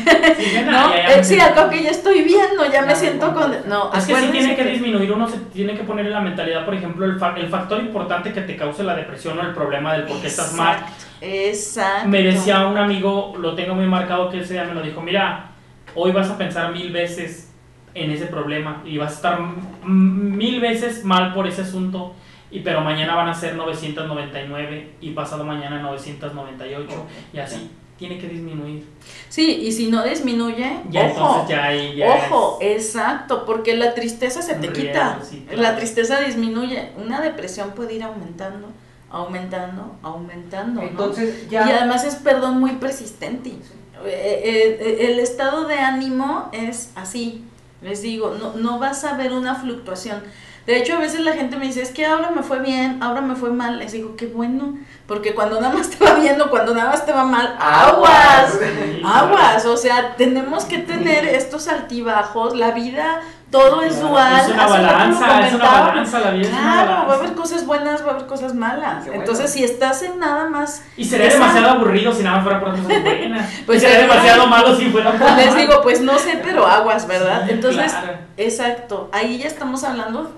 No, 0.66 0.90
ya, 0.94 0.96
ya, 1.08 1.14
Eh, 1.18 1.24
sí, 1.24 1.36
que 1.70 1.82
ya 1.82 1.90
estoy 1.90 2.22
bien, 2.22 2.46
no, 2.56 2.64
ya 2.66 2.72
Ya 2.72 2.82
me 2.82 2.94
siento 2.94 3.32
con... 3.32 3.52
No, 3.66 3.92
Es 3.92 4.04
que 4.06 4.14
sí 4.16 4.28
tiene 4.30 4.54
que 4.56 4.62
que- 4.62 4.68
disminuir, 4.70 5.10
uno 5.12 5.26
se 5.28 5.38
tiene 5.38 5.74
que 5.74 5.82
poner 5.84 6.06
en 6.06 6.12
la 6.12 6.20
mentalidad, 6.20 6.64
por 6.64 6.74
ejemplo, 6.74 7.06
el, 7.06 7.18
fa- 7.18 7.34
el 7.38 7.48
factor 7.48 7.80
importante 7.80 8.32
que 8.32 8.42
te 8.42 8.56
cause 8.56 8.82
la 8.84 8.94
depresión 8.94 9.38
o 9.38 9.42
el 9.42 9.54
problema 9.54 9.94
del 9.94 10.04
por 10.04 10.20
qué 10.20 10.26
estás 10.26 10.52
mal. 10.54 10.84
Exacto. 11.20 12.08
Me 12.08 12.22
decía 12.22 12.66
un 12.66 12.76
amigo, 12.78 13.34
lo 13.38 13.54
tengo 13.54 13.74
muy 13.74 13.86
marcado, 13.86 14.28
que 14.30 14.40
ese 14.40 14.52
día 14.54 14.64
me 14.64 14.74
lo 14.74 14.82
dijo, 14.82 15.00
mira, 15.00 15.52
hoy 15.94 16.12
vas 16.12 16.28
a 16.30 16.36
pensar 16.38 16.72
mil 16.72 16.92
veces 16.92 17.52
en 17.94 18.10
ese 18.10 18.26
problema 18.26 18.82
y 18.84 18.98
vas 18.98 19.12
a 19.12 19.14
estar 19.14 19.40
mil 19.84 20.60
veces 20.60 21.04
mal 21.04 21.32
por 21.34 21.46
ese 21.48 21.62
asunto, 21.62 22.14
y 22.50 22.60
pero 22.60 22.82
mañana 22.82 23.14
van 23.14 23.28
a 23.28 23.34
ser 23.34 23.54
999 23.56 24.90
y 25.00 25.10
pasado 25.10 25.44
mañana 25.44 25.80
998 25.80 27.06
y 27.32 27.38
así. 27.38 27.70
Tiene 27.98 28.18
que 28.18 28.28
disminuir. 28.28 28.86
Sí, 29.28 29.58
y 29.62 29.72
si 29.72 29.90
no 29.90 30.04
disminuye, 30.04 30.78
Ya 30.90 31.06
ojo, 31.06 31.10
entonces 31.10 31.48
ya 31.48 31.64
ahí 31.64 31.96
ya 31.96 32.14
ojo, 32.30 32.58
es- 32.60 32.86
exacto, 32.86 33.44
porque 33.44 33.76
la 33.76 33.94
tristeza 33.94 34.40
se 34.40 34.54
te 34.54 34.72
quita, 34.72 35.18
sí, 35.28 35.44
claro. 35.48 35.62
la 35.62 35.76
tristeza 35.76 36.20
disminuye, 36.20 36.90
una 36.96 37.20
depresión 37.20 37.72
puede 37.72 37.94
ir 37.94 38.04
aumentando, 38.04 38.68
aumentando, 39.10 39.96
aumentando, 40.02 40.80
¿no? 40.82 40.86
Entonces 40.88 41.48
ya. 41.50 41.66
Y 41.68 41.72
además 41.72 42.04
es 42.04 42.14
perdón 42.16 42.60
muy 42.60 42.72
persistente. 42.76 43.50
Eh, 43.50 43.56
eh, 44.04 44.78
eh, 44.80 45.10
el 45.10 45.18
estado 45.18 45.66
de 45.66 45.74
ánimo 45.74 46.50
es 46.52 46.92
así, 46.94 47.44
les 47.82 48.00
digo, 48.02 48.36
no, 48.40 48.52
no 48.54 48.78
vas 48.78 49.02
a 49.04 49.16
ver 49.16 49.32
una 49.32 49.56
fluctuación. 49.56 50.22
De 50.68 50.76
hecho, 50.76 50.96
a 50.96 50.98
veces 50.98 51.20
la 51.20 51.32
gente 51.32 51.56
me 51.56 51.64
dice, 51.64 51.80
es 51.80 51.92
que 51.92 52.04
ahora 52.04 52.30
me 52.30 52.42
fue 52.42 52.58
bien, 52.58 53.02
ahora 53.02 53.22
me 53.22 53.36
fue 53.36 53.48
mal. 53.48 53.78
Les 53.78 53.92
digo, 53.92 54.16
qué 54.16 54.26
bueno, 54.26 54.74
porque 55.06 55.34
cuando 55.34 55.58
nada 55.58 55.72
más 55.72 55.88
te 55.88 56.04
va 56.04 56.12
bien 56.12 56.38
o 56.42 56.50
cuando 56.50 56.74
nada 56.74 56.90
más 56.90 57.06
te 57.06 57.12
va 57.12 57.24
mal, 57.24 57.56
aguas, 57.58 58.58
aguas. 59.02 59.64
O 59.64 59.78
sea, 59.78 60.14
tenemos 60.18 60.66
que 60.66 60.76
tener 60.76 61.24
estos 61.24 61.68
altibajos, 61.68 62.54
la 62.54 62.72
vida, 62.72 63.22
todo 63.50 63.80
es 63.80 63.94
Claro, 63.94 64.08
dual. 64.08 64.40
Es 64.42 64.48
una 64.50 64.66
balanza, 64.66 65.46
es 65.46 65.54
una 65.54 65.70
balanza, 65.70 66.20
la 66.20 66.30
vida 66.32 66.42
es 66.42 66.52
una 66.52 66.60
Claro, 66.60 67.08
va 67.08 67.14
a 67.14 67.16
haber 67.16 67.32
cosas 67.32 67.64
buenas, 67.64 68.02
va 68.04 68.10
a 68.10 68.14
haber 68.16 68.26
cosas 68.26 68.54
malas. 68.54 69.06
Bueno. 69.06 69.20
Entonces, 69.22 69.50
si 69.50 69.64
estás 69.64 70.02
en 70.02 70.18
nada 70.18 70.50
más 70.50 70.82
Y 70.98 71.04
sería 71.06 71.30
demasiado 71.30 71.70
aburrido 71.70 72.12
si 72.12 72.22
nada 72.22 72.36
más 72.36 72.44
fuera 72.44 72.60
por 72.60 72.70
cosas 72.72 72.84
buenas. 72.86 73.50
Pues 73.64 73.80
sería 73.80 74.00
demasiado 74.00 74.46
malo 74.46 74.76
si 74.76 74.90
fuera 74.90 75.12
por 75.12 75.30
Les 75.32 75.56
digo, 75.56 75.80
pues 75.82 76.02
no 76.02 76.18
sé, 76.18 76.38
pero 76.42 76.66
aguas, 76.66 77.06
¿verdad? 77.06 77.48
Entonces, 77.48 77.90
claro. 77.90 78.18
exacto, 78.36 79.08
ahí 79.12 79.38
ya 79.38 79.46
estamos 79.46 79.82
hablando, 79.82 80.30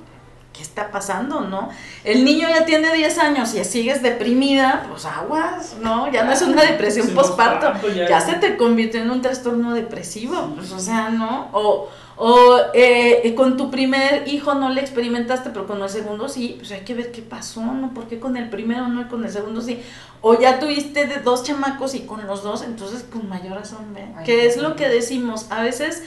¿qué 0.60 0.64
está 0.64 0.90
pasando, 0.90 1.40
no? 1.40 1.70
El 2.04 2.22
niño 2.22 2.46
ya 2.50 2.66
tiene 2.66 2.92
10 2.92 3.18
años 3.18 3.54
y 3.54 3.64
sigues 3.64 4.02
deprimida, 4.02 4.84
pues 4.90 5.06
aguas, 5.06 5.76
¿no? 5.80 6.12
Ya 6.12 6.22
no 6.24 6.32
es 6.32 6.42
una 6.42 6.62
depresión 6.62 7.06
Sí, 7.06 7.14
postparto, 7.14 7.70
postparto, 7.72 7.96
ya. 7.96 8.06
ya 8.06 8.20
se 8.20 8.34
te 8.34 8.58
convirtió 8.58 9.00
en 9.00 9.10
un 9.10 9.22
trastorno 9.22 9.72
depresivo, 9.72 10.52
pues 10.54 10.70
o 10.72 10.78
sea, 10.78 11.08
¿no? 11.08 11.48
O, 11.52 11.88
o 12.18 12.58
eh, 12.74 13.32
con 13.34 13.56
tu 13.56 13.70
primer 13.70 14.28
hijo 14.28 14.52
no 14.54 14.68
le 14.68 14.82
experimentaste, 14.82 15.48
pero 15.48 15.66
con 15.66 15.82
el 15.82 15.88
segundo 15.88 16.28
sí, 16.28 16.56
pues 16.58 16.70
hay 16.72 16.80
que 16.80 16.92
ver 16.92 17.10
qué 17.10 17.22
pasó, 17.22 17.62
¿no? 17.62 17.94
¿Por 17.94 18.06
qué 18.06 18.20
con 18.20 18.36
el 18.36 18.50
primero 18.50 18.86
no 18.88 19.00
y 19.00 19.04
con 19.06 19.24
el 19.24 19.30
segundo 19.30 19.62
sí? 19.62 19.80
O 20.20 20.38
ya 20.38 20.58
tuviste 20.60 21.06
de 21.06 21.20
dos 21.20 21.42
chamacos 21.42 21.94
y 21.94 22.00
con 22.00 22.26
los 22.26 22.42
dos, 22.42 22.62
entonces 22.62 23.06
con 23.10 23.26
mayor 23.30 23.54
razón, 23.56 23.94
¿ve? 23.94 24.04
Ay, 24.14 24.24
Que 24.26 24.46
es 24.46 24.58
lo 24.58 24.76
que 24.76 24.90
decimos, 24.90 25.46
a 25.48 25.62
veces 25.62 26.02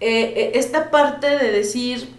eh, 0.00 0.34
eh, 0.36 0.52
esta 0.56 0.90
parte 0.90 1.28
de 1.38 1.52
decir 1.52 2.12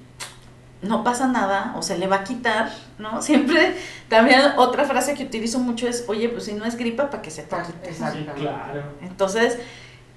no 0.83 1.03
pasa 1.03 1.27
nada 1.27 1.73
o 1.77 1.81
se 1.81 1.97
le 1.97 2.07
va 2.07 2.17
a 2.17 2.23
quitar, 2.23 2.71
¿no? 2.99 3.21
Siempre 3.23 3.75
también 4.09 4.41
otra 4.57 4.85
frase 4.85 5.13
que 5.15 5.23
utilizo 5.23 5.59
mucho 5.59 5.87
es, 5.87 6.05
oye, 6.07 6.29
pues 6.29 6.45
si 6.45 6.53
no 6.53 6.65
es 6.65 6.75
gripa, 6.77 7.09
¿para 7.09 7.21
que 7.21 7.31
se 7.31 7.43
te 7.43 7.55
quite? 7.55 7.85
Sí, 7.85 7.89
Exactamente. 7.89 8.33
claro. 8.33 8.83
Entonces, 9.01 9.57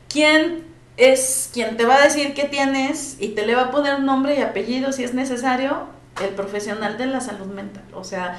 ¿quién 0.09 0.64
es 0.97 1.51
quien 1.53 1.77
te 1.77 1.85
va 1.85 1.97
a 1.97 2.03
decir 2.03 2.35
qué 2.35 2.45
tienes 2.45 3.17
y 3.21 3.29
te 3.29 3.47
le 3.47 3.55
va 3.55 3.62
a 3.64 3.71
poner 3.71 4.01
nombre 4.01 4.37
y 4.37 4.43
apellido 4.43 4.93
si 4.93 5.05
es 5.05 5.14
necesario? 5.14 5.95
El 6.23 6.31
profesional 6.31 6.97
de 6.97 7.07
la 7.07 7.21
salud 7.21 7.47
mental. 7.47 7.85
O 7.93 8.03
sea, 8.03 8.39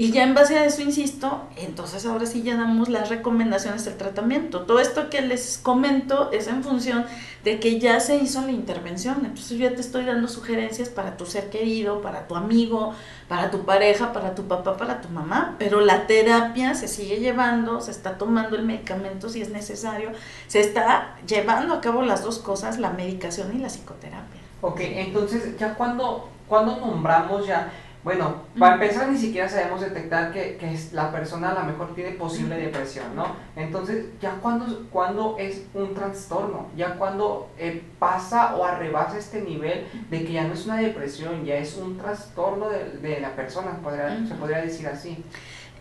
Y 0.00 0.12
ya 0.12 0.22
en 0.22 0.32
base 0.32 0.56
a 0.56 0.64
eso, 0.64 0.80
insisto, 0.80 1.42
entonces 1.56 2.06
ahora 2.06 2.24
sí 2.24 2.44
ya 2.44 2.56
damos 2.56 2.88
las 2.88 3.08
recomendaciones 3.08 3.84
del 3.84 3.96
tratamiento. 3.96 4.60
Todo 4.60 4.78
esto 4.78 5.10
que 5.10 5.22
les 5.22 5.58
comento 5.58 6.30
es 6.30 6.46
en 6.46 6.62
función 6.62 7.04
de 7.42 7.58
que 7.58 7.80
ya 7.80 7.98
se 7.98 8.14
hizo 8.14 8.40
la 8.42 8.52
intervención. 8.52 9.16
Entonces 9.24 9.58
yo 9.58 9.68
ya 9.68 9.74
te 9.74 9.80
estoy 9.80 10.04
dando 10.04 10.28
sugerencias 10.28 10.88
para 10.88 11.16
tu 11.16 11.26
ser 11.26 11.50
querido, 11.50 12.00
para 12.00 12.28
tu 12.28 12.36
amigo, 12.36 12.94
para 13.26 13.50
tu 13.50 13.64
pareja, 13.64 14.12
para 14.12 14.36
tu 14.36 14.46
papá, 14.46 14.76
para 14.76 15.00
tu 15.00 15.08
mamá. 15.08 15.56
Pero 15.58 15.80
la 15.80 16.06
terapia 16.06 16.76
se 16.76 16.86
sigue 16.86 17.18
llevando, 17.18 17.80
se 17.80 17.90
está 17.90 18.18
tomando 18.18 18.54
el 18.54 18.62
medicamento 18.64 19.28
si 19.28 19.42
es 19.42 19.50
necesario, 19.50 20.12
se 20.46 20.60
está 20.60 21.16
llevando 21.26 21.74
a 21.74 21.80
cabo 21.80 22.02
las 22.02 22.22
dos 22.22 22.38
cosas, 22.38 22.78
la 22.78 22.90
medicación 22.90 23.56
y 23.56 23.58
la 23.58 23.68
psicoterapia. 23.68 24.40
Ok, 24.60 24.78
entonces 24.80 25.58
ya 25.58 25.74
cuando, 25.74 26.28
cuando 26.46 26.76
nombramos 26.76 27.48
ya 27.48 27.72
bueno, 28.08 28.36
para 28.58 28.76
empezar 28.76 29.10
ni 29.10 29.18
siquiera 29.18 29.46
sabemos 29.46 29.82
detectar 29.82 30.32
que, 30.32 30.56
que 30.56 30.74
la 30.92 31.12
persona 31.12 31.50
a 31.50 31.60
lo 31.60 31.64
mejor 31.64 31.94
tiene 31.94 32.12
posible 32.12 32.56
depresión, 32.56 33.14
¿no? 33.14 33.36
Entonces, 33.54 34.06
ya 34.18 34.36
cuando, 34.40 34.86
cuando 34.90 35.36
es 35.38 35.66
un 35.74 35.92
trastorno, 35.92 36.68
ya 36.74 36.94
cuando 36.94 37.50
eh, 37.58 37.82
pasa 37.98 38.56
o 38.56 38.64
arrebasa 38.64 39.18
este 39.18 39.42
nivel 39.42 39.86
de 40.08 40.24
que 40.24 40.32
ya 40.32 40.44
no 40.44 40.54
es 40.54 40.64
una 40.64 40.78
depresión, 40.78 41.44
ya 41.44 41.56
es 41.56 41.76
un 41.76 41.98
trastorno 41.98 42.70
de, 42.70 42.96
de 43.06 43.20
la 43.20 43.36
persona, 43.36 43.78
se 44.26 44.34
podría 44.36 44.62
decir 44.62 44.86
así. 44.86 45.22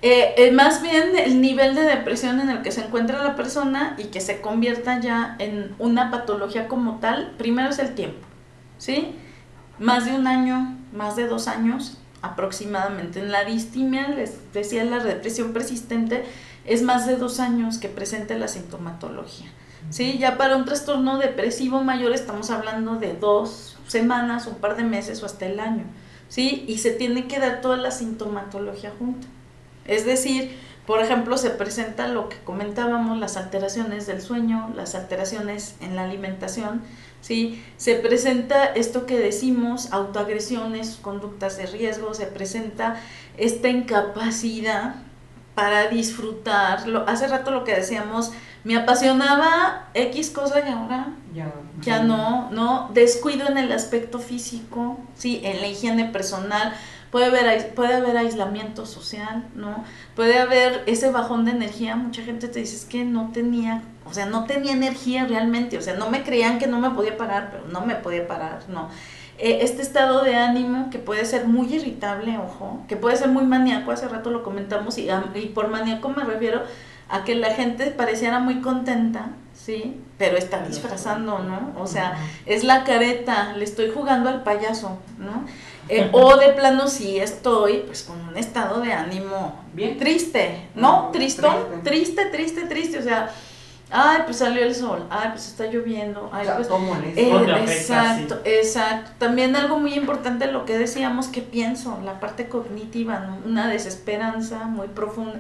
Eh, 0.02 0.34
eh, 0.36 0.52
más 0.52 0.82
bien 0.82 1.16
el 1.16 1.40
nivel 1.40 1.76
de 1.76 1.84
depresión 1.84 2.42
en 2.42 2.50
el 2.50 2.62
que 2.62 2.74
se 2.74 2.82
encuentra 2.82 3.24
la 3.24 3.38
persona 3.38 3.96
y 3.98 4.08
que 4.08 4.20
se 4.20 4.42
convierta 4.42 5.00
ya 5.00 5.38
en 5.40 5.74
una 5.80 6.12
patología 6.12 6.68
como 6.68 7.00
tal, 7.00 7.36
primero 7.38 7.70
es 7.70 7.80
el 7.80 7.96
tiempo, 7.96 8.20
¿sí? 8.78 9.16
Más 9.80 10.04
de 10.04 10.12
un 10.12 10.28
año, 10.28 10.76
más 10.92 11.16
de 11.16 11.26
dos 11.28 11.48
años, 11.48 11.98
aproximadamente. 12.22 13.20
En 13.20 13.32
la 13.32 13.44
distimia, 13.44 14.08
les 14.10 14.54
decía, 14.54 14.84
la 14.84 15.04
depresión 15.04 15.54
persistente 15.54 16.24
es 16.66 16.84
más 16.84 17.08
de 17.08 17.16
dos 17.16 17.40
años 17.40 17.78
que 17.78 17.90
presente 17.90 18.38
la 18.38 18.48
sintomatología. 18.48 19.52
¿sí? 19.90 20.18
Ya 20.18 20.38
para 20.38 20.56
un 20.56 20.66
trastorno 20.66 21.18
depresivo 21.18 21.84
mayor 21.84 22.14
estamos 22.14 22.50
hablando 22.50 22.96
de 22.96 23.14
dos 23.14 23.78
semanas, 23.88 24.48
un 24.48 24.56
par 24.56 24.76
de 24.76 24.84
meses 24.84 25.24
o 25.24 25.26
hasta 25.26 25.46
el 25.46 25.60
año. 25.60 25.84
¿sí? 26.30 26.66
Y 26.68 26.80
se 26.80 26.92
tiene 26.92 27.28
que 27.28 27.40
dar 27.40 27.62
toda 27.62 27.78
la 27.78 27.92
sintomatología 27.92 28.92
junta. 28.98 29.28
Es 29.86 30.06
decir, 30.06 30.58
por 30.86 31.02
ejemplo, 31.02 31.38
se 31.38 31.50
presenta 31.50 32.08
lo 32.08 32.30
que 32.30 32.38
comentábamos, 32.38 33.18
las 33.18 33.36
alteraciones 33.36 34.08
del 34.08 34.22
sueño, 34.22 34.72
las 34.76 34.96
alteraciones 34.96 35.76
en 35.82 35.96
la 35.96 36.04
alimentación, 36.04 36.82
¿sí? 37.28 37.62
Se 37.76 37.96
presenta 37.96 38.66
esto 38.66 39.06
que 39.06 39.18
decimos, 39.18 39.92
autoagresiones, 39.92 40.98
conductas 41.02 41.58
de 41.58 41.66
riesgo, 41.66 42.14
se 42.14 42.26
presenta 42.26 43.02
esta 43.36 43.68
incapacidad 43.68 44.96
para 45.54 45.88
disfrutarlo. 45.88 47.04
Hace 47.06 47.28
rato 47.28 47.52
lo 47.52 47.66
que 47.66 47.76
decíamos, 47.76 48.32
me 48.64 48.78
apasionaba 48.78 49.90
X 49.94 50.30
cosa 50.30 50.62
y 50.66 50.72
ahora 50.72 51.08
ya, 51.34 51.54
ya 51.82 52.04
no, 52.04 52.50
no, 52.52 52.90
descuido 52.94 53.48
en 53.50 53.58
el 53.58 53.74
aspecto 53.74 54.20
físico, 54.20 54.98
sí, 55.16 55.42
en 55.44 55.60
la 55.60 55.68
higiene 55.68 56.06
personal, 56.06 56.74
puede 57.12 57.26
haber, 57.26 57.74
puede 57.74 57.96
haber 57.96 58.16
aislamiento 58.18 58.86
social, 58.86 59.48
¿no? 59.54 59.84
Puede 60.16 60.40
haber 60.40 60.84
ese 60.86 61.12
bajón 61.12 61.44
de 61.44 61.52
energía, 61.52 61.98
mucha 61.98 62.24
gente 62.24 62.48
te 62.48 62.60
dice 62.60 62.76
es 62.78 62.86
que 62.86 63.04
no 63.04 63.32
tenía, 63.34 63.84
o 64.10 64.14
sea, 64.14 64.26
no 64.26 64.46
tenía 64.46 64.74
energía 64.74 65.26
realmente, 65.26 65.78
o 65.78 65.82
sea, 65.82 65.96
no 65.96 66.10
me 66.10 66.24
creían 66.24 66.60
que 66.60 66.68
no 66.68 66.80
me 66.80 66.90
podía 66.92 67.18
parar, 67.18 67.50
pero 67.52 67.66
no 67.72 67.86
me 67.86 67.96
podía 67.96 68.28
parar, 68.28 68.60
¿no? 68.68 68.90
Eh, 69.38 69.60
este 69.62 69.84
estado 69.84 70.24
de 70.24 70.36
ánimo 70.36 70.90
que 70.90 70.98
puede 70.98 71.24
ser 71.26 71.48
muy 71.48 71.72
irritable, 71.74 72.38
ojo, 72.38 72.80
que 72.88 72.98
puede 72.98 73.18
ser 73.18 73.30
muy 73.30 73.46
maníaco, 73.46 73.92
hace 73.92 74.08
rato 74.08 74.32
lo 74.32 74.44
comentamos, 74.44 74.98
y, 74.98 75.10
y 75.36 75.46
por 75.48 75.68
maníaco 75.68 76.10
me 76.10 76.24
refiero 76.24 76.64
a 77.10 77.24
que 77.24 77.36
la 77.36 77.54
gente 77.54 77.86
pareciera 77.92 78.40
muy 78.40 78.62
contenta, 78.62 79.30
¿sí? 79.54 80.02
Pero 80.18 80.38
está 80.38 80.66
disfrazando, 80.66 81.40
¿no? 81.40 81.74
O 81.80 81.88
sea, 81.88 82.18
es 82.46 82.64
la 82.64 82.84
careta, 82.84 83.54
le 83.54 83.64
estoy 83.64 83.92
jugando 83.92 84.30
al 84.30 84.44
payaso, 84.44 84.98
¿no? 85.18 85.46
Eh, 85.90 86.10
o 86.12 86.36
de 86.36 86.50
plano 86.50 86.90
sí 86.90 87.18
estoy 87.18 87.84
pues 87.86 88.04
con 88.04 88.20
un 88.20 88.36
estado 88.36 88.82
de 88.82 88.92
ánimo 88.92 89.58
bien 89.74 89.98
triste, 89.98 90.68
¿no? 90.76 91.12
Tristón, 91.14 91.82
triste. 91.82 92.26
triste, 92.26 92.66
triste, 92.66 93.00
o 93.00 93.04
sea, 93.04 93.34
ay, 93.90 94.22
pues 94.26 94.38
salió 94.38 94.64
el 94.64 94.76
sol, 94.76 95.06
ay, 95.10 95.30
pues 95.32 95.48
está 95.48 95.66
lloviendo, 95.66 96.30
ay, 96.34 96.48
pues 96.56 96.68
eh, 97.16 97.32
exacto, 97.62 98.40
exacto. 98.44 99.12
También 99.18 99.56
algo 99.56 99.80
muy 99.80 99.94
importante 99.94 100.52
lo 100.52 100.66
que 100.66 100.78
decíamos 100.78 101.28
que 101.28 101.42
pienso, 101.42 102.00
la 102.04 102.20
parte 102.20 102.50
cognitiva, 102.50 103.38
una 103.46 103.68
desesperanza 103.68 104.66
muy 104.66 104.88
profunda. 104.88 105.40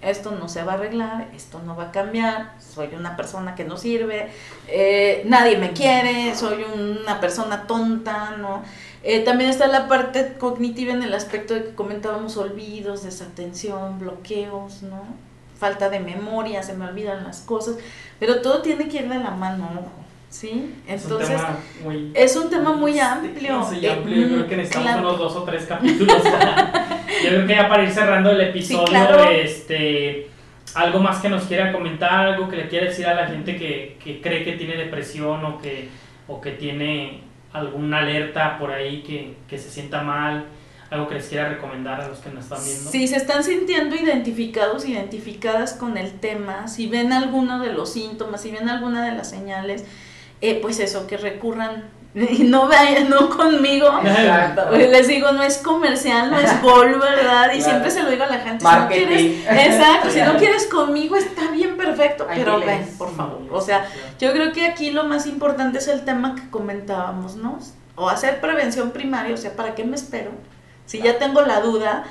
Esto 0.00 0.32
no 0.32 0.48
se 0.48 0.64
va 0.64 0.72
a 0.72 0.74
arreglar, 0.74 1.28
esto 1.32 1.60
no 1.64 1.76
va 1.76 1.84
a 1.84 1.92
cambiar, 1.92 2.54
soy 2.58 2.88
una 2.98 3.16
persona 3.16 3.54
que 3.54 3.62
no 3.62 3.76
sirve, 3.76 4.30
eh, 4.66 5.22
nadie 5.26 5.58
me 5.58 5.70
quiere, 5.72 6.34
soy 6.34 6.64
una 6.64 7.20
persona 7.20 7.68
tonta, 7.68 8.36
¿no? 8.36 8.64
Eh, 9.04 9.20
también 9.20 9.50
está 9.50 9.68
la 9.68 9.86
parte 9.86 10.34
cognitiva 10.38 10.92
en 10.92 11.04
el 11.04 11.14
aspecto 11.14 11.54
de 11.54 11.64
que 11.66 11.74
comentábamos 11.76 12.36
olvidos, 12.36 13.04
desatención, 13.04 14.00
bloqueos, 14.00 14.82
¿no? 14.82 15.31
Falta 15.62 15.88
de 15.88 16.00
memoria, 16.00 16.60
se 16.60 16.74
me 16.74 16.86
olvidan 16.86 17.22
las 17.22 17.42
cosas, 17.42 17.76
pero 18.18 18.42
todo 18.42 18.62
tiene 18.62 18.88
que 18.88 18.96
ir 18.96 19.08
de 19.08 19.20
la 19.20 19.30
mano, 19.30 19.84
¿sí? 20.28 20.74
Entonces, 20.88 21.40
es 22.14 22.34
un 22.34 22.50
tema 22.50 22.72
muy, 22.72 22.98
amplio. 22.98 23.64
Sí, 23.70 23.86
amplio. 23.86 24.16
Yo 24.16 24.34
creo 24.34 24.46
que 24.48 24.56
necesitamos 24.56 25.00
unos 25.02 25.18
dos 25.20 25.36
o 25.36 25.44
tres 25.44 25.66
capítulos. 25.66 26.20
Yo 27.22 27.28
creo 27.28 27.46
que 27.46 27.54
ya 27.54 27.68
para 27.68 27.84
ir 27.84 27.92
cerrando 27.92 28.32
el 28.32 28.40
episodio, 28.40 29.22
este 29.30 30.30
algo 30.74 30.98
más 30.98 31.20
que 31.20 31.28
nos 31.28 31.44
quiera 31.44 31.70
comentar, 31.70 32.26
algo 32.26 32.48
que 32.48 32.56
le 32.56 32.66
quiera 32.66 32.86
decir 32.86 33.06
a 33.06 33.14
la 33.14 33.28
gente 33.28 33.56
que, 33.56 33.98
que 34.02 34.20
cree 34.20 34.42
que 34.42 34.54
tiene 34.54 34.74
depresión 34.74 35.44
o 35.44 35.58
que, 35.58 35.90
o 36.26 36.40
que 36.40 36.50
tiene 36.50 37.20
alguna 37.52 38.00
alerta 38.00 38.58
por 38.58 38.72
ahí 38.72 39.04
que, 39.04 39.36
que 39.46 39.58
se 39.58 39.70
sienta 39.70 40.02
mal, 40.02 40.46
algo 40.92 41.08
que 41.08 41.14
les 41.14 41.28
quiera 41.28 41.48
recomendar 41.48 42.00
a 42.00 42.08
los 42.08 42.18
que 42.18 42.30
nos 42.30 42.44
están 42.44 42.62
viendo. 42.62 42.90
Si 42.90 43.08
se 43.08 43.16
están 43.16 43.42
sintiendo 43.42 43.96
identificados, 43.96 44.86
identificadas 44.86 45.72
con 45.72 45.96
el 45.96 46.20
tema, 46.20 46.68
si 46.68 46.86
ven 46.86 47.12
alguno 47.12 47.60
de 47.60 47.72
los 47.72 47.92
síntomas, 47.92 48.42
si 48.42 48.50
ven 48.50 48.68
alguna 48.68 49.04
de 49.04 49.12
las 49.12 49.30
señales, 49.30 49.84
eh, 50.42 50.58
pues 50.60 50.80
eso, 50.80 51.06
que 51.06 51.16
recurran 51.16 51.84
y 52.14 52.44
no 52.44 52.68
vayan, 52.68 53.08
no 53.08 53.30
conmigo. 53.30 53.88
Les 54.72 55.08
digo, 55.08 55.32
no 55.32 55.42
es 55.42 55.58
comercial, 55.58 56.30
no 56.30 56.38
es 56.38 56.60
gol, 56.60 56.98
¿verdad? 57.00 57.52
Y 57.54 57.62
siempre 57.62 57.90
se 57.90 58.02
lo 58.02 58.10
digo 58.10 58.24
a 58.24 58.28
la 58.28 58.40
gente. 58.40 58.64
Si 58.64 58.70
no 58.70 58.88
quieres, 58.88 59.46
exacto, 59.48 60.10
si 60.10 60.20
no 60.20 60.36
quieres 60.36 60.66
conmigo, 60.66 61.16
está 61.16 61.50
bien 61.50 61.78
perfecto, 61.78 62.26
pero 62.28 62.60
ven, 62.60 62.86
por 62.98 63.14
favor. 63.16 63.40
O 63.50 63.62
sea, 63.62 63.86
yo 64.20 64.32
creo 64.32 64.52
que 64.52 64.66
aquí 64.66 64.90
lo 64.90 65.04
más 65.04 65.26
importante 65.26 65.78
es 65.78 65.88
el 65.88 66.04
tema 66.04 66.34
que 66.34 66.50
comentábamos, 66.50 67.36
¿no? 67.36 67.58
O 67.94 68.10
hacer 68.10 68.40
prevención 68.40 68.90
primaria, 68.90 69.34
o 69.34 69.38
sea, 69.38 69.56
¿para 69.56 69.74
qué 69.74 69.84
me 69.84 69.96
espero? 69.96 70.32
Si 70.86 71.00
ya 71.00 71.18
tengo 71.18 71.42
la 71.42 71.60
duda, 71.60 72.04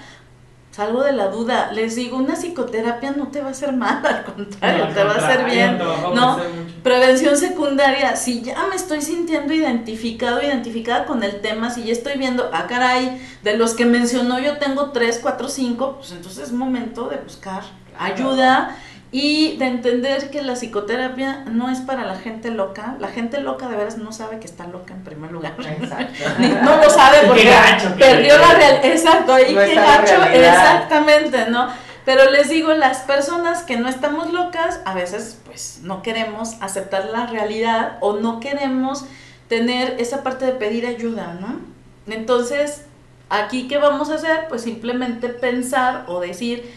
salgo 0.72 1.04
de 1.04 1.12
la 1.12 1.28
duda. 1.28 1.72
Les 1.72 1.96
digo, 1.96 2.18
una 2.18 2.36
psicoterapia 2.36 3.12
no 3.12 3.28
te 3.28 3.42
va 3.42 3.50
a 3.50 3.52
hacer 3.52 3.74
mal, 3.74 4.06
al 4.06 4.24
contrario, 4.24 4.88
te 4.94 5.04
va 5.04 5.14
a 5.14 5.18
hacer 5.18 5.46
bien. 5.46 5.78
No, 5.78 6.40
prevención 6.84 7.38
secundaria, 7.38 8.16
si 8.16 8.42
ya 8.42 8.66
me 8.68 8.76
estoy 8.76 9.02
sintiendo 9.02 9.54
identificado, 9.54 10.42
identificada 10.42 11.06
con 11.06 11.24
el 11.24 11.42
tema, 11.42 11.70
si 11.70 11.84
ya 11.84 11.92
estoy 11.92 12.18
viendo, 12.18 12.50
ah, 12.54 12.66
caray, 12.68 13.22
de 13.44 13.58
los 13.58 13.74
que 13.74 13.86
mencionó 13.86 14.40
yo 14.40 14.58
tengo 14.58 14.92
tres, 14.92 15.20
cuatro, 15.22 15.48
cinco, 15.48 15.98
pues 15.98 16.12
entonces 16.12 16.46
es 16.46 16.52
momento 16.52 17.10
de 17.10 17.18
buscar 17.18 17.64
ayuda 18.00 18.78
y 19.14 19.58
de 19.58 19.66
entender 19.66 20.30
que 20.30 20.42
la 20.42 20.54
psicoterapia 20.54 21.44
no 21.46 21.70
es 21.70 21.80
para 21.80 22.06
la 22.06 22.16
gente 22.16 22.50
loca. 22.50 22.96
La 23.00 23.10
gente 23.10 23.42
loca 23.42 23.68
de 23.68 23.76
veras 23.76 23.98
no 23.98 24.14
sabe 24.14 24.40
que 24.40 24.46
está 24.46 24.68
loca 24.68 24.94
en 24.94 25.04
primer 25.04 25.32
lugar. 25.32 25.56
Exacto. 25.60 26.24
no 26.64 26.78
lo 26.78 26.90
sabe 26.90 27.28
porque 27.28 27.52
perdió 28.00 28.38
la 28.38 28.54
realidad. 28.54 28.86
Exacto, 28.86 29.34
ahí 29.34 29.54
qué 29.54 29.76
gacho, 29.76 30.24
exactamente, 30.24 31.50
¿no? 31.50 31.68
Pero 32.06 32.32
les 32.32 32.50
digo, 32.50 32.74
las 32.74 33.00
personas 33.00 33.64
que 33.64 33.78
no 33.78 33.90
estamos 33.90 34.32
locas, 34.32 34.80
a 34.86 34.94
veces 34.94 35.38
pues 35.46 35.82
no 35.84 36.02
queremos 36.02 36.56
aceptar 36.62 37.06
la 37.06 37.28
realidad 37.28 37.98
o 38.00 38.14
no 38.14 38.40
queremos 38.40 39.06
tener 39.50 39.98
esa 40.00 40.24
parte 40.24 40.46
de 40.46 40.54
pedir 40.54 40.88
ayuda, 40.88 41.38
¿no? 41.40 41.60
Entonces, 42.08 42.86
aquí 43.30 43.68
qué 43.68 43.78
vamos 43.78 44.10
a 44.10 44.16
hacer? 44.16 44.48
Pues 44.48 44.62
simplemente 44.62 45.28
pensar 45.30 46.06
o 46.08 46.22
decir, 46.22 46.74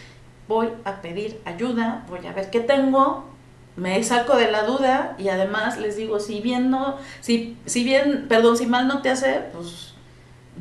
voy 0.47 0.69
a 0.83 1.01
pedir 1.01 1.41
ayuda, 1.45 2.05
voy 2.07 2.25
a 2.25 2.33
ver 2.33 2.49
qué 2.49 2.59
tengo, 2.59 3.25
me 3.75 4.01
saco 4.03 4.37
de 4.37 4.51
la 4.51 4.63
duda 4.63 5.15
y 5.17 5.29
además 5.29 5.77
les 5.77 5.97
digo, 5.97 6.19
si 6.19 6.39
bien 6.39 6.69
no, 6.69 6.97
si, 7.19 7.57
si 7.65 7.83
bien, 7.83 8.27
perdón, 8.29 8.57
si 8.57 8.65
mal 8.67 8.87
no 8.87 9.01
te 9.01 9.09
hace, 9.09 9.41
pues 9.53 9.93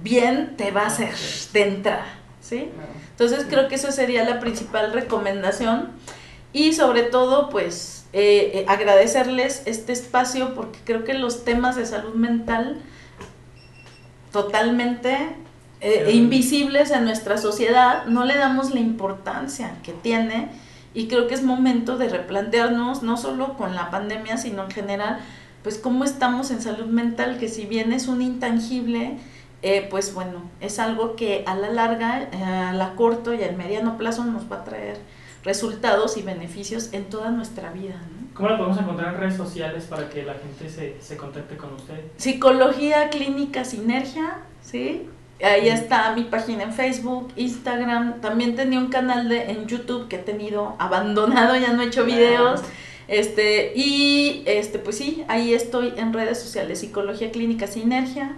bien 0.03 0.57
te 0.57 0.71
va 0.71 0.83
a 0.83 0.87
hacer 0.87 1.15
de 1.53 1.63
entrada, 1.63 2.07
¿sí? 2.41 2.71
Entonces 3.11 3.47
creo 3.49 3.69
que 3.69 3.77
esa 3.77 3.93
sería 3.93 4.25
la 4.25 4.41
principal 4.41 4.93
recomendación 4.93 5.91
y 6.53 6.73
sobre 6.73 7.03
todo, 7.03 7.51
pues, 7.51 8.07
eh, 8.13 8.53
eh, 8.55 8.65
agradecerles 8.69 9.63
este 9.67 9.93
espacio 9.93 10.55
porque 10.55 10.79
creo 10.85 11.05
que 11.05 11.15
los 11.15 11.45
temas 11.45 11.77
de 11.77 11.85
salud 11.85 12.15
mental 12.15 12.81
totalmente 14.31 15.37
eh, 15.85 16.13
invisibles 16.13 16.91
en 16.93 17.05
nuestra 17.05 17.37
sociedad, 17.37 18.07
no 18.07 18.25
le 18.25 18.37
damos 18.37 18.73
la 18.73 18.81
importancia 18.81 19.77
que 19.83 19.93
tiene 19.93 20.49
y 20.95 21.09
creo 21.09 21.27
que 21.27 21.35
es 21.35 21.43
momento 21.43 21.99
de 21.99 22.09
replantearnos, 22.09 23.03
no 23.03 23.19
solo 23.19 23.59
con 23.59 23.75
la 23.75 23.91
pandemia, 23.91 24.39
sino 24.39 24.65
en 24.65 24.71
general, 24.71 25.19
pues 25.63 25.77
cómo 25.77 26.05
estamos 26.05 26.51
en 26.51 26.63
salud 26.63 26.87
mental, 26.87 27.37
que 27.37 27.49
si 27.49 27.67
bien 27.67 27.93
es 27.93 28.09
un 28.09 28.23
intangible, 28.23 29.19
eh, 29.61 29.87
pues 29.91 30.15
bueno, 30.15 30.43
es 30.63 30.79
algo 30.79 31.17
que 31.17 31.45
a 31.47 31.55
la 31.55 31.69
larga, 31.69 32.31
eh, 32.33 32.43
a 32.43 32.73
la 32.73 32.95
corto 32.95 33.35
y 33.35 33.43
al 33.43 33.55
mediano 33.55 33.99
plazo 33.99 34.25
nos 34.25 34.51
va 34.51 34.61
a 34.61 34.65
traer 34.65 34.97
resultados 35.43 36.17
y 36.17 36.23
beneficios 36.23 36.95
en 36.95 37.05
toda 37.11 37.31
nuestra 37.31 37.71
vida. 37.73 38.01
¿Cómo 38.33 38.49
la 38.49 38.57
podemos 38.57 38.79
encontrar 38.79 39.13
en 39.13 39.21
redes 39.21 39.37
sociales 39.37 39.85
para 39.85 40.09
que 40.09 40.23
la 40.23 40.33
gente 40.33 40.71
se, 40.71 40.97
se 40.99 41.19
contacte 41.19 41.59
con 41.59 41.75
usted? 41.75 42.01
Psicología 42.17 43.11
Clínica 43.11 43.67
Sinergia, 43.67 44.39
¿sí? 44.63 45.09
Ahí 45.43 45.69
está 45.69 46.15
mi 46.15 46.25
página 46.25 46.63
en 46.63 46.73
Facebook, 46.73 47.33
Instagram. 47.37 48.21
También 48.21 48.55
tenía 48.55 48.79
un 48.79 48.89
canal 48.89 49.29
de, 49.29 49.51
en 49.51 49.67
YouTube 49.67 50.09
que 50.09 50.17
he 50.17 50.21
tenido 50.21 50.77
abandonado, 50.79 51.57
ya 51.57 51.73
no 51.73 51.83
he 51.83 51.87
hecho 51.87 52.05
videos. 52.05 52.63
Este, 53.09 53.73
y 53.77 54.43
este, 54.47 54.79
pues 54.79 54.97
sí, 54.97 55.25
ahí 55.29 55.53
estoy 55.53 55.93
en 55.97 56.13
redes 56.13 56.41
sociales, 56.41 56.81
Psicología 56.81 57.31
Clínica 57.31 57.67
Sinergia. 57.67 58.37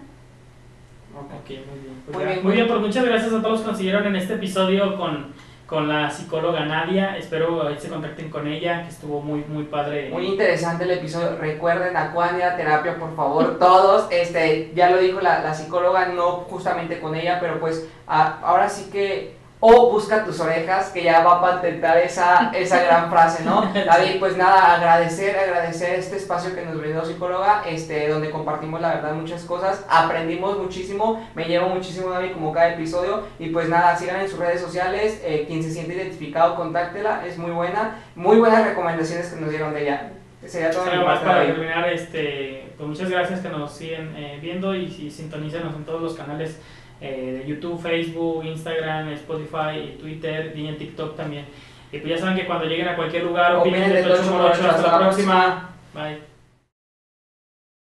Ok, 1.15 1.49
muy 1.49 1.79
bien. 1.81 2.03
Pues 2.07 2.17
muy, 2.17 2.27
bien, 2.27 2.43
muy 2.43 2.53
bien, 2.53 2.67
pues 2.67 2.81
muchas 2.81 3.05
gracias 3.05 3.33
a 3.33 3.41
todos 3.41 3.53
los 3.53 3.61
que 3.61 3.67
nos 3.69 3.77
siguieron 3.79 4.07
en 4.07 4.17
este 4.17 4.35
episodio 4.35 4.97
con 4.97 5.33
con 5.67 5.89
la 5.89 6.11
psicóloga 6.11 6.65
Nadia. 6.65 7.17
Espero 7.17 7.67
que 7.69 7.81
se 7.81 7.89
contacten 7.89 8.31
con 8.31 8.47
ella, 8.47 8.83
que 8.83 8.89
estuvo 8.89 9.21
muy, 9.21 9.45
muy 9.49 9.65
padre. 9.65 10.11
Muy 10.11 10.27
interesante 10.27 10.85
el 10.85 10.93
episodio. 10.93 11.37
Recuerden, 11.39 11.97
Acuania, 11.97 12.57
terapia, 12.57 12.99
por 12.99 13.15
favor, 13.17 13.59
todos. 13.59 14.07
Este, 14.11 14.73
ya 14.75 14.91
lo 14.91 14.99
dijo 14.99 15.21
la, 15.21 15.43
la 15.43 15.55
psicóloga, 15.55 16.07
no 16.07 16.47
justamente 16.49 17.01
con 17.01 17.15
ella, 17.15 17.39
pero 17.41 17.59
pues 17.59 17.89
ahora 18.07 18.69
sí 18.69 18.91
que 18.91 19.37
o 19.69 19.91
busca 19.91 20.25
tus 20.25 20.39
orejas, 20.39 20.91
que 20.91 21.03
ya 21.03 21.25
va 21.25 21.39
a 21.39 21.41
patentar 21.41 21.99
esa, 21.99 22.53
esa 22.55 22.85
gran 22.85 23.11
frase, 23.11 23.43
¿no? 23.45 23.63
David, 23.75 24.21
pues 24.21 24.37
nada, 24.37 24.77
agradecer, 24.77 25.37
agradecer 25.37 25.99
este 25.99 26.17
espacio 26.17 26.55
que 26.55 26.65
nos 26.65 26.79
brindó 26.79 27.05
psicóloga, 27.05 27.65
este, 27.67 28.09
donde 28.09 28.31
compartimos 28.31 28.81
la 28.81 28.95
verdad 28.95 29.15
muchas 29.15 29.43
cosas, 29.43 29.85
aprendimos 29.89 30.57
muchísimo, 30.57 31.29
me 31.35 31.47
llevo 31.47 31.69
muchísimo 31.69 32.11
David 32.11 32.35
como 32.35 32.53
cada 32.53 32.75
episodio, 32.75 33.25
y 33.41 33.49
pues 33.49 33.69
nada, 33.69 33.97
sigan 33.97 34.21
en 34.21 34.29
sus 34.29 34.39
redes 34.39 34.61
sociales, 34.61 35.21
eh, 35.25 35.47
quien 35.49 35.61
se 35.65 35.73
siente 35.73 35.97
identificado, 35.97 36.55
contáctela, 36.55 37.27
es 37.27 37.37
muy 37.37 37.51
buena, 37.51 37.97
muy 38.15 38.39
buenas 38.39 38.65
recomendaciones 38.65 39.31
que 39.31 39.41
nos 39.41 39.51
dieron 39.51 39.75
de 39.75 39.83
ella. 39.83 40.13
Sería 40.47 40.71
todo 40.71 40.85
más 41.05 41.19
para 41.21 41.45
terminar, 41.45 41.89
este, 41.89 42.73
pues 42.77 42.89
muchas 42.89 43.11
gracias 43.11 43.41
que 43.41 43.49
nos 43.49 43.73
siguen 43.73 44.15
eh, 44.17 44.39
viendo 44.41 44.77
y, 44.77 44.85
y 44.85 45.11
sintonícenos 45.11 45.75
en 45.75 45.85
todos 45.85 46.01
los 46.01 46.15
canales 46.15 46.61
eh, 47.01 47.41
de 47.43 47.49
YouTube, 47.49 47.81
Facebook, 47.81 48.45
Instagram, 48.45 49.13
Spotify, 49.13 49.97
Twitter 49.99 50.53
y 50.57 50.67
en 50.67 50.79
TikTok 50.79 51.17
también. 51.17 51.45
Y 51.93 51.99
pues 51.99 52.11
ya 52.11 52.19
saben 52.19 52.37
que 52.37 52.47
cuando 52.47 52.67
lleguen 52.67 52.89
a 52.89 52.97
cualquier 52.97 53.25
lugar, 53.25 53.57
opinen 53.57 53.93
de 53.93 54.03
Tocho 54.03 54.31
Morocho. 54.31 54.69
Hasta 54.69 54.93
la 54.93 54.99
próxima. 54.99 55.71
Bye. 55.95 56.36